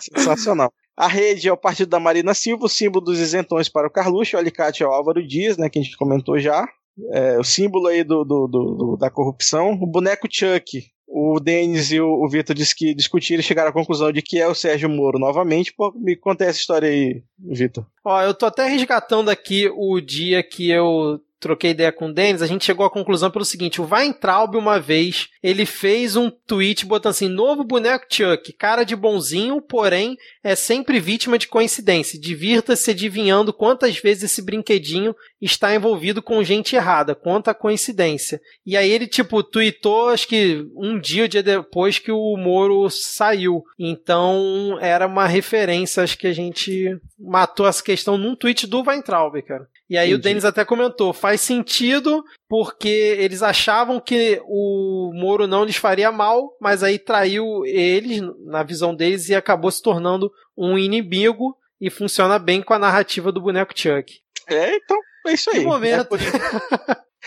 Sensacional. 0.00 0.72
A 0.96 1.08
rede 1.08 1.48
é 1.48 1.52
o 1.52 1.56
partido 1.56 1.90
da 1.90 2.00
Marina 2.00 2.32
Silva, 2.32 2.64
o 2.64 2.68
símbolo 2.70 3.04
dos 3.04 3.18
isentões 3.18 3.68
para 3.68 3.86
o 3.86 3.90
Carluxo, 3.90 4.36
o 4.36 4.38
alicate 4.38 4.82
é 4.82 4.86
o 4.86 4.92
Álvaro 4.92 5.26
Dias, 5.26 5.58
né, 5.58 5.68
que 5.68 5.78
a 5.78 5.82
gente 5.82 5.96
comentou 5.96 6.38
já. 6.38 6.66
É, 7.12 7.38
o 7.38 7.44
símbolo 7.44 7.88
aí 7.88 8.02
do, 8.02 8.24
do, 8.24 8.46
do, 8.46 8.74
do, 8.74 8.96
da 8.96 9.10
corrupção. 9.10 9.72
O 9.72 9.86
boneco 9.86 10.26
Chuck, 10.30 10.86
o 11.06 11.38
Denis 11.38 11.92
e 11.92 12.00
o, 12.00 12.28
Vitor 12.28 12.54
disse 12.54 12.74
que 12.74 12.94
discutiram 12.94 13.40
e 13.40 13.44
chegaram 13.44 13.70
à 13.70 13.72
conclusão 13.72 14.10
de 14.12 14.22
que 14.22 14.38
é 14.38 14.48
o 14.48 14.54
Sérgio 14.54 14.88
Moro 14.88 15.18
novamente. 15.18 15.72
Pô, 15.72 15.92
me 15.96 16.16
conta 16.16 16.44
essa 16.44 16.58
história 16.58 16.88
aí, 16.88 17.22
Vitor. 17.38 17.86
Ó, 18.04 18.22
eu 18.22 18.34
tô 18.34 18.46
até 18.46 18.66
resgatando 18.66 19.30
aqui 19.30 19.70
o 19.74 20.00
dia 20.00 20.42
que 20.42 20.70
eu 20.70 21.20
troquei 21.38 21.70
ideia 21.70 21.92
com 21.92 22.08
o 22.08 22.12
Denis, 22.12 22.42
a 22.42 22.46
gente 22.46 22.64
chegou 22.64 22.84
à 22.84 22.90
conclusão 22.90 23.30
pelo 23.30 23.44
seguinte: 23.44 23.80
o 23.80 23.88
Weintraub, 23.88 24.56
uma 24.56 24.80
vez, 24.80 25.28
ele 25.42 25.66
fez 25.66 26.16
um 26.16 26.30
tweet 26.30 26.84
botando 26.84 27.10
assim: 27.10 27.28
novo 27.28 27.62
boneco 27.62 28.06
Chuck, 28.10 28.52
cara 28.54 28.84
de 28.84 28.96
bonzinho, 28.96 29.60
porém 29.60 30.16
é 30.42 30.54
sempre 30.54 30.98
vítima 30.98 31.38
de 31.38 31.46
coincidência. 31.46 32.20
Divirta-se 32.20 32.90
adivinhando 32.90 33.52
quantas 33.52 33.98
vezes 33.98 34.24
esse 34.24 34.42
brinquedinho 34.42 35.14
está 35.40 35.74
envolvido 35.74 36.22
com 36.22 36.42
gente 36.42 36.74
errada, 36.74 37.14
quanta 37.14 37.54
coincidência. 37.54 38.40
E 38.64 38.76
aí 38.76 38.90
ele, 38.90 39.06
tipo, 39.06 39.42
tweetou, 39.42 40.08
acho 40.08 40.26
que 40.26 40.66
um 40.74 40.98
dia, 40.98 41.24
um 41.24 41.28
dia 41.28 41.42
depois 41.42 41.98
que 41.98 42.10
o 42.10 42.36
Moro 42.36 42.88
saiu. 42.90 43.62
Então 43.78 44.78
era 44.80 45.06
uma 45.06 45.26
referência, 45.26 46.02
acho 46.02 46.16
que 46.16 46.26
a 46.26 46.32
gente 46.32 46.98
matou 47.18 47.66
essa 47.66 47.82
questão 47.82 48.16
num 48.16 48.34
tweet 48.34 48.66
do 48.66 48.82
Weintraub, 48.82 49.40
cara. 49.42 49.68
E 49.88 49.96
aí 49.96 50.08
Entendi. 50.08 50.20
o 50.20 50.22
Denis 50.22 50.44
até 50.44 50.64
comentou, 50.64 51.12
faz 51.12 51.40
sentido 51.40 52.24
porque 52.48 53.16
eles 53.18 53.42
achavam 53.42 54.00
que 54.00 54.40
o 54.44 55.12
Moro 55.14 55.46
não 55.46 55.64
lhes 55.64 55.76
faria 55.76 56.10
mal, 56.10 56.56
mas 56.60 56.82
aí 56.82 56.98
traiu 56.98 57.64
eles, 57.64 58.20
na 58.46 58.62
visão 58.62 58.94
deles, 58.94 59.28
e 59.28 59.34
acabou 59.34 59.70
se 59.70 59.82
tornando 59.82 60.32
um 60.56 60.76
inimigo 60.76 61.56
e 61.80 61.90
funciona 61.90 62.38
bem 62.38 62.62
com 62.62 62.74
a 62.74 62.78
narrativa 62.78 63.30
do 63.30 63.40
boneco 63.40 63.72
Chuck. 63.76 64.20
É, 64.48 64.76
então, 64.76 64.96
é 65.28 65.34
isso 65.34 65.50
aí. 65.50 65.60
Que 65.60 65.64
momento. 65.64 66.16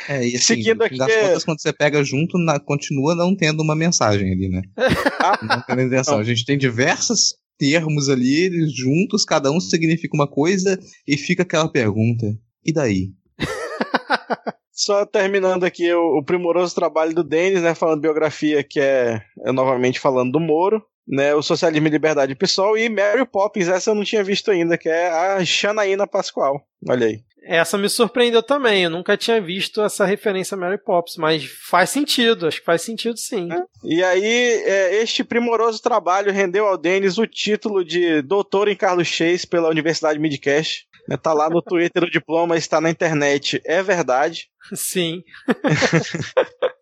É, 0.08 0.24
e 0.24 0.36
assim, 0.36 0.40
Seguindo 0.40 0.82
aqui, 0.82 0.98
das 0.98 1.14
contas, 1.14 1.44
quando 1.44 1.62
você 1.62 1.74
pega 1.74 2.04
junto, 2.04 2.38
na, 2.38 2.60
continua 2.60 3.16
não 3.16 3.36
tendo 3.36 3.62
uma 3.62 3.76
mensagem 3.76 4.32
ali, 4.32 4.48
né? 4.48 4.62
não 5.44 5.62
tendo 5.62 5.82
intenção. 5.82 6.20
A 6.20 6.24
gente 6.24 6.46
tem 6.46 6.58
diversas 6.58 7.34
termos 7.58 8.08
ali 8.10 8.68
juntos, 8.70 9.26
cada 9.26 9.52
um 9.52 9.60
significa 9.60 10.16
uma 10.16 10.28
coisa 10.28 10.80
e 11.06 11.18
fica 11.18 11.44
aquela 11.44 11.70
pergunta: 11.70 12.26
e 12.66 12.72
daí? 12.72 13.10
Só 14.72 15.06
terminando 15.06 15.66
aqui 15.66 15.92
o, 15.94 16.20
o, 16.20 16.24
primoroso 16.24 16.74
trabalho 16.74 17.14
do 17.14 17.24
Denis, 17.24 17.62
né, 17.62 17.76
falando 17.76 18.00
biografia, 18.00 18.64
que 18.64 18.80
é, 18.80 19.22
é, 19.46 19.52
novamente 19.52 20.00
falando 20.00 20.32
do 20.32 20.40
Moro, 20.40 20.82
né, 21.10 21.34
o 21.34 21.42
Socialismo 21.42 21.88
e 21.88 21.92
Liberdade 21.92 22.36
Pessoal, 22.36 22.78
e 22.78 22.88
Mary 22.88 23.26
Poppins, 23.26 23.68
essa 23.68 23.90
eu 23.90 23.96
não 23.96 24.04
tinha 24.04 24.24
visto 24.24 24.52
ainda, 24.52 24.78
que 24.78 24.88
é 24.88 25.10
a 25.10 25.44
Xanaína 25.44 26.06
Pascoal. 26.06 26.62
Olha 26.88 27.08
aí. 27.08 27.24
Essa 27.42 27.78
me 27.78 27.90
surpreendeu 27.90 28.44
também, 28.44 28.84
eu 28.84 28.90
nunca 28.92 29.18
tinha 29.18 29.42
visto 29.42 29.82
essa 29.82 30.06
referência 30.06 30.54
a 30.54 30.58
Mary 30.58 30.78
Poppins, 30.78 31.18
mas 31.18 31.46
faz 31.68 31.90
sentido, 31.90 32.48
acho 32.48 32.60
que 32.60 32.66
faz 32.66 32.84
sentido 32.84 33.18
sim. 33.18 33.52
É. 33.52 33.64
E 33.84 34.04
aí, 34.04 34.24
é, 34.66 35.02
este 35.02 35.24
primoroso 35.24 35.82
trabalho 35.82 36.32
rendeu 36.32 36.68
ao 36.68 36.78
Denis 36.78 37.18
o 37.18 37.26
título 37.26 37.84
de 37.84 38.22
doutor 38.22 38.68
em 38.68 38.76
Carlos 38.76 39.08
Chase 39.08 39.48
pela 39.48 39.70
Universidade 39.70 40.20
Midcast. 40.20 40.88
Né, 41.08 41.18
tá 41.18 41.34
lá 41.34 41.50
no 41.50 41.62
Twitter 41.64 42.04
o 42.04 42.12
diploma, 42.12 42.56
está 42.56 42.80
na 42.80 42.92
internet. 42.92 43.60
É 43.66 43.82
verdade. 43.82 44.50
Sim. 44.76 45.24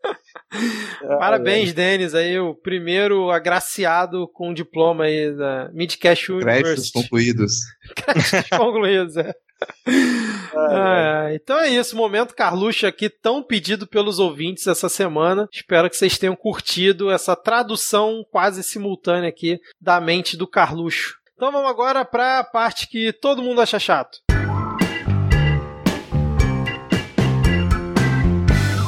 Parabéns, 1.20 1.74
Denis, 1.74 2.16
aí 2.16 2.39
o 2.39 2.56
primeiro 2.56 3.30
agraciado 3.30 4.28
com 4.30 4.50
o 4.52 4.54
diploma 4.54 5.06
aí 5.06 5.36
da 5.36 5.70
Midcast 5.74 6.32
University. 6.32 6.64
Créditos 6.64 6.91
concluídos. 6.91 7.54
Créditos 7.95 8.50
concluídos, 8.58 9.18
é. 9.18 9.34
Ah, 10.56 11.30
então 11.34 11.60
é 11.60 11.70
isso, 11.70 11.95
momento 11.95 12.36
Carluxo 12.36 12.86
aqui 12.86 13.10
tão 13.10 13.41
pedido 13.41 13.88
pelos 13.88 14.20
ouvintes 14.20 14.68
essa 14.68 14.88
semana. 14.88 15.48
Espero 15.52 15.89
que 15.89 15.98
vocês 15.98 16.18
tenham 16.18 16.36
curtido 16.36 17.12
essa 17.12 17.36
tradução 17.36 18.24
quase 18.32 18.64
simultânea 18.64 19.30
aqui 19.30 19.60
da 19.82 20.00
mente 20.00 20.38
do 20.38 20.48
Carluxo. 20.48 21.16
Então 21.36 21.52
vamos 21.52 21.70
agora 21.70 22.06
para 22.06 22.39
a 22.39 22.43
parte 22.43 22.88
que 22.88 23.12
todo 23.14 23.43
mundo 23.43 23.62
acha 23.62 23.80
chato. 23.80 24.20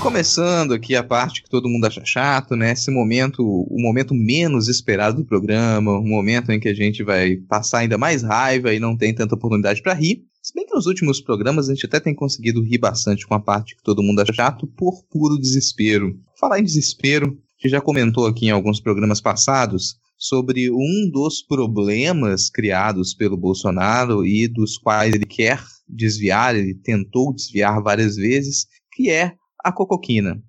Começando 0.01 0.73
aqui 0.73 0.95
a 0.95 1.03
parte 1.03 1.43
que 1.43 1.49
todo 1.49 1.67
mundo 1.67 1.85
acha 1.85 2.01
chato, 2.05 2.55
né? 2.55 2.71
Esse 2.71 2.89
momento, 2.89 3.43
o 3.43 3.81
momento 3.81 4.13
menos 4.15 4.69
esperado 4.69 5.17
do 5.17 5.25
programa, 5.25 5.91
o 5.99 6.07
momento 6.07 6.51
em 6.51 6.59
que 6.59 6.69
a 6.69 6.73
gente 6.73 7.03
vai 7.03 7.35
passar 7.35 7.79
ainda 7.79 7.97
mais 7.97 8.23
raiva 8.23 8.73
e 8.73 8.79
não 8.79 8.95
tem 8.95 9.13
tanta 9.13 9.35
oportunidade 9.35 9.81
para 9.81 9.93
rir. 9.93 10.23
Se 10.41 10.53
bem 10.53 10.65
que 10.65 10.73
nos 10.73 10.85
últimos 10.85 11.19
programas 11.19 11.67
a 11.67 11.73
gente 11.73 11.85
até 11.85 11.99
tem 11.99 12.15
conseguido 12.15 12.63
rir 12.63 12.77
bastante 12.77 13.27
com 13.27 13.33
a 13.33 13.41
parte 13.41 13.75
que 13.75 13.83
todo 13.83 14.01
mundo 14.01 14.21
acha 14.21 14.33
chato 14.33 14.65
por 14.65 15.03
puro 15.11 15.37
desespero. 15.37 16.17
Falar 16.39 16.59
em 16.59 16.63
desespero, 16.63 17.27
a 17.27 17.61
gente 17.61 17.71
já 17.71 17.81
comentou 17.81 18.25
aqui 18.25 18.45
em 18.47 18.51
alguns 18.51 18.79
programas 18.79 19.19
passados 19.19 19.95
sobre 20.17 20.71
um 20.71 21.09
dos 21.11 21.41
problemas 21.41 22.49
criados 22.49 23.13
pelo 23.13 23.37
Bolsonaro 23.37 24.25
e 24.25 24.47
dos 24.47 24.77
quais 24.77 25.13
ele 25.13 25.25
quer 25.25 25.61
desviar, 25.87 26.55
ele 26.55 26.73
tentou 26.73 27.33
desviar 27.33 27.81
várias 27.81 28.15
vezes, 28.15 28.65
que 28.93 29.09
é 29.09 29.33
a 29.63 29.71
cocoquina, 29.71 30.41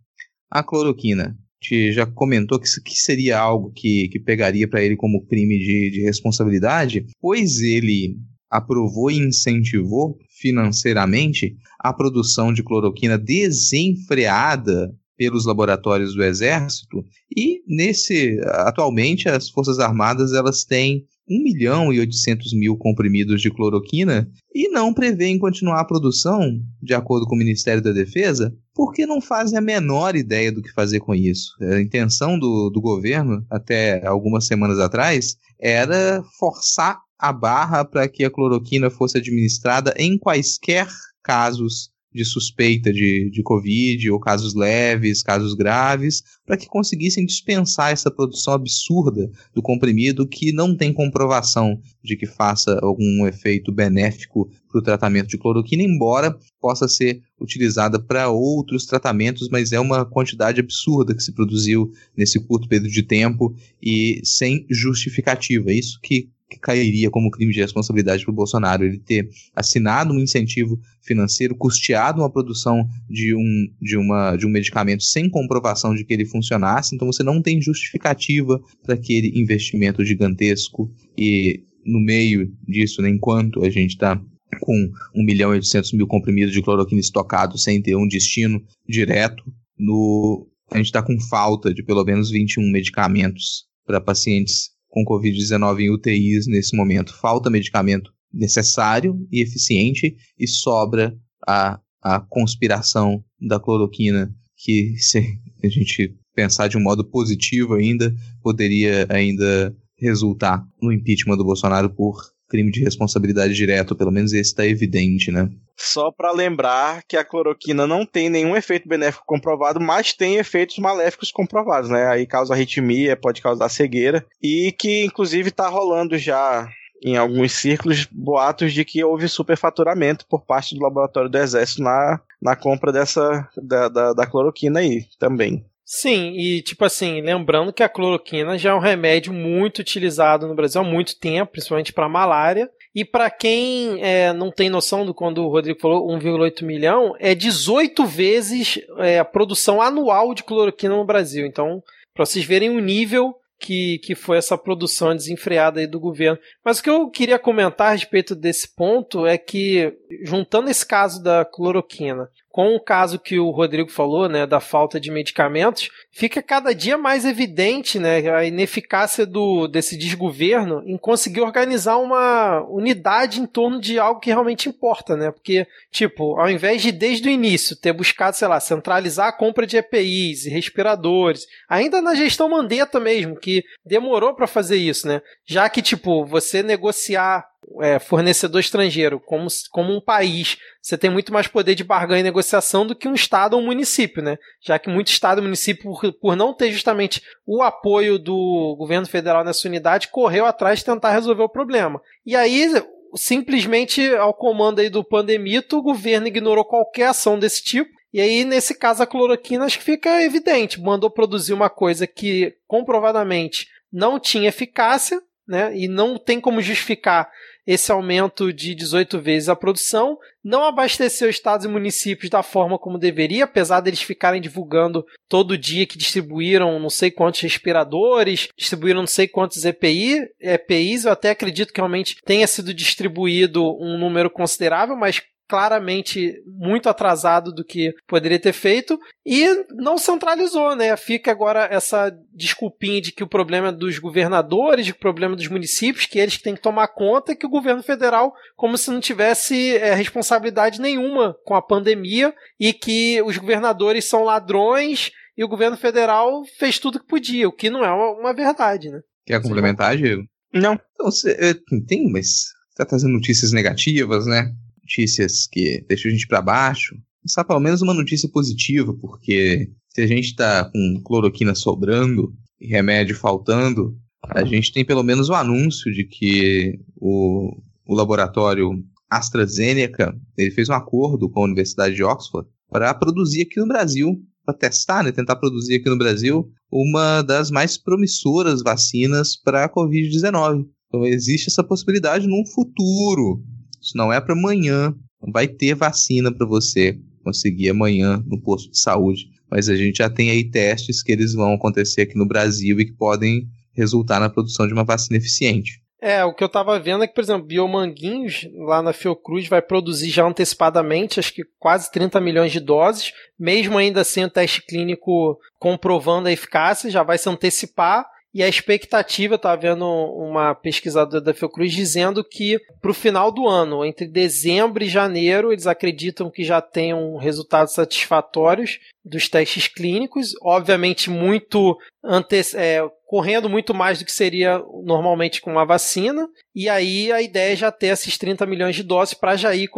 a 0.51 0.63
cloroquina. 0.63 1.37
Gente 1.63 1.93
já 1.93 2.07
comentou 2.07 2.59
que 2.59 2.67
que 2.83 2.95
seria 2.95 3.39
algo 3.39 3.71
que, 3.73 4.09
que 4.09 4.19
pegaria 4.19 4.67
para 4.67 4.83
ele 4.83 4.97
como 4.97 5.27
crime 5.27 5.59
de, 5.59 5.91
de 5.91 6.01
responsabilidade, 6.03 7.05
pois 7.21 7.61
ele 7.61 8.17
aprovou 8.51 9.11
e 9.11 9.19
incentivou 9.19 10.19
financeiramente 10.41 11.55
a 11.79 11.93
produção 11.93 12.53
de 12.53 12.63
cloroquina 12.63 13.19
desenfreada 13.19 14.91
pelos 15.17 15.45
laboratórios 15.45 16.15
do 16.15 16.25
Exército 16.25 17.05
e 17.37 17.63
nesse 17.67 18.41
atualmente 18.47 19.29
as 19.29 19.51
Forças 19.51 19.79
Armadas 19.79 20.33
elas 20.33 20.65
têm 20.65 21.05
1 21.31 21.43
milhão 21.43 21.93
e 21.93 22.01
800 22.01 22.53
mil 22.55 22.77
comprimidos 22.77 23.41
de 23.41 23.51
cloroquina 23.51 24.29
e 24.53 24.69
não 24.69 24.93
prevêem 24.93 25.39
continuar 25.39 25.81
a 25.81 25.85
produção, 25.85 26.61
de 26.83 26.93
acordo 26.93 27.27
com 27.27 27.37
o 27.37 27.39
Ministério 27.39 27.83
da 27.83 27.93
Defesa, 27.93 28.53
porque 28.75 29.07
não 29.07 29.21
fazem 29.21 29.57
a 29.57 29.63
menor 29.63 30.17
ideia 30.17 30.51
do 30.51 30.61
que 30.61 30.73
fazer 30.73 30.99
com 31.01 31.15
isso. 31.15 31.53
A 31.61 31.81
intenção 31.81 32.39
do, 32.39 32.69
do 32.71 32.81
governo, 32.81 33.47
até 33.49 34.05
algumas 34.05 34.47
semanas 34.47 34.81
atrás, 34.81 35.37
era 35.61 36.23
forçar 36.39 36.99
a 37.19 37.33
barra 37.33 37.85
para 37.85 38.09
que 38.09 38.25
a 38.25 38.31
cloroquina 38.31 38.91
fosse 38.91 39.19
administrada 39.19 39.95
em 39.97 40.19
quaisquer 40.19 40.89
casos 41.23 41.91
de 42.13 42.25
suspeita 42.25 42.93
de, 42.93 43.31
de 43.31 43.43
Covid, 43.43 44.11
ou 44.11 44.19
casos 44.19 44.55
leves, 44.55 45.23
casos 45.23 45.55
graves, 45.55 46.23
para 46.45 46.57
que 46.57 46.67
conseguissem 46.67 47.25
dispensar 47.25 47.93
essa 47.93 48.11
produção 48.11 48.55
absurda 48.55 49.31
do 49.55 49.63
comprimido 49.63 50.27
que 50.27 50.53
não 50.53 50.77
tem 50.77 50.93
comprovação 50.93 51.81
de 52.03 52.17
que 52.17 52.27
faça 52.27 52.79
algum 52.83 53.27
efeito 53.27 53.71
benéfico 53.71 54.51
para 54.69 54.79
o 54.79 54.83
tratamento 54.83 55.29
de 55.29 55.39
cloroquina, 55.39 55.83
embora 55.83 56.37
possa 56.61 56.89
ser 56.89 57.21
utilizada 57.41 57.99
para 57.99 58.29
outros 58.29 58.87
tratamentos, 58.87 59.49
mas 59.49 59.73
é 59.73 59.81
uma 59.81 60.05
quantidade 60.05 60.61
absurda 60.61 61.15
que 61.15 61.23
se 61.23 61.33
produziu 61.33 61.91
nesse 62.17 62.41
curto 62.41 62.69
período 62.69 62.91
de 62.91 63.03
tempo 63.03 63.55
e 63.83 64.21
sem 64.25 64.67
justificativa. 64.71 65.73
Isso 65.73 65.99
que 66.03 66.29
que 66.51 66.59
cairia 66.59 67.09
como 67.11 67.31
crime 67.31 67.53
de 67.53 67.61
responsabilidade 67.61 68.25
para 68.25 68.33
o 68.33 68.35
Bolsonaro, 68.35 68.85
ele 68.85 68.99
ter 68.99 69.29
assinado 69.55 70.13
um 70.13 70.19
incentivo 70.19 70.79
financeiro, 71.01 71.55
custeado 71.55 72.21
uma 72.21 72.31
produção 72.31 72.85
de 73.09 73.35
um, 73.35 73.73
de, 73.81 73.97
uma, 73.97 74.37
de 74.37 74.47
um 74.47 74.51
medicamento 74.51 75.05
sem 75.05 75.31
comprovação 75.31 75.95
de 75.95 76.05
que 76.05 76.13
ele 76.13 76.27
funcionasse, 76.27 76.95
então 76.95 77.07
você 77.07 77.23
não 77.23 77.41
tem 77.41 77.63
justificativa 77.63 78.61
para 78.83 78.95
aquele 78.95 79.33
investimento 79.41 80.05
gigantesco. 80.05 80.93
E 81.17 81.63
no 81.87 82.01
meio 82.01 82.53
disso, 82.67 83.01
né, 83.01 83.09
enquanto 83.09 83.65
a 83.65 83.71
gente 83.71 83.91
está 83.93 84.21
com 84.61 84.91
1 85.15 85.25
milhão 85.25 85.53
e 85.53 85.57
800 85.57 85.93
mil 85.93 86.09
comprimidos 86.09 86.53
de 86.53 86.61
cloroquina 86.61 87.01
estocados 87.01 87.63
sem 87.63 87.81
ter 87.81 87.95
um 87.95 88.09
destino 88.09 88.61
direto 88.89 89.45
no 89.79 90.47
a 90.73 90.77
gente 90.77 90.87
está 90.87 91.03
com 91.03 91.19
falta 91.21 91.73
de 91.75 91.83
pelo 91.83 92.05
menos 92.05 92.31
21 92.31 92.71
medicamentos 92.71 93.65
para 93.85 94.01
pacientes 94.01 94.71
com 94.91 95.05
Covid-19 95.05 95.81
em 95.81 95.91
UTIs 95.91 96.47
nesse 96.47 96.77
momento. 96.77 97.17
Falta 97.17 97.49
medicamento 97.49 98.13
necessário 98.33 99.27
e 99.33 99.41
eficiente 99.41 100.17
e 100.39 100.47
sobra 100.47 101.17
a, 101.47 101.81
a 102.03 102.21
conspiração 102.21 103.25
da 103.41 103.59
cloroquina, 103.59 104.31
que 104.57 104.97
se 104.99 105.39
a 105.65 105.69
gente 105.69 106.15
pensar 106.35 106.69
de 106.69 106.77
um 106.77 106.83
modo 106.83 107.05
positivo 107.05 107.75
ainda, 107.75 108.15
poderia 108.43 109.07
ainda 109.09 109.75
resultar 109.97 110.67
no 110.81 110.93
impeachment 110.93 111.37
do 111.37 111.45
Bolsonaro 111.45 111.91
por 111.91 112.21
crime 112.49 112.71
de 112.71 112.83
responsabilidade 112.83 113.55
direta, 113.55 113.95
pelo 113.95 114.11
menos 114.11 114.33
esse 114.33 114.51
está 114.51 114.67
evidente, 114.67 115.31
né? 115.31 115.49
Só 115.83 116.13
para 116.13 116.31
lembrar 116.31 117.03
que 117.09 117.17
a 117.17 117.25
cloroquina 117.25 117.87
não 117.87 118.05
tem 118.05 118.29
nenhum 118.29 118.55
efeito 118.55 118.87
benéfico 118.87 119.25
comprovado, 119.27 119.81
mas 119.81 120.13
tem 120.13 120.37
efeitos 120.37 120.79
maléficos 120.79 121.33
comprovados, 121.33 121.89
né? 121.89 122.07
Aí 122.07 122.27
causa 122.27 122.53
arritmia, 122.53 123.17
pode 123.17 123.41
causar 123.41 123.71
cegueira 123.71 124.25
e 124.43 124.73
que 124.73 125.05
inclusive 125.05 125.49
está 125.49 125.69
rolando 125.69 126.19
já 126.19 126.69
em 127.03 127.17
alguns 127.17 127.53
círculos 127.53 128.07
boatos 128.13 128.75
de 128.75 128.85
que 128.85 129.03
houve 129.03 129.27
superfaturamento 129.27 130.27
por 130.27 130.45
parte 130.45 130.75
do 130.75 130.83
laboratório 130.83 131.31
do 131.31 131.39
Exército 131.39 131.83
na, 131.83 132.21
na 132.43 132.55
compra 132.55 132.93
dessa 132.93 133.49
da, 133.57 133.89
da, 133.89 134.13
da 134.13 134.27
cloroquina 134.27 134.81
aí 134.81 135.07
também. 135.19 135.65
Sim, 135.93 136.35
e 136.37 136.63
tipo 136.63 136.85
assim, 136.85 137.21
lembrando 137.21 137.73
que 137.73 137.83
a 137.83 137.89
cloroquina 137.89 138.57
já 138.57 138.71
é 138.71 138.75
um 138.75 138.79
remédio 138.79 139.33
muito 139.33 139.81
utilizado 139.81 140.47
no 140.47 140.55
Brasil 140.55 140.81
há 140.81 140.85
muito 140.85 141.19
tempo, 141.19 141.53
principalmente 141.53 141.93
para 141.93 142.09
malária. 142.09 142.71
E 142.95 143.05
para 143.05 143.31
quem 143.31 144.03
é, 144.03 144.33
não 144.33 144.51
tem 144.51 144.69
noção 144.69 145.07
do 145.07 145.15
quando 145.15 145.43
o 145.43 145.49
Rodrigo 145.49 145.81
falou 145.81 146.09
1,8 146.09 146.65
milhão, 146.65 147.15
é 147.19 147.35
18 147.35 148.05
vezes 148.05 148.81
é, 148.99 149.19
a 149.19 149.25
produção 149.25 149.81
anual 149.81 150.35
de 150.35 150.43
cloroquina 150.43 150.97
no 150.97 151.05
Brasil. 151.05 151.47
Então, 151.47 151.83
para 152.15 152.27
vocês 152.27 152.45
verem 152.45 152.71
o 152.71 152.81
nível 152.81 153.37
que, 153.61 153.99
que 153.99 154.15
foi 154.15 154.39
essa 154.39 154.57
produção 154.57 155.15
desenfreada 155.15 155.81
aí 155.81 155.87
do 155.87 156.01
governo. 156.01 156.39
Mas 156.65 156.79
o 156.79 156.83
que 156.83 156.91
eu 156.91 157.09
queria 157.11 157.39
comentar 157.39 157.89
a 157.89 157.93
respeito 157.93 158.35
desse 158.35 158.75
ponto 158.75 159.27
é 159.27 159.37
que, 159.37 159.97
juntando 160.23 160.71
esse 160.71 160.85
caso 160.85 161.23
da 161.23 161.45
cloroquina 161.45 162.29
com 162.51 162.75
o 162.75 162.81
caso 162.81 163.19
que 163.19 163.39
o 163.39 163.51
Rodrigo 163.51 163.91
falou, 163.91 164.29
né, 164.29 164.45
da 164.45 164.59
falta 164.59 164.99
de 164.99 165.11
medicamentos, 165.11 165.89
fica 166.11 166.43
cada 166.43 166.75
dia 166.75 166.99
mais 166.99 167.25
evidente, 167.25 167.99
né, 167.99 168.29
a 168.29 168.45
ineficácia 168.45 169.25
do 169.25 169.69
desse 169.69 169.97
desgoverno 169.97 170.83
em 170.85 170.99
conseguir 170.99 171.41
organizar 171.41 171.97
uma 171.97 172.61
unidade 172.69 173.41
em 173.41 173.47
torno 173.47 173.81
de 173.81 173.99
algo 173.99 174.21
que 174.21 174.31
realmente 174.31 174.69
importa, 174.69 175.17
né? 175.17 175.31
Porque, 175.31 175.67
tipo, 175.91 176.39
ao 176.39 176.51
invés 176.51 176.83
de 176.83 176.91
desde 176.91 177.29
o 177.29 177.33
início 177.33 177.77
ter 177.77 177.93
buscado, 177.93 178.37
sei 178.37 178.49
lá, 178.49 178.59
centralizar 178.59 179.29
a 179.29 179.33
compra 179.33 179.67
de 179.67 179.77
EPIs 179.77 180.47
e 180.47 180.51
respiradores, 180.51 181.47
ainda 181.69 182.03
na 182.03 182.15
gestão 182.15 182.49
Mandetta 182.49 182.99
mesmo, 182.99 183.37
que 183.37 183.63
demorou 183.85 184.35
para 184.35 184.47
fazer 184.47 184.77
isso, 184.77 185.07
né? 185.07 185.23
Já 185.47 185.69
que, 185.69 185.81
tipo, 185.81 186.25
você 186.25 186.63
negociar 186.63 187.50
é, 187.81 187.99
fornecedor 187.99 188.61
estrangeiro, 188.61 189.21
como, 189.21 189.47
como 189.71 189.95
um 189.95 190.01
país, 190.01 190.59
você 190.83 190.99
tem 190.99 191.11
muito 191.11 191.33
mais 191.33 191.47
poder 191.47 191.75
de 191.75 191.85
barganha 191.85 192.21
e 192.21 192.25
negociação 192.25 192.87
do 192.87 192.95
que 192.95 193.07
um 193.07 193.15
estado 193.15 193.55
ou 193.55 193.63
um 193.63 193.67
município, 193.67 194.23
né? 194.23 194.39
Já 194.61 194.79
que 194.79 194.91
muito 194.91 195.09
estado 195.09 195.41
e 195.41 195.43
município, 195.43 195.85
por, 195.85 196.13
por 196.15 196.37
não 196.37 196.55
ter 196.55 196.73
justamente 196.73 197.23
o 197.47 197.63
apoio 197.63 198.19
do 198.19 198.75
governo 198.77 199.07
federal 199.07 199.45
nessa 199.45 199.69
unidade, 199.69 200.09
correu 200.09 200.47
atrás 200.47 200.81
de 200.81 200.85
tentar 200.85 201.13
resolver 201.13 201.43
o 201.43 201.49
problema. 201.49 202.01
E 202.27 202.35
aí, 202.35 202.73
simplesmente 203.15 204.15
ao 204.17 204.35
comando 204.35 204.81
aí 204.81 204.89
do 204.89 205.05
pandemito, 205.05 205.79
o 205.79 205.83
governo 205.83 206.27
ignorou 206.27 206.65
qualquer 206.65 207.09
ação 207.09 207.39
desse 207.39 207.63
tipo. 207.63 207.91
E 208.13 208.21
aí, 208.21 208.45
nesse 208.45 208.75
caso, 208.75 209.03
a 209.03 209.07
cloroquina 209.07 209.65
acho 209.65 209.79
que 209.79 209.85
fica 209.85 210.23
evidente. 210.23 210.81
Mandou 210.81 211.11
produzir 211.11 211.53
uma 211.53 211.71
coisa 211.71 212.07
que 212.07 212.57
comprovadamente 212.67 213.69
não 213.93 214.19
tinha 214.19 214.49
eficácia, 214.49 215.21
né? 215.47 215.77
E 215.77 215.87
não 215.87 216.19
tem 216.19 216.41
como 216.41 216.61
justificar 216.61 217.31
esse 217.73 217.93
aumento 217.93 218.53
de 218.53 218.75
18 218.75 219.21
vezes 219.21 219.49
a 219.49 219.55
produção, 219.55 220.19
não 220.43 220.65
abasteceu 220.65 221.31
estados 221.31 221.65
e 221.65 221.69
municípios 221.69 222.29
da 222.29 222.43
forma 222.43 222.77
como 222.77 222.99
deveria, 222.99 223.45
apesar 223.45 223.81
deles 223.81 224.03
ficarem 224.03 224.41
divulgando 224.41 225.07
todo 225.29 225.57
dia 225.57 225.87
que 225.87 225.97
distribuíram 225.97 226.81
não 226.81 226.91
sei 226.91 227.13
quantos 227.13 227.41
respiradores, 227.43 228.49
distribuíram 228.57 229.03
não 229.03 229.07
sei 229.07 229.29
quantos 229.29 229.65
EPI, 229.65 230.19
EPIs, 230.41 231.05
eu 231.05 231.13
até 231.13 231.31
acredito 231.31 231.73
que 231.73 231.81
realmente 231.81 232.17
tenha 232.25 232.47
sido 232.49 232.75
distribuído 232.75 233.65
um 233.81 233.97
número 233.97 234.29
considerável, 234.29 234.97
mas 234.97 235.23
claramente 235.51 236.41
muito 236.47 236.89
atrasado 236.89 237.53
do 237.53 237.65
que 237.65 237.93
poderia 238.07 238.39
ter 238.39 238.53
feito 238.53 238.97
e 239.27 239.45
não 239.75 239.99
centralizou, 239.99 240.77
né? 240.77 240.97
Fica 240.97 241.33
agora 241.33 241.67
essa 241.69 242.17
desculpinha 242.33 243.01
de 243.01 243.11
que 243.11 243.25
o 243.25 243.29
problema 243.29 243.69
é 243.69 243.73
dos 243.73 243.99
governadores, 243.99 244.87
de 244.87 244.93
que 244.93 244.99
o 244.99 245.03
problema 245.03 245.35
é 245.35 245.37
dos 245.37 245.49
municípios, 245.49 246.07
que 246.07 246.21
eles 246.21 246.39
têm 246.39 246.55
que 246.55 246.63
tomar 246.63 246.87
conta, 246.87 247.35
que 247.35 247.45
o 247.45 247.51
governo 247.51 247.83
federal, 247.83 248.33
como 248.55 248.79
se 248.79 248.93
não 248.93 249.01
tivesse 249.01 249.77
é, 249.79 249.93
responsabilidade 249.93 250.81
nenhuma 250.81 251.35
com 251.45 251.57
a 251.57 251.63
pandemia 251.63 252.33
e 252.59 252.73
que 252.73 253.21
os 253.23 253.37
governadores 253.37 254.05
são 254.05 254.23
ladrões 254.23 255.11
e 255.37 255.43
o 255.43 255.49
governo 255.49 255.77
federal 255.77 256.45
fez 256.61 256.79
tudo 256.79 257.01
que 257.01 257.07
podia, 257.09 257.49
o 257.49 257.53
que 257.53 257.71
não 257.71 257.85
é 257.85 257.91
uma, 257.91 258.21
uma 258.21 258.33
verdade, 258.33 258.89
né? 258.89 259.01
Quer 259.27 259.43
complementar, 259.43 259.97
Diego? 259.97 260.23
Não. 260.55 260.79
Então, 260.95 261.11
você, 261.11 261.55
tem, 261.89 262.09
mas 262.09 262.27
você 262.69 262.77
tá 262.77 262.87
trazendo 262.87 263.15
notícias 263.15 263.51
negativas, 263.51 264.27
né? 264.27 264.53
Notícias 264.91 265.47
que 265.47 265.85
deixam 265.89 266.11
a 266.11 266.13
gente 266.13 266.27
para 266.27 266.43
baixo, 266.43 266.97
pensar 267.23 267.45
pelo 267.45 267.61
menos 267.61 267.81
uma 267.81 267.95
notícia 267.95 268.29
positiva, 268.29 268.93
porque 268.95 269.71
se 269.89 270.01
a 270.01 270.07
gente 270.07 270.27
está 270.27 270.65
com 270.65 271.01
cloroquina 271.05 271.55
sobrando 271.55 272.35
e 272.61 272.67
remédio 272.67 273.15
faltando, 273.15 273.97
a 274.23 274.45
gente 274.45 274.73
tem 274.73 274.85
pelo 274.85 275.03
menos 275.03 275.29
o 275.29 275.35
anúncio 275.35 275.93
de 275.93 276.05
que 276.05 276.79
o, 276.97 277.57
o 277.87 277.95
laboratório 277.95 278.71
AstraZeneca 279.09 280.15
ele 280.37 280.51
fez 280.51 280.69
um 280.69 280.75
acordo 280.75 281.29
com 281.29 281.41
a 281.41 281.45
Universidade 281.45 281.95
de 281.95 282.03
Oxford 282.03 282.49
para 282.69 282.93
produzir 282.95 283.43
aqui 283.43 283.59
no 283.59 283.67
Brasil, 283.67 284.21
para 284.45 284.55
testar, 284.55 285.05
né, 285.05 285.13
tentar 285.13 285.37
produzir 285.37 285.77
aqui 285.77 285.89
no 285.89 285.99
Brasil 285.99 286.51
uma 286.71 287.23
das 287.23 287.51
mais 287.51 287.77
promissoras 287.77 288.63
vacinas 288.63 289.37
para 289.37 289.65
a 289.65 289.73
Covid-19. 289.73 290.67
Então 290.87 291.05
existe 291.05 291.49
essa 291.49 291.65
possibilidade 291.65 292.27
num 292.27 292.45
futuro 292.47 293.43
isso 293.81 293.97
não 293.97 294.13
é 294.13 294.21
para 294.21 294.35
amanhã. 294.35 294.95
Não 295.23 295.33
vai 295.33 295.49
ter 295.49 295.75
vacina 295.75 296.33
para 296.33 296.47
você 296.47 296.99
conseguir 297.23 297.71
amanhã 297.71 298.23
no 298.27 298.41
posto 298.41 298.71
de 298.71 298.79
saúde. 298.79 299.29
Mas 299.51 299.69
a 299.69 299.77
gente 299.77 299.99
já 299.99 300.09
tem 300.09 300.31
aí 300.31 300.49
testes 300.49 301.03
que 301.03 301.13
eles 301.13 301.35
vão 301.35 301.55
acontecer 301.55 302.03
aqui 302.03 302.17
no 302.17 302.27
Brasil 302.27 302.79
e 302.81 302.87
que 302.87 302.93
podem 302.93 303.49
resultar 303.73 304.21
na 304.21 304.31
produção 304.31 304.67
de 304.67 304.73
uma 304.73 304.85
vacina 304.85 305.17
eficiente. 305.17 305.81
É, 306.03 306.25
o 306.25 306.33
que 306.33 306.43
eu 306.43 306.49
tava 306.49 306.81
vendo 306.81 307.05
é 307.05 307.07
que, 307.07 307.13
por 307.13 307.23
exemplo, 307.23 307.47
Biomanguinhos, 307.47 308.49
lá 308.55 308.81
na 308.81 308.93
Fiocruz, 308.93 309.47
vai 309.49 309.61
produzir 309.61 310.09
já 310.09 310.27
antecipadamente, 310.27 311.21
acho 311.21 311.35
que 311.35 311.43
quase 311.59 311.93
30 311.93 312.19
milhões 312.21 312.51
de 312.51 312.59
doses, 312.59 313.13
mesmo 313.39 313.77
ainda 313.77 314.03
sem 314.03 314.25
o 314.25 314.31
teste 314.31 314.65
clínico 314.65 315.39
comprovando 315.59 316.29
a 316.29 316.33
eficácia, 316.33 316.91
já 316.91 317.03
vai 317.03 317.19
se 317.19 317.29
antecipar 317.29 318.07
e 318.33 318.43
a 318.43 318.49
expectativa, 318.49 319.35
eu 319.35 319.37
estava 319.37 319.61
vendo 319.61 319.85
uma 319.85 320.55
pesquisadora 320.55 321.21
da 321.21 321.35
Fiocruz 321.35 321.73
dizendo 321.73 322.23
que 322.23 322.61
para 322.81 322.91
o 322.91 322.95
final 322.95 323.33
do 323.33 323.49
ano, 323.49 323.85
entre 323.85 324.07
dezembro 324.07 324.85
e 324.85 324.89
janeiro, 324.89 325.53
eles 325.53 325.67
acreditam 325.67 326.31
que 326.31 326.45
já 326.45 326.61
tenham 326.61 327.17
resultados 327.17 327.75
satisfatórios 327.75 328.79
dos 329.05 329.29
testes 329.29 329.67
clínicos, 329.67 330.35
obviamente 330.43 331.09
muito 331.09 331.77
antes, 332.03 332.55
é, 332.55 332.81
correndo 333.07 333.49
muito 333.49 333.75
mais 333.75 333.99
do 333.99 334.05
que 334.05 334.13
seria 334.13 334.63
normalmente 334.85 335.41
com 335.41 335.51
uma 335.51 335.65
vacina, 335.65 336.29
e 336.55 336.69
aí 336.69 337.11
a 337.11 337.21
ideia 337.21 337.53
é 337.53 337.57
já 337.57 337.73
ter 337.73 337.89
esses 337.89 338.17
30 338.17 338.47
milhões 338.47 338.77
de 338.77 338.83
doses 338.83 339.15
para 339.15 339.37
já, 339.37 339.55
ir 339.55 339.69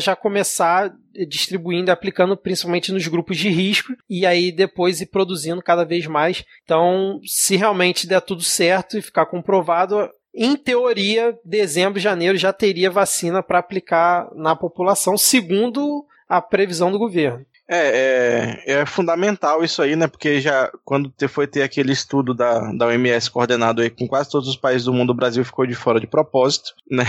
já 0.00 0.16
começar 0.16 0.92
distribuindo 1.28 1.90
e 1.90 1.92
aplicando 1.92 2.36
principalmente 2.36 2.92
nos 2.92 3.06
grupos 3.06 3.36
de 3.36 3.48
risco, 3.48 3.92
e 4.08 4.26
aí 4.26 4.50
depois 4.50 5.00
ir 5.00 5.06
produzindo 5.06 5.62
cada 5.62 5.84
vez 5.84 6.06
mais. 6.06 6.44
Então, 6.64 7.20
se 7.24 7.56
realmente 7.56 8.06
der 8.06 8.20
tudo 8.20 8.42
certo 8.42 8.98
e 8.98 9.02
ficar 9.02 9.26
comprovado, 9.26 10.10
em 10.34 10.56
teoria, 10.56 11.38
dezembro, 11.44 12.00
janeiro 12.00 12.38
já 12.38 12.52
teria 12.52 12.90
vacina 12.90 13.42
para 13.42 13.58
aplicar 13.58 14.30
na 14.34 14.56
população, 14.56 15.18
segundo 15.18 16.06
a 16.26 16.40
previsão 16.40 16.90
do 16.90 16.98
governo. 16.98 17.44
É, 17.68 18.58
é, 18.66 18.72
é, 18.80 18.86
fundamental 18.86 19.62
isso 19.62 19.80
aí, 19.80 19.96
né? 19.96 20.06
Porque 20.06 20.40
já 20.40 20.70
quando 20.84 21.12
foi 21.28 21.46
ter 21.46 21.62
aquele 21.62 21.92
estudo 21.92 22.34
da, 22.34 22.72
da 22.72 22.86
OMS 22.86 23.30
coordenado 23.30 23.80
aí 23.80 23.88
com 23.88 24.06
quase 24.06 24.30
todos 24.30 24.48
os 24.48 24.56
países 24.56 24.84
do 24.84 24.92
mundo, 24.92 25.10
o 25.10 25.14
Brasil 25.14 25.44
ficou 25.44 25.66
de 25.66 25.74
fora 25.74 26.00
de 26.00 26.06
propósito, 26.06 26.74
né? 26.90 27.04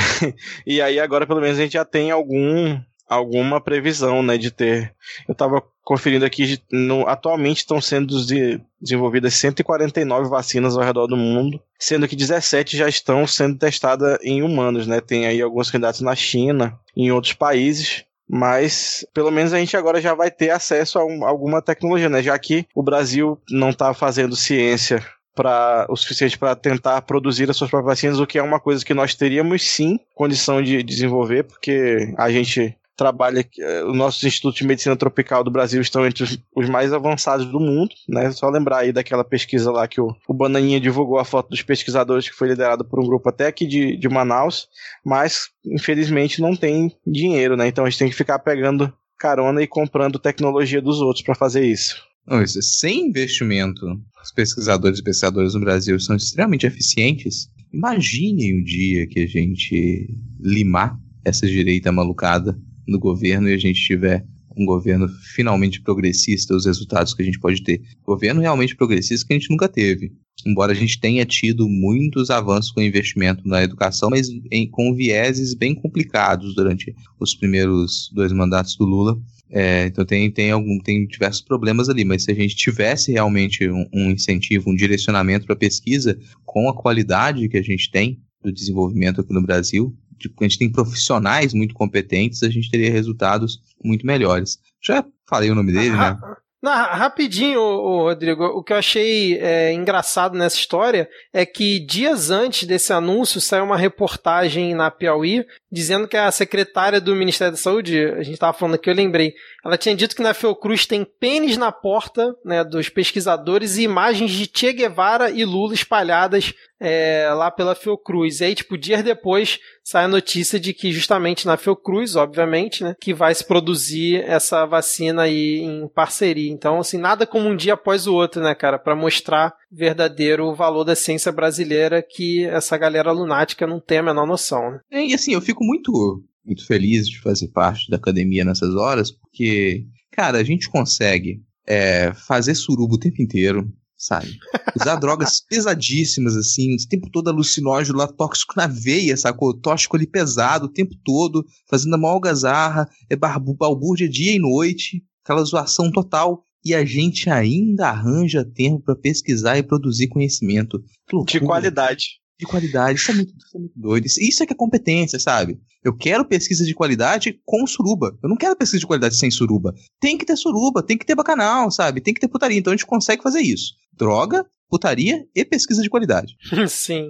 E 0.65 0.81
aí 0.81 0.99
agora 0.99 1.27
pelo 1.27 1.41
menos 1.41 1.57
a 1.57 1.61
gente 1.61 1.73
já 1.73 1.83
tem 1.83 2.11
algum 2.11 2.79
alguma 3.07 3.61
previsão, 3.61 4.23
né, 4.23 4.37
de 4.37 4.49
ter. 4.51 4.93
Eu 5.27 5.33
estava 5.33 5.61
conferindo 5.83 6.25
aqui, 6.25 6.59
no, 6.71 7.07
atualmente 7.07 7.57
estão 7.57 7.81
sendo 7.81 8.25
de, 8.25 8.59
desenvolvidas 8.81 9.33
149 9.33 10.29
vacinas 10.29 10.77
ao 10.77 10.83
redor 10.83 11.07
do 11.07 11.17
mundo, 11.17 11.61
sendo 11.77 12.07
que 12.07 12.15
17 12.15 12.77
já 12.77 12.87
estão 12.87 13.27
sendo 13.27 13.57
testadas 13.57 14.17
em 14.21 14.41
humanos, 14.41 14.87
né? 14.87 15.01
Tem 15.01 15.25
aí 15.25 15.41
alguns 15.41 15.69
candidatos 15.69 16.01
na 16.01 16.15
China, 16.15 16.79
em 16.95 17.11
outros 17.11 17.33
países, 17.33 18.05
mas 18.33 19.05
pelo 19.13 19.29
menos 19.29 19.53
a 19.53 19.59
gente 19.59 19.77
agora 19.77 20.01
já 20.01 20.15
vai 20.15 20.31
ter 20.31 20.49
acesso 20.49 20.97
a, 20.97 21.05
um, 21.05 21.23
alguma 21.23 21.61
tecnologia, 21.61 22.09
né? 22.09 22.23
Já 22.23 22.37
que 22.39 22.65
o 22.73 22.81
Brasil 22.81 23.39
não 23.47 23.69
está 23.69 23.93
fazendo 23.93 24.35
ciência 24.35 25.05
para 25.35 25.85
o 25.87 25.95
suficiente 25.95 26.37
para 26.37 26.55
tentar 26.55 26.99
produzir 27.03 27.47
as 27.47 27.55
suas 27.55 27.69
próprias 27.69 27.97
vacinas, 27.97 28.19
o 28.19 28.25
que 28.25 28.39
é 28.39 28.41
uma 28.41 28.59
coisa 28.59 28.83
que 28.83 28.93
nós 28.93 29.13
teríamos 29.13 29.61
sim 29.69 29.99
condição 30.15 30.63
de 30.63 30.81
desenvolver, 30.81 31.43
porque 31.43 32.11
a 32.17 32.31
gente 32.31 32.75
trabalha, 32.95 33.47
eh, 33.59 33.83
os 33.83 33.95
nossos 33.95 34.23
institutos 34.23 34.59
de 34.59 34.67
medicina 34.67 34.95
tropical 34.95 35.43
do 35.43 35.51
Brasil 35.51 35.81
estão 35.81 36.05
entre 36.05 36.23
os, 36.23 36.37
os, 36.55 36.69
mais 36.69 36.93
avançados 36.93 37.45
do 37.45 37.59
mundo, 37.59 37.89
né? 38.07 38.31
Só 38.31 38.49
lembrar 38.49 38.79
aí 38.79 38.91
daquela 38.91 39.23
pesquisa 39.23 39.71
lá 39.71 39.87
que 39.87 39.99
o, 39.99 40.15
o 40.27 40.33
Bananinha 40.33 40.79
divulgou 40.79 41.17
a 41.17 41.25
foto 41.25 41.49
dos 41.49 41.61
pesquisadores 41.61 42.29
que 42.29 42.35
foi 42.35 42.49
liderado 42.49 42.85
por 42.85 42.99
um 42.99 43.07
grupo 43.07 43.29
até 43.29 43.47
aqui 43.47 43.65
de, 43.65 43.97
de 43.97 44.09
Manaus, 44.09 44.67
mas 45.03 45.49
infelizmente 45.65 46.41
não 46.41 46.55
tem 46.55 46.95
dinheiro, 47.05 47.57
né? 47.57 47.67
Então 47.67 47.85
a 47.85 47.89
gente 47.89 47.99
tem 47.99 48.09
que 48.09 48.15
ficar 48.15 48.39
pegando 48.39 48.93
carona 49.17 49.61
e 49.61 49.67
comprando 49.67 50.19
tecnologia 50.19 50.81
dos 50.81 50.99
outros 51.01 51.23
para 51.23 51.35
fazer 51.35 51.65
isso. 51.65 52.01
Não, 52.27 52.41
isso, 52.41 52.61
sem 52.61 53.07
investimento, 53.07 53.85
os 54.23 54.31
pesquisadores 54.31 54.99
e 54.99 55.03
pesquisadoras 55.03 55.55
no 55.55 55.61
Brasil 55.61 55.99
são 55.99 56.15
extremamente 56.15 56.65
eficientes. 56.65 57.49
Imaginem 57.73 58.59
o 58.59 58.63
dia 58.63 59.07
que 59.07 59.19
a 59.19 59.27
gente 59.27 60.07
limar 60.39 60.97
essa 61.25 61.47
direita 61.47 61.91
malucada 61.91 62.57
no 62.87 62.99
governo 62.99 63.49
e 63.49 63.53
a 63.53 63.57
gente 63.57 63.81
tiver 63.81 64.25
um 64.57 64.65
governo 64.65 65.07
finalmente 65.35 65.81
progressista, 65.81 66.55
os 66.55 66.65
resultados 66.65 67.13
que 67.13 67.21
a 67.21 67.25
gente 67.25 67.39
pode 67.39 67.63
ter. 67.63 67.81
Governo 68.03 68.41
realmente 68.41 68.75
progressista 68.75 69.25
que 69.25 69.33
a 69.33 69.37
gente 69.39 69.49
nunca 69.49 69.67
teve. 69.67 70.11
Embora 70.45 70.71
a 70.71 70.75
gente 70.75 70.99
tenha 70.99 71.25
tido 71.25 71.67
muitos 71.69 72.29
avanços 72.29 72.71
com 72.71 72.81
investimento 72.81 73.47
na 73.47 73.63
educação, 73.63 74.09
mas 74.09 74.27
em, 74.51 74.67
com 74.69 74.93
vieses 74.93 75.53
bem 75.53 75.73
complicados 75.73 76.55
durante 76.55 76.93
os 77.19 77.33
primeiros 77.35 78.09
dois 78.13 78.31
mandatos 78.31 78.75
do 78.75 78.85
Lula. 78.85 79.17
É, 79.49 79.85
então 79.85 80.03
tem, 80.03 80.29
tem, 80.31 80.51
algum, 80.51 80.79
tem 80.79 81.05
diversos 81.05 81.41
problemas 81.41 81.87
ali, 81.87 82.03
mas 82.03 82.23
se 82.23 82.31
a 82.31 82.35
gente 82.35 82.55
tivesse 82.55 83.11
realmente 83.11 83.69
um, 83.69 83.87
um 83.93 84.11
incentivo, 84.11 84.71
um 84.71 84.75
direcionamento 84.75 85.45
para 85.45 85.55
pesquisa 85.55 86.17
com 86.43 86.67
a 86.67 86.75
qualidade 86.75 87.47
que 87.47 87.57
a 87.57 87.61
gente 87.61 87.89
tem 87.91 88.19
do 88.43 88.51
desenvolvimento 88.51 89.21
aqui 89.21 89.31
no 89.31 89.41
Brasil, 89.41 89.95
tipo, 90.29 90.43
a 90.43 90.47
gente 90.47 90.59
tem 90.59 90.71
profissionais 90.71 91.53
muito 91.53 91.73
competentes, 91.73 92.43
a 92.43 92.49
gente 92.49 92.69
teria 92.69 92.91
resultados 92.91 93.61
muito 93.83 94.05
melhores. 94.05 94.57
Já 94.81 95.05
falei 95.27 95.49
o 95.49 95.55
nome 95.55 95.71
dele, 95.71 95.91
né? 95.91 96.17
Não, 96.63 96.71
rapidinho, 96.71 97.59
Rodrigo, 97.59 98.45
o 98.45 98.63
que 98.63 98.71
eu 98.71 98.77
achei 98.77 99.37
é, 99.37 99.73
engraçado 99.73 100.37
nessa 100.37 100.55
história 100.55 101.09
é 101.33 101.45
que 101.45 101.77
dias 101.77 102.29
antes 102.29 102.65
desse 102.65 102.93
anúncio 102.93 103.41
saiu 103.41 103.65
uma 103.65 103.75
reportagem 103.75 104.73
na 104.73 104.89
Piauí 104.89 105.45
dizendo 105.73 106.07
que 106.07 106.15
a 106.15 106.29
secretária 106.29 107.01
do 107.01 107.15
Ministério 107.15 107.53
da 107.53 107.57
Saúde, 107.57 108.05
a 108.05 108.21
gente 108.21 108.35
estava 108.35 108.53
falando 108.53 108.75
aqui, 108.75 108.87
eu 108.87 108.93
lembrei, 108.93 109.33
ela 109.65 109.75
tinha 109.75 109.95
dito 109.95 110.15
que 110.15 110.21
na 110.21 110.31
Fiocruz 110.31 110.85
tem 110.85 111.03
pênis 111.03 111.57
na 111.57 111.71
porta 111.71 112.35
né, 112.45 112.63
dos 112.63 112.89
pesquisadores 112.89 113.75
e 113.75 113.81
imagens 113.81 114.29
de 114.29 114.47
Che 114.53 114.71
Guevara 114.71 115.31
e 115.31 115.43
Lula 115.43 115.73
espalhadas 115.73 116.53
é, 116.79 117.27
lá 117.33 117.49
pela 117.49 117.73
Fiocruz. 117.73 118.39
E 118.39 118.45
aí, 118.45 118.53
tipo, 118.53 118.77
dias 118.77 119.01
depois 119.01 119.59
sai 119.83 120.05
a 120.05 120.07
notícia 120.07 120.59
de 120.59 120.75
que 120.75 120.91
justamente 120.91 121.47
na 121.47 121.57
Fiocruz, 121.57 122.15
obviamente, 122.15 122.83
né, 122.83 122.95
que 123.01 123.11
vai 123.11 123.33
se 123.33 123.43
produzir 123.43 124.23
essa 124.27 124.67
vacina 124.67 125.23
aí 125.23 125.61
em 125.61 125.87
parceria. 125.87 126.51
Então, 126.51 126.77
assim, 126.81 126.99
nada 126.99 127.25
como 127.25 127.49
um 127.49 127.55
dia 127.55 127.73
após 127.73 128.05
o 128.05 128.13
outro, 128.13 128.43
né, 128.43 128.53
cara, 128.53 128.77
para 128.77 128.95
mostrar 128.95 129.55
verdadeiro 129.73 130.53
valor 130.53 130.83
da 130.83 130.95
ciência 130.95 131.31
brasileira 131.31 132.03
que 132.07 132.45
essa 132.45 132.77
galera 132.77 133.11
lunática 133.11 133.65
não 133.65 133.79
tem 133.79 133.97
a 133.97 134.03
menor 134.03 134.27
noção. 134.27 134.71
Né? 134.71 134.79
É, 134.91 135.05
e 135.07 135.13
assim, 135.13 135.33
eu 135.33 135.41
fico 135.41 135.63
muito, 135.63 136.23
muito 136.45 136.65
feliz 136.65 137.07
de 137.07 137.19
fazer 137.19 137.47
parte 137.47 137.89
da 137.89 137.97
academia 137.97 138.45
nessas 138.45 138.75
horas, 138.75 139.11
porque, 139.11 139.85
cara, 140.11 140.37
a 140.37 140.43
gente 140.43 140.69
consegue 140.69 141.41
é, 141.65 142.13
fazer 142.13 142.53
surubo 142.53 142.95
o 142.95 142.99
tempo 142.99 143.21
inteiro, 143.21 143.67
sabe? 143.97 144.37
Usar 144.79 144.97
drogas 144.97 145.41
pesadíssimas, 145.41 146.35
assim, 146.35 146.75
o 146.75 146.87
tempo 146.87 147.09
todo 147.09 147.29
alucinógeno 147.29 147.97
lá, 147.97 148.07
tóxico 148.07 148.53
na 148.55 148.67
veia, 148.67 149.17
sacou? 149.17 149.59
Tóxico 149.59 149.95
ali 149.95 150.05
pesado 150.05 150.65
o 150.65 150.71
tempo 150.71 150.95
todo, 151.03 151.43
fazendo 151.67 151.95
a 151.95 151.97
maior 151.97 152.13
algazarra, 152.13 152.87
é 153.09 153.15
balbúrdia 153.15 154.07
dia 154.07 154.35
e 154.35 154.39
noite, 154.39 155.03
aquela 155.23 155.43
zoação 155.43 155.91
total. 155.91 156.43
E 156.65 156.73
a 156.73 156.85
gente 156.85 157.29
ainda 157.29 157.89
arranja 157.89 158.45
tempo 158.45 158.83
para 158.83 158.95
pesquisar 158.95 159.57
e 159.57 159.63
produzir 159.63 160.07
conhecimento. 160.07 160.83
De 161.27 161.39
qualidade. 161.39 162.21
De 162.39 162.45
qualidade. 162.45 162.99
Isso 162.99 163.11
é 163.11 163.13
muito, 163.13 163.33
isso 163.37 163.57
é 163.57 163.59
muito 163.59 163.79
doido. 163.79 164.05
Isso 164.05 164.43
é 164.43 164.45
que 164.45 164.53
é 164.53 164.55
competência, 164.55 165.19
sabe? 165.19 165.59
Eu 165.83 165.95
quero 165.95 166.25
pesquisa 166.25 166.65
de 166.65 166.73
qualidade 166.73 167.39
com 167.45 167.67
suruba. 167.67 168.17
Eu 168.23 168.29
não 168.29 168.37
quero 168.37 168.55
pesquisa 168.55 168.79
de 168.79 168.87
qualidade 168.87 169.17
sem 169.17 169.29
suruba. 169.29 169.73
Tem 169.99 170.17
que 170.17 170.25
ter 170.25 170.37
suruba, 170.37 170.81
tem 170.81 170.97
que 170.97 171.05
ter 171.05 171.15
bacanal, 171.15 171.69
sabe? 171.69 172.01
Tem 172.01 172.13
que 172.13 172.21
ter 172.21 172.27
putaria. 172.29 172.57
Então 172.57 172.71
a 172.71 172.75
gente 172.75 172.85
consegue 172.85 173.21
fazer 173.21 173.41
isso 173.41 173.73
droga, 173.97 174.45
putaria 174.69 175.25
e 175.35 175.45
pesquisa 175.45 175.81
de 175.81 175.89
qualidade. 175.89 176.35
Sim. 176.67 177.09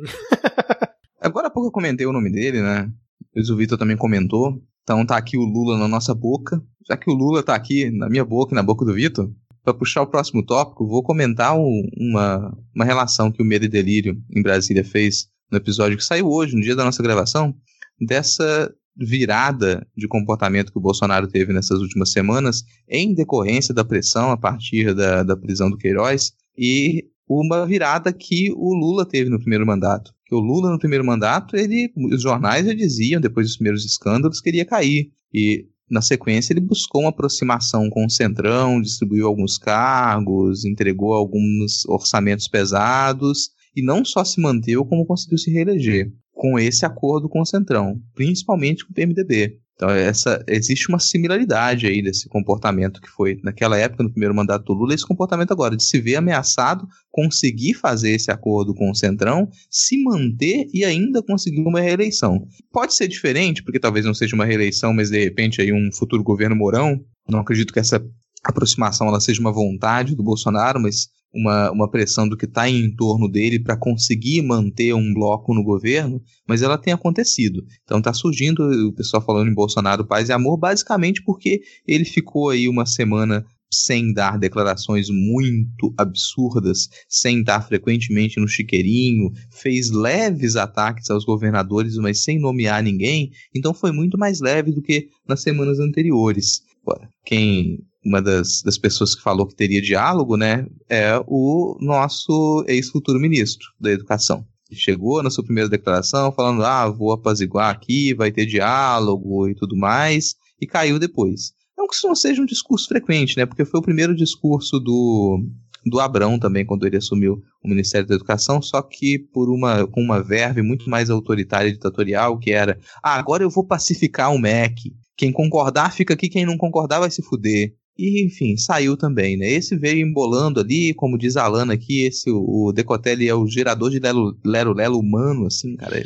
Agora 1.19 1.47
há 1.47 1.51
pouco 1.51 1.69
eu 1.69 1.71
comentei 1.71 2.05
o 2.05 2.11
nome 2.11 2.31
dele, 2.31 2.61
né? 2.61 2.91
Depois 3.21 3.49
o 3.49 3.55
Vitor 3.55 3.77
também 3.77 3.97
comentou. 3.97 4.61
Então 4.83 5.05
tá 5.05 5.15
aqui 5.15 5.37
o 5.37 5.45
Lula 5.45 5.77
na 5.77 5.87
nossa 5.87 6.13
boca. 6.13 6.61
Já 6.85 6.97
que 6.97 7.09
o 7.09 7.13
Lula 7.13 7.41
tá 7.41 7.55
aqui 7.55 7.89
na 7.89 8.09
minha 8.09 8.25
boca 8.25 8.53
e 8.53 8.55
na 8.55 8.63
boca 8.63 8.83
do 8.83 8.93
Vitor, 8.93 9.31
para 9.63 9.73
puxar 9.73 10.01
o 10.01 10.07
próximo 10.07 10.45
tópico, 10.45 10.87
vou 10.87 11.01
comentar 11.01 11.57
um, 11.57 11.89
uma, 11.97 12.57
uma 12.75 12.85
relação 12.85 13.31
que 13.31 13.41
o 13.41 13.45
Medo 13.45 13.65
e 13.65 13.69
Delírio 13.69 14.21
em 14.35 14.41
Brasília 14.41 14.83
fez 14.83 15.27
no 15.49 15.57
episódio 15.57 15.97
que 15.97 16.03
saiu 16.03 16.27
hoje, 16.27 16.55
no 16.55 16.61
dia 16.61 16.75
da 16.75 16.83
nossa 16.83 17.01
gravação, 17.01 17.55
dessa 17.99 18.73
virada 18.95 19.87
de 19.95 20.07
comportamento 20.07 20.71
que 20.71 20.77
o 20.77 20.81
Bolsonaro 20.81 21.27
teve 21.27 21.53
nessas 21.53 21.79
últimas 21.79 22.11
semanas 22.11 22.63
em 22.87 23.13
decorrência 23.13 23.73
da 23.73 23.85
pressão 23.85 24.31
a 24.31 24.37
partir 24.37 24.93
da, 24.93 25.23
da 25.23 25.35
prisão 25.35 25.69
do 25.69 25.77
Queiroz 25.77 26.33
e 26.57 27.05
uma 27.27 27.65
virada 27.65 28.11
que 28.11 28.51
o 28.51 28.73
Lula 28.73 29.05
teve 29.05 29.29
no 29.29 29.39
primeiro 29.39 29.65
mandato. 29.65 30.13
Que 30.25 30.35
o 30.35 30.39
Lula 30.39 30.71
no 30.71 30.77
primeiro 30.77 31.05
mandato, 31.05 31.55
ele, 31.55 31.91
os 32.11 32.21
jornais 32.21 32.65
já 32.65 32.73
diziam, 32.73 33.21
depois 33.21 33.47
dos 33.47 33.55
primeiros 33.55 33.85
escândalos, 33.85 34.41
que 34.41 34.49
ele 34.49 34.57
ia 34.57 34.65
cair. 34.65 35.11
E 35.33 35.65
na 35.89 36.01
sequência 36.01 36.53
ele 36.53 36.61
buscou 36.61 37.01
uma 37.01 37.09
aproximação 37.09 37.89
com 37.89 38.05
o 38.05 38.09
Centrão, 38.09 38.81
distribuiu 38.81 39.27
alguns 39.27 39.57
cargos, 39.57 40.65
entregou 40.65 41.13
alguns 41.13 41.85
orçamentos 41.85 42.47
pesados 42.47 43.49
e 43.75 43.83
não 43.83 44.03
só 44.05 44.23
se 44.23 44.39
manteve, 44.41 44.83
como 44.85 45.05
conseguiu 45.05 45.37
se 45.37 45.51
reeleger 45.51 46.11
com 46.33 46.57
esse 46.57 46.85
acordo 46.85 47.29
com 47.29 47.41
o 47.41 47.45
Centrão, 47.45 48.01
principalmente 48.15 48.85
com 48.85 48.91
o 48.91 48.93
PMDB. 48.93 49.59
Então, 49.75 49.89
essa, 49.89 50.43
existe 50.47 50.87
uma 50.89 50.99
similaridade 50.99 51.87
aí 51.87 52.01
desse 52.01 52.29
comportamento 52.29 53.01
que 53.01 53.09
foi 53.09 53.39
naquela 53.43 53.77
época, 53.77 54.03
no 54.03 54.11
primeiro 54.11 54.35
mandato 54.35 54.65
do 54.65 54.73
Lula, 54.73 54.93
esse 54.93 55.05
comportamento 55.05 55.51
agora, 55.51 55.75
de 55.75 55.83
se 55.83 55.99
ver 55.99 56.15
ameaçado, 56.15 56.87
conseguir 57.11 57.73
fazer 57.73 58.11
esse 58.11 58.29
acordo 58.29 58.73
com 58.75 58.91
o 58.91 58.95
Centrão, 58.95 59.49
se 59.69 60.01
manter 60.03 60.67
e 60.73 60.85
ainda 60.85 61.23
conseguir 61.23 61.61
uma 61.61 61.81
reeleição. 61.81 62.45
Pode 62.71 62.93
ser 62.93 63.07
diferente, 63.07 63.63
porque 63.63 63.79
talvez 63.79 64.05
não 64.05 64.13
seja 64.13 64.35
uma 64.35 64.45
reeleição, 64.45 64.93
mas 64.93 65.09
de 65.09 65.23
repente 65.23 65.61
aí 65.61 65.73
um 65.73 65.89
futuro 65.91 66.23
governo 66.23 66.55
Mourão. 66.55 66.99
Não 67.27 67.39
acredito 67.39 67.73
que 67.73 67.79
essa 67.79 68.03
aproximação 68.43 69.07
ela 69.07 69.19
seja 69.19 69.41
uma 69.41 69.51
vontade 69.51 70.15
do 70.15 70.23
Bolsonaro, 70.23 70.79
mas 70.79 71.07
uma, 71.33 71.71
uma 71.71 71.89
pressão 71.89 72.27
do 72.27 72.37
que 72.37 72.45
está 72.45 72.69
em 72.69 72.93
torno 72.95 73.27
dele 73.27 73.59
para 73.59 73.75
conseguir 73.75 74.41
manter 74.41 74.93
um 74.93 75.13
bloco 75.13 75.53
no 75.53 75.63
governo, 75.63 76.21
mas 76.47 76.61
ela 76.61 76.77
tem 76.77 76.93
acontecido. 76.93 77.63
Então 77.83 77.97
está 77.97 78.13
surgindo 78.13 78.63
o 78.87 78.93
pessoal 78.93 79.23
falando 79.23 79.49
em 79.49 79.55
Bolsonaro 79.55 80.05
paz 80.05 80.29
e 80.29 80.33
amor, 80.33 80.57
basicamente 80.57 81.23
porque 81.23 81.61
ele 81.87 82.05
ficou 82.05 82.49
aí 82.49 82.69
uma 82.69 82.85
semana 82.85 83.43
sem 83.73 84.13
dar 84.13 84.37
declarações 84.37 85.07
muito 85.09 85.91
absurdas, 85.97 86.87
sem 87.09 87.39
estar 87.39 87.59
frequentemente 87.61 88.39
no 88.39 88.47
chiqueirinho, 88.47 89.31
fez 89.51 89.89
leves 89.89 90.55
ataques 90.55 91.09
aos 91.09 91.25
governadores, 91.25 91.95
mas 91.95 92.23
sem 92.23 92.39
nomear 92.39 92.83
ninguém, 92.83 93.31
então 93.55 93.73
foi 93.73 93.91
muito 93.91 94.15
mais 94.15 94.39
leve 94.39 94.71
do 94.71 94.81
que 94.81 95.09
nas 95.27 95.41
semanas 95.41 95.79
anteriores. 95.79 96.61
Agora, 96.85 97.09
quem 97.25 97.79
uma 98.05 98.21
das, 98.21 98.61
das 98.61 98.77
pessoas 98.77 99.15
que 99.15 99.21
falou 99.21 99.47
que 99.47 99.55
teria 99.55 99.81
diálogo, 99.81 100.35
né, 100.35 100.65
é 100.89 101.21
o 101.27 101.77
nosso 101.79 102.63
ex-futuro 102.67 103.19
ministro 103.19 103.67
da 103.79 103.91
Educação. 103.91 104.45
Chegou 104.71 105.21
na 105.21 105.29
sua 105.29 105.43
primeira 105.43 105.69
declaração 105.69 106.31
falando, 106.31 106.63
ah, 106.63 106.89
vou 106.89 107.11
apaziguar 107.11 107.69
aqui, 107.69 108.13
vai 108.13 108.31
ter 108.31 108.45
diálogo 108.45 109.47
e 109.47 109.53
tudo 109.53 109.77
mais, 109.77 110.35
e 110.59 110.65
caiu 110.65 110.97
depois. 110.97 111.53
Não 111.77 111.87
que 111.87 111.95
isso 111.95 112.07
não 112.07 112.15
seja 112.15 112.41
um 112.41 112.45
discurso 112.45 112.87
frequente, 112.87 113.37
né, 113.37 113.45
porque 113.45 113.65
foi 113.65 113.79
o 113.79 113.83
primeiro 113.83 114.15
discurso 114.15 114.79
do, 114.79 115.45
do 115.85 115.99
Abrão 115.99 116.39
também, 116.39 116.65
quando 116.65 116.85
ele 116.87 116.97
assumiu 116.97 117.41
o 117.63 117.67
Ministério 117.67 118.07
da 118.07 118.15
Educação, 118.15 118.61
só 118.61 118.81
que 118.81 119.19
por 119.19 119.49
uma, 119.49 119.85
com 119.87 120.01
uma 120.01 120.21
verve 120.21 120.61
muito 120.61 120.89
mais 120.89 121.09
autoritária 121.09 121.69
e 121.69 121.73
ditatorial, 121.73 122.37
que 122.39 122.51
era, 122.51 122.79
ah, 123.03 123.15
agora 123.15 123.43
eu 123.43 123.49
vou 123.49 123.65
pacificar 123.65 124.33
o 124.33 124.39
MEC, 124.39 124.93
quem 125.15 125.31
concordar 125.31 125.93
fica 125.93 126.13
aqui, 126.13 126.29
quem 126.29 126.45
não 126.45 126.57
concordar 126.57 126.99
vai 126.99 127.11
se 127.11 127.21
fuder. 127.21 127.73
E, 127.97 128.25
enfim, 128.25 128.57
saiu 128.57 128.97
também, 128.97 129.37
né? 129.37 129.47
Esse 129.47 129.75
veio 129.77 130.05
embolando 130.05 130.59
ali, 130.59 130.95
como 130.95 131.17
diz 131.17 131.37
a 131.37 131.43
Alana 131.43 131.73
aqui, 131.73 132.03
esse, 132.05 132.29
o 132.31 132.71
Decotelli 132.73 133.27
é 133.27 133.35
o 133.35 133.45
gerador 133.45 133.91
de 133.91 133.99
lero-lero 134.43 134.97
humano, 134.97 135.45
assim, 135.45 135.75
cara. 135.75 136.03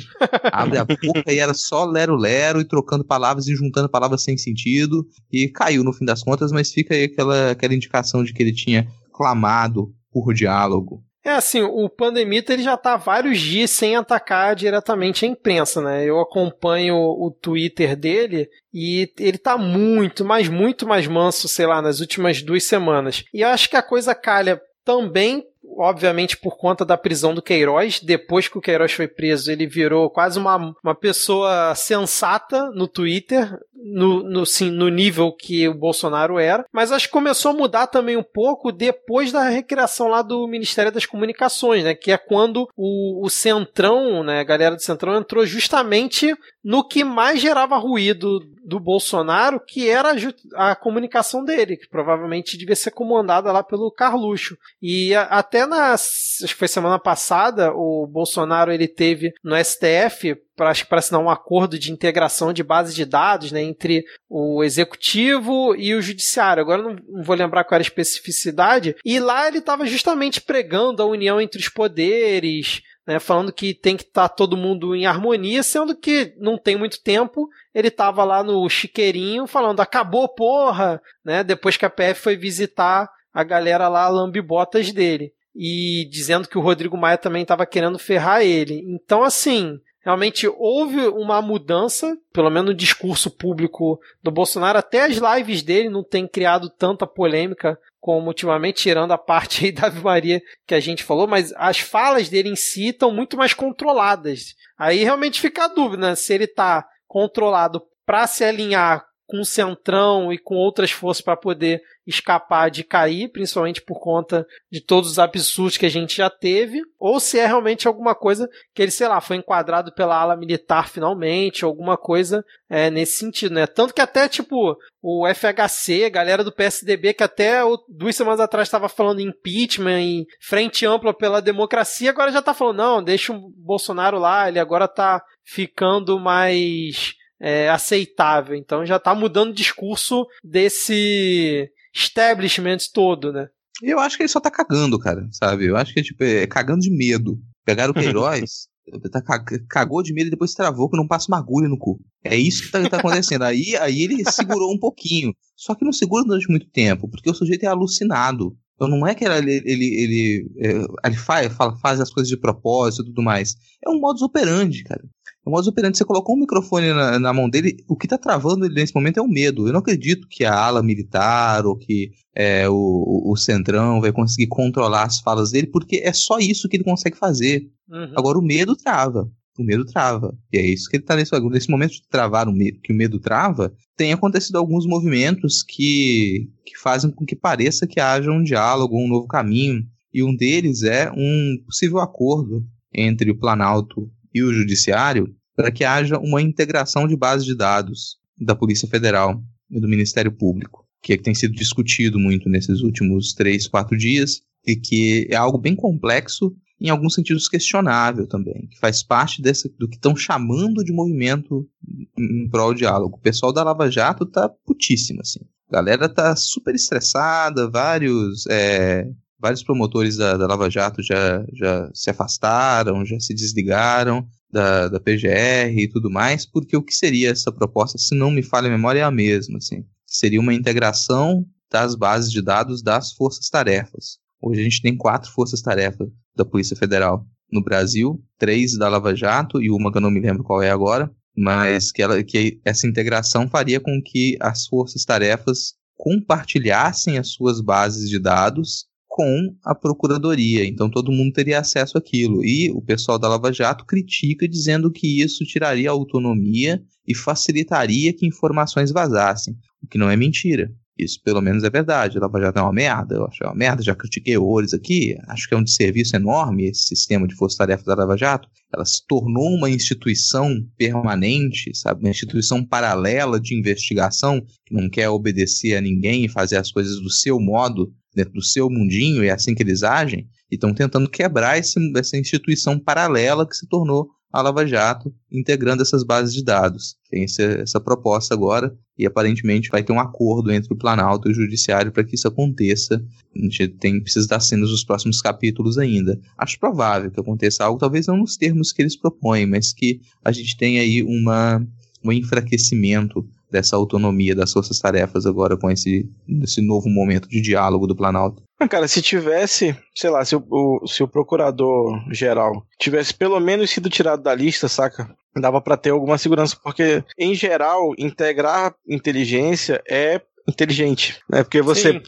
Abre 0.52 0.78
a 0.78 0.84
boca 0.84 1.32
e 1.32 1.40
era 1.40 1.54
só 1.54 1.86
lero-lero 1.86 2.60
e 2.60 2.66
trocando 2.66 3.06
palavras 3.06 3.48
e 3.48 3.56
juntando 3.56 3.88
palavras 3.88 4.22
sem 4.22 4.38
sentido. 4.38 5.08
E 5.32 5.48
caiu 5.48 5.82
no 5.82 5.94
fim 5.94 6.04
das 6.04 6.22
contas, 6.22 6.52
mas 6.52 6.74
fica 6.74 6.94
aí 6.94 7.06
aquela, 7.06 7.52
aquela 7.52 7.74
indicação 7.74 8.22
de 8.22 8.34
que 8.34 8.44
ele 8.44 8.54
tinha 8.54 8.86
clamado 9.14 9.94
por 10.12 10.34
diálogo. 10.34 11.07
É 11.28 11.34
assim, 11.34 11.62
o 11.62 11.90
Pandemita 11.90 12.54
ele 12.54 12.64
já 12.64 12.78
tá 12.78 12.96
vários 12.96 13.42
dias 13.42 13.72
sem 13.72 13.98
atacar 13.98 14.56
diretamente 14.56 15.26
a 15.26 15.28
imprensa, 15.28 15.82
né? 15.82 16.06
Eu 16.06 16.22
acompanho 16.22 16.96
o 16.96 17.30
Twitter 17.30 17.98
dele 17.98 18.50
e 18.74 19.12
ele 19.20 19.38
tá 19.38 19.58
muito, 19.58 20.24
mas 20.24 20.48
muito 20.48 20.88
mais 20.88 21.06
manso, 21.06 21.50
sei 21.50 21.66
lá, 21.66 21.82
nas 21.82 22.00
últimas 22.00 22.42
duas 22.42 22.64
semanas. 22.64 23.26
E 23.34 23.42
eu 23.42 23.50
acho 23.50 23.70
que 23.70 23.76
a 23.76 23.84
coisa 23.84 24.16
calha 24.16 24.62
também 24.86 25.44
obviamente 25.76 26.38
por 26.38 26.58
conta 26.58 26.86
da 26.86 26.98
prisão 26.98 27.34
do 27.34 27.42
Queiroz. 27.42 28.00
Depois 28.00 28.48
que 28.48 28.58
o 28.58 28.62
Queiroz 28.62 28.92
foi 28.92 29.08
preso, 29.08 29.52
ele 29.52 29.68
virou 29.68 30.10
quase 30.10 30.40
uma, 30.40 30.74
uma 30.84 30.96
pessoa 30.96 31.74
sensata 31.76 32.70
no 32.72 32.88
Twitter, 32.88 33.58
no, 33.74 34.24
no, 34.24 34.46
sim, 34.46 34.72
no 34.72 34.90
nível 34.90 35.32
que 35.32 35.68
o 35.68 35.74
Bolsonaro 35.74 36.40
era. 36.40 36.66
Mas 36.72 36.92
acho 36.92 37.08
que 37.08 37.14
começou 37.14 37.52
a 37.52 37.56
mudar 37.56 37.88
também 37.88 38.18
um 38.18 38.24
pouco 38.24 38.72
depois 38.72 39.32
da 39.32 39.44
recriação 39.44 40.08
lá 40.08 40.22
do 40.22 40.48
Ministério 40.48 40.92
das 40.92 41.06
Comunicações, 41.06 41.84
né? 41.84 41.94
Que 41.94 42.12
é 42.12 42.18
quando 42.18 42.68
o, 42.76 43.26
o 43.26 43.30
Centrão, 43.30 44.24
né? 44.24 44.40
A 44.40 44.44
galera 44.44 44.76
do 44.76 44.82
Centrão 44.82 45.18
entrou 45.18 45.46
justamente 45.46 46.34
no 46.68 46.84
que 46.84 47.02
mais 47.02 47.40
gerava 47.40 47.78
ruído 47.78 48.42
do 48.62 48.78
Bolsonaro, 48.78 49.58
que 49.58 49.88
era 49.88 50.12
a, 50.54 50.72
a 50.72 50.76
comunicação 50.76 51.42
dele, 51.46 51.78
que 51.78 51.88
provavelmente 51.88 52.58
devia 52.58 52.76
ser 52.76 52.92
comandada 52.92 53.50
lá 53.54 53.64
pelo 53.64 53.90
Carluxo. 53.90 54.58
E 54.82 55.16
a, 55.16 55.22
até 55.24 55.66
na, 55.66 55.94
acho 55.94 56.46
que 56.46 56.56
foi 56.56 56.68
semana 56.68 57.00
passada, 57.00 57.72
o 57.74 58.06
Bolsonaro 58.06 58.70
ele 58.70 58.86
teve 58.86 59.34
no 59.42 59.56
STF 59.56 60.36
para 60.58 60.74
assinar 60.92 61.22
um 61.22 61.30
acordo 61.30 61.80
de 61.80 61.90
integração 61.90 62.52
de 62.52 62.64
base 62.64 62.94
de 62.94 63.06
dados 63.06 63.50
né, 63.50 63.62
entre 63.62 64.04
o 64.28 64.62
executivo 64.62 65.74
e 65.74 65.96
o 65.96 66.02
judiciário. 66.02 66.62
Agora 66.62 66.84
não, 66.84 66.98
não 67.08 67.24
vou 67.24 67.36
lembrar 67.38 67.64
qual 67.64 67.78
era 67.78 67.82
a 67.84 67.88
especificidade. 67.88 68.94
E 69.06 69.22
lá 69.22 69.48
ele 69.48 69.60
estava 69.60 69.86
justamente 69.86 70.42
pregando 70.42 71.02
a 71.02 71.06
união 71.06 71.40
entre 71.40 71.62
os 71.62 71.70
poderes, 71.70 72.82
né, 73.08 73.20
falando 73.20 73.54
que 73.54 73.74
tem 73.74 73.96
que 73.96 74.04
estar 74.04 74.28
tá 74.28 74.36
todo 74.36 74.58
mundo 74.58 74.94
em 74.94 75.06
harmonia, 75.06 75.64
sendo 75.64 75.96
que 75.96 76.34
não 76.38 76.58
tem 76.58 76.76
muito 76.76 77.02
tempo 77.02 77.48
ele 77.74 77.88
estava 77.88 78.24
lá 78.26 78.44
no 78.44 78.68
chiqueirinho 78.70 79.48
falando 79.48 79.80
acabou 79.80 80.28
porra, 80.28 81.02
né, 81.24 81.44
depois 81.44 81.78
que 81.78 81.86
a 81.86 81.90
PF 81.90 82.22
foi 82.22 82.36
visitar 82.36 83.10
a 83.34 83.44
galera 83.44 83.88
lá 83.88 84.10
lambibotas 84.10 84.92
dele 84.92 85.32
e 85.56 86.08
dizendo 86.12 86.48
que 86.48 86.58
o 86.58 86.62
Rodrigo 86.62 86.98
Maia 86.98 87.18
também 87.18 87.42
estava 87.42 87.66
querendo 87.66 87.98
ferrar 87.98 88.42
ele. 88.42 88.84
Então 88.88 89.24
assim, 89.24 89.80
realmente 90.08 90.48
houve 90.48 91.06
uma 91.10 91.42
mudança, 91.42 92.18
pelo 92.32 92.50
menos 92.50 92.70
no 92.70 92.74
discurso 92.74 93.30
público 93.30 94.00
do 94.24 94.32
Bolsonaro, 94.32 94.80
até 94.80 95.04
as 95.04 95.18
lives 95.18 95.62
dele 95.62 95.90
não 95.90 96.02
tem 96.02 96.26
criado 96.26 96.70
tanta 96.70 97.06
polêmica 97.06 97.78
como 98.00 98.28
ultimamente, 98.28 98.84
tirando 98.84 99.12
a 99.12 99.18
parte 99.18 99.66
aí 99.68 99.72
da 99.74 99.88
Ave 99.88 100.00
Maria 100.00 100.42
que 100.66 100.74
a 100.74 100.80
gente 100.80 101.04
falou, 101.04 101.28
mas 101.28 101.52
as 101.58 101.80
falas 101.80 102.30
dele 102.30 102.48
em 102.48 102.56
si 102.56 102.88
estão 102.88 103.12
muito 103.12 103.36
mais 103.36 103.54
controladas. 103.54 104.56
Aí 104.78 105.04
realmente 105.04 105.42
fica 105.42 105.66
a 105.66 105.68
dúvida 105.68 106.08
né, 106.12 106.16
se 106.16 106.34
ele 106.34 106.46
está 106.46 106.88
controlado 107.06 107.84
para 108.06 108.26
se 108.28 108.46
alinhar 108.46 109.06
com 109.28 109.42
o 109.42 109.46
Centrão 109.46 110.32
e 110.32 110.38
com 110.38 110.56
outras 110.56 110.90
forças 110.90 111.22
para 111.22 111.36
poder 111.36 111.82
escapar 112.08 112.72
de 112.72 112.86
cair, 112.86 113.30
principalmente 113.30 113.82
por 113.82 114.00
conta 114.00 114.48
de 114.72 114.80
todos 114.80 115.12
os 115.12 115.20
absurdos 115.20 115.78
que 115.78 115.86
a 115.86 115.90
gente 115.90 116.16
já 116.16 116.30
teve, 116.30 116.82
ou 116.98 117.20
se 117.20 117.38
é 117.38 117.46
realmente 117.46 117.88
alguma 117.88 118.16
coisa 118.16 118.50
que 118.74 118.82
ele, 118.82 118.92
sei 118.92 119.10
lá, 119.10 119.20
foi 119.20 119.36
enquadrado 119.36 119.94
pela 119.94 120.18
ala 120.18 120.38
militar 120.38 120.88
finalmente, 120.88 121.66
alguma 121.66 121.98
coisa 121.98 122.44
é, 122.70 122.90
nesse 122.90 123.18
sentido, 123.18 123.56
né? 123.56 123.68
Tanto 123.68 123.94
que 123.94 124.00
até, 124.00 124.30
tipo, 124.30 124.78
o 125.02 125.28
FHC, 125.28 126.10
galera 126.10 126.44
do 126.44 126.52
PSDB, 126.52 127.14
que 127.14 127.24
até 127.24 127.60
duas 127.90 128.16
semanas 128.16 128.40
atrás 128.40 128.70
estava 128.70 128.88
falando 128.88 129.20
impeachment 129.20 130.02
e 130.02 130.26
frente 130.42 130.86
ampla 130.86 131.14
pela 131.14 131.42
democracia, 131.42 132.10
agora 132.10 132.32
já 132.32 132.42
tá 132.42 132.54
falando, 132.54 132.78
não, 132.78 133.04
deixa 133.04 133.34
o 133.34 133.52
Bolsonaro 133.58 134.18
lá, 134.18 134.48
ele 134.48 134.60
agora 134.60 134.88
tá 134.88 135.22
ficando 135.44 136.18
mais 136.18 137.16
é, 137.40 137.70
aceitável. 137.70 138.56
Então 138.56 138.86
já 138.86 138.98
está 138.98 139.14
mudando 139.14 139.50
o 139.50 139.56
discurso 139.56 140.26
desse 140.44 141.70
establishment 141.94 142.78
todo, 142.94 143.32
né? 143.32 143.48
Eu 143.82 144.00
acho 144.00 144.18
que 144.18 144.24
ele 144.24 144.30
só 144.30 144.40
tá 144.40 144.50
cagando, 144.50 144.98
cara, 144.98 145.28
sabe? 145.32 145.66
Eu 145.66 145.78
acho 145.78 145.94
que 145.94 146.02
tipo, 146.02 146.24
é 146.24 146.48
cagando 146.48 146.82
de 146.82 146.90
medo. 146.90 147.40
Pegaram 147.64 147.92
o 147.92 147.94
Queiroz, 147.94 148.68
tá, 149.12 149.22
cagou 149.70 150.02
de 150.02 150.14
medo 150.14 150.28
e 150.28 150.32
depois 150.32 150.54
travou 150.54 150.90
que 150.90 150.98
não 150.98 151.08
passa 151.08 151.28
uma 151.28 151.38
agulha 151.38 151.68
no 151.68 151.78
cu. 151.78 152.00
É 152.24 152.36
isso 152.36 152.64
que 152.64 152.72
tá, 152.72 152.90
tá 152.90 152.98
acontecendo. 152.98 153.44
aí, 153.44 153.76
aí 153.78 154.02
ele 154.02 154.24
segurou 154.32 154.74
um 154.74 154.80
pouquinho. 154.80 155.34
Só 155.56 155.76
que 155.76 155.86
não 155.86 155.92
segura 155.92 156.24
durante 156.24 156.50
muito 156.50 156.70
tempo, 156.70 157.10
porque 157.10 157.30
o 157.30 157.34
sujeito 157.34 157.64
é 157.64 157.68
alucinado. 157.68 158.56
Então 158.76 158.88
não 158.88 159.06
é 159.08 159.16
que 159.16 159.26
ele, 159.26 159.62
ele, 159.66 159.86
ele, 159.86 160.52
é, 160.60 161.08
ele 161.08 161.18
faz, 161.18 161.52
faz 161.82 162.00
as 162.00 162.12
coisas 162.12 162.30
de 162.30 162.38
propósito 162.38 163.04
e 163.04 163.06
tudo 163.08 163.24
mais. 163.24 163.56
É 163.84 163.90
um 163.90 164.00
modus 164.00 164.22
operandi, 164.22 164.84
cara. 164.84 165.04
O 165.48 165.50
modus 165.50 165.70
operandi, 165.70 165.98
você 165.98 166.04
colocou 166.04 166.36
um 166.36 166.42
microfone 166.42 166.90
na, 166.90 167.18
na, 167.18 167.32
mão 167.32 167.50
dele, 167.50 167.78
o 167.88 167.96
que 167.96 168.06
está 168.06 168.18
travando 168.18 168.66
ele 168.66 168.76
nesse 168.76 168.94
momento 168.94 169.18
é 169.18 169.22
o 169.22 169.30
medo. 169.30 169.66
Eu 169.66 169.72
não 169.72 169.80
acredito 169.80 170.28
que 170.30 170.44
a 170.44 170.54
ala 170.54 170.84
militar 170.84 171.66
ou 171.66 171.78
que 171.78 172.12
é, 172.36 172.68
o, 172.68 173.32
o 173.32 173.36
Centrão 173.38 174.02
vai 174.02 174.12
conseguir 174.12 174.48
controlar 174.48 175.04
as 175.04 175.22
falas 175.22 175.52
dele, 175.52 175.68
porque 175.68 176.02
é 176.04 176.12
só 176.12 176.38
isso 176.38 176.68
que 176.68 176.76
ele 176.76 176.84
consegue 176.84 177.16
fazer. 177.18 177.66
Uhum. 177.90 178.12
Agora 178.18 178.38
o 178.38 178.42
medo 178.42 178.76
trava. 178.76 179.32
O 179.58 179.64
medo 179.64 179.86
trava. 179.86 180.38
E 180.52 180.58
é 180.58 180.66
isso 180.66 180.90
que 180.90 180.98
ele 180.98 181.04
está 181.04 181.16
nesse, 181.16 181.32
nesse 181.40 181.72
momento 181.72 181.94
de 181.94 182.10
travar 182.10 182.50
o 182.50 182.52
medo, 182.52 182.82
que 182.82 182.92
o 182.92 182.96
medo 182.96 183.18
trava, 183.18 183.74
tem 183.96 184.12
acontecido 184.12 184.58
alguns 184.58 184.86
movimentos 184.86 185.64
que, 185.64 186.50
que 186.66 186.78
fazem 186.78 187.10
com 187.10 187.26
que 187.26 187.38
pareça 187.38 187.88
que 187.88 188.02
haja 188.02 188.30
um 188.30 188.44
diálogo, 188.44 189.02
um 189.02 189.08
novo 189.08 189.28
caminho. 189.28 189.82
E 190.14 190.22
um 190.22 190.36
deles 190.36 190.84
é 190.84 191.10
um 191.10 191.58
possível 191.66 192.00
acordo 192.00 192.66
entre 192.94 193.32
o 193.32 193.38
Planalto 193.38 194.12
e 194.34 194.44
o 194.44 194.54
Judiciário 194.54 195.34
para 195.56 195.72
que 195.72 195.84
haja 195.84 196.20
uma 196.20 196.42
integração 196.42 197.08
de 197.08 197.18
bases 197.18 197.46
de 197.46 197.56
dados 197.56 198.18
da 198.40 198.56
Polícia 198.56 198.88
Federal 198.88 199.42
e 199.72 199.80
do 199.80 199.88
Ministério 199.88 200.32
Público, 200.32 200.86
que, 201.02 201.14
é 201.14 201.18
que 201.18 201.24
tem 201.24 201.34
sido 201.34 201.56
discutido 201.56 202.20
muito 202.20 202.48
nesses 202.48 202.82
últimos 202.82 203.34
três, 203.34 203.68
quatro 203.68 203.98
dias, 203.98 204.42
e 204.66 204.76
que 204.76 205.28
é 205.32 205.36
algo 205.36 205.58
bem 205.58 205.76
complexo, 205.76 206.56
em 206.80 206.90
alguns 206.90 207.16
sentidos 207.16 207.50
questionável 207.50 208.28
também, 208.28 208.68
que 208.68 208.78
faz 208.78 209.02
parte 209.02 209.42
desse, 209.42 209.68
do 209.80 209.90
que 209.90 209.96
estão 209.96 210.16
chamando 210.16 210.84
de 210.84 210.94
movimento 210.94 211.68
em 212.16 212.48
prol 212.50 212.74
do 212.74 212.78
diálogo. 212.78 213.18
O 213.18 213.22
pessoal 213.22 213.52
da 213.52 213.64
Lava 213.64 213.90
Jato 213.90 214.26
tá 214.26 214.48
putíssimo, 214.64 215.22
assim. 215.22 215.40
A 215.70 215.74
galera 215.74 216.08
tá 216.08 216.36
super 216.36 216.76
estressada, 216.76 217.70
vários 217.70 218.46
é, 218.48 219.10
vários 219.40 219.64
promotores 219.64 220.18
da, 220.18 220.36
da, 220.36 220.48
Lava 220.48 220.70
Jato 220.70 221.02
já, 221.02 221.46
já 221.54 221.90
se 221.94 222.10
afastaram, 222.10 223.06
já 223.06 223.20
se 223.20 223.34
desligaram 223.34 224.28
da, 224.52 224.88
da 224.88 225.00
PGR 225.00 225.78
e 225.78 225.88
tudo 225.88 226.10
mais, 226.10 226.46
porque 226.46 226.76
o 226.76 226.84
que 226.84 226.94
seria 226.94 227.30
essa 227.30 227.52
proposta, 227.52 227.98
se 227.98 228.16
não 228.16 228.32
me 228.32 228.42
falha 228.42 228.68
a 228.68 228.72
memória, 228.72 229.00
é 229.00 229.04
a 229.04 229.12
mesma, 229.12 229.58
assim. 229.58 229.86
Seria 230.06 230.40
uma 230.40 230.54
integração 230.54 231.46
das 231.70 231.96
bases 231.96 232.32
de 232.32 232.42
dados 232.42 232.82
das 232.82 233.12
forças-tarefas. 233.12 234.20
Hoje 234.42 234.62
a 234.62 234.64
gente 234.64 234.82
tem 234.82 234.96
quatro 234.96 235.32
forças-tarefas 235.32 236.08
da 236.36 236.46
Polícia 236.46 236.76
Federal 236.76 237.26
no 237.52 237.64
Brasil, 237.64 238.24
três 238.38 238.78
da 238.78 238.90
Lava 238.90 239.16
Jato 239.16 239.62
e 239.62 239.70
uma 239.70 239.92
que 239.92 239.98
eu 239.98 240.02
não 240.02 240.12
me 240.12 240.20
lembro 240.20 240.44
qual 240.44 240.62
é 240.62 240.70
agora, 240.70 241.12
mas 241.36 241.92
que, 241.92 242.02
ela, 242.02 242.24
que 242.24 242.60
essa 242.66 242.88
integração 242.88 243.48
faria 243.50 243.80
com 243.80 244.02
que 244.04 244.38
as 244.40 244.66
forças-tarefas 244.66 245.76
compartilhassem 245.96 247.18
as 247.18 247.30
suas 247.30 247.62
bases 247.62 248.10
de 248.10 248.20
dados 248.20 248.86
com 249.18 249.52
a 249.66 249.74
procuradoria, 249.74 250.64
então 250.64 250.92
todo 250.92 251.12
mundo 251.12 251.34
teria 251.34 251.60
acesso 251.60 251.98
àquilo. 251.98 252.46
E 252.46 252.70
o 252.70 252.80
pessoal 252.80 253.18
da 253.18 253.28
Lava 253.28 253.52
Jato 253.52 253.84
critica 253.84 254.48
dizendo 254.48 254.92
que 254.92 255.24
isso 255.24 255.44
tiraria 255.44 255.90
a 255.90 255.92
autonomia 255.92 256.80
e 257.08 257.16
facilitaria 257.16 258.14
que 258.14 258.28
informações 258.28 258.92
vazassem, 258.92 259.56
o 259.82 259.88
que 259.88 259.98
não 259.98 260.08
é 260.08 260.16
mentira. 260.16 260.72
Isso 260.98 261.22
pelo 261.24 261.42
menos 261.42 261.64
é 261.64 261.70
verdade. 261.70 262.18
A 262.18 262.22
Lava 262.22 262.40
Jato 262.40 262.60
é 262.60 262.62
uma 262.62 262.74
merda, 262.74 263.16
eu 263.16 263.26
acho 263.26 263.44
é 263.44 263.48
uma 263.48 263.56
merda, 263.56 263.84
já 263.84 263.94
critiquei 263.94 264.38
horrores 264.38 264.74
aqui, 264.74 265.16
acho 265.28 265.48
que 265.48 265.54
é 265.54 265.58
um 265.58 265.64
desserviço 265.64 266.16
enorme 266.16 266.68
esse 266.68 266.88
sistema 266.88 267.28
de 267.28 267.36
força-tarefa 267.36 267.84
da 267.84 267.96
Lava 267.96 268.18
Jato. 268.18 268.50
Ela 268.74 268.84
se 268.84 269.06
tornou 269.08 269.56
uma 269.56 269.70
instituição 269.70 270.56
permanente, 270.78 271.72
sabe, 271.76 272.04
uma 272.04 272.10
instituição 272.10 272.66
paralela 272.66 273.40
de 273.40 273.58
investigação 273.58 274.42
que 274.66 274.74
não 274.74 274.90
quer 274.90 275.10
obedecer 275.10 275.76
a 275.76 275.82
ninguém 275.82 276.26
e 276.26 276.30
fazer 276.30 276.58
as 276.58 276.72
coisas 276.72 277.00
do 277.00 277.10
seu 277.10 277.40
modo, 277.40 277.94
dentro 278.16 278.34
do 278.34 278.44
seu 278.44 278.68
mundinho, 278.70 279.24
e 279.24 279.28
é 279.28 279.32
assim 279.32 279.54
que 279.54 279.62
eles 279.62 279.84
agem, 279.84 280.28
e 280.52 280.56
estão 280.56 280.74
tentando 280.74 281.10
quebrar 281.10 281.58
esse, 281.58 281.80
essa 281.96 282.18
instituição 282.18 282.80
paralela 282.80 283.48
que 283.48 283.56
se 283.56 283.68
tornou 283.68 284.10
a 284.32 284.42
Lava 284.42 284.66
Jato, 284.66 285.14
integrando 285.32 285.82
essas 285.82 286.04
bases 286.04 286.34
de 286.34 286.44
dados. 286.44 286.96
Tem 287.10 287.24
essa, 287.24 287.44
essa 287.44 287.80
proposta 287.80 288.34
agora 288.34 288.76
e 288.98 289.06
aparentemente 289.06 289.70
vai 289.70 289.84
ter 289.84 289.94
um 289.94 290.00
acordo 290.00 290.52
entre 290.52 290.74
o 290.74 290.78
Planalto 290.78 291.28
e 291.28 291.32
o 291.32 291.36
Judiciário 291.36 291.92
para 291.92 292.04
que 292.04 292.16
isso 292.16 292.28
aconteça. 292.28 293.04
A 293.36 293.40
gente 293.40 293.68
tem, 293.70 294.02
precisa 294.02 294.28
dar 294.28 294.40
cenas 294.40 294.70
nos 294.70 294.84
próximos 294.84 295.22
capítulos 295.22 295.78
ainda. 295.78 296.20
Acho 296.38 296.60
provável 296.60 297.10
que 297.10 297.20
aconteça 297.20 297.64
algo, 297.64 297.80
talvez 297.80 298.08
não 298.08 298.18
nos 298.18 298.36
termos 298.36 298.72
que 298.72 298.82
eles 298.82 298.98
propõem, 298.98 299.46
mas 299.46 299.72
que 299.74 300.02
a 300.24 300.32
gente 300.32 300.58
tenha 300.58 300.82
aí 300.82 301.02
uma, 301.04 301.66
um 302.04 302.12
enfraquecimento 302.12 303.28
dessa 303.50 303.76
autonomia 303.76 304.36
das 304.36 304.52
forças-tarefas 304.52 305.26
agora 305.26 305.58
com 305.58 305.70
esse, 305.70 306.10
esse 306.44 306.62
novo 306.62 306.90
momento 306.90 307.28
de 307.30 307.42
diálogo 307.42 307.88
do 307.88 307.96
Planalto. 307.96 308.44
Ah, 308.60 308.68
cara, 308.68 308.88
se 308.88 309.02
tivesse, 309.02 309.78
sei 309.96 310.10
lá, 310.10 310.26
se 310.26 310.36
o, 310.36 310.44
o, 310.50 310.88
se 310.88 311.04
o 311.04 311.08
procurador 311.08 312.02
geral 312.12 312.66
tivesse 312.80 313.14
pelo 313.14 313.40
menos 313.40 313.70
sido 313.70 313.90
tirado 313.90 314.24
da 314.24 314.34
lista, 314.34 314.68
saca? 314.68 315.10
Dava 315.36 315.62
para 315.62 315.78
ter 315.78 315.92
alguma 315.92 316.18
segurança, 316.18 316.58
porque, 316.64 317.04
em 317.18 317.36
geral, 317.36 317.94
integrar 317.98 318.74
inteligência 318.88 319.82
é 319.88 320.20
inteligente, 320.48 321.22
né? 321.30 321.44
Porque 321.44 321.62
você 321.62 321.94
Sim. 321.94 322.02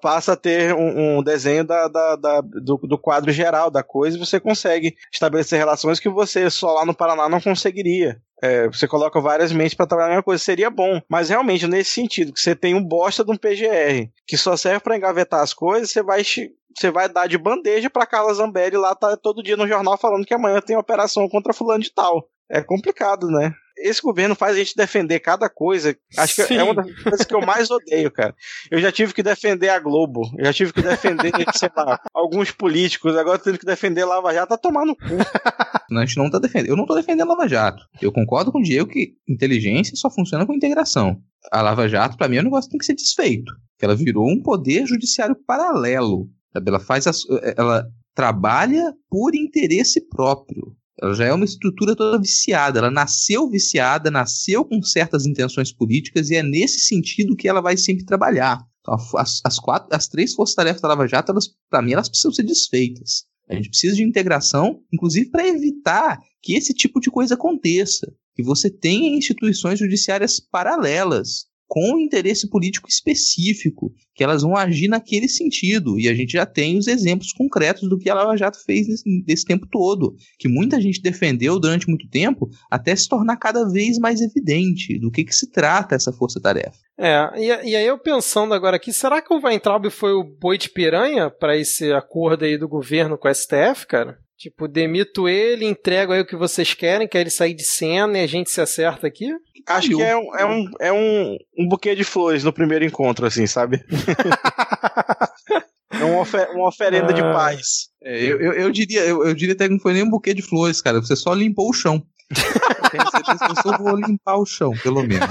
passa 0.00 0.32
a 0.32 0.36
ter 0.36 0.74
um, 0.74 1.18
um 1.18 1.22
desenho 1.22 1.64
da, 1.64 1.88
da, 1.88 2.16
da 2.16 2.40
do, 2.40 2.76
do, 2.76 2.98
quadro 2.98 3.32
geral 3.32 3.70
da 3.70 3.82
coisa 3.82 4.16
e 4.16 4.20
você 4.20 4.38
consegue 4.38 4.96
estabelecer 5.12 5.58
relações 5.58 5.98
que 5.98 6.08
você 6.08 6.48
só 6.48 6.72
lá 6.72 6.84
no 6.84 6.94
Paraná 6.94 7.28
não 7.28 7.40
conseguiria. 7.40 8.20
É, 8.42 8.66
você 8.68 8.88
coloca 8.88 9.20
várias 9.20 9.52
mentes 9.52 9.74
para 9.74 9.86
trabalhar 9.86 10.06
a 10.06 10.10
mesma 10.10 10.22
coisa, 10.22 10.42
seria 10.42 10.70
bom. 10.70 11.02
Mas 11.08 11.28
realmente, 11.28 11.66
nesse 11.66 11.90
sentido, 11.90 12.32
que 12.32 12.40
você 12.40 12.54
tem 12.54 12.74
um 12.74 12.82
bosta 12.82 13.24
de 13.24 13.30
um 13.30 13.36
PGR 13.36 14.08
que 14.26 14.36
só 14.36 14.56
serve 14.56 14.80
para 14.80 14.96
engavetar 14.96 15.42
as 15.42 15.52
coisas, 15.52 15.90
você 15.90 16.02
vai 16.02 16.22
você 16.22 16.90
vai 16.90 17.08
dar 17.08 17.26
de 17.26 17.36
bandeja 17.36 17.90
para 17.90 18.06
Carla 18.06 18.32
Zambelli 18.32 18.76
lá 18.76 18.94
tá 18.94 19.16
todo 19.16 19.42
dia 19.42 19.56
no 19.56 19.66
jornal 19.66 19.98
falando 19.98 20.24
que 20.24 20.32
amanhã 20.32 20.60
tem 20.60 20.76
operação 20.76 21.28
contra 21.28 21.52
fulano 21.52 21.82
de 21.82 21.92
tal. 21.92 22.28
É 22.48 22.62
complicado, 22.62 23.26
né? 23.28 23.52
Esse 23.80 24.02
governo 24.02 24.34
faz 24.34 24.54
a 24.54 24.58
gente 24.58 24.76
defender 24.76 25.20
cada 25.20 25.48
coisa. 25.48 25.96
Acho 26.16 26.36
que 26.36 26.42
Sim. 26.44 26.56
é 26.56 26.62
uma 26.62 26.74
das 26.74 27.02
coisas 27.02 27.26
que 27.26 27.34
eu 27.34 27.40
mais 27.40 27.70
odeio, 27.70 28.10
cara. 28.10 28.34
Eu 28.70 28.78
já 28.80 28.92
tive 28.92 29.12
que 29.12 29.22
defender 29.22 29.68
a 29.68 29.78
Globo, 29.78 30.22
eu 30.38 30.44
já 30.44 30.52
tive 30.52 30.72
que 30.72 30.82
defender, 30.82 31.32
sei 31.56 31.70
lá, 31.76 32.00
alguns 32.14 32.50
políticos, 32.50 33.16
agora 33.16 33.38
tendo 33.38 33.58
que 33.58 33.66
defender 33.66 34.04
Lava 34.04 34.32
Jato, 34.32 34.50
tá 34.50 34.58
tomar 34.58 34.84
no 34.84 34.94
cu. 34.94 35.04
a 35.96 36.04
gente 36.04 36.16
não 36.16 36.30
tá 36.30 36.38
defendendo. 36.38 36.70
Eu 36.70 36.76
não 36.76 36.86
tô 36.86 36.94
defendendo 36.94 37.28
Lava 37.28 37.48
Jato. 37.48 37.82
Eu 38.00 38.12
concordo 38.12 38.52
com 38.52 38.58
o 38.58 38.62
Diego 38.62 38.90
que 38.90 39.14
inteligência 39.28 39.96
só 39.96 40.10
funciona 40.10 40.46
com 40.46 40.54
integração. 40.54 41.20
A 41.50 41.62
Lava 41.62 41.88
Jato, 41.88 42.16
para 42.16 42.28
mim, 42.28 42.36
é 42.36 42.40
um 42.40 42.44
negócio 42.44 42.68
que 42.68 42.72
tem 42.72 42.78
que 42.78 42.86
ser 42.86 42.94
desfeito. 42.94 43.52
Ela 43.80 43.96
virou 43.96 44.28
um 44.28 44.42
poder 44.42 44.86
judiciário 44.86 45.36
paralelo. 45.46 46.28
Ela 46.54 46.80
faz 46.80 47.06
a, 47.06 47.12
ela 47.56 47.86
trabalha 48.14 48.92
por 49.08 49.34
interesse 49.34 50.06
próprio. 50.08 50.76
Ela 51.02 51.14
já 51.14 51.24
é 51.24 51.32
uma 51.32 51.44
estrutura 51.44 51.96
toda 51.96 52.20
viciada. 52.20 52.78
Ela 52.78 52.90
nasceu 52.90 53.48
viciada, 53.48 54.10
nasceu 54.10 54.64
com 54.64 54.82
certas 54.82 55.24
intenções 55.24 55.72
políticas 55.72 56.30
e 56.30 56.36
é 56.36 56.42
nesse 56.42 56.80
sentido 56.80 57.34
que 57.34 57.48
ela 57.48 57.62
vai 57.62 57.76
sempre 57.76 58.04
trabalhar. 58.04 58.62
Então, 58.80 58.94
as, 59.16 59.40
as, 59.44 59.58
quatro, 59.58 59.88
as 59.94 60.08
três 60.08 60.34
forças-tarefas 60.34 60.82
da 60.82 60.88
Lava 60.88 61.06
Jato, 61.06 61.32
para 61.70 61.82
mim, 61.82 61.92
elas 61.92 62.08
precisam 62.08 62.32
ser 62.32 62.42
desfeitas. 62.42 63.24
A 63.48 63.54
gente 63.54 63.70
precisa 63.70 63.96
de 63.96 64.04
integração, 64.04 64.80
inclusive 64.92 65.30
para 65.30 65.48
evitar 65.48 66.20
que 66.42 66.54
esse 66.54 66.72
tipo 66.72 67.00
de 67.00 67.10
coisa 67.10 67.34
aconteça. 67.34 68.12
Que 68.34 68.42
você 68.42 68.70
tenha 68.70 69.16
instituições 69.16 69.78
judiciárias 69.78 70.38
paralelas 70.38 71.49
com 71.70 72.00
interesse 72.00 72.50
político 72.50 72.88
específico, 72.88 73.94
que 74.12 74.24
elas 74.24 74.42
vão 74.42 74.56
agir 74.56 74.88
naquele 74.88 75.28
sentido. 75.28 76.00
E 76.00 76.08
a 76.08 76.14
gente 76.14 76.32
já 76.32 76.44
tem 76.44 76.76
os 76.76 76.88
exemplos 76.88 77.32
concretos 77.32 77.88
do 77.88 77.96
que 77.96 78.10
a 78.10 78.14
Lava 78.14 78.36
Jato 78.36 78.58
fez 78.64 78.88
nesse, 78.88 79.24
nesse 79.24 79.44
tempo 79.44 79.68
todo, 79.70 80.16
que 80.36 80.48
muita 80.48 80.80
gente 80.80 81.00
defendeu 81.00 81.60
durante 81.60 81.88
muito 81.88 82.08
tempo, 82.08 82.50
até 82.68 82.94
se 82.96 83.08
tornar 83.08 83.36
cada 83.36 83.68
vez 83.68 84.00
mais 84.00 84.20
evidente 84.20 84.98
do 84.98 85.12
que, 85.12 85.22
que 85.22 85.32
se 85.32 85.48
trata 85.48 85.94
essa 85.94 86.12
força-tarefa. 86.12 86.76
É, 86.98 87.30
e, 87.36 87.46
e, 87.70 87.76
aí 87.76 87.86
eu 87.86 87.96
pensando 88.00 88.52
agora 88.52 88.74
aqui, 88.74 88.92
será 88.92 89.22
que 89.22 89.32
o 89.32 89.40
Weintraub 89.40 89.88
foi 89.90 90.12
o 90.12 90.24
boi 90.24 90.58
de 90.58 90.68
piranha 90.68 91.30
para 91.30 91.56
esse 91.56 91.92
acordo 91.92 92.44
aí 92.44 92.58
do 92.58 92.68
governo 92.68 93.16
com 93.16 93.28
a 93.28 93.32
STF, 93.32 93.86
cara? 93.86 94.18
Tipo, 94.40 94.66
demito 94.66 95.28
ele, 95.28 95.66
entrego 95.66 96.14
aí 96.14 96.20
o 96.22 96.26
que 96.26 96.34
vocês 96.34 96.72
querem, 96.72 97.06
quer 97.06 97.20
ele 97.20 97.28
sair 97.28 97.52
de 97.52 97.62
cena 97.62 98.16
e 98.16 98.22
a 98.22 98.26
gente 98.26 98.50
se 98.50 98.58
acerta 98.58 99.06
aqui? 99.06 99.28
Acho 99.68 99.94
que 99.94 100.02
é 100.02 100.16
um, 100.16 100.34
é, 100.34 100.46
um, 100.46 100.70
é 100.80 100.90
um, 100.90 101.36
um 101.58 101.68
buquê 101.68 101.94
de 101.94 102.04
flores 102.04 102.42
no 102.42 102.50
primeiro 102.50 102.82
encontro, 102.82 103.26
assim, 103.26 103.46
sabe? 103.46 103.84
é 105.92 106.04
uma, 106.04 106.22
ofer 106.22 106.48
uma 106.52 106.68
oferenda 106.68 107.10
ah, 107.10 107.12
de 107.12 107.20
paz. 107.20 107.90
É, 108.02 108.18
eu, 108.18 108.40
eu, 108.40 108.52
eu, 108.54 108.70
diria, 108.70 109.02
eu, 109.02 109.26
eu 109.26 109.34
diria 109.34 109.52
até 109.52 109.66
que 109.66 109.74
não 109.74 109.78
foi 109.78 109.92
nem 109.92 110.04
um 110.04 110.10
buquê 110.10 110.32
de 110.32 110.40
flores, 110.40 110.80
cara. 110.80 111.02
Você 111.02 111.14
só 111.14 111.34
limpou 111.34 111.68
o 111.68 111.74
chão. 111.74 112.02
eu 112.32 113.62
só 113.62 113.76
vou 113.76 113.94
limpar 113.94 114.38
o 114.38 114.46
chão, 114.46 114.72
pelo 114.82 115.02
menos. 115.02 115.28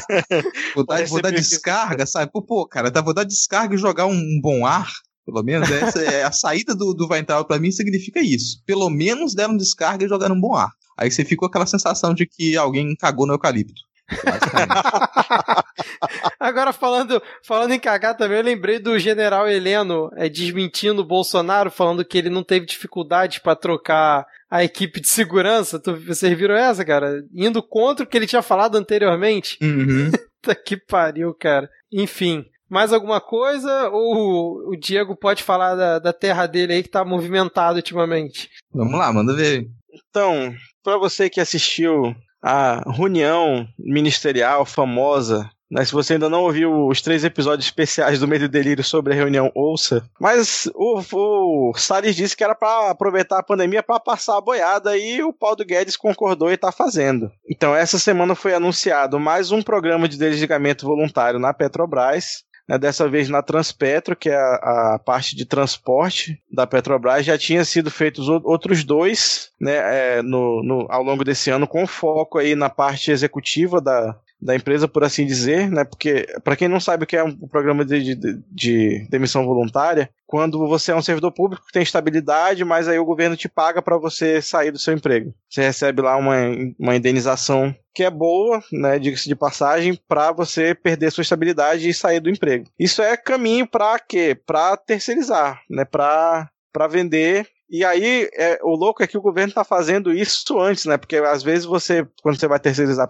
vou 0.74 0.86
dar, 0.86 1.04
vou 1.04 1.20
dar 1.20 1.32
descarga, 1.32 2.06
sabe? 2.06 2.32
Pô, 2.32 2.40
pô, 2.40 2.66
cara, 2.66 2.90
tá, 2.90 3.02
vou 3.02 3.12
dar 3.12 3.24
descarga 3.24 3.74
e 3.74 3.78
jogar 3.78 4.06
um, 4.06 4.14
um 4.14 4.40
bom 4.42 4.64
ar. 4.64 4.88
Pelo 5.24 5.42
menos 5.42 5.70
essa 5.70 6.00
é 6.00 6.24
a 6.24 6.32
saída 6.32 6.74
do, 6.74 6.92
do 6.92 7.08
Weintraub 7.08 7.46
para 7.46 7.60
mim 7.60 7.70
significa 7.70 8.20
isso. 8.20 8.62
Pelo 8.66 8.90
menos 8.90 9.34
deram 9.34 9.56
descarga 9.56 10.04
e 10.04 10.08
jogaram 10.08 10.34
um 10.34 10.40
bom 10.40 10.54
ar. 10.54 10.70
Aí 10.98 11.10
você 11.10 11.24
ficou 11.24 11.46
aquela 11.46 11.66
sensação 11.66 12.14
de 12.14 12.26
que 12.26 12.56
alguém 12.56 12.94
cagou 12.96 13.26
no 13.26 13.34
eucalipto. 13.34 13.80
Agora 16.38 16.72
falando, 16.72 17.22
falando 17.42 17.72
em 17.72 17.78
cagar 17.78 18.16
também, 18.16 18.38
eu 18.38 18.44
lembrei 18.44 18.78
do 18.78 18.98
general 18.98 19.48
Heleno 19.48 20.10
é, 20.16 20.28
desmentindo 20.28 21.02
o 21.02 21.06
Bolsonaro, 21.06 21.70
falando 21.70 22.04
que 22.04 22.18
ele 22.18 22.28
não 22.28 22.42
teve 22.42 22.66
dificuldade 22.66 23.40
para 23.40 23.56
trocar 23.56 24.26
a 24.50 24.62
equipe 24.62 25.00
de 25.00 25.08
segurança. 25.08 25.78
Tu, 25.78 25.96
vocês 26.04 26.36
viram 26.36 26.54
essa, 26.54 26.84
cara? 26.84 27.22
Indo 27.34 27.62
contra 27.62 28.04
o 28.04 28.08
que 28.08 28.16
ele 28.16 28.26
tinha 28.26 28.42
falado 28.42 28.76
anteriormente. 28.76 29.56
Uhum. 29.62 30.10
que 30.66 30.76
pariu, 30.76 31.34
cara. 31.34 31.68
Enfim, 31.92 32.44
mais 32.72 32.92
alguma 32.92 33.20
coisa? 33.20 33.90
Ou 33.90 34.70
o 34.70 34.76
Diego 34.76 35.14
pode 35.14 35.42
falar 35.42 35.74
da, 35.74 35.98
da 35.98 36.12
terra 36.12 36.46
dele 36.46 36.72
aí 36.72 36.82
que 36.82 36.88
tá 36.88 37.04
movimentado 37.04 37.76
ultimamente? 37.76 38.48
Vamos 38.72 38.98
lá, 38.98 39.12
manda 39.12 39.34
ver. 39.34 39.68
Então, 40.08 40.54
para 40.82 40.96
você 40.96 41.28
que 41.28 41.40
assistiu 41.40 42.16
a 42.42 42.82
reunião 42.90 43.68
ministerial 43.78 44.64
famosa 44.64 45.48
né, 45.72 45.86
se 45.86 45.92
você 45.92 46.12
ainda 46.12 46.28
não 46.28 46.42
ouviu 46.42 46.86
os 46.86 47.00
três 47.00 47.24
episódios 47.24 47.64
especiais 47.64 48.20
do 48.20 48.28
Medo 48.28 48.44
e 48.44 48.48
Delírio 48.48 48.84
sobre 48.84 49.14
a 49.14 49.16
reunião, 49.16 49.50
ouça. 49.54 50.04
Mas 50.20 50.68
o, 50.74 51.00
o 51.10 51.72
Salles 51.74 52.14
disse 52.14 52.36
que 52.36 52.44
era 52.44 52.54
para 52.54 52.90
aproveitar 52.90 53.38
a 53.38 53.42
pandemia 53.42 53.82
para 53.82 53.98
passar 53.98 54.36
a 54.36 54.40
boiada 54.42 54.98
e 54.98 55.22
o 55.22 55.32
Paulo 55.32 55.64
Guedes 55.64 55.96
concordou 55.96 56.50
e 56.50 56.56
está 56.56 56.70
fazendo. 56.70 57.32
Então, 57.50 57.74
essa 57.74 57.98
semana 57.98 58.34
foi 58.34 58.52
anunciado 58.52 59.18
mais 59.18 59.50
um 59.50 59.62
programa 59.62 60.06
de 60.06 60.18
desligamento 60.18 60.84
voluntário 60.84 61.40
na 61.40 61.54
Petrobras 61.54 62.44
né, 62.68 62.78
dessa 62.78 63.08
vez 63.08 63.28
na 63.28 63.42
Transpetro, 63.42 64.16
que 64.16 64.28
é 64.28 64.36
a, 64.36 64.94
a, 64.94 64.98
parte 64.98 65.36
de 65.36 65.44
transporte 65.44 66.40
da 66.50 66.66
Petrobras, 66.66 67.24
já 67.24 67.36
tinha 67.36 67.64
sido 67.64 67.90
feitos 67.90 68.28
outros 68.28 68.84
dois 68.84 69.50
né, 69.60 70.18
é, 70.18 70.22
no, 70.22 70.62
no, 70.62 70.86
ao 70.90 71.02
longo 71.02 71.24
desse 71.24 71.50
ano, 71.50 71.66
com 71.66 71.86
foco 71.86 72.38
aí 72.38 72.54
na 72.54 72.70
parte 72.70 73.10
executiva 73.10 73.80
da, 73.80 74.16
da 74.42 74.56
empresa, 74.56 74.88
por 74.88 75.04
assim 75.04 75.24
dizer, 75.24 75.70
né? 75.70 75.84
Porque, 75.84 76.26
para 76.42 76.56
quem 76.56 76.66
não 76.66 76.80
sabe 76.80 77.04
o 77.04 77.06
que 77.06 77.16
é 77.16 77.22
um 77.22 77.34
programa 77.48 77.84
de, 77.84 78.16
de, 78.16 78.42
de, 78.50 79.06
demissão 79.08 79.46
voluntária, 79.46 80.10
quando 80.26 80.58
você 80.66 80.90
é 80.90 80.96
um 80.96 81.02
servidor 81.02 81.30
público 81.30 81.64
que 81.64 81.72
tem 81.72 81.82
estabilidade, 81.82 82.64
mas 82.64 82.88
aí 82.88 82.98
o 82.98 83.04
governo 83.04 83.36
te 83.36 83.48
paga 83.48 83.80
para 83.80 83.96
você 83.96 84.42
sair 84.42 84.72
do 84.72 84.78
seu 84.78 84.92
emprego. 84.92 85.32
Você 85.48 85.62
recebe 85.62 86.02
lá 86.02 86.16
uma, 86.16 86.34
uma 86.78 86.96
indenização 86.96 87.74
que 87.94 88.02
é 88.02 88.10
boa, 88.10 88.62
né, 88.72 88.98
diga-se 88.98 89.28
de 89.28 89.36
passagem, 89.36 89.98
para 90.08 90.32
você 90.32 90.74
perder 90.74 91.12
sua 91.12 91.22
estabilidade 91.22 91.88
e 91.88 91.94
sair 91.94 92.18
do 92.18 92.30
emprego. 92.30 92.66
Isso 92.78 93.00
é 93.00 93.16
caminho 93.16 93.66
para 93.66 93.98
quê? 94.00 94.36
Para 94.46 94.76
terceirizar, 94.76 95.60
né, 95.70 95.84
para 95.84 96.48
para 96.72 96.88
vender 96.88 97.46
e 97.72 97.86
aí, 97.86 98.28
é, 98.34 98.58
o 98.62 98.76
louco 98.76 99.02
é 99.02 99.06
que 99.06 99.16
o 99.16 99.22
governo 99.22 99.48
está 99.48 99.64
fazendo 99.64 100.12
isso 100.12 100.60
antes, 100.60 100.84
né? 100.84 100.98
Porque 100.98 101.16
às 101.16 101.42
vezes 101.42 101.64
você, 101.64 102.06
quando 102.22 102.38
você 102.38 102.46
vai 102.46 102.60
terceirizar, 102.60 103.08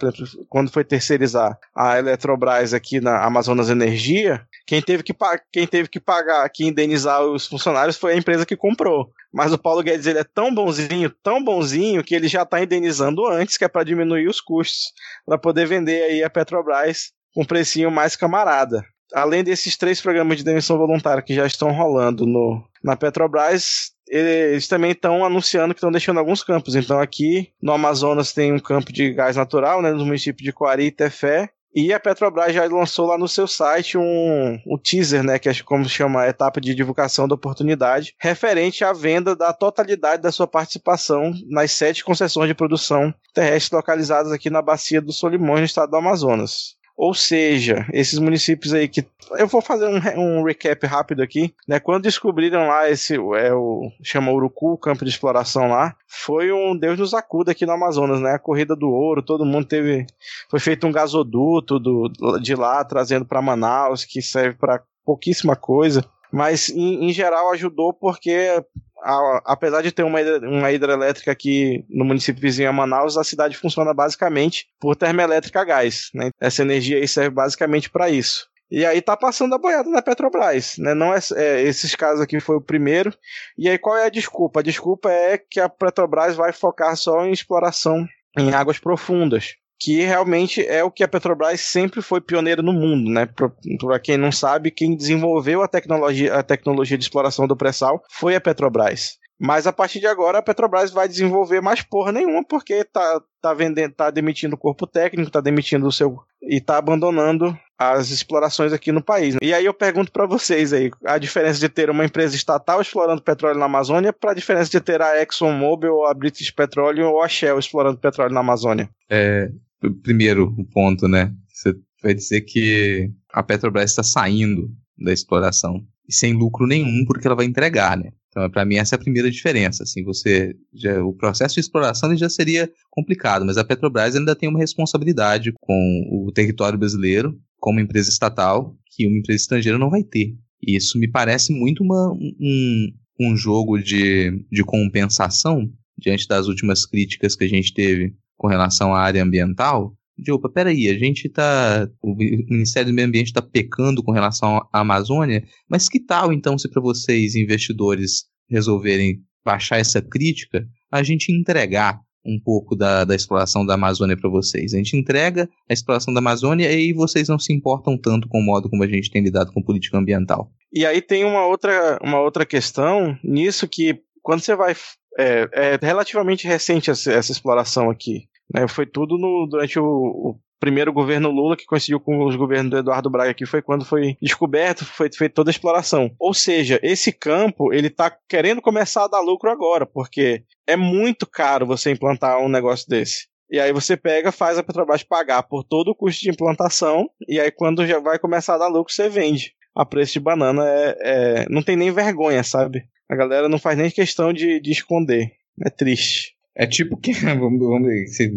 quando 0.48 0.70
foi 0.70 0.84
terceirizar 0.84 1.58
a 1.74 1.98
Eletrobras 1.98 2.72
aqui 2.72 3.00
na 3.00 3.24
Amazonas 3.24 3.68
Energia, 3.68 4.46
quem 4.64 4.80
teve 4.80 5.02
que, 5.02 5.12
quem 5.50 5.66
teve 5.66 5.88
que 5.88 5.98
pagar, 5.98 6.48
que 6.48 6.64
indenizar 6.64 7.22
os 7.22 7.44
funcionários 7.44 7.96
foi 7.96 8.12
a 8.12 8.16
empresa 8.16 8.46
que 8.46 8.56
comprou. 8.56 9.10
Mas 9.34 9.52
o 9.52 9.58
Paulo 9.58 9.82
Guedes 9.82 10.06
ele 10.06 10.20
é 10.20 10.24
tão 10.24 10.54
bonzinho, 10.54 11.10
tão 11.10 11.42
bonzinho, 11.42 12.04
que 12.04 12.14
ele 12.14 12.28
já 12.28 12.42
está 12.42 12.62
indenizando 12.62 13.26
antes, 13.26 13.56
que 13.56 13.64
é 13.64 13.68
para 13.68 13.82
diminuir 13.82 14.28
os 14.28 14.40
custos, 14.40 14.92
para 15.26 15.36
poder 15.36 15.66
vender 15.66 16.04
aí 16.04 16.22
a 16.22 16.30
Petrobras 16.30 17.10
com 17.34 17.42
um 17.42 17.46
precinho 17.46 17.90
mais 17.90 18.14
camarada 18.14 18.84
além 19.14 19.44
desses 19.44 19.76
três 19.76 20.00
programas 20.00 20.38
de 20.38 20.44
demissão 20.44 20.78
voluntária 20.78 21.22
que 21.22 21.34
já 21.34 21.46
estão 21.46 21.70
rolando 21.70 22.26
no, 22.26 22.64
na 22.82 22.96
Petrobras, 22.96 23.92
eles 24.12 24.68
também 24.68 24.90
estão 24.90 25.24
anunciando 25.24 25.72
que 25.72 25.78
estão 25.78 25.90
deixando 25.90 26.18
alguns 26.18 26.44
campos. 26.44 26.76
Então 26.76 27.00
aqui 27.00 27.50
no 27.60 27.72
Amazonas 27.72 28.32
tem 28.32 28.52
um 28.52 28.58
campo 28.58 28.92
de 28.92 29.12
gás 29.12 29.36
natural, 29.36 29.80
né, 29.80 29.90
no 29.90 30.04
município 30.04 30.44
de 30.44 30.52
Coari 30.52 30.86
e 30.86 30.90
Tefé, 30.90 31.50
E 31.74 31.90
a 31.92 31.98
Petrobras 31.98 32.52
já 32.54 32.64
lançou 32.66 33.06
lá 33.06 33.16
no 33.16 33.26
seu 33.26 33.46
site 33.46 33.96
um, 33.96 34.60
um 34.66 34.76
teaser, 34.76 35.22
né, 35.22 35.38
que 35.38 35.48
é 35.48 35.54
como 35.64 35.88
chama 35.88 36.22
a 36.22 36.28
etapa 36.28 36.60
de 36.60 36.74
divulgação 36.74 37.26
da 37.26 37.34
oportunidade, 37.34 38.14
referente 38.20 38.84
à 38.84 38.92
venda 38.92 39.34
da 39.34 39.54
totalidade 39.54 40.20
da 40.22 40.30
sua 40.30 40.46
participação 40.46 41.32
nas 41.48 41.72
sete 41.72 42.04
concessões 42.04 42.48
de 42.48 42.54
produção 42.54 43.14
terrestre 43.32 43.74
localizadas 43.74 44.30
aqui 44.32 44.50
na 44.50 44.60
bacia 44.60 45.00
do 45.00 45.14
Solimões, 45.14 45.60
no 45.60 45.66
estado 45.66 45.90
do 45.90 45.96
Amazonas. 45.96 46.76
Ou 46.96 47.14
seja, 47.14 47.86
esses 47.92 48.18
municípios 48.18 48.72
aí 48.74 48.88
que. 48.88 49.04
Eu 49.38 49.46
vou 49.46 49.62
fazer 49.62 49.86
um, 49.86 50.40
um 50.40 50.44
recap 50.44 50.86
rápido 50.86 51.22
aqui. 51.22 51.54
Né? 51.66 51.80
Quando 51.80 52.02
descobriram 52.02 52.68
lá 52.68 52.90
esse. 52.90 53.14
É 53.14 53.52
o, 53.52 53.90
chama 54.02 54.32
Urucu, 54.32 54.72
o 54.72 54.78
campo 54.78 55.04
de 55.04 55.10
exploração 55.10 55.68
lá. 55.68 55.94
Foi 56.06 56.52
um 56.52 56.76
Deus 56.76 56.98
nos 56.98 57.14
acuda 57.14 57.52
aqui 57.52 57.64
no 57.64 57.72
Amazonas, 57.72 58.20
né? 58.20 58.32
A 58.32 58.38
corrida 58.38 58.76
do 58.76 58.90
ouro, 58.90 59.22
todo 59.22 59.46
mundo 59.46 59.66
teve. 59.66 60.06
Foi 60.50 60.60
feito 60.60 60.86
um 60.86 60.92
gasoduto 60.92 61.78
do, 61.78 62.08
de 62.40 62.54
lá, 62.54 62.84
trazendo 62.84 63.24
para 63.24 63.42
Manaus, 63.42 64.04
que 64.04 64.20
serve 64.20 64.56
para 64.58 64.82
pouquíssima 65.04 65.56
coisa. 65.56 66.04
Mas, 66.32 66.70
em, 66.70 67.08
em 67.08 67.12
geral, 67.12 67.50
ajudou 67.50 67.92
porque 67.92 68.64
a, 69.02 69.42
apesar 69.44 69.82
de 69.82 69.92
ter 69.92 70.02
uma, 70.02 70.20
uma 70.42 70.72
hidrelétrica 70.72 71.30
aqui 71.32 71.84
no 71.88 72.04
município 72.04 72.40
vizinho 72.40 72.68
a 72.68 72.72
Manaus, 72.72 73.16
a 73.16 73.24
cidade 73.24 73.56
funciona 73.56 73.92
basicamente 73.92 74.66
por 74.80 74.96
termoelétrica 74.96 75.60
a 75.60 75.64
gás. 75.64 76.10
Né? 76.14 76.30
Essa 76.40 76.62
energia 76.62 76.98
aí 76.98 77.08
serve 77.08 77.30
basicamente 77.30 77.90
para 77.90 78.08
isso. 78.08 78.48
E 78.70 78.86
aí 78.86 79.02
tá 79.02 79.14
passando 79.14 79.54
a 79.54 79.58
boiada 79.58 79.90
na 79.90 80.00
Petrobras, 80.00 80.78
né? 80.78 80.94
Não 80.94 81.12
é, 81.12 81.18
é, 81.36 81.60
esses 81.60 81.94
casos 81.94 82.22
aqui 82.22 82.40
foi 82.40 82.56
o 82.56 82.60
primeiro. 82.60 83.12
E 83.58 83.68
aí 83.68 83.76
qual 83.76 83.98
é 83.98 84.06
a 84.06 84.08
desculpa? 84.08 84.60
A 84.60 84.62
desculpa 84.62 85.10
é 85.10 85.36
que 85.36 85.60
a 85.60 85.68
Petrobras 85.68 86.36
vai 86.36 86.54
focar 86.54 86.96
só 86.96 87.22
em 87.26 87.32
exploração 87.32 88.08
em 88.38 88.54
águas 88.54 88.78
profundas 88.78 89.56
que 89.82 90.00
realmente 90.02 90.64
é 90.64 90.84
o 90.84 90.90
que 90.90 91.02
a 91.02 91.08
Petrobras 91.08 91.60
sempre 91.60 92.00
foi 92.00 92.20
pioneira 92.20 92.62
no 92.62 92.72
mundo, 92.72 93.10
né? 93.10 93.26
Para 93.26 93.98
quem 93.98 94.16
não 94.16 94.30
sabe, 94.30 94.70
quem 94.70 94.94
desenvolveu 94.94 95.60
a 95.60 95.66
tecnologia, 95.66 96.34
a 96.34 96.42
tecnologia 96.42 96.96
de 96.96 97.02
exploração 97.02 97.48
do 97.48 97.56
pré-sal 97.56 98.00
foi 98.08 98.36
a 98.36 98.40
Petrobras. 98.40 99.18
Mas 99.40 99.66
a 99.66 99.72
partir 99.72 99.98
de 99.98 100.06
agora 100.06 100.38
a 100.38 100.42
Petrobras 100.42 100.92
vai 100.92 101.08
desenvolver 101.08 101.60
mais 101.60 101.82
porra 101.82 102.12
nenhuma, 102.12 102.44
porque 102.44 102.84
tá, 102.84 103.20
tá 103.40 103.52
vendendo, 103.52 103.92
tá 103.92 104.08
demitindo 104.08 104.54
o 104.54 104.58
corpo 104.58 104.86
técnico, 104.86 105.32
tá 105.32 105.40
demitindo 105.40 105.84
o 105.84 105.90
seu. 105.90 106.16
e 106.40 106.60
tá 106.60 106.76
abandonando 106.76 107.58
as 107.76 108.10
explorações 108.10 108.72
aqui 108.72 108.92
no 108.92 109.02
país. 109.02 109.36
E 109.42 109.52
aí 109.52 109.64
eu 109.64 109.74
pergunto 109.74 110.12
para 110.12 110.26
vocês 110.26 110.72
aí, 110.72 110.92
a 111.04 111.18
diferença 111.18 111.58
de 111.58 111.68
ter 111.68 111.90
uma 111.90 112.04
empresa 112.04 112.36
estatal 112.36 112.80
explorando 112.80 113.20
petróleo 113.20 113.58
na 113.58 113.66
Amazônia 113.66 114.12
para 114.12 114.30
a 114.30 114.34
diferença 114.34 114.70
de 114.70 114.80
ter 114.80 115.02
a 115.02 115.20
ExxonMobil 115.20 115.92
ou 115.92 116.06
a 116.06 116.14
British 116.14 116.52
Petroleum 116.52 117.08
ou 117.08 117.20
a 117.20 117.26
Shell 117.26 117.58
explorando 117.58 117.98
petróleo 117.98 118.32
na 118.32 118.40
Amazônia. 118.40 118.88
É, 119.10 119.50
primeiro 119.90 120.54
ponto, 120.72 121.08
né? 121.08 121.34
Você 121.48 121.74
vai 122.02 122.14
dizer 122.14 122.42
que 122.42 123.10
a 123.32 123.42
Petrobras 123.42 123.90
está 123.90 124.02
saindo 124.02 124.70
da 124.98 125.12
exploração 125.12 125.84
e 126.08 126.14
sem 126.14 126.32
lucro 126.32 126.66
nenhum 126.66 127.04
porque 127.06 127.26
ela 127.26 127.36
vai 127.36 127.46
entregar, 127.46 127.96
né? 127.96 128.10
Então, 128.28 128.48
para 128.50 128.64
mim 128.64 128.76
essa 128.76 128.94
é 128.94 128.96
a 128.96 129.00
primeira 129.00 129.30
diferença. 129.30 129.82
Assim, 129.82 130.02
você 130.02 130.54
já, 130.72 131.02
o 131.04 131.12
processo 131.12 131.54
de 131.54 131.60
exploração 131.60 132.16
já 132.16 132.30
seria 132.30 132.70
complicado, 132.90 133.44
mas 133.44 133.58
a 133.58 133.64
Petrobras 133.64 134.16
ainda 134.16 134.34
tem 134.34 134.48
uma 134.48 134.58
responsabilidade 134.58 135.52
com 135.60 136.08
o 136.10 136.32
território 136.32 136.78
brasileiro 136.78 137.38
como 137.58 137.78
empresa 137.78 138.08
estatal 138.08 138.76
que 138.86 139.06
uma 139.06 139.18
empresa 139.18 139.42
estrangeira 139.42 139.78
não 139.78 139.90
vai 139.90 140.02
ter. 140.02 140.34
E 140.62 140.76
isso 140.76 140.98
me 140.98 141.08
parece 141.08 141.52
muito 141.52 141.82
uma, 141.82 142.12
um, 142.12 142.92
um 143.20 143.36
jogo 143.36 143.78
de, 143.78 144.44
de 144.50 144.64
compensação 144.64 145.70
diante 145.98 146.26
das 146.26 146.46
últimas 146.46 146.86
críticas 146.86 147.36
que 147.36 147.44
a 147.44 147.48
gente 147.48 147.74
teve 147.74 148.14
com 148.36 148.48
relação 148.48 148.94
à 148.94 149.00
área 149.00 149.22
ambiental, 149.22 149.94
de 150.16 150.30
opa, 150.30 150.48
peraí, 150.48 150.88
a 150.88 150.98
gente 150.98 151.26
está. 151.26 151.88
O 152.02 152.14
Ministério 152.14 152.90
do 152.90 152.94
Meio 152.94 153.08
Ambiente 153.08 153.28
está 153.28 153.42
pecando 153.42 154.02
com 154.02 154.12
relação 154.12 154.58
à 154.72 154.80
Amazônia, 154.80 155.42
mas 155.68 155.88
que 155.88 155.98
tal 155.98 156.32
então 156.32 156.58
se 156.58 156.68
para 156.68 156.82
vocês, 156.82 157.34
investidores, 157.34 158.26
resolverem 158.48 159.20
baixar 159.44 159.78
essa 159.78 160.00
crítica, 160.00 160.66
a 160.90 161.02
gente 161.02 161.32
entregar 161.32 161.98
um 162.24 162.38
pouco 162.38 162.76
da, 162.76 163.04
da 163.04 163.14
exploração 163.14 163.66
da 163.66 163.74
Amazônia 163.74 164.16
para 164.16 164.30
vocês. 164.30 164.72
A 164.72 164.76
gente 164.76 164.96
entrega 164.96 165.48
a 165.68 165.72
exploração 165.72 166.14
da 166.14 166.20
Amazônia 166.20 166.70
e 166.70 166.92
vocês 166.92 167.28
não 167.28 167.38
se 167.38 167.52
importam 167.52 167.98
tanto 167.98 168.28
com 168.28 168.38
o 168.38 168.44
modo 168.44 168.70
como 168.70 168.84
a 168.84 168.86
gente 168.86 169.10
tem 169.10 169.22
lidado 169.22 169.52
com 169.52 169.62
política 169.62 169.98
ambiental. 169.98 170.50
E 170.72 170.86
aí 170.86 171.02
tem 171.02 171.24
uma 171.24 171.46
outra, 171.46 171.98
uma 172.02 172.20
outra 172.20 172.46
questão 172.46 173.18
nisso 173.24 173.66
que 173.68 174.00
quando 174.22 174.40
você 174.40 174.54
vai. 174.54 174.74
É, 175.18 175.48
é 175.52 175.78
relativamente 175.80 176.46
recente 176.46 176.90
essa, 176.90 177.12
essa 177.12 177.32
exploração 177.32 177.90
aqui. 177.90 178.28
Né? 178.52 178.66
Foi 178.68 178.86
tudo 178.86 179.18
no, 179.18 179.46
durante 179.46 179.78
o, 179.78 179.84
o 179.84 180.40
primeiro 180.62 180.92
governo 180.92 181.28
Lula 181.28 181.56
que 181.56 181.66
coincidiu 181.66 181.98
com 181.98 182.24
os 182.24 182.36
governos 182.36 182.70
do 182.70 182.78
Eduardo 182.78 183.10
Braga 183.10 183.34
que 183.34 183.44
foi 183.44 183.60
quando 183.60 183.84
foi 183.84 184.16
descoberto, 184.22 184.84
foi 184.84 185.10
feita 185.12 185.34
toda 185.34 185.50
a 185.50 185.52
exploração. 185.52 186.14
Ou 186.20 186.32
seja, 186.32 186.78
esse 186.84 187.10
campo 187.10 187.72
ele 187.72 187.88
está 187.88 188.16
querendo 188.28 188.62
começar 188.62 189.04
a 189.04 189.08
dar 189.08 189.20
lucro 189.20 189.50
agora, 189.50 189.84
porque 189.84 190.44
é 190.64 190.76
muito 190.76 191.26
caro 191.26 191.66
você 191.66 191.90
implantar 191.90 192.38
um 192.38 192.48
negócio 192.48 192.88
desse. 192.88 193.26
E 193.50 193.58
aí 193.58 193.72
você 193.72 193.96
pega, 193.96 194.30
faz 194.30 194.56
a 194.56 194.62
Petrobras 194.62 195.02
pagar 195.02 195.42
por 195.42 195.64
todo 195.64 195.88
o 195.88 195.94
custo 195.96 196.22
de 196.22 196.30
implantação, 196.30 197.10
e 197.28 197.40
aí 197.40 197.50
quando 197.50 197.84
já 197.84 197.98
vai 197.98 198.18
começar 198.18 198.54
a 198.54 198.58
dar 198.58 198.68
lucro, 198.68 198.94
você 198.94 199.08
vende. 199.08 199.54
A 199.74 199.84
preço 199.84 200.12
de 200.12 200.20
banana 200.20 200.62
é, 200.64 200.96
é 201.00 201.46
não 201.50 201.62
tem 201.62 201.76
nem 201.76 201.90
vergonha, 201.90 202.44
sabe? 202.44 202.84
A 203.12 203.14
galera 203.14 203.46
não 203.46 203.58
faz 203.58 203.76
nem 203.76 203.90
questão 203.90 204.32
de, 204.32 204.58
de 204.58 204.70
esconder. 204.70 205.32
É 205.60 205.68
triste. 205.68 206.32
É 206.56 206.66
tipo 206.66 206.96
que, 206.96 207.12
vamos, 207.20 207.60
vamos 207.60 208.10
você 208.10 208.32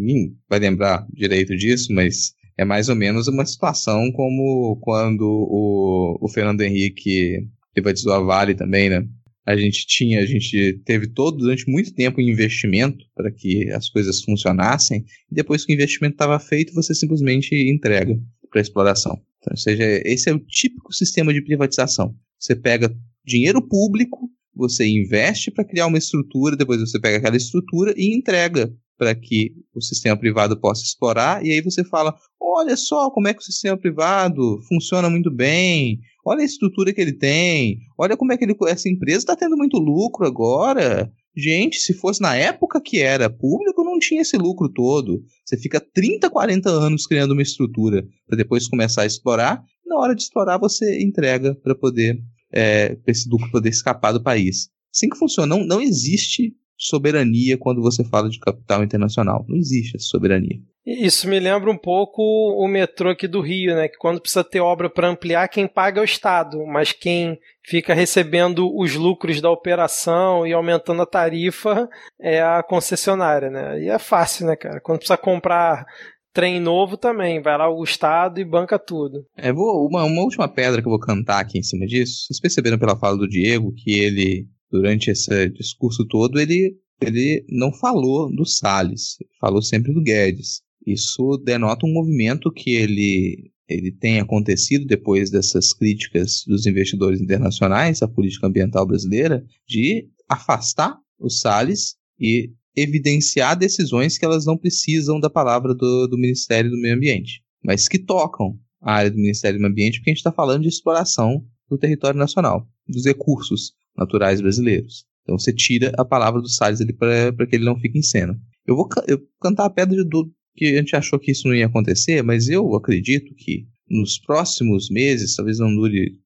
vai 0.49 0.60
lembrar 0.60 1.07
direito 1.14 1.56
disso, 1.56 1.93
mas 1.93 2.34
é 2.57 2.65
mais 2.65 2.89
ou 2.89 2.95
menos 2.95 3.30
uma 3.30 3.45
situação 3.45 4.11
como 4.11 4.77
quando 4.81 5.22
o, 5.23 6.18
o 6.19 6.27
Fernando 6.27 6.60
Henrique 6.60 7.47
privatizou 7.73 8.11
a 8.11 8.19
Vale 8.19 8.53
também, 8.53 8.89
né? 8.89 9.07
A 9.45 9.56
gente 9.56 9.88
tinha, 9.88 10.19
a 10.19 10.26
gente 10.26 10.81
teve 10.84 11.07
todo 11.07 11.38
durante 11.38 11.69
muito 11.72 11.93
tempo 11.93 12.19
investimento 12.19 13.06
para 13.15 13.31
que 13.31 13.72
as 13.72 13.88
coisas 13.88 14.23
funcionassem, 14.23 15.06
e 15.31 15.35
depois 15.35 15.64
que 15.64 15.72
o 15.72 15.76
investimento 15.76 16.15
estava 16.15 16.38
feito, 16.38 16.73
você 16.73 16.93
simplesmente 16.93 17.56
entrega 17.56 18.19
para 18.52 18.60
exploração. 18.60 19.14
Então, 19.38 19.52
ou 19.52 19.57
seja, 19.57 20.02
esse 20.03 20.30
é 20.30 20.34
o 20.34 20.39
típico 20.39 20.93
sistema 20.93 21.34
de 21.34 21.41
privatização. 21.41 22.14
Você 22.38 22.57
pega 22.57 22.93
dinheiro 23.23 23.61
público 23.61 24.30
você 24.56 24.88
investe 24.88 25.52
para 25.52 25.65
criar 25.65 25.88
uma 25.88 25.98
estrutura, 25.98 26.56
depois 26.56 26.80
você 26.80 26.99
pega 26.99 27.18
aquela 27.18 27.36
estrutura 27.36 27.94
e 27.98 28.15
entrega 28.15 28.72
para 28.98 29.14
que 29.14 29.52
o 29.73 29.82
sistema 29.82 30.18
privado 30.18 30.60
possa 30.60 30.84
explorar, 30.84 31.45
e 31.45 31.52
aí 31.52 31.61
você 31.61 31.84
fala: 31.84 32.15
olha 32.40 32.77
só 32.77 33.10
como 33.11 33.27
é 33.27 33.34
que 33.34 33.41
o 33.41 33.45
sistema 33.45 33.77
privado 33.77 34.61
funciona 34.68 35.10
muito 35.10 35.30
bem, 35.30 35.99
olha 36.26 36.41
a 36.41 36.45
estrutura 36.45 36.94
que 36.94 37.02
ele 37.02 37.14
tem, 37.14 37.80
olha 37.98 38.15
como 38.15 38.32
é 38.32 38.38
que 38.38 38.45
ele, 38.45 38.56
essa 38.68 38.90
empresa 38.90 39.19
está 39.19 39.36
tendo 39.36 39.57
muito 39.57 39.77
lucro 39.77 40.26
agora. 40.26 41.11
Gente, 41.38 41.80
se 41.80 41.94
fosse 41.94 42.22
na 42.22 42.34
época 42.34 42.80
que 42.80 43.02
era 43.02 43.30
público, 43.30 43.84
não 43.84 43.99
tinha 43.99 44.22
esse 44.22 44.38
lucro 44.38 44.69
todo. 44.69 45.22
Você 45.45 45.57
fica 45.57 45.82
30, 45.82 46.30
40 46.30 46.69
anos 46.69 47.06
criando 47.06 47.32
uma 47.32 47.41
estrutura 47.41 48.07
para 48.26 48.38
depois 48.38 48.69
começar 48.69 49.02
a 49.02 49.06
explorar. 49.06 49.61
Na 49.86 49.98
hora 49.98 50.15
de 50.15 50.22
explorar, 50.22 50.57
você 50.57 51.03
entrega 51.03 51.53
para 51.56 51.76
poder 51.76 52.18
é, 52.56 52.95
para 52.95 53.11
esse 53.11 53.30
lucro 53.30 53.52
poder 53.52 53.69
escapar 53.69 54.14
do 54.14 54.23
país. 54.23 54.69
Assim 54.94 55.10
que 55.10 55.18
funciona, 55.18 55.56
não, 55.56 55.65
não 55.65 55.82
existe 55.82 56.56
soberania 56.77 57.57
quando 57.57 57.82
você 57.82 58.03
fala 58.03 58.30
de 58.30 58.40
capital 58.40 58.84
internacional. 58.84 59.45
Não 59.48 59.57
existe 59.57 59.95
essa 59.95 60.06
soberania. 60.06 60.60
Isso 60.86 61.27
me 61.27 61.40
lembra 61.40 61.72
um 61.72 61.77
pouco 61.77 62.22
o 62.22 62.68
metrô 62.68 63.10
aqui 63.10 63.27
do 63.27 63.41
Rio, 63.41 63.76
né? 63.76 63.88
Que 63.88 63.98
quando 63.98 64.22
precisa 64.22 64.44
ter 64.44 64.60
obra 64.60 64.88
para 64.88 65.10
ampliar, 65.10 65.48
quem 65.48 65.68
paga 65.68 65.99
é 65.99 66.02
o 66.02 66.06
Estado, 66.06 66.64
mas 66.68 66.91
quem 66.91 67.40
fica 67.64 67.95
recebendo 67.95 68.72
os 68.77 68.94
lucros 68.94 69.41
da 69.41 69.49
operação 69.49 70.45
e 70.45 70.53
aumentando 70.53 71.02
a 71.02 71.07
tarifa 71.07 71.90
é 72.22 72.40
a 72.40 72.61
concessionária, 72.61 73.49
né? 73.49 73.82
E 73.82 73.90
é 73.90 73.98
fácil, 73.98 74.45
né, 74.45 74.56
cara? 74.56 74.80
Quando 74.80 74.99
precisa 74.99 75.18
comprar 75.18 75.88
trem 76.36 76.60
novo 76.60 76.98
também. 76.98 77.41
Vai 77.41 77.57
lá 77.57 77.70
o 77.70 77.82
Estado 77.82 78.40
e 78.40 78.45
banca 78.45 78.78
tudo. 78.78 79.26
É, 79.38 79.53
vou, 79.53 79.88
uma, 79.88 80.03
uma 80.03 80.22
última 80.22 80.49
pedra 80.49 80.82
que 80.82 80.88
eu 80.88 80.91
vou 80.91 80.99
cantar 80.99 81.40
aqui 81.40 81.57
em 81.57 81.64
cima 81.64 81.88
disso. 81.88 82.26
Vocês 82.28 82.41
perceberam 82.41 82.78
pela 82.78 82.99
fala 82.99 83.18
do 83.18 83.28
Diego 83.28 83.74
que 83.74 83.91
ele, 83.91 84.45
durante 84.70 85.10
esse 85.10 85.49
discurso 85.49 86.06
todo, 86.06 86.38
ele, 86.38 86.76
ele 87.02 87.45
não 87.49 87.74
falou 87.74 88.30
do 88.36 88.45
Salles, 88.45 89.16
falou 89.40 89.62
sempre 89.62 89.94
do 89.94 90.03
Guedes. 90.03 90.62
Isso 90.86 91.41
denota 91.44 91.86
um 91.86 91.94
movimento 91.94 92.52
que 92.52 92.76
ele, 92.76 93.49
ele 93.68 93.94
tem 93.94 94.20
acontecido 94.20 94.86
depois 94.86 95.32
dessas 95.32 95.74
críticas 95.74 96.44
dos 96.45 96.68
investidores 96.68 97.22
internacionais 97.22 98.02
à 98.02 98.10
política 98.10 98.45
ambiental 98.45 98.86
brasileira 98.86 99.44
de 99.66 100.10
afastar 100.30 100.98
o 101.18 101.30
Salles 101.30 101.95
e 102.20 102.52
evidenciar 102.76 103.57
decisões 103.57 104.18
que 104.18 104.26
elas 104.26 104.45
não 104.45 104.57
precisam 104.57 105.19
da 105.19 105.30
palavra 105.30 105.73
do, 105.73 106.07
do 106.07 106.18
Ministério 106.18 106.69
do 106.69 106.77
Meio 106.77 106.95
Ambiente, 106.95 107.41
mas 107.64 107.88
que 107.88 107.99
tocam 107.99 108.57
a 108.81 108.93
área 108.93 109.11
do 109.11 109.18
Ministério 109.18 109.57
do 109.57 109.61
Meio 109.61 109.72
Ambiente, 109.72 109.99
porque 109.99 110.10
a 110.10 110.14
gente 110.14 110.19
está 110.19 110.31
falando 110.31 110.64
de 110.64 110.69
exploração 110.69 111.43
do 111.69 111.77
território 111.77 112.19
nacional, 112.19 112.68
dos 112.88 113.06
recursos 113.06 113.73
naturais 113.97 114.41
brasileiros. 114.41 115.06
Então 115.23 115.38
você 115.39 115.52
tira 115.52 115.91
a 115.97 116.06
palavra 116.06 116.41
do 116.41 116.49
Salles 116.49 116.81
ali 116.81 116.93
para 116.93 117.47
que 117.47 117.56
ele 117.56 117.65
não 117.65 117.80
fique 117.80 117.97
em 117.97 118.03
cena. 118.03 118.39
Eu 118.68 118.76
vou, 118.76 118.88
eu 119.07 119.19
cantar 119.41 119.65
a 119.65 119.69
pedra 119.69 120.03
do, 120.03 120.31
que 120.56 120.65
a 120.65 120.77
gente 120.77 120.95
achou 120.95 121.19
que 121.19 121.31
isso 121.31 121.47
não 121.47 121.56
ia 121.56 121.65
acontecer, 121.65 122.22
mas 122.23 122.47
eu 122.47 122.76
acredito 122.76 123.34
que 123.35 123.68
nos 123.89 124.19
próximos 124.19 124.89
meses, 124.89 125.35
talvez 125.35 125.60
não 125.60 125.73
dure 125.76 126.19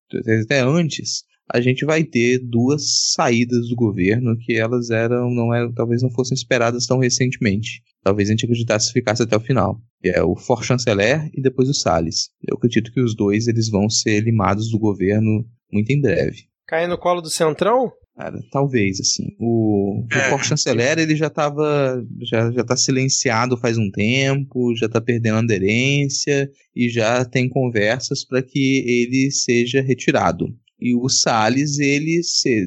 até 0.43 0.61
antes, 0.61 1.23
a 1.51 1.59
gente 1.59 1.83
vai 1.83 2.03
ter 2.03 2.39
duas 2.39 3.11
saídas 3.13 3.69
do 3.69 3.75
governo 3.75 4.37
que 4.37 4.53
elas 4.53 4.91
eram, 4.91 5.31
não 5.31 5.53
eram, 5.53 5.73
talvez 5.73 6.03
não 6.03 6.11
fossem 6.11 6.35
esperadas 6.35 6.85
tão 6.85 6.99
recentemente. 6.99 7.81
Talvez 8.03 8.29
a 8.29 8.31
gente 8.31 8.45
acreditasse 8.45 8.87
que 8.87 8.99
ficasse 8.99 9.23
até 9.23 9.35
o 9.35 9.41
final. 9.41 9.81
Que 10.01 10.09
é 10.09 10.23
o 10.23 10.35
For 10.35 10.63
Chanceler 10.63 11.29
e 11.33 11.41
depois 11.41 11.67
o 11.67 11.73
Salles. 11.73 12.29
Eu 12.47 12.55
acredito 12.55 12.91
que 12.91 13.01
os 13.01 13.15
dois 13.15 13.47
eles 13.47 13.69
vão 13.69 13.89
ser 13.89 14.21
limados 14.21 14.69
do 14.69 14.79
governo 14.79 15.43
muito 15.71 15.91
em 15.91 15.99
breve. 15.99 16.43
Cair 16.67 16.87
no 16.87 16.97
colo 16.97 17.19
do 17.19 17.29
Centrão? 17.29 17.91
Cara, 18.15 18.37
talvez, 18.51 18.99
assim. 18.99 19.35
O, 19.39 20.05
é. 20.11 20.17
o 20.17 20.29
For 20.29 20.43
Chanceler, 20.43 20.99
ele 20.99 21.15
já 21.15 21.27
estava 21.27 22.03
já, 22.21 22.51
já 22.51 22.63
tá 22.63 22.77
silenciado 22.77 23.57
faz 23.57 23.77
um 23.77 23.89
tempo, 23.89 24.75
já 24.75 24.85
está 24.85 25.01
perdendo 25.01 25.37
aderência 25.37 26.49
e 26.75 26.89
já 26.89 27.25
tem 27.25 27.49
conversas 27.49 28.25
para 28.25 28.43
que 28.43 28.83
ele 28.85 29.31
seja 29.31 29.81
retirado. 29.81 30.47
E 30.81 30.95
o 30.95 31.09
Salles, 31.09 31.79
ele, 31.79 32.21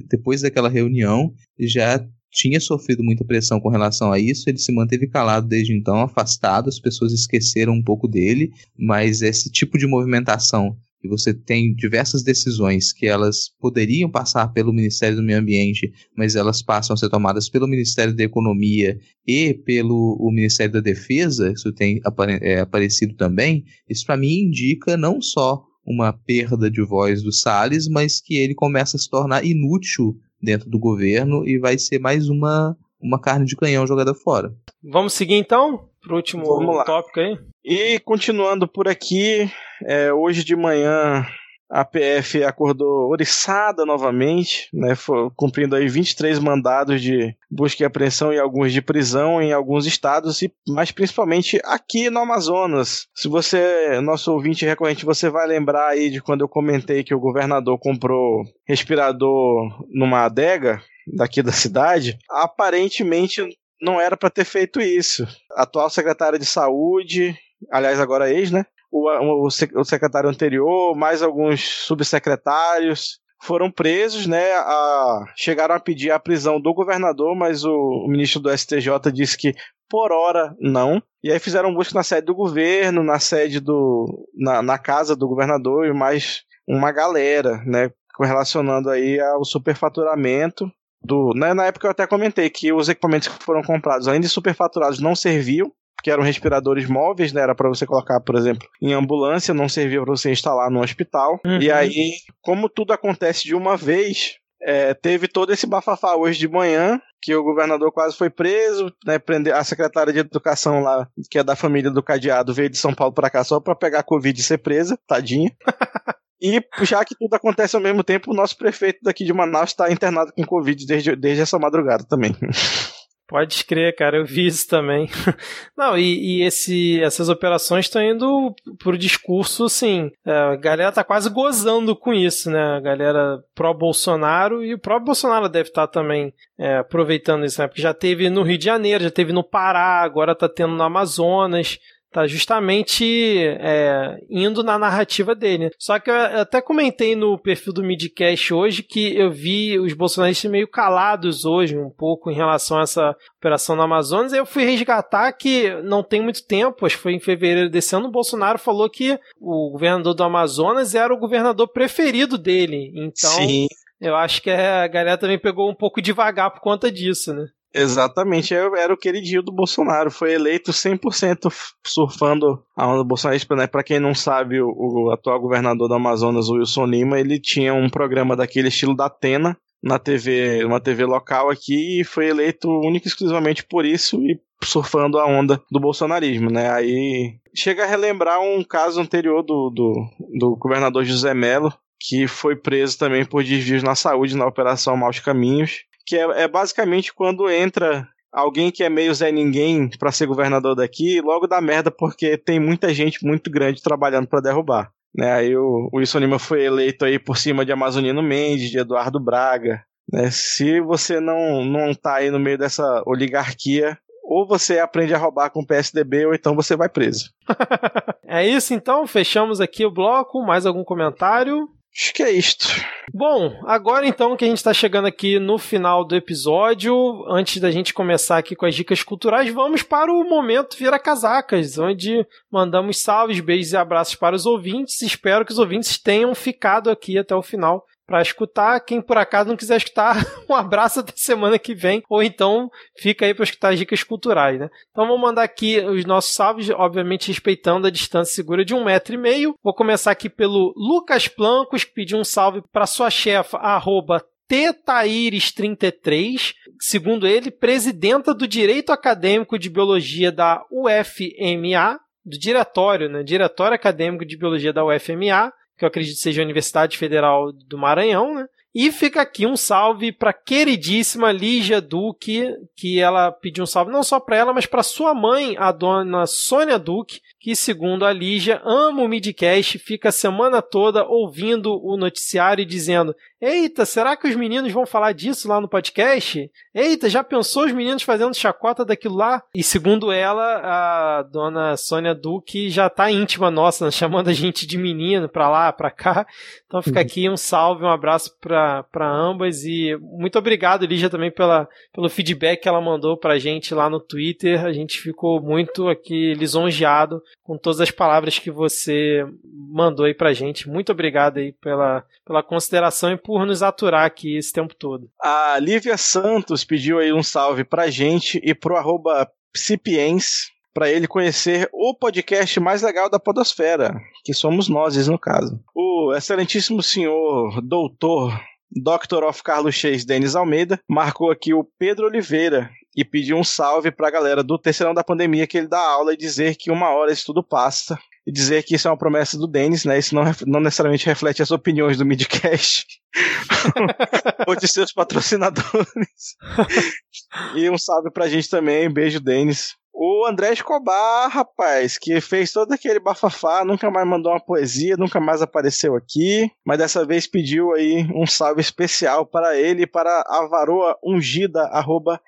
depois 0.08 0.42
daquela 0.42 0.68
reunião, 0.68 1.32
já 1.58 2.04
tinha 2.32 2.58
sofrido 2.58 3.04
muita 3.04 3.24
pressão 3.24 3.60
com 3.60 3.68
relação 3.68 4.10
a 4.10 4.18
isso, 4.18 4.48
ele 4.48 4.58
se 4.58 4.72
manteve 4.72 5.06
calado 5.06 5.46
desde 5.46 5.74
então, 5.74 6.00
afastado, 6.00 6.68
as 6.68 6.80
pessoas 6.80 7.12
esqueceram 7.12 7.74
um 7.74 7.82
pouco 7.82 8.08
dele, 8.08 8.50
mas 8.78 9.20
esse 9.20 9.50
tipo 9.50 9.76
de 9.76 9.86
movimentação 9.86 10.76
que 11.02 11.08
você 11.08 11.34
tem 11.34 11.74
diversas 11.74 12.22
decisões 12.22 12.92
que 12.92 13.06
elas 13.06 13.50
poderiam 13.60 14.08
passar 14.08 14.52
pelo 14.52 14.72
Ministério 14.72 15.16
do 15.16 15.22
Meio 15.22 15.40
Ambiente, 15.40 15.92
mas 16.16 16.36
elas 16.36 16.62
passam 16.62 16.94
a 16.94 16.96
ser 16.96 17.10
tomadas 17.10 17.48
pelo 17.48 17.66
Ministério 17.66 18.14
da 18.14 18.22
Economia 18.22 18.96
e 19.26 19.52
pelo 19.52 20.16
o 20.20 20.30
Ministério 20.30 20.74
da 20.74 20.80
Defesa, 20.80 21.52
isso 21.52 21.72
tem 21.72 22.00
apare, 22.04 22.38
é, 22.40 22.60
aparecido 22.60 23.14
também, 23.14 23.64
isso 23.90 24.06
para 24.06 24.16
mim 24.16 24.44
indica 24.44 24.96
não 24.96 25.20
só 25.20 25.64
uma 25.84 26.12
perda 26.12 26.70
de 26.70 26.82
voz 26.82 27.22
do 27.22 27.32
Salles, 27.32 27.88
mas 27.88 28.20
que 28.20 28.36
ele 28.36 28.54
começa 28.54 28.96
a 28.96 29.00
se 29.00 29.10
tornar 29.10 29.44
inútil 29.44 30.16
dentro 30.40 30.68
do 30.68 30.78
governo 30.78 31.46
e 31.46 31.58
vai 31.58 31.78
ser 31.78 31.98
mais 31.98 32.28
uma, 32.28 32.76
uma 33.00 33.20
carne 33.20 33.46
de 33.46 33.56
canhão 33.56 33.86
jogada 33.86 34.14
fora. 34.14 34.52
Vamos 34.82 35.12
seguir 35.12 35.34
então 35.34 35.88
para 36.02 36.12
o 36.12 36.16
último 36.16 36.44
tópico 36.84 37.20
aí? 37.20 37.38
E 37.64 38.00
continuando 38.00 38.66
por 38.66 38.88
aqui, 38.88 39.48
é, 39.84 40.12
hoje 40.12 40.44
de 40.44 40.56
manhã 40.56 41.24
a 41.72 41.86
PF 41.86 42.44
acordou 42.44 43.08
oriçada 43.08 43.86
novamente, 43.86 44.68
né, 44.74 44.94
cumprindo 45.34 45.74
aí 45.74 45.88
23 45.88 46.38
mandados 46.38 47.00
de 47.00 47.34
busca 47.50 47.82
e 47.82 47.86
apreensão 47.86 48.30
e 48.30 48.38
alguns 48.38 48.74
de 48.74 48.82
prisão 48.82 49.40
em 49.40 49.54
alguns 49.54 49.86
estados, 49.86 50.42
e 50.42 50.52
mas 50.68 50.90
principalmente 50.90 51.58
aqui 51.64 52.10
no 52.10 52.20
Amazonas. 52.20 53.06
Se 53.14 53.26
você, 53.26 53.98
nosso 54.02 54.30
ouvinte 54.32 54.66
recorrente, 54.66 55.06
você 55.06 55.30
vai 55.30 55.46
lembrar 55.46 55.88
aí 55.88 56.10
de 56.10 56.20
quando 56.20 56.42
eu 56.42 56.48
comentei 56.48 57.02
que 57.02 57.14
o 57.14 57.20
governador 57.20 57.78
comprou 57.78 58.44
respirador 58.68 59.86
numa 59.88 60.26
adega 60.26 60.78
daqui 61.06 61.42
da 61.42 61.52
cidade, 61.52 62.18
aparentemente 62.30 63.42
não 63.80 63.98
era 63.98 64.16
para 64.16 64.28
ter 64.28 64.44
feito 64.44 64.78
isso. 64.78 65.26
A 65.56 65.62
atual 65.62 65.88
secretária 65.88 66.38
de 66.38 66.46
saúde, 66.46 67.34
aliás 67.72 67.98
agora 67.98 68.30
ex, 68.30 68.50
né, 68.50 68.66
o, 68.92 69.08
o, 69.08 69.46
o 69.46 69.84
secretário 69.84 70.28
anterior, 70.28 70.94
mais 70.94 71.22
alguns 71.22 71.66
subsecretários, 71.86 73.18
foram 73.42 73.70
presos, 73.70 74.26
né? 74.26 74.52
A, 74.52 75.24
chegaram 75.34 75.74
a 75.74 75.80
pedir 75.80 76.10
a 76.10 76.20
prisão 76.20 76.60
do 76.60 76.72
governador, 76.74 77.34
mas 77.34 77.64
o, 77.64 77.72
o, 77.72 78.08
ministro 78.08 78.40
do 78.40 78.56
STJ 78.56 79.10
disse 79.12 79.36
que 79.36 79.54
por 79.88 80.12
hora 80.12 80.54
não. 80.60 81.02
E 81.24 81.32
aí 81.32 81.38
fizeram 81.38 81.74
busca 81.74 81.94
na 81.94 82.04
sede 82.04 82.26
do 82.26 82.34
governo, 82.34 83.02
na 83.02 83.18
sede 83.18 83.58
do. 83.58 84.28
na, 84.34 84.62
na 84.62 84.78
casa 84.78 85.16
do 85.16 85.26
governador 85.26 85.86
e 85.86 85.92
mais 85.92 86.42
uma 86.68 86.92
galera, 86.92 87.62
né? 87.66 87.90
Relacionando 88.20 88.90
aí 88.90 89.18
ao 89.18 89.44
superfaturamento. 89.44 90.70
Do, 91.04 91.32
né, 91.34 91.52
na 91.52 91.66
época 91.66 91.88
eu 91.88 91.90
até 91.90 92.06
comentei 92.06 92.48
que 92.48 92.72
os 92.72 92.88
equipamentos 92.88 93.26
que 93.26 93.42
foram 93.42 93.60
comprados, 93.60 94.06
de 94.06 94.28
superfaturados, 94.28 95.00
não 95.00 95.16
serviam 95.16 95.72
que 96.02 96.10
eram 96.10 96.22
respiradores 96.22 96.88
móveis, 96.88 97.32
né? 97.32 97.42
Era 97.42 97.54
para 97.54 97.68
você 97.68 97.86
colocar, 97.86 98.20
por 98.20 98.36
exemplo, 98.36 98.66
em 98.80 98.92
ambulância, 98.92 99.54
não 99.54 99.68
servia 99.68 100.02
para 100.02 100.10
você 100.10 100.30
instalar 100.30 100.70
no 100.70 100.82
hospital. 100.82 101.40
Uhum. 101.44 101.60
E 101.60 101.70
aí, 101.70 102.12
como 102.40 102.68
tudo 102.68 102.92
acontece 102.92 103.44
de 103.44 103.54
uma 103.54 103.76
vez, 103.76 104.36
é, 104.62 104.94
teve 104.94 105.28
todo 105.28 105.52
esse 105.52 105.66
bafafá 105.66 106.14
hoje 106.16 106.38
de 106.38 106.48
manhã, 106.48 107.00
que 107.20 107.34
o 107.34 107.42
governador 107.42 107.92
quase 107.92 108.16
foi 108.16 108.30
preso, 108.30 108.92
né, 109.06 109.18
prender 109.18 109.54
a 109.54 109.62
secretária 109.62 110.12
de 110.12 110.18
educação 110.18 110.82
lá, 110.82 111.08
que 111.30 111.38
é 111.38 111.44
da 111.44 111.54
família 111.54 111.90
do 111.90 112.02
cadeado, 112.02 112.52
veio 112.52 112.68
de 112.68 112.78
São 112.78 112.92
Paulo 112.92 113.14
para 113.14 113.30
cá 113.30 113.44
só 113.44 113.60
para 113.60 113.76
pegar 113.76 114.02
Covid 114.02 114.38
e 114.38 114.42
ser 114.42 114.58
presa, 114.58 114.98
tadinha. 115.06 115.50
E 116.44 116.60
já 116.82 117.04
que 117.04 117.14
tudo 117.14 117.32
acontece 117.34 117.76
ao 117.76 117.82
mesmo 117.82 118.02
tempo, 118.02 118.32
o 118.32 118.34
nosso 118.34 118.58
prefeito 118.58 118.98
daqui 119.00 119.24
de 119.24 119.32
Manaus 119.32 119.70
está 119.70 119.92
internado 119.92 120.32
com 120.32 120.44
Covid 120.44 120.84
desde, 120.84 121.14
desde 121.14 121.42
essa 121.42 121.56
madrugada 121.56 122.02
também. 122.02 122.34
Pode 123.32 123.54
escrever, 123.54 123.94
cara, 123.94 124.18
eu 124.18 124.26
vi 124.26 124.44
isso 124.44 124.68
também. 124.68 125.08
Não, 125.74 125.96
e, 125.96 126.40
e 126.40 126.42
esse, 126.42 127.00
essas 127.00 127.30
operações 127.30 127.86
estão 127.86 128.02
indo 128.02 128.54
pro 128.78 128.98
discurso, 128.98 129.64
assim, 129.64 130.10
a 130.22 130.54
galera 130.54 130.92
tá 130.92 131.02
quase 131.02 131.30
gozando 131.30 131.96
com 131.96 132.12
isso, 132.12 132.50
né? 132.50 132.76
A 132.76 132.80
galera 132.80 133.42
pró-Bolsonaro 133.54 134.62
e 134.62 134.74
o 134.74 134.78
próprio 134.78 135.06
Bolsonaro 135.06 135.48
deve 135.48 135.70
estar 135.70 135.86
tá 135.86 135.92
também 136.00 136.30
é, 136.58 136.76
aproveitando 136.76 137.46
isso, 137.46 137.58
né? 137.58 137.66
Porque 137.66 137.80
já 137.80 137.94
teve 137.94 138.28
no 138.28 138.42
Rio 138.42 138.58
de 138.58 138.66
Janeiro, 138.66 139.04
já 139.04 139.10
teve 139.10 139.32
no 139.32 139.42
Pará, 139.42 140.02
agora 140.02 140.34
tá 140.34 140.46
tendo 140.46 140.74
no 140.74 140.82
Amazonas 140.82 141.78
tá 142.12 142.26
justamente 142.26 143.38
é, 143.58 144.18
indo 144.28 144.62
na 144.62 144.78
narrativa 144.78 145.34
dele. 145.34 145.70
Só 145.78 145.98
que 145.98 146.10
eu 146.10 146.14
até 146.14 146.60
comentei 146.60 147.16
no 147.16 147.38
perfil 147.38 147.72
do 147.72 147.82
Midcast 147.82 148.52
hoje 148.52 148.82
que 148.82 149.16
eu 149.16 149.30
vi 149.30 149.78
os 149.78 149.92
bolsonaristas 149.94 150.50
meio 150.50 150.68
calados 150.68 151.44
hoje, 151.44 151.76
um 151.76 151.90
pouco 151.90 152.30
em 152.30 152.34
relação 152.34 152.78
a 152.78 152.82
essa 152.82 153.16
operação 153.38 153.74
no 153.74 153.82
Amazonas. 153.82 154.32
Eu 154.32 154.44
fui 154.44 154.64
resgatar 154.64 155.32
que 155.32 155.70
não 155.82 156.02
tem 156.02 156.20
muito 156.20 156.46
tempo, 156.46 156.84
acho 156.84 156.96
que 156.96 157.02
foi 157.02 157.14
em 157.14 157.20
fevereiro 157.20 157.70
desse 157.70 157.96
ano, 157.96 158.08
o 158.08 158.12
Bolsonaro 158.12 158.58
falou 158.58 158.88
que 158.90 159.18
o 159.40 159.70
governador 159.70 160.14
do 160.14 160.22
Amazonas 160.22 160.94
era 160.94 161.12
o 161.12 161.18
governador 161.18 161.68
preferido 161.68 162.36
dele. 162.36 162.92
Então. 162.94 163.30
Sim. 163.30 163.66
Eu 164.00 164.16
acho 164.16 164.42
que 164.42 164.50
a 164.50 164.88
galera 164.88 165.16
também 165.16 165.38
pegou 165.38 165.70
um 165.70 165.74
pouco 165.74 166.02
devagar 166.02 166.50
por 166.50 166.60
conta 166.60 166.90
disso, 166.90 167.32
né? 167.32 167.46
Exatamente, 167.74 168.54
era 168.54 168.92
o 168.92 168.96
queridinho 168.96 169.42
do 169.42 169.50
Bolsonaro, 169.50 170.10
foi 170.10 170.34
eleito 170.34 170.72
100% 170.72 171.50
surfando 171.86 172.62
a 172.76 172.86
onda 172.86 173.02
bolsonarista, 173.02 173.56
né? 173.56 173.66
Pra 173.66 173.82
quem 173.82 173.98
não 173.98 174.14
sabe, 174.14 174.60
o, 174.60 175.10
atual 175.10 175.40
governador 175.40 175.88
do 175.88 175.94
Amazonas, 175.94 176.50
Wilson 176.50 176.84
Lima, 176.84 177.18
ele 177.18 177.40
tinha 177.40 177.72
um 177.72 177.88
programa 177.88 178.36
daquele 178.36 178.68
estilo 178.68 178.94
da 178.94 179.06
Atena 179.06 179.56
na 179.82 179.98
TV, 179.98 180.64
uma 180.64 180.80
TV 180.80 181.06
local 181.06 181.50
aqui 181.50 182.00
e 182.00 182.04
foi 182.04 182.28
eleito 182.28 182.68
único 182.68 183.06
e 183.06 183.08
exclusivamente 183.08 183.64
por 183.64 183.84
isso 183.84 184.22
e 184.22 184.38
surfando 184.62 185.18
a 185.18 185.26
onda 185.26 185.60
do 185.70 185.80
bolsonarismo, 185.80 186.50
né? 186.50 186.70
Aí 186.70 187.36
chega 187.54 187.84
a 187.84 187.86
relembrar 187.86 188.40
um 188.40 188.62
caso 188.62 189.00
anterior 189.00 189.42
do, 189.42 189.70
do, 189.70 189.94
do 190.38 190.56
governador 190.56 191.04
José 191.04 191.32
Melo, 191.32 191.72
que 191.98 192.28
foi 192.28 192.54
preso 192.54 192.98
também 192.98 193.24
por 193.24 193.42
desvios 193.42 193.82
na 193.82 193.94
saúde 193.94 194.36
na 194.36 194.46
Operação 194.46 194.96
Maus 194.96 195.18
Caminhos 195.18 195.84
que 196.04 196.16
é, 196.16 196.42
é 196.42 196.48
basicamente 196.48 197.12
quando 197.12 197.50
entra 197.50 198.08
alguém 198.32 198.70
que 198.70 198.82
é 198.82 198.88
meio 198.88 199.14
Zé 199.14 199.30
Ninguém 199.30 199.90
para 199.98 200.10
ser 200.10 200.26
governador 200.26 200.74
daqui, 200.74 201.20
logo 201.20 201.46
dá 201.46 201.60
merda 201.60 201.90
porque 201.90 202.38
tem 202.38 202.58
muita 202.58 202.92
gente 202.94 203.24
muito 203.24 203.50
grande 203.50 203.82
trabalhando 203.82 204.26
para 204.26 204.40
derrubar. 204.40 204.90
Né, 205.14 205.30
aí 205.30 205.54
o, 205.54 205.90
Wilson 205.92 206.20
Lima 206.20 206.38
foi 206.38 206.64
eleito 206.64 207.04
aí 207.04 207.18
por 207.18 207.36
cima 207.36 207.66
de 207.66 207.72
Amazonino 207.72 208.22
Mendes, 208.22 208.70
de 208.70 208.78
Eduardo 208.78 209.20
Braga. 209.20 209.84
Né, 210.10 210.30
se 210.30 210.80
você 210.80 211.20
não, 211.20 211.64
não 211.64 211.94
tá 211.94 212.16
aí 212.16 212.30
no 212.30 212.40
meio 212.40 212.56
dessa 212.56 213.02
oligarquia, 213.06 213.98
ou 214.24 214.46
você 214.46 214.78
aprende 214.78 215.12
a 215.14 215.18
roubar 215.18 215.50
com 215.50 215.60
o 215.60 215.66
PSDB, 215.66 216.26
ou 216.26 216.34
então 216.34 216.56
você 216.56 216.74
vai 216.74 216.88
preso. 216.88 217.30
é 218.26 218.46
isso 218.46 218.72
então, 218.72 219.06
fechamos 219.06 219.60
aqui 219.60 219.84
o 219.84 219.90
bloco. 219.90 220.42
Mais 220.42 220.64
algum 220.64 220.84
comentário? 220.84 221.68
Acho 221.94 222.14
que 222.14 222.22
é 222.22 222.30
isto. 222.30 222.66
Bom, 223.12 223.60
agora 223.66 224.06
então 224.06 224.34
que 224.34 224.44
a 224.46 224.48
gente 224.48 224.56
está 224.56 224.72
chegando 224.72 225.06
aqui 225.06 225.38
no 225.38 225.58
final 225.58 226.04
do 226.04 226.16
episódio, 226.16 226.94
antes 227.28 227.60
da 227.60 227.70
gente 227.70 227.92
começar 227.92 228.38
aqui 228.38 228.56
com 228.56 228.64
as 228.64 228.74
dicas 228.74 229.02
culturais, 229.02 229.52
vamos 229.52 229.82
para 229.82 230.10
o 230.10 230.24
momento 230.24 230.76
Vira 230.76 230.98
Casacas, 230.98 231.76
onde 231.76 232.26
mandamos 232.50 232.98
salves, 232.98 233.40
beijos 233.40 233.72
e 233.72 233.76
abraços 233.76 234.14
para 234.14 234.34
os 234.34 234.46
ouvintes. 234.46 235.02
Espero 235.02 235.44
que 235.44 235.52
os 235.52 235.58
ouvintes 235.58 235.98
tenham 235.98 236.34
ficado 236.34 236.90
aqui 236.90 237.18
até 237.18 237.34
o 237.34 237.42
final 237.42 237.86
para 238.06 238.22
escutar. 238.22 238.80
Quem 238.80 239.00
por 239.00 239.16
acaso 239.16 239.48
não 239.48 239.56
quiser 239.56 239.76
escutar, 239.76 240.16
um 240.48 240.54
abraço 240.54 241.00
até 241.00 241.12
semana 241.16 241.58
que 241.58 241.74
vem, 241.74 242.02
ou 242.08 242.22
então 242.22 242.68
fica 242.98 243.26
aí 243.26 243.34
para 243.34 243.44
escutar 243.44 243.72
as 243.72 243.78
dicas 243.78 244.02
culturais, 244.02 244.58
né? 244.58 244.68
Então 244.90 245.06
vou 245.06 245.18
mandar 245.18 245.42
aqui 245.42 245.80
os 245.80 246.04
nossos 246.04 246.34
salves, 246.34 246.70
obviamente 246.70 247.28
respeitando 247.28 247.86
a 247.86 247.90
distância 247.90 248.34
segura 248.34 248.64
de 248.64 248.74
um 248.74 248.84
metro 248.84 249.14
e 249.14 249.18
meio. 249.18 249.54
Vou 249.62 249.74
começar 249.74 250.10
aqui 250.10 250.28
pelo 250.28 250.72
Lucas 250.76 251.28
Plancos, 251.28 251.84
que 251.84 251.92
pediu 251.92 252.18
um 252.18 252.24
salve 252.24 252.62
para 252.72 252.86
sua 252.86 253.10
chefa, 253.10 253.58
arroba 253.58 254.24
Tetaíris33, 254.52 256.54
segundo 256.78 257.26
ele, 257.26 257.50
presidenta 257.50 258.34
do 258.34 258.46
Direito 258.46 258.92
Acadêmico 258.92 259.58
de 259.58 259.70
Biologia 259.70 260.30
da 260.30 260.62
UFMA, 260.70 261.98
do 262.22 262.38
diretório, 262.38 263.08
né? 263.08 263.22
Diretório 263.22 263.74
Acadêmico 263.74 264.26
de 264.26 264.36
Biologia 264.36 264.72
da 264.72 264.84
UFMA, 264.84 265.50
que 265.82 265.84
eu 265.84 265.88
acredito 265.88 266.18
seja 266.18 266.40
a 266.40 266.44
Universidade 266.44 266.96
Federal 266.96 267.50
do 267.50 267.76
Maranhão, 267.76 268.36
né? 268.36 268.46
E 268.74 268.90
fica 268.90 269.20
aqui 269.20 269.44
um 269.44 269.56
salve 269.56 270.12
para 270.12 270.32
queridíssima 270.32 271.30
Lígia 271.30 271.78
Duque, 271.78 272.48
que 272.74 272.98
ela 272.98 273.30
pediu 273.30 273.64
um 273.64 273.66
salve 273.66 273.92
não 273.92 274.02
só 274.02 274.18
para 274.18 274.36
ela, 274.36 274.52
mas 274.52 274.64
para 274.64 274.82
sua 274.82 275.12
mãe, 275.12 275.56
a 275.58 275.70
dona 275.70 276.24
Sônia 276.26 276.78
Duque, 276.78 277.20
que 277.38 277.54
segundo 277.54 278.06
a 278.06 278.12
Lígia 278.12 278.62
ama 278.64 279.02
o 279.02 279.08
Midcast, 279.08 279.78
fica 279.78 280.08
a 280.08 280.12
semana 280.12 280.62
toda 280.62 281.04
ouvindo 281.04 281.84
o 281.84 281.98
noticiário 281.98 282.62
e 282.62 282.66
dizendo: 282.66 283.14
Eita, 283.42 283.84
será 283.84 284.16
que 284.16 284.28
os 284.28 284.36
meninos 284.36 284.70
vão 284.70 284.86
falar 284.86 285.10
disso 285.10 285.48
lá 285.48 285.60
no 285.60 285.66
podcast? 285.66 286.48
Eita, 286.72 287.10
já 287.10 287.24
pensou 287.24 287.64
os 287.64 287.72
meninos 287.72 288.04
fazendo 288.04 288.36
chacota 288.36 288.84
daquilo 288.84 289.16
lá? 289.16 289.42
E 289.52 289.64
segundo 289.64 290.12
ela, 290.12 290.60
a 290.62 291.22
dona 291.24 291.76
Sônia 291.76 292.14
Duque 292.14 292.70
já 292.70 292.88
tá 292.88 293.10
íntima 293.10 293.50
nossa, 293.50 293.90
chamando 293.92 294.28
a 294.28 294.32
gente 294.32 294.64
de 294.64 294.78
menino 294.78 295.28
pra 295.28 295.50
lá, 295.50 295.72
pra 295.72 295.90
cá. 295.90 296.24
Então 296.68 296.80
fica 296.80 297.00
uhum. 297.00 297.04
aqui 297.04 297.28
um 297.28 297.36
salve, 297.36 297.82
um 297.82 297.90
abraço 297.90 298.30
pra, 298.40 298.84
pra 298.84 299.10
ambas 299.10 299.64
e 299.64 299.98
muito 300.00 300.38
obrigado, 300.38 300.86
Lígia, 300.86 301.10
também 301.10 301.32
pela, 301.32 301.68
pelo 301.92 302.08
feedback 302.08 302.62
que 302.62 302.68
ela 302.68 302.80
mandou 302.80 303.16
pra 303.16 303.40
gente 303.40 303.74
lá 303.74 303.90
no 303.90 303.98
Twitter. 303.98 304.64
A 304.64 304.72
gente 304.72 305.00
ficou 305.00 305.42
muito 305.42 305.88
aqui 305.88 306.32
lisonjeado 306.34 307.20
com 307.42 307.58
todas 307.58 307.80
as 307.80 307.90
palavras 307.90 308.38
que 308.38 308.52
você 308.52 309.26
mandou 309.44 310.06
aí 310.06 310.14
pra 310.14 310.32
gente. 310.32 310.68
Muito 310.68 310.92
obrigado 310.92 311.38
aí 311.38 311.52
pela, 311.52 312.04
pela 312.24 312.40
consideração 312.40 313.10
e 313.10 313.16
por 313.16 313.31
por 313.32 313.46
nos 313.46 313.62
aturar 313.62 314.04
aqui 314.04 314.36
esse 314.36 314.52
tempo 314.52 314.74
todo. 314.74 315.08
A 315.18 315.58
Lívia 315.58 315.96
Santos 315.96 316.66
pediu 316.66 316.98
aí 316.98 317.14
um 317.14 317.22
salve 317.22 317.64
pra 317.64 317.88
gente 317.88 318.38
e 318.44 318.54
pro 318.54 318.76
arroba 318.76 319.26
Psipiens 319.50 320.50
para 320.74 320.90
ele 320.90 321.06
conhecer 321.08 321.66
o 321.72 321.94
podcast 321.94 322.60
mais 322.60 322.82
legal 322.82 323.08
da 323.08 323.18
podosfera, 323.18 323.98
que 324.22 324.34
somos 324.34 324.68
nós, 324.68 325.08
no 325.08 325.18
caso. 325.18 325.58
O 325.74 326.12
excelentíssimo 326.14 326.82
senhor 326.82 327.62
doutor 327.62 328.38
Dr. 328.70 329.24
of 329.26 329.42
Carlos 329.42 329.76
Chase 329.76 330.04
Denis 330.04 330.36
Almeida 330.36 330.78
marcou 330.86 331.30
aqui 331.30 331.54
o 331.54 331.66
Pedro 331.78 332.08
Oliveira 332.08 332.70
e 332.94 333.02
pediu 333.02 333.38
um 333.38 333.44
salve 333.44 333.90
para 333.90 334.08
a 334.08 334.10
galera 334.10 334.42
do 334.42 334.58
Terceirão 334.58 334.92
da 334.92 335.02
Pandemia 335.02 335.46
que 335.46 335.56
ele 335.56 335.68
dá 335.68 335.80
aula 335.80 336.12
e 336.12 336.18
dizer 336.18 336.54
que 336.56 336.70
uma 336.70 336.90
hora 336.90 337.10
isso 337.10 337.24
tudo 337.24 337.42
passa 337.42 337.98
e 338.26 338.32
dizer 338.32 338.62
que 338.62 338.74
isso 338.74 338.88
é 338.88 338.90
uma 338.90 338.96
promessa 338.96 339.36
do 339.36 339.46
Denis, 339.46 339.84
né? 339.84 339.98
Isso 339.98 340.14
não, 340.14 340.24
não 340.46 340.60
necessariamente 340.60 341.06
reflete 341.06 341.42
as 341.42 341.50
opiniões 341.50 341.98
do 341.98 342.06
Midcast 342.06 342.86
ou 344.46 344.54
de 344.54 344.68
seus 344.68 344.92
patrocinadores. 344.92 346.36
e 347.56 347.68
um 347.68 347.78
salve 347.78 348.10
pra 348.10 348.28
gente 348.28 348.48
também, 348.48 348.92
beijo, 348.92 349.20
Denis. 349.20 349.74
O 349.94 350.26
André 350.26 350.52
Escobar, 350.52 351.28
rapaz, 351.28 351.98
que 351.98 352.18
fez 352.20 352.50
todo 352.50 352.72
aquele 352.72 352.98
bafafá, 352.98 353.62
nunca 353.64 353.90
mais 353.90 354.08
mandou 354.08 354.32
uma 354.32 354.40
poesia, 354.40 354.96
nunca 354.96 355.20
mais 355.20 355.42
apareceu 355.42 355.94
aqui, 355.94 356.50
mas 356.64 356.78
dessa 356.78 357.04
vez 357.04 357.26
pediu 357.26 357.74
aí 357.74 358.08
um 358.14 358.26
salve 358.26 358.62
especial 358.62 359.26
para 359.26 359.56
ele 359.56 359.86
para 359.86 360.24
a 360.26 360.46
varoa 360.48 360.98
ungida, 361.04 361.64
arroba 361.64 362.20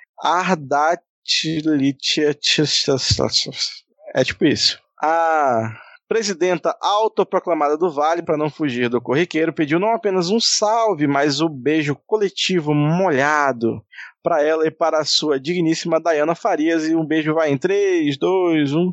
É 4.16 4.23
tipo 4.23 4.45
isso. 4.45 4.84
A 5.06 5.76
presidenta 6.09 6.74
autoproclamada 6.81 7.76
do 7.76 7.90
Vale, 7.90 8.22
para 8.22 8.39
não 8.39 8.48
fugir 8.48 8.89
do 8.89 9.02
corriqueiro, 9.02 9.52
pediu 9.52 9.78
não 9.78 9.94
apenas 9.94 10.31
um 10.31 10.40
salve, 10.40 11.06
mas 11.06 11.43
o 11.43 11.47
um 11.47 11.51
beijo 11.51 11.94
coletivo 12.06 12.72
molhado 12.72 13.85
para 14.22 14.43
ela 14.43 14.66
e 14.66 14.70
para 14.70 15.01
a 15.01 15.05
sua 15.05 15.39
digníssima 15.39 16.01
Dayana 16.01 16.35
Farias. 16.35 16.89
E 16.89 16.94
um 16.94 17.05
beijo 17.05 17.35
vai 17.35 17.51
em 17.51 17.59
3, 17.59 18.16
2, 18.16 18.72
1. 18.72 18.93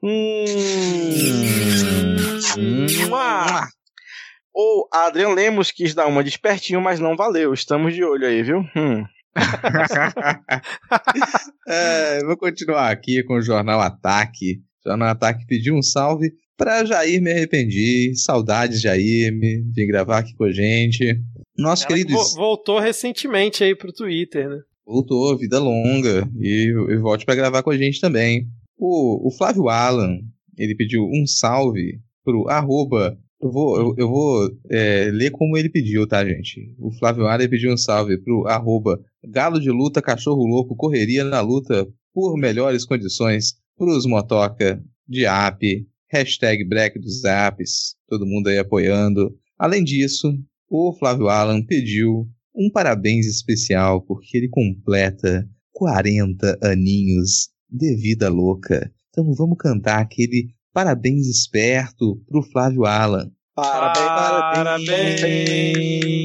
Hum. 0.00 0.44
Ou 4.54 4.88
Adrian 4.94 5.30
Lemos 5.30 5.72
quis 5.72 5.92
dar 5.92 6.06
uma 6.06 6.22
despertinho, 6.22 6.80
mas 6.80 7.00
não 7.00 7.16
valeu. 7.16 7.52
Estamos 7.52 7.94
de 7.94 8.04
olho 8.04 8.28
aí, 8.28 8.44
viu? 8.44 8.60
Hum. 8.76 9.04
é, 11.66 12.24
vou 12.24 12.36
continuar 12.36 12.92
aqui 12.92 13.24
com 13.24 13.34
o 13.34 13.42
jornal 13.42 13.80
Ataque. 13.80 14.62
O 14.88 14.90
jornal 14.90 15.08
Ataque 15.08 15.46
pediu 15.46 15.74
um 15.74 15.82
salve 15.82 16.32
para 16.56 16.84
Jair 16.84 17.20
Me 17.20 17.30
Arrependi. 17.30 18.16
Saudades, 18.16 18.80
Jair, 18.80 19.30
de 19.70 19.86
gravar 19.86 20.18
aqui 20.18 20.34
com 20.34 20.44
a 20.44 20.52
gente. 20.52 21.20
Nosso 21.56 21.84
Ela 21.84 21.94
querido. 21.94 22.16
Voltou 22.34 22.78
recentemente 22.78 23.62
aí 23.62 23.74
pro 23.74 23.92
Twitter, 23.92 24.48
né? 24.48 24.60
Voltou, 24.86 25.36
vida 25.36 25.58
longa. 25.58 26.26
E, 26.40 26.72
e 26.88 26.96
volte 26.96 27.26
para 27.26 27.34
gravar 27.34 27.62
com 27.62 27.70
a 27.70 27.76
gente 27.76 28.00
também. 28.00 28.48
O, 28.78 29.28
o 29.28 29.30
Flávio 29.30 29.68
Alan, 29.68 30.18
ele 30.56 30.74
pediu 30.74 31.02
um 31.04 31.26
salve 31.26 32.00
pro 32.24 32.48
arroba 32.48 33.18
eu 33.40 33.52
vou, 33.52 33.78
eu, 33.78 33.94
eu 33.96 34.08
vou 34.08 34.50
é, 34.68 35.10
ler 35.12 35.30
como 35.30 35.56
ele 35.56 35.68
pediu, 35.68 36.08
tá, 36.08 36.24
gente? 36.24 36.74
O 36.76 36.90
Flávio 36.90 37.26
Alan 37.28 37.48
pediu 37.48 37.72
um 37.72 37.76
salve 37.76 38.18
pro 38.18 38.48
arroba 38.48 38.98
galo 39.24 39.60
de 39.60 39.70
luta, 39.70 40.02
cachorro 40.02 40.44
louco, 40.44 40.74
correria 40.74 41.22
na 41.22 41.40
luta 41.40 41.86
por 42.12 42.36
melhores 42.36 42.84
condições 42.84 43.54
pros 43.78 44.04
motoca 44.04 44.82
de 45.08 45.24
app, 45.24 45.86
hashtag 46.10 46.64
break 46.64 46.98
dos 46.98 47.24
apps, 47.24 47.94
todo 48.08 48.26
mundo 48.26 48.48
aí 48.48 48.58
apoiando. 48.58 49.34
Além 49.56 49.82
disso, 49.84 50.36
o 50.68 50.92
Flávio 50.92 51.28
Alan 51.28 51.62
pediu 51.64 52.28
um 52.54 52.70
parabéns 52.70 53.26
especial 53.26 54.02
porque 54.02 54.36
ele 54.36 54.48
completa 54.48 55.48
40 55.72 56.58
aninhos 56.62 57.50
de 57.70 57.94
vida 57.94 58.28
louca. 58.28 58.92
Então 59.10 59.32
vamos 59.32 59.56
cantar 59.58 60.00
aquele 60.00 60.48
parabéns 60.72 61.26
esperto 61.26 62.16
pro 62.26 62.42
Flávio 62.42 62.84
Alan. 62.84 63.30
Parabéns, 63.60 64.06
parabéns, 64.86 66.24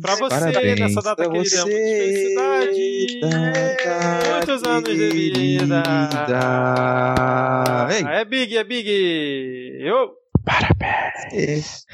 pra 0.00 0.16
você 0.16 0.52
parabéns 0.52 0.80
nessa 0.80 1.00
data 1.00 1.30
querida. 1.30 1.48
Você, 1.48 1.62
felicidade. 1.64 3.20
Muitos 4.32 4.62
anos 4.64 4.96
de 4.96 5.08
vida. 5.08 5.82
É 8.10 8.24
Big, 8.24 8.56
é 8.56 8.64
Big. 8.64 8.90
Eu. 9.78 10.10
Parabéns. 10.44 11.84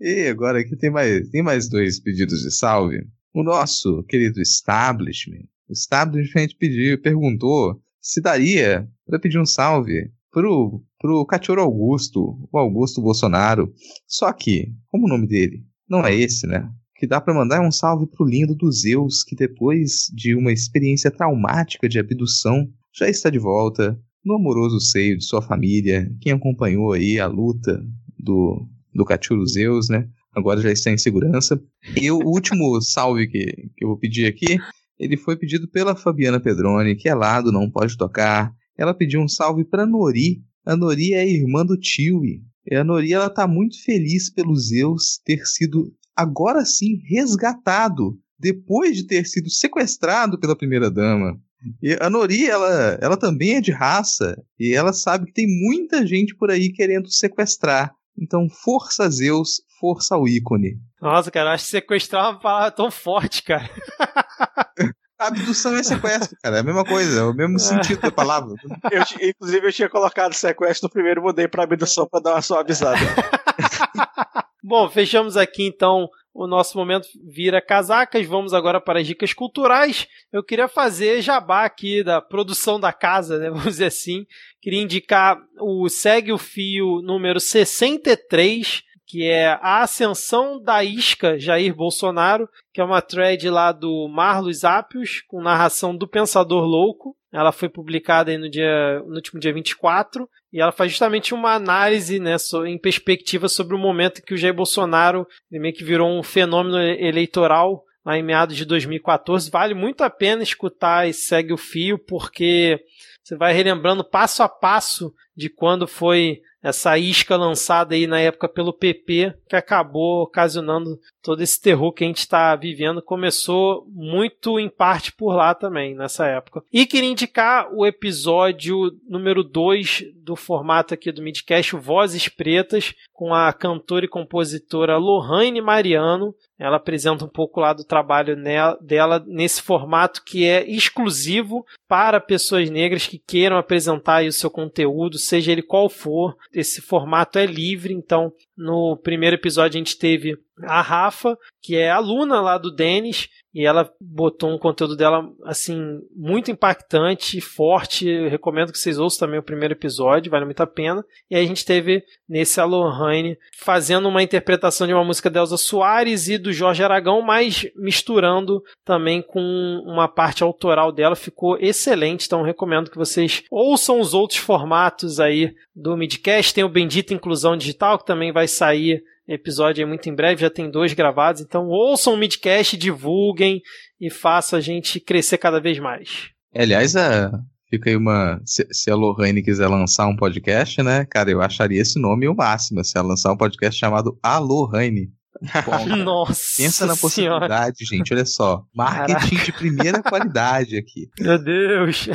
e 0.00 0.26
agora 0.26 0.58
aqui 0.58 0.74
tem 0.74 0.90
mais, 0.90 1.28
tem 1.28 1.40
mais 1.40 1.68
dois 1.68 2.00
pedidos 2.00 2.40
de 2.40 2.50
salve. 2.50 3.06
O 3.32 3.44
nosso 3.44 4.02
querido 4.08 4.42
establishment. 4.42 5.44
O 5.68 5.72
establishment 5.74 6.48
pediu, 6.58 7.00
perguntou 7.00 7.80
se 8.00 8.20
daria 8.20 8.88
para 9.06 9.20
pedir 9.20 9.38
um 9.38 9.46
salve 9.46 10.10
pro, 10.32 10.82
pro 11.04 11.26
Cachorro 11.26 11.60
Augusto, 11.60 12.48
o 12.50 12.58
Augusto 12.58 13.02
Bolsonaro. 13.02 13.70
Só 14.08 14.32
que, 14.32 14.72
como 14.88 15.04
o 15.04 15.08
nome 15.08 15.26
dele 15.26 15.62
não 15.86 16.02
é 16.02 16.14
esse, 16.14 16.46
né? 16.46 16.66
Que 16.96 17.06
dá 17.06 17.20
para 17.20 17.34
mandar 17.34 17.60
um 17.60 17.70
salve 17.70 18.06
pro 18.06 18.24
lindo 18.24 18.54
dos 18.54 18.80
Zeus, 18.80 19.22
que 19.22 19.36
depois 19.36 20.06
de 20.14 20.34
uma 20.34 20.50
experiência 20.50 21.10
traumática 21.10 21.90
de 21.90 21.98
abdução, 21.98 22.66
já 22.90 23.06
está 23.06 23.28
de 23.28 23.38
volta 23.38 24.00
no 24.24 24.36
amoroso 24.36 24.80
seio 24.80 25.18
de 25.18 25.24
sua 25.26 25.42
família. 25.42 26.10
Quem 26.22 26.32
acompanhou 26.32 26.94
aí 26.94 27.20
a 27.20 27.26
luta 27.26 27.84
do, 28.18 28.66
do 28.94 29.04
Cachorro 29.04 29.46
Zeus, 29.46 29.90
né? 29.90 30.08
Agora 30.34 30.62
já 30.62 30.72
está 30.72 30.90
em 30.90 30.96
segurança. 30.96 31.62
E 32.00 32.10
o 32.10 32.16
último 32.16 32.80
salve 32.80 33.26
que, 33.26 33.44
que 33.76 33.84
eu 33.84 33.88
vou 33.88 33.98
pedir 33.98 34.26
aqui, 34.26 34.56
ele 34.98 35.18
foi 35.18 35.36
pedido 35.36 35.68
pela 35.68 35.94
Fabiana 35.94 36.40
Pedroni, 36.40 36.96
que 36.96 37.10
é 37.10 37.14
lá 37.14 37.42
do 37.42 37.52
Não 37.52 37.70
Pode 37.70 37.94
Tocar, 37.94 38.54
ela 38.74 38.94
pediu 38.94 39.20
um 39.20 39.28
salve 39.28 39.66
para 39.66 39.84
Nori. 39.84 40.42
A 40.64 40.76
Nori 40.76 41.12
é 41.12 41.20
a 41.20 41.26
irmã 41.26 41.64
do 41.64 41.76
Tiwi. 41.76 42.42
E 42.70 42.74
a 42.74 42.82
Nori 42.82 43.12
ela 43.12 43.28
tá 43.28 43.46
muito 43.46 43.82
feliz 43.84 44.30
pelo 44.30 44.56
Zeus 44.56 45.20
ter 45.24 45.44
sido 45.46 45.92
agora 46.16 46.64
sim 46.64 47.00
resgatado 47.04 48.18
depois 48.38 48.96
de 48.96 49.06
ter 49.06 49.26
sido 49.26 49.50
sequestrado 49.50 50.38
pela 50.38 50.56
primeira 50.56 50.90
dama. 50.90 51.38
E 51.82 51.96
a 52.00 52.10
Nori, 52.10 52.46
ela, 52.46 52.98
ela 53.00 53.16
também 53.16 53.56
é 53.56 53.60
de 53.60 53.70
raça 53.70 54.36
e 54.58 54.74
ela 54.74 54.92
sabe 54.92 55.26
que 55.26 55.32
tem 55.32 55.46
muita 55.46 56.06
gente 56.06 56.34
por 56.34 56.50
aí 56.50 56.70
querendo 56.70 57.10
sequestrar. 57.10 57.92
Então, 58.18 58.48
força 58.48 59.08
Zeus, 59.10 59.62
força 59.80 60.16
o 60.16 60.28
ícone. 60.28 60.78
Nossa, 61.00 61.30
cara, 61.30 61.52
acho 61.52 61.64
que 61.64 61.70
sequestrar 61.70 62.24
é 62.24 62.28
uma 62.30 62.40
palavra 62.40 62.70
tão 62.70 62.90
forte, 62.90 63.42
cara. 63.42 63.68
Abdução 65.18 65.76
é 65.76 65.82
sequestro, 65.82 66.36
cara. 66.42 66.56
É 66.56 66.60
a 66.60 66.62
mesma 66.62 66.84
coisa, 66.84 67.20
é 67.20 67.22
o 67.22 67.32
mesmo 67.32 67.58
sentido 67.58 68.00
da 68.00 68.10
palavra. 68.10 68.54
Eu, 68.90 69.02
inclusive, 69.28 69.66
eu 69.68 69.72
tinha 69.72 69.88
colocado 69.88 70.32
sequestro 70.34 70.88
no 70.88 70.92
primeiro, 70.92 71.22
mudei 71.22 71.46
pra 71.46 71.64
abdução 71.64 72.06
pra 72.08 72.20
dar 72.20 72.32
uma 72.34 72.42
suavizada. 72.42 72.98
Bom, 74.62 74.88
fechamos 74.88 75.36
aqui 75.36 75.64
então 75.64 76.08
o 76.34 76.48
nosso 76.48 76.76
momento 76.76 77.06
vira 77.24 77.62
casacas. 77.62 78.26
Vamos 78.26 78.52
agora 78.52 78.80
para 78.80 78.98
as 78.98 79.06
dicas 79.06 79.32
culturais. 79.32 80.08
Eu 80.32 80.42
queria 80.42 80.66
fazer 80.66 81.22
jabá 81.22 81.64
aqui 81.64 82.02
da 82.02 82.20
produção 82.20 82.80
da 82.80 82.92
casa, 82.92 83.38
né? 83.38 83.48
Vamos 83.54 83.64
dizer 83.64 83.86
assim. 83.86 84.26
Queria 84.60 84.82
indicar 84.82 85.38
o 85.60 85.88
Segue 85.88 86.32
o 86.32 86.38
Fio 86.38 87.00
número 87.02 87.38
63 87.38 88.82
que 89.06 89.24
é 89.24 89.48
a 89.60 89.82
ascensão 89.82 90.60
da 90.60 90.82
isca 90.82 91.38
Jair 91.38 91.74
Bolsonaro, 91.74 92.48
que 92.72 92.80
é 92.80 92.84
uma 92.84 93.02
thread 93.02 93.48
lá 93.50 93.72
do 93.72 94.08
Marlos 94.08 94.64
Apios, 94.64 95.22
com 95.26 95.42
narração 95.42 95.96
do 95.96 96.08
Pensador 96.08 96.64
Louco. 96.64 97.16
Ela 97.32 97.52
foi 97.52 97.68
publicada 97.68 98.36
no, 98.38 98.48
dia, 98.48 99.00
no 99.06 99.16
último 99.16 99.40
dia 99.40 99.52
24 99.52 100.28
e 100.52 100.60
ela 100.60 100.72
faz 100.72 100.92
justamente 100.92 101.34
uma 101.34 101.54
análise 101.54 102.18
né, 102.20 102.36
em 102.66 102.78
perspectiva 102.78 103.48
sobre 103.48 103.74
o 103.74 103.78
momento 103.78 104.22
que 104.22 104.34
o 104.34 104.36
Jair 104.36 104.54
Bolsonaro 104.54 105.26
meio 105.50 105.74
que 105.74 105.84
virou 105.84 106.08
um 106.08 106.22
fenômeno 106.22 106.78
eleitoral 106.78 107.84
lá 108.04 108.16
em 108.16 108.22
meados 108.22 108.56
de 108.56 108.64
2014. 108.64 109.50
Vale 109.50 109.74
muito 109.74 110.02
a 110.02 110.10
pena 110.10 110.42
escutar 110.42 111.08
e 111.08 111.12
segue 111.12 111.52
o 111.52 111.56
fio, 111.56 111.98
porque 111.98 112.78
você 113.22 113.36
vai 113.36 113.52
relembrando 113.52 114.04
passo 114.04 114.42
a 114.42 114.48
passo 114.48 115.12
de 115.36 115.48
quando 115.48 115.86
foi 115.86 116.42
essa 116.64 116.96
isca 116.96 117.36
lançada 117.36 117.94
aí 117.94 118.06
na 118.06 118.18
época 118.18 118.48
pelo 118.48 118.72
PP, 118.72 119.34
que 119.46 119.54
acabou 119.54 120.22
ocasionando 120.22 120.98
todo 121.22 121.42
esse 121.42 121.60
terror 121.60 121.92
que 121.92 122.04
a 122.04 122.06
gente 122.06 122.20
está 122.20 122.56
vivendo. 122.56 123.02
Começou 123.02 123.86
muito 123.90 124.58
em 124.58 124.70
parte 124.70 125.12
por 125.12 125.34
lá 125.34 125.54
também, 125.54 125.94
nessa 125.94 126.26
época. 126.26 126.62
E 126.72 126.86
queria 126.86 127.10
indicar 127.10 127.68
o 127.70 127.84
episódio 127.84 128.98
número 129.06 129.44
2 129.44 130.04
do 130.16 130.34
formato 130.34 130.94
aqui 130.94 131.12
do 131.12 131.20
Midcast, 131.20 131.76
Vozes 131.76 132.28
Pretas, 132.28 132.94
com 133.12 133.34
a 133.34 133.52
cantora 133.52 134.06
e 134.06 134.08
compositora 134.08 134.96
Lohane 134.96 135.60
Mariano. 135.60 136.34
Ela 136.58 136.76
apresenta 136.76 137.26
um 137.26 137.28
pouco 137.28 137.60
lá 137.60 137.74
do 137.74 137.84
trabalho 137.84 138.36
dela 138.80 139.22
nesse 139.26 139.60
formato 139.60 140.22
que 140.24 140.46
é 140.46 140.66
exclusivo 140.66 141.66
para 141.86 142.20
pessoas 142.20 142.70
negras 142.70 143.06
que 143.06 143.18
queiram 143.18 143.58
apresentar 143.58 144.24
o 144.24 144.32
seu 144.32 144.50
conteúdo, 144.50 145.18
seja 145.24 145.52
ele 145.52 145.62
qual 145.62 145.88
for. 145.88 146.36
Esse 146.52 146.80
formato 146.80 147.38
é 147.38 147.46
livre, 147.46 147.92
então 147.92 148.32
no 148.56 148.96
primeiro 148.96 149.36
episódio 149.36 149.76
a 149.76 149.78
gente 149.78 149.98
teve 149.98 150.36
a 150.62 150.80
Rafa, 150.80 151.36
que 151.60 151.76
é 151.76 151.90
aluna 151.90 152.40
lá 152.40 152.58
do 152.58 152.70
Denis, 152.70 153.28
e 153.54 153.64
ela 153.64 153.88
botou 154.00 154.52
um 154.52 154.58
conteúdo 154.58 154.96
dela 154.96 155.30
assim 155.44 156.00
muito 156.14 156.50
impactante, 156.50 157.40
forte. 157.40 158.08
Eu 158.08 158.28
recomendo 158.28 158.72
que 158.72 158.78
vocês 158.78 158.98
ouçam 158.98 159.26
também 159.26 159.38
o 159.38 159.44
primeiro 159.44 159.74
episódio, 159.74 160.30
vale 160.30 160.44
muito 160.44 160.60
a 160.60 160.66
pena. 160.66 161.04
E 161.30 161.36
aí 161.36 161.44
a 161.44 161.46
gente 161.46 161.64
teve 161.64 162.02
nesse 162.28 162.60
Alohane 162.60 163.38
fazendo 163.56 164.08
uma 164.08 164.24
interpretação 164.24 164.88
de 164.88 164.92
uma 164.92 165.04
música 165.04 165.30
da 165.30 165.38
Elza 165.38 165.56
Soares 165.56 166.28
e 166.28 166.36
do 166.36 166.52
Jorge 166.52 166.82
Aragão, 166.82 167.22
mas 167.22 167.64
misturando 167.76 168.60
também 168.84 169.22
com 169.22 169.40
uma 169.86 170.08
parte 170.08 170.42
autoral 170.42 170.90
dela, 170.90 171.14
ficou 171.14 171.56
excelente. 171.58 172.26
Então 172.26 172.42
recomendo 172.42 172.90
que 172.90 172.98
vocês 172.98 173.44
ouçam 173.48 174.00
os 174.00 174.14
outros 174.14 174.40
formatos 174.40 175.20
aí 175.20 175.54
do 175.74 175.96
Midcast. 175.96 176.52
Tem 176.52 176.64
o 176.64 176.68
Bendita 176.68 177.14
Inclusão 177.14 177.56
Digital 177.56 177.98
que 177.98 178.06
também 178.06 178.32
vai 178.32 178.48
sair 178.48 179.04
episódio 179.26 179.82
é 179.82 179.86
muito 179.86 180.08
em 180.08 180.14
breve, 180.14 180.40
já 180.40 180.50
tem 180.50 180.70
dois 180.70 180.92
gravados, 180.92 181.40
então 181.40 181.66
ouçam 181.68 182.14
o 182.14 182.16
Midcast, 182.16 182.76
divulguem 182.76 183.60
e 184.00 184.10
faça 184.10 184.56
a 184.56 184.60
gente 184.60 185.00
crescer 185.00 185.38
cada 185.38 185.60
vez 185.60 185.78
mais. 185.78 186.30
Aliás, 186.54 186.94
a, 186.94 187.32
fica 187.68 187.90
aí 187.90 187.96
uma. 187.96 188.40
Se, 188.44 188.66
se, 188.70 188.90
a 188.90 188.94
Lohane 188.94 189.42
quiser 189.42 189.68
lançar 189.68 190.06
um 190.06 190.16
podcast, 190.16 190.82
né, 190.82 191.04
cara, 191.06 191.30
eu 191.30 191.40
acharia 191.40 191.80
esse 191.80 192.00
nome 192.00 192.28
o 192.28 192.34
máximo. 192.34 192.84
Se 192.84 192.96
ela 192.96 193.08
lançar 193.08 193.32
um 193.32 193.36
podcast 193.36 193.78
chamado 193.78 194.18
A 194.22 194.38
Lohane. 194.38 195.10
Nossa. 196.04 196.62
Pensa 196.62 196.86
na 196.86 196.96
possibilidade, 196.96 197.86
senhora. 197.86 197.96
gente. 197.96 198.14
Olha 198.14 198.24
só. 198.24 198.64
Marketing 198.74 199.12
Caraca. 199.12 199.44
de 199.44 199.52
primeira 199.52 200.02
qualidade 200.02 200.76
aqui. 200.76 201.08
Meu 201.18 201.38
Deus. 201.38 202.08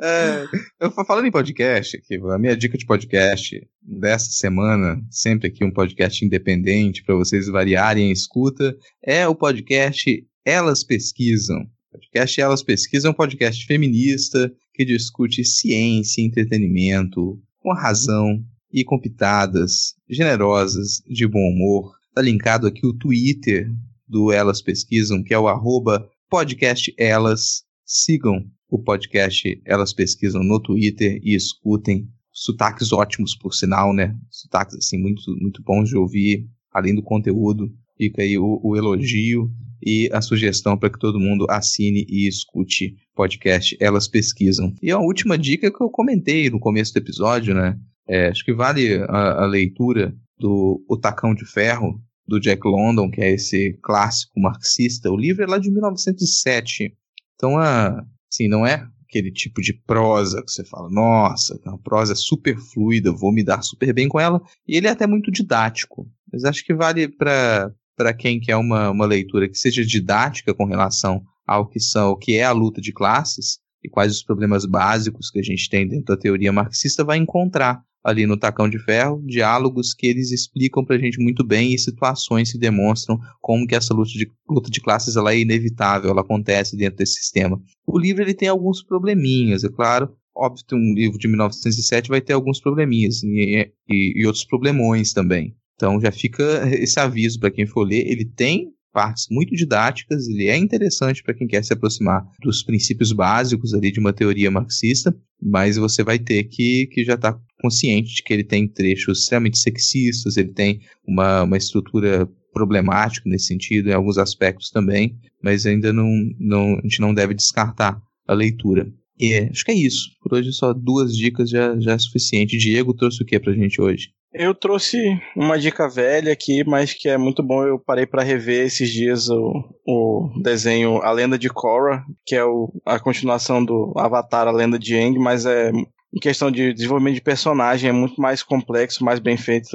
é, 0.00 0.44
eu 0.80 0.90
falando 1.04 1.26
em 1.26 1.30
podcast, 1.30 1.96
aqui, 1.96 2.16
a 2.16 2.38
minha 2.38 2.56
dica 2.56 2.78
de 2.78 2.86
podcast 2.86 3.60
dessa 3.82 4.30
semana, 4.30 5.00
sempre 5.10 5.48
aqui 5.48 5.64
um 5.64 5.72
podcast 5.72 6.24
independente 6.24 7.02
para 7.02 7.14
vocês 7.14 7.48
variarem 7.48 8.10
a 8.10 8.12
escuta, 8.12 8.76
é 9.02 9.26
o 9.28 9.34
podcast 9.34 10.24
Elas 10.44 10.84
Pesquisam. 10.84 11.60
O 11.60 11.98
podcast 11.98 12.40
Elas 12.40 12.62
Pesquisam 12.62 13.10
é 13.10 13.12
um 13.12 13.16
podcast 13.16 13.66
feminista 13.66 14.52
que 14.72 14.84
discute 14.84 15.44
ciência, 15.44 16.22
entretenimento, 16.22 17.38
com 17.60 17.72
razão, 17.72 18.42
e 18.74 18.82
com 18.82 18.98
pitadas 18.98 19.94
generosas, 20.10 21.00
de 21.06 21.28
bom 21.28 21.48
humor. 21.48 21.94
Tá 22.12 22.20
linkado 22.20 22.66
aqui 22.66 22.84
o 22.84 22.92
Twitter 22.92 23.70
do 24.06 24.32
Elas 24.32 24.60
Pesquisam, 24.60 25.22
que 25.22 25.32
é 25.32 25.38
o 25.38 25.46
arroba 25.46 26.10
podcast 26.28 26.92
Elas. 26.98 27.62
Sigam 27.86 28.44
o 28.68 28.76
podcast 28.76 29.62
Elas 29.64 29.92
Pesquisam 29.92 30.42
no 30.42 30.60
Twitter 30.60 31.20
e 31.22 31.36
escutem. 31.36 32.08
Sotaques 32.32 32.92
ótimos, 32.92 33.36
por 33.36 33.54
sinal, 33.54 33.94
né? 33.94 34.12
Sotaques, 34.28 34.74
assim, 34.74 34.98
muito, 34.98 35.22
muito 35.40 35.62
bons 35.62 35.88
de 35.88 35.96
ouvir, 35.96 36.44
além 36.72 36.96
do 36.96 37.02
conteúdo. 37.02 37.72
Fica 37.96 38.22
aí 38.22 38.36
o, 38.36 38.58
o 38.60 38.76
elogio 38.76 39.48
e 39.80 40.10
a 40.12 40.20
sugestão 40.20 40.76
para 40.76 40.90
que 40.90 40.98
todo 40.98 41.20
mundo 41.20 41.46
assine 41.48 42.04
e 42.08 42.26
escute 42.26 42.96
podcast 43.14 43.76
Elas 43.78 44.08
Pesquisam. 44.08 44.74
E 44.82 44.90
a 44.90 44.98
última 44.98 45.38
dica 45.38 45.70
que 45.70 45.80
eu 45.80 45.88
comentei 45.88 46.50
no 46.50 46.58
começo 46.58 46.92
do 46.92 46.98
episódio, 46.98 47.54
né? 47.54 47.78
É, 48.08 48.28
acho 48.28 48.44
que 48.44 48.52
vale 48.52 49.02
a, 49.08 49.44
a, 49.44 49.46
leitura 49.46 50.14
do 50.38 50.84
O 50.88 50.96
Tacão 50.96 51.34
de 51.34 51.46
Ferro, 51.46 52.00
do 52.26 52.40
Jack 52.40 52.66
London, 52.66 53.10
que 53.10 53.20
é 53.20 53.32
esse 53.32 53.78
clássico 53.82 54.38
marxista. 54.40 55.10
O 55.10 55.16
livro 55.16 55.42
é 55.42 55.46
lá 55.46 55.58
de 55.58 55.70
1907. 55.70 56.94
Então, 57.34 57.58
assim, 57.58 58.48
não 58.48 58.66
é 58.66 58.86
aquele 59.02 59.30
tipo 59.30 59.60
de 59.60 59.72
prosa 59.72 60.42
que 60.42 60.50
você 60.50 60.64
fala, 60.64 60.90
nossa, 60.90 61.58
a 61.64 61.78
prosa 61.78 62.14
é 62.14 62.16
super 62.16 62.56
fluida, 62.58 63.12
vou 63.12 63.32
me 63.32 63.44
dar 63.44 63.62
super 63.62 63.92
bem 63.92 64.08
com 64.08 64.18
ela. 64.18 64.42
E 64.66 64.76
ele 64.76 64.86
é 64.86 64.90
até 64.90 65.06
muito 65.06 65.30
didático. 65.30 66.08
Mas 66.32 66.44
acho 66.44 66.64
que 66.64 66.74
vale 66.74 67.08
para 67.08 68.14
quem 68.18 68.40
quer 68.40 68.56
uma, 68.56 68.90
uma 68.90 69.06
leitura 69.06 69.48
que 69.48 69.56
seja 69.56 69.84
didática 69.84 70.52
com 70.52 70.64
relação 70.64 71.22
ao 71.46 71.68
que 71.68 71.78
são, 71.78 72.10
o 72.10 72.16
que 72.16 72.36
é 72.36 72.44
a 72.44 72.52
luta 72.52 72.80
de 72.80 72.92
classes 72.92 73.58
e 73.82 73.88
quais 73.88 74.12
os 74.12 74.22
problemas 74.22 74.64
básicos 74.64 75.30
que 75.30 75.38
a 75.38 75.42
gente 75.42 75.68
tem 75.68 75.86
dentro 75.86 76.06
da 76.06 76.16
teoria 76.16 76.52
marxista, 76.52 77.04
vai 77.04 77.18
encontrar 77.18 77.82
ali 78.04 78.26
no 78.26 78.36
Tacão 78.36 78.68
de 78.68 78.78
Ferro, 78.78 79.22
diálogos 79.26 79.94
que 79.94 80.06
eles 80.06 80.30
explicam 80.30 80.84
pra 80.84 80.98
gente 80.98 81.18
muito 81.18 81.42
bem 81.42 81.72
e 81.72 81.78
situações 81.78 82.52
que 82.52 82.58
demonstram 82.58 83.18
como 83.40 83.66
que 83.66 83.74
essa 83.74 83.94
luta 83.94 84.10
de, 84.10 84.30
luta 84.48 84.70
de 84.70 84.80
classes 84.80 85.16
ela 85.16 85.32
é 85.32 85.38
inevitável, 85.38 86.10
ela 86.10 86.20
acontece 86.20 86.76
dentro 86.76 86.98
desse 86.98 87.14
sistema. 87.14 87.58
O 87.86 87.98
livro 87.98 88.22
ele 88.22 88.34
tem 88.34 88.48
alguns 88.48 88.84
probleminhas, 88.84 89.64
é 89.64 89.70
claro, 89.70 90.14
óbvio 90.36 90.64
que 90.66 90.74
um 90.74 90.94
livro 90.94 91.18
de 91.18 91.26
1907 91.26 92.10
vai 92.10 92.20
ter 92.20 92.34
alguns 92.34 92.60
probleminhas 92.60 93.22
e, 93.22 93.70
e, 93.88 94.20
e 94.20 94.26
outros 94.26 94.44
problemões 94.44 95.14
também. 95.14 95.56
Então 95.74 95.98
já 95.98 96.12
fica 96.12 96.42
esse 96.74 97.00
aviso 97.00 97.40
para 97.40 97.50
quem 97.50 97.66
for 97.66 97.84
ler, 97.84 98.06
ele 98.06 98.26
tem 98.26 98.70
partes 98.94 99.26
muito 99.28 99.56
didáticas, 99.56 100.28
ele 100.28 100.46
é 100.46 100.56
interessante 100.56 101.20
para 101.22 101.34
quem 101.34 101.48
quer 101.48 101.64
se 101.64 101.72
aproximar 101.72 102.24
dos 102.40 102.62
princípios 102.62 103.12
básicos 103.12 103.74
ali 103.74 103.90
de 103.90 103.98
uma 103.98 104.12
teoria 104.12 104.52
marxista, 104.52 105.14
mas 105.42 105.76
você 105.76 106.04
vai 106.04 106.18
ter 106.18 106.44
que, 106.44 106.86
que 106.86 107.04
já 107.04 107.14
estar 107.14 107.32
tá 107.32 107.40
consciente 107.60 108.14
de 108.14 108.22
que 108.22 108.32
ele 108.32 108.44
tem 108.44 108.68
trechos 108.68 109.22
extremamente 109.22 109.58
sexistas, 109.58 110.36
ele 110.36 110.52
tem 110.52 110.80
uma, 111.06 111.42
uma 111.42 111.56
estrutura 111.56 112.28
problemática 112.52 113.28
nesse 113.28 113.46
sentido, 113.46 113.88
em 113.88 113.92
alguns 113.92 114.16
aspectos 114.16 114.70
também, 114.70 115.18
mas 115.42 115.66
ainda 115.66 115.92
não, 115.92 116.08
não, 116.38 116.78
a 116.78 116.82
gente 116.82 117.00
não 117.00 117.12
deve 117.12 117.34
descartar 117.34 118.00
a 118.28 118.32
leitura. 118.32 118.86
E 119.18 119.32
é, 119.32 119.50
acho 119.50 119.64
que 119.64 119.72
é 119.72 119.74
isso. 119.74 120.10
Por 120.22 120.34
hoje 120.34 120.52
só 120.52 120.72
duas 120.72 121.16
dicas 121.16 121.50
já, 121.50 121.78
já 121.78 121.92
é 121.92 121.98
suficiente. 121.98 122.56
Diego 122.56 122.94
trouxe 122.94 123.22
o 123.22 123.26
que 123.26 123.38
pra 123.38 123.52
gente 123.52 123.80
hoje? 123.80 124.10
Eu 124.36 124.52
trouxe 124.52 124.98
uma 125.36 125.56
dica 125.56 125.88
velha 125.88 126.32
aqui, 126.32 126.64
mas 126.64 126.92
que 126.92 127.08
é 127.08 127.16
muito 127.16 127.40
bom. 127.40 127.64
Eu 127.64 127.78
parei 127.78 128.04
para 128.04 128.24
rever 128.24 128.66
esses 128.66 128.90
dias 128.90 129.28
o, 129.30 129.52
o 129.86 130.28
desenho 130.42 131.00
A 131.02 131.12
Lenda 131.12 131.38
de 131.38 131.48
Korra, 131.48 132.04
que 132.26 132.34
é 132.34 132.44
o, 132.44 132.72
a 132.84 132.98
continuação 132.98 133.64
do 133.64 133.92
Avatar 133.96 134.48
A 134.48 134.50
Lenda 134.50 134.76
de 134.76 134.96
Aang, 134.96 135.20
mas 135.20 135.46
é 135.46 135.70
em 135.70 136.20
questão 136.20 136.50
de 136.50 136.72
desenvolvimento 136.72 137.14
de 137.14 137.20
personagem 137.20 137.90
é 137.90 137.92
muito 137.92 138.20
mais 138.20 138.42
complexo, 138.42 139.04
mais 139.04 139.20
bem 139.20 139.36
feito. 139.36 139.68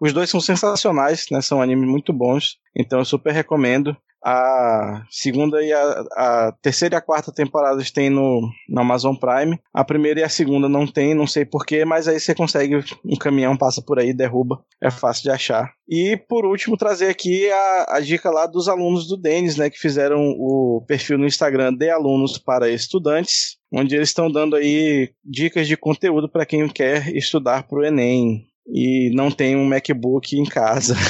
Os 0.00 0.12
dois 0.12 0.28
são 0.28 0.40
sensacionais, 0.40 1.24
né? 1.30 1.40
São 1.40 1.62
animes 1.62 1.88
muito 1.88 2.12
bons, 2.12 2.58
então 2.76 2.98
eu 2.98 3.04
super 3.06 3.32
recomendo. 3.32 3.96
A 4.24 5.04
segunda 5.10 5.62
e 5.62 5.70
a, 5.70 6.04
a, 6.16 6.52
terceira 6.62 6.94
e 6.94 6.98
a 6.98 7.00
quarta 7.00 7.30
temporadas 7.30 7.90
tem 7.90 8.08
no, 8.08 8.48
no 8.68 8.80
Amazon 8.80 9.14
Prime. 9.14 9.58
A 9.72 9.84
primeira 9.84 10.20
e 10.20 10.22
a 10.22 10.28
segunda 10.30 10.66
não 10.66 10.86
tem, 10.86 11.14
não 11.14 11.26
sei 11.26 11.44
porquê, 11.44 11.84
mas 11.84 12.08
aí 12.08 12.18
você 12.18 12.34
consegue. 12.34 12.82
Um 13.04 13.16
caminhão 13.16 13.54
passa 13.54 13.82
por 13.82 13.98
aí, 13.98 14.14
derruba. 14.14 14.64
É 14.82 14.90
fácil 14.90 15.24
de 15.24 15.30
achar. 15.30 15.70
E 15.86 16.16
por 16.16 16.46
último, 16.46 16.76
trazer 16.78 17.08
aqui 17.10 17.50
a, 17.50 17.96
a 17.96 18.00
dica 18.00 18.30
lá 18.30 18.46
dos 18.46 18.66
alunos 18.66 19.06
do 19.06 19.18
Denis, 19.18 19.58
né? 19.58 19.68
Que 19.68 19.78
fizeram 19.78 20.20
o 20.38 20.82
perfil 20.88 21.18
no 21.18 21.26
Instagram 21.26 21.74
de 21.74 21.90
alunos 21.90 22.38
para 22.38 22.70
estudantes, 22.70 23.58
onde 23.70 23.94
eles 23.94 24.08
estão 24.08 24.30
dando 24.30 24.56
aí 24.56 25.10
dicas 25.22 25.68
de 25.68 25.76
conteúdo 25.76 26.30
para 26.30 26.46
quem 26.46 26.66
quer 26.68 27.14
estudar 27.14 27.64
para 27.64 27.78
o 27.78 27.84
Enem 27.84 28.46
e 28.66 29.10
não 29.14 29.30
tem 29.30 29.54
um 29.54 29.66
MacBook 29.66 30.34
em 30.38 30.44
casa. 30.44 30.94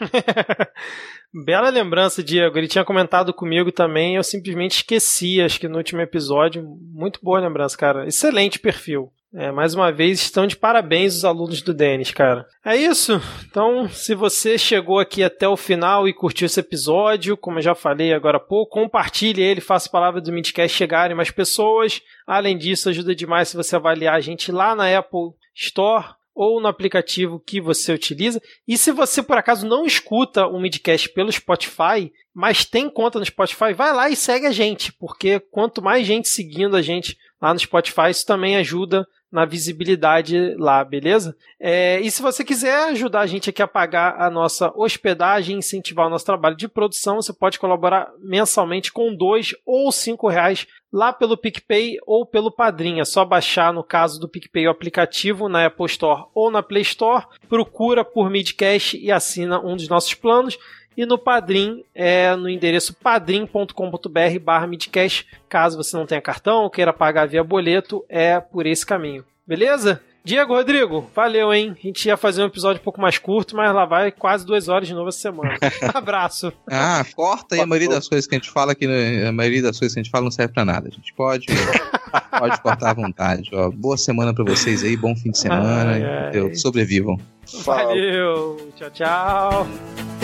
Bela 1.32 1.70
lembrança, 1.70 2.22
Diego. 2.22 2.58
Ele 2.58 2.68
tinha 2.68 2.84
comentado 2.84 3.32
comigo 3.32 3.72
também, 3.72 4.16
eu 4.16 4.22
simplesmente 4.22 4.76
esqueci, 4.76 5.40
acho 5.40 5.58
que 5.58 5.68
no 5.68 5.78
último 5.78 6.00
episódio. 6.00 6.62
Muito 6.92 7.20
boa 7.22 7.40
lembrança, 7.40 7.76
cara. 7.76 8.06
Excelente 8.06 8.58
perfil. 8.58 9.10
É, 9.34 9.50
mais 9.50 9.74
uma 9.74 9.90
vez, 9.90 10.20
estão 10.20 10.46
de 10.46 10.54
parabéns 10.54 11.16
os 11.16 11.24
alunos 11.24 11.62
do 11.62 11.72
Denis, 11.72 12.10
cara. 12.10 12.46
É 12.62 12.76
isso. 12.76 13.18
Então, 13.46 13.88
se 13.88 14.14
você 14.14 14.58
chegou 14.58 14.98
aqui 14.98 15.24
até 15.24 15.48
o 15.48 15.56
final 15.56 16.06
e 16.06 16.12
curtiu 16.12 16.44
esse 16.44 16.60
episódio, 16.60 17.34
como 17.34 17.56
eu 17.56 17.62
já 17.62 17.74
falei 17.74 18.12
agora 18.12 18.36
há 18.36 18.40
pouco, 18.40 18.74
compartilhe 18.74 19.40
ele, 19.42 19.62
faça 19.62 19.88
a 19.88 19.92
palavra 19.92 20.20
do 20.20 20.30
Midcast 20.30 20.76
chegarem 20.76 21.16
mais 21.16 21.30
pessoas. 21.30 22.02
Além 22.26 22.58
disso, 22.58 22.90
ajuda 22.90 23.14
demais 23.14 23.48
se 23.48 23.56
você 23.56 23.74
avaliar 23.74 24.16
a 24.16 24.20
gente 24.20 24.52
lá 24.52 24.76
na 24.76 24.98
Apple 24.98 25.30
Store 25.54 26.08
ou 26.34 26.60
no 26.60 26.68
aplicativo 26.68 27.40
que 27.40 27.60
você 27.60 27.92
utiliza. 27.92 28.40
E 28.66 28.78
se 28.78 28.90
você 28.90 29.22
por 29.22 29.36
acaso 29.36 29.66
não 29.66 29.84
escuta 29.84 30.46
o 30.46 30.60
Midcast 30.60 31.08
pelo 31.10 31.30
Spotify, 31.30 32.12
mas 32.34 32.64
tem 32.64 32.88
conta 32.88 33.18
no 33.18 33.24
Spotify, 33.24 33.72
vai 33.74 33.92
lá 33.92 34.08
e 34.08 34.16
segue 34.16 34.46
a 34.46 34.52
gente, 34.52 34.92
porque 34.92 35.38
quanto 35.38 35.82
mais 35.82 36.06
gente 36.06 36.28
seguindo 36.28 36.76
a 36.76 36.82
gente 36.82 37.16
lá 37.40 37.52
no 37.52 37.60
Spotify, 37.60 38.10
isso 38.10 38.26
também 38.26 38.56
ajuda 38.56 39.06
na 39.32 39.46
visibilidade 39.46 40.54
lá, 40.58 40.84
beleza? 40.84 41.34
É, 41.58 41.98
e 42.00 42.10
se 42.10 42.20
você 42.20 42.44
quiser 42.44 42.90
ajudar 42.90 43.20
a 43.20 43.26
gente 43.26 43.48
aqui 43.48 43.62
a 43.62 43.66
pagar 43.66 44.20
a 44.20 44.28
nossa 44.30 44.70
hospedagem, 44.76 45.56
incentivar 45.56 46.06
o 46.06 46.10
nosso 46.10 46.26
trabalho 46.26 46.54
de 46.54 46.68
produção, 46.68 47.16
você 47.16 47.32
pode 47.32 47.58
colaborar 47.58 48.10
mensalmente 48.20 48.92
com 48.92 49.14
dois 49.14 49.54
ou 49.64 49.90
cinco 49.90 50.28
reais 50.28 50.66
lá 50.92 51.12
pelo 51.12 51.36
PicPay 51.36 51.96
ou 52.06 52.26
pelo 52.26 52.50
Padrim. 52.50 53.00
É 53.00 53.04
só 53.04 53.24
baixar, 53.24 53.72
no 53.72 53.82
caso 53.82 54.20
do 54.20 54.28
PicPay, 54.28 54.66
o 54.66 54.70
aplicativo 54.70 55.48
na 55.48 55.66
Apple 55.66 55.86
Store 55.86 56.24
ou 56.34 56.50
na 56.50 56.62
Play 56.62 56.82
Store, 56.82 57.24
procura 57.48 58.04
por 58.04 58.28
Midcast 58.28 58.98
e 58.98 59.10
assina 59.10 59.58
um 59.58 59.76
dos 59.76 59.88
nossos 59.88 60.14
planos. 60.14 60.58
E 60.94 61.06
no 61.06 61.16
Padrim, 61.16 61.82
é 61.94 62.36
no 62.36 62.50
endereço 62.50 62.92
padrim.com.br 62.92 64.38
barra 64.42 64.66
midcast. 64.66 65.26
Caso 65.48 65.78
você 65.78 65.96
não 65.96 66.04
tenha 66.04 66.20
cartão 66.20 66.64
ou 66.64 66.70
queira 66.70 66.92
pagar 66.92 67.26
via 67.26 67.42
boleto, 67.42 68.04
é 68.10 68.38
por 68.38 68.66
esse 68.66 68.84
caminho. 68.84 69.24
Beleza? 69.46 70.02
Diego, 70.24 70.54
Rodrigo, 70.54 71.10
valeu, 71.14 71.52
hein? 71.52 71.76
A 71.76 71.86
gente 71.86 72.06
ia 72.06 72.16
fazer 72.16 72.42
um 72.42 72.46
episódio 72.46 72.80
um 72.80 72.84
pouco 72.84 73.00
mais 73.00 73.18
curto, 73.18 73.56
mas 73.56 73.74
lá 73.74 73.84
vai 73.84 74.12
quase 74.12 74.46
duas 74.46 74.68
horas 74.68 74.86
de 74.86 74.94
novo 74.94 75.08
essa 75.08 75.18
semana. 75.18 75.58
Abraço. 75.92 76.52
Ah, 76.70 77.04
corta 77.14 77.56
aí 77.56 77.60
a 77.60 77.66
maioria 77.66 77.88
das 77.88 78.08
coisas 78.08 78.26
que 78.26 78.36
a 78.36 78.38
gente 78.38 78.50
fala, 78.50 78.72
que 78.74 78.86
a 78.86 79.32
maioria 79.32 79.62
das 79.62 79.78
coisas 79.78 79.94
que 79.94 80.00
a 80.00 80.02
gente 80.02 80.12
fala 80.12 80.24
não 80.24 80.30
serve 80.30 80.54
pra 80.54 80.64
nada. 80.64 80.88
A 80.88 80.92
gente 80.92 81.12
pode, 81.14 81.46
pode 82.38 82.60
cortar 82.62 82.90
à 82.90 82.94
vontade. 82.94 83.50
Ó, 83.52 83.70
boa 83.70 83.96
semana 83.96 84.32
pra 84.32 84.44
vocês 84.44 84.84
aí, 84.84 84.96
bom 84.96 85.14
fim 85.16 85.32
de 85.32 85.38
semana. 85.38 85.92
Ai, 85.92 86.38
ai. 86.38 86.54
Sobrevivam. 86.54 87.18
Valeu, 87.64 88.70
tchau, 88.76 88.90
tchau. 88.90 90.21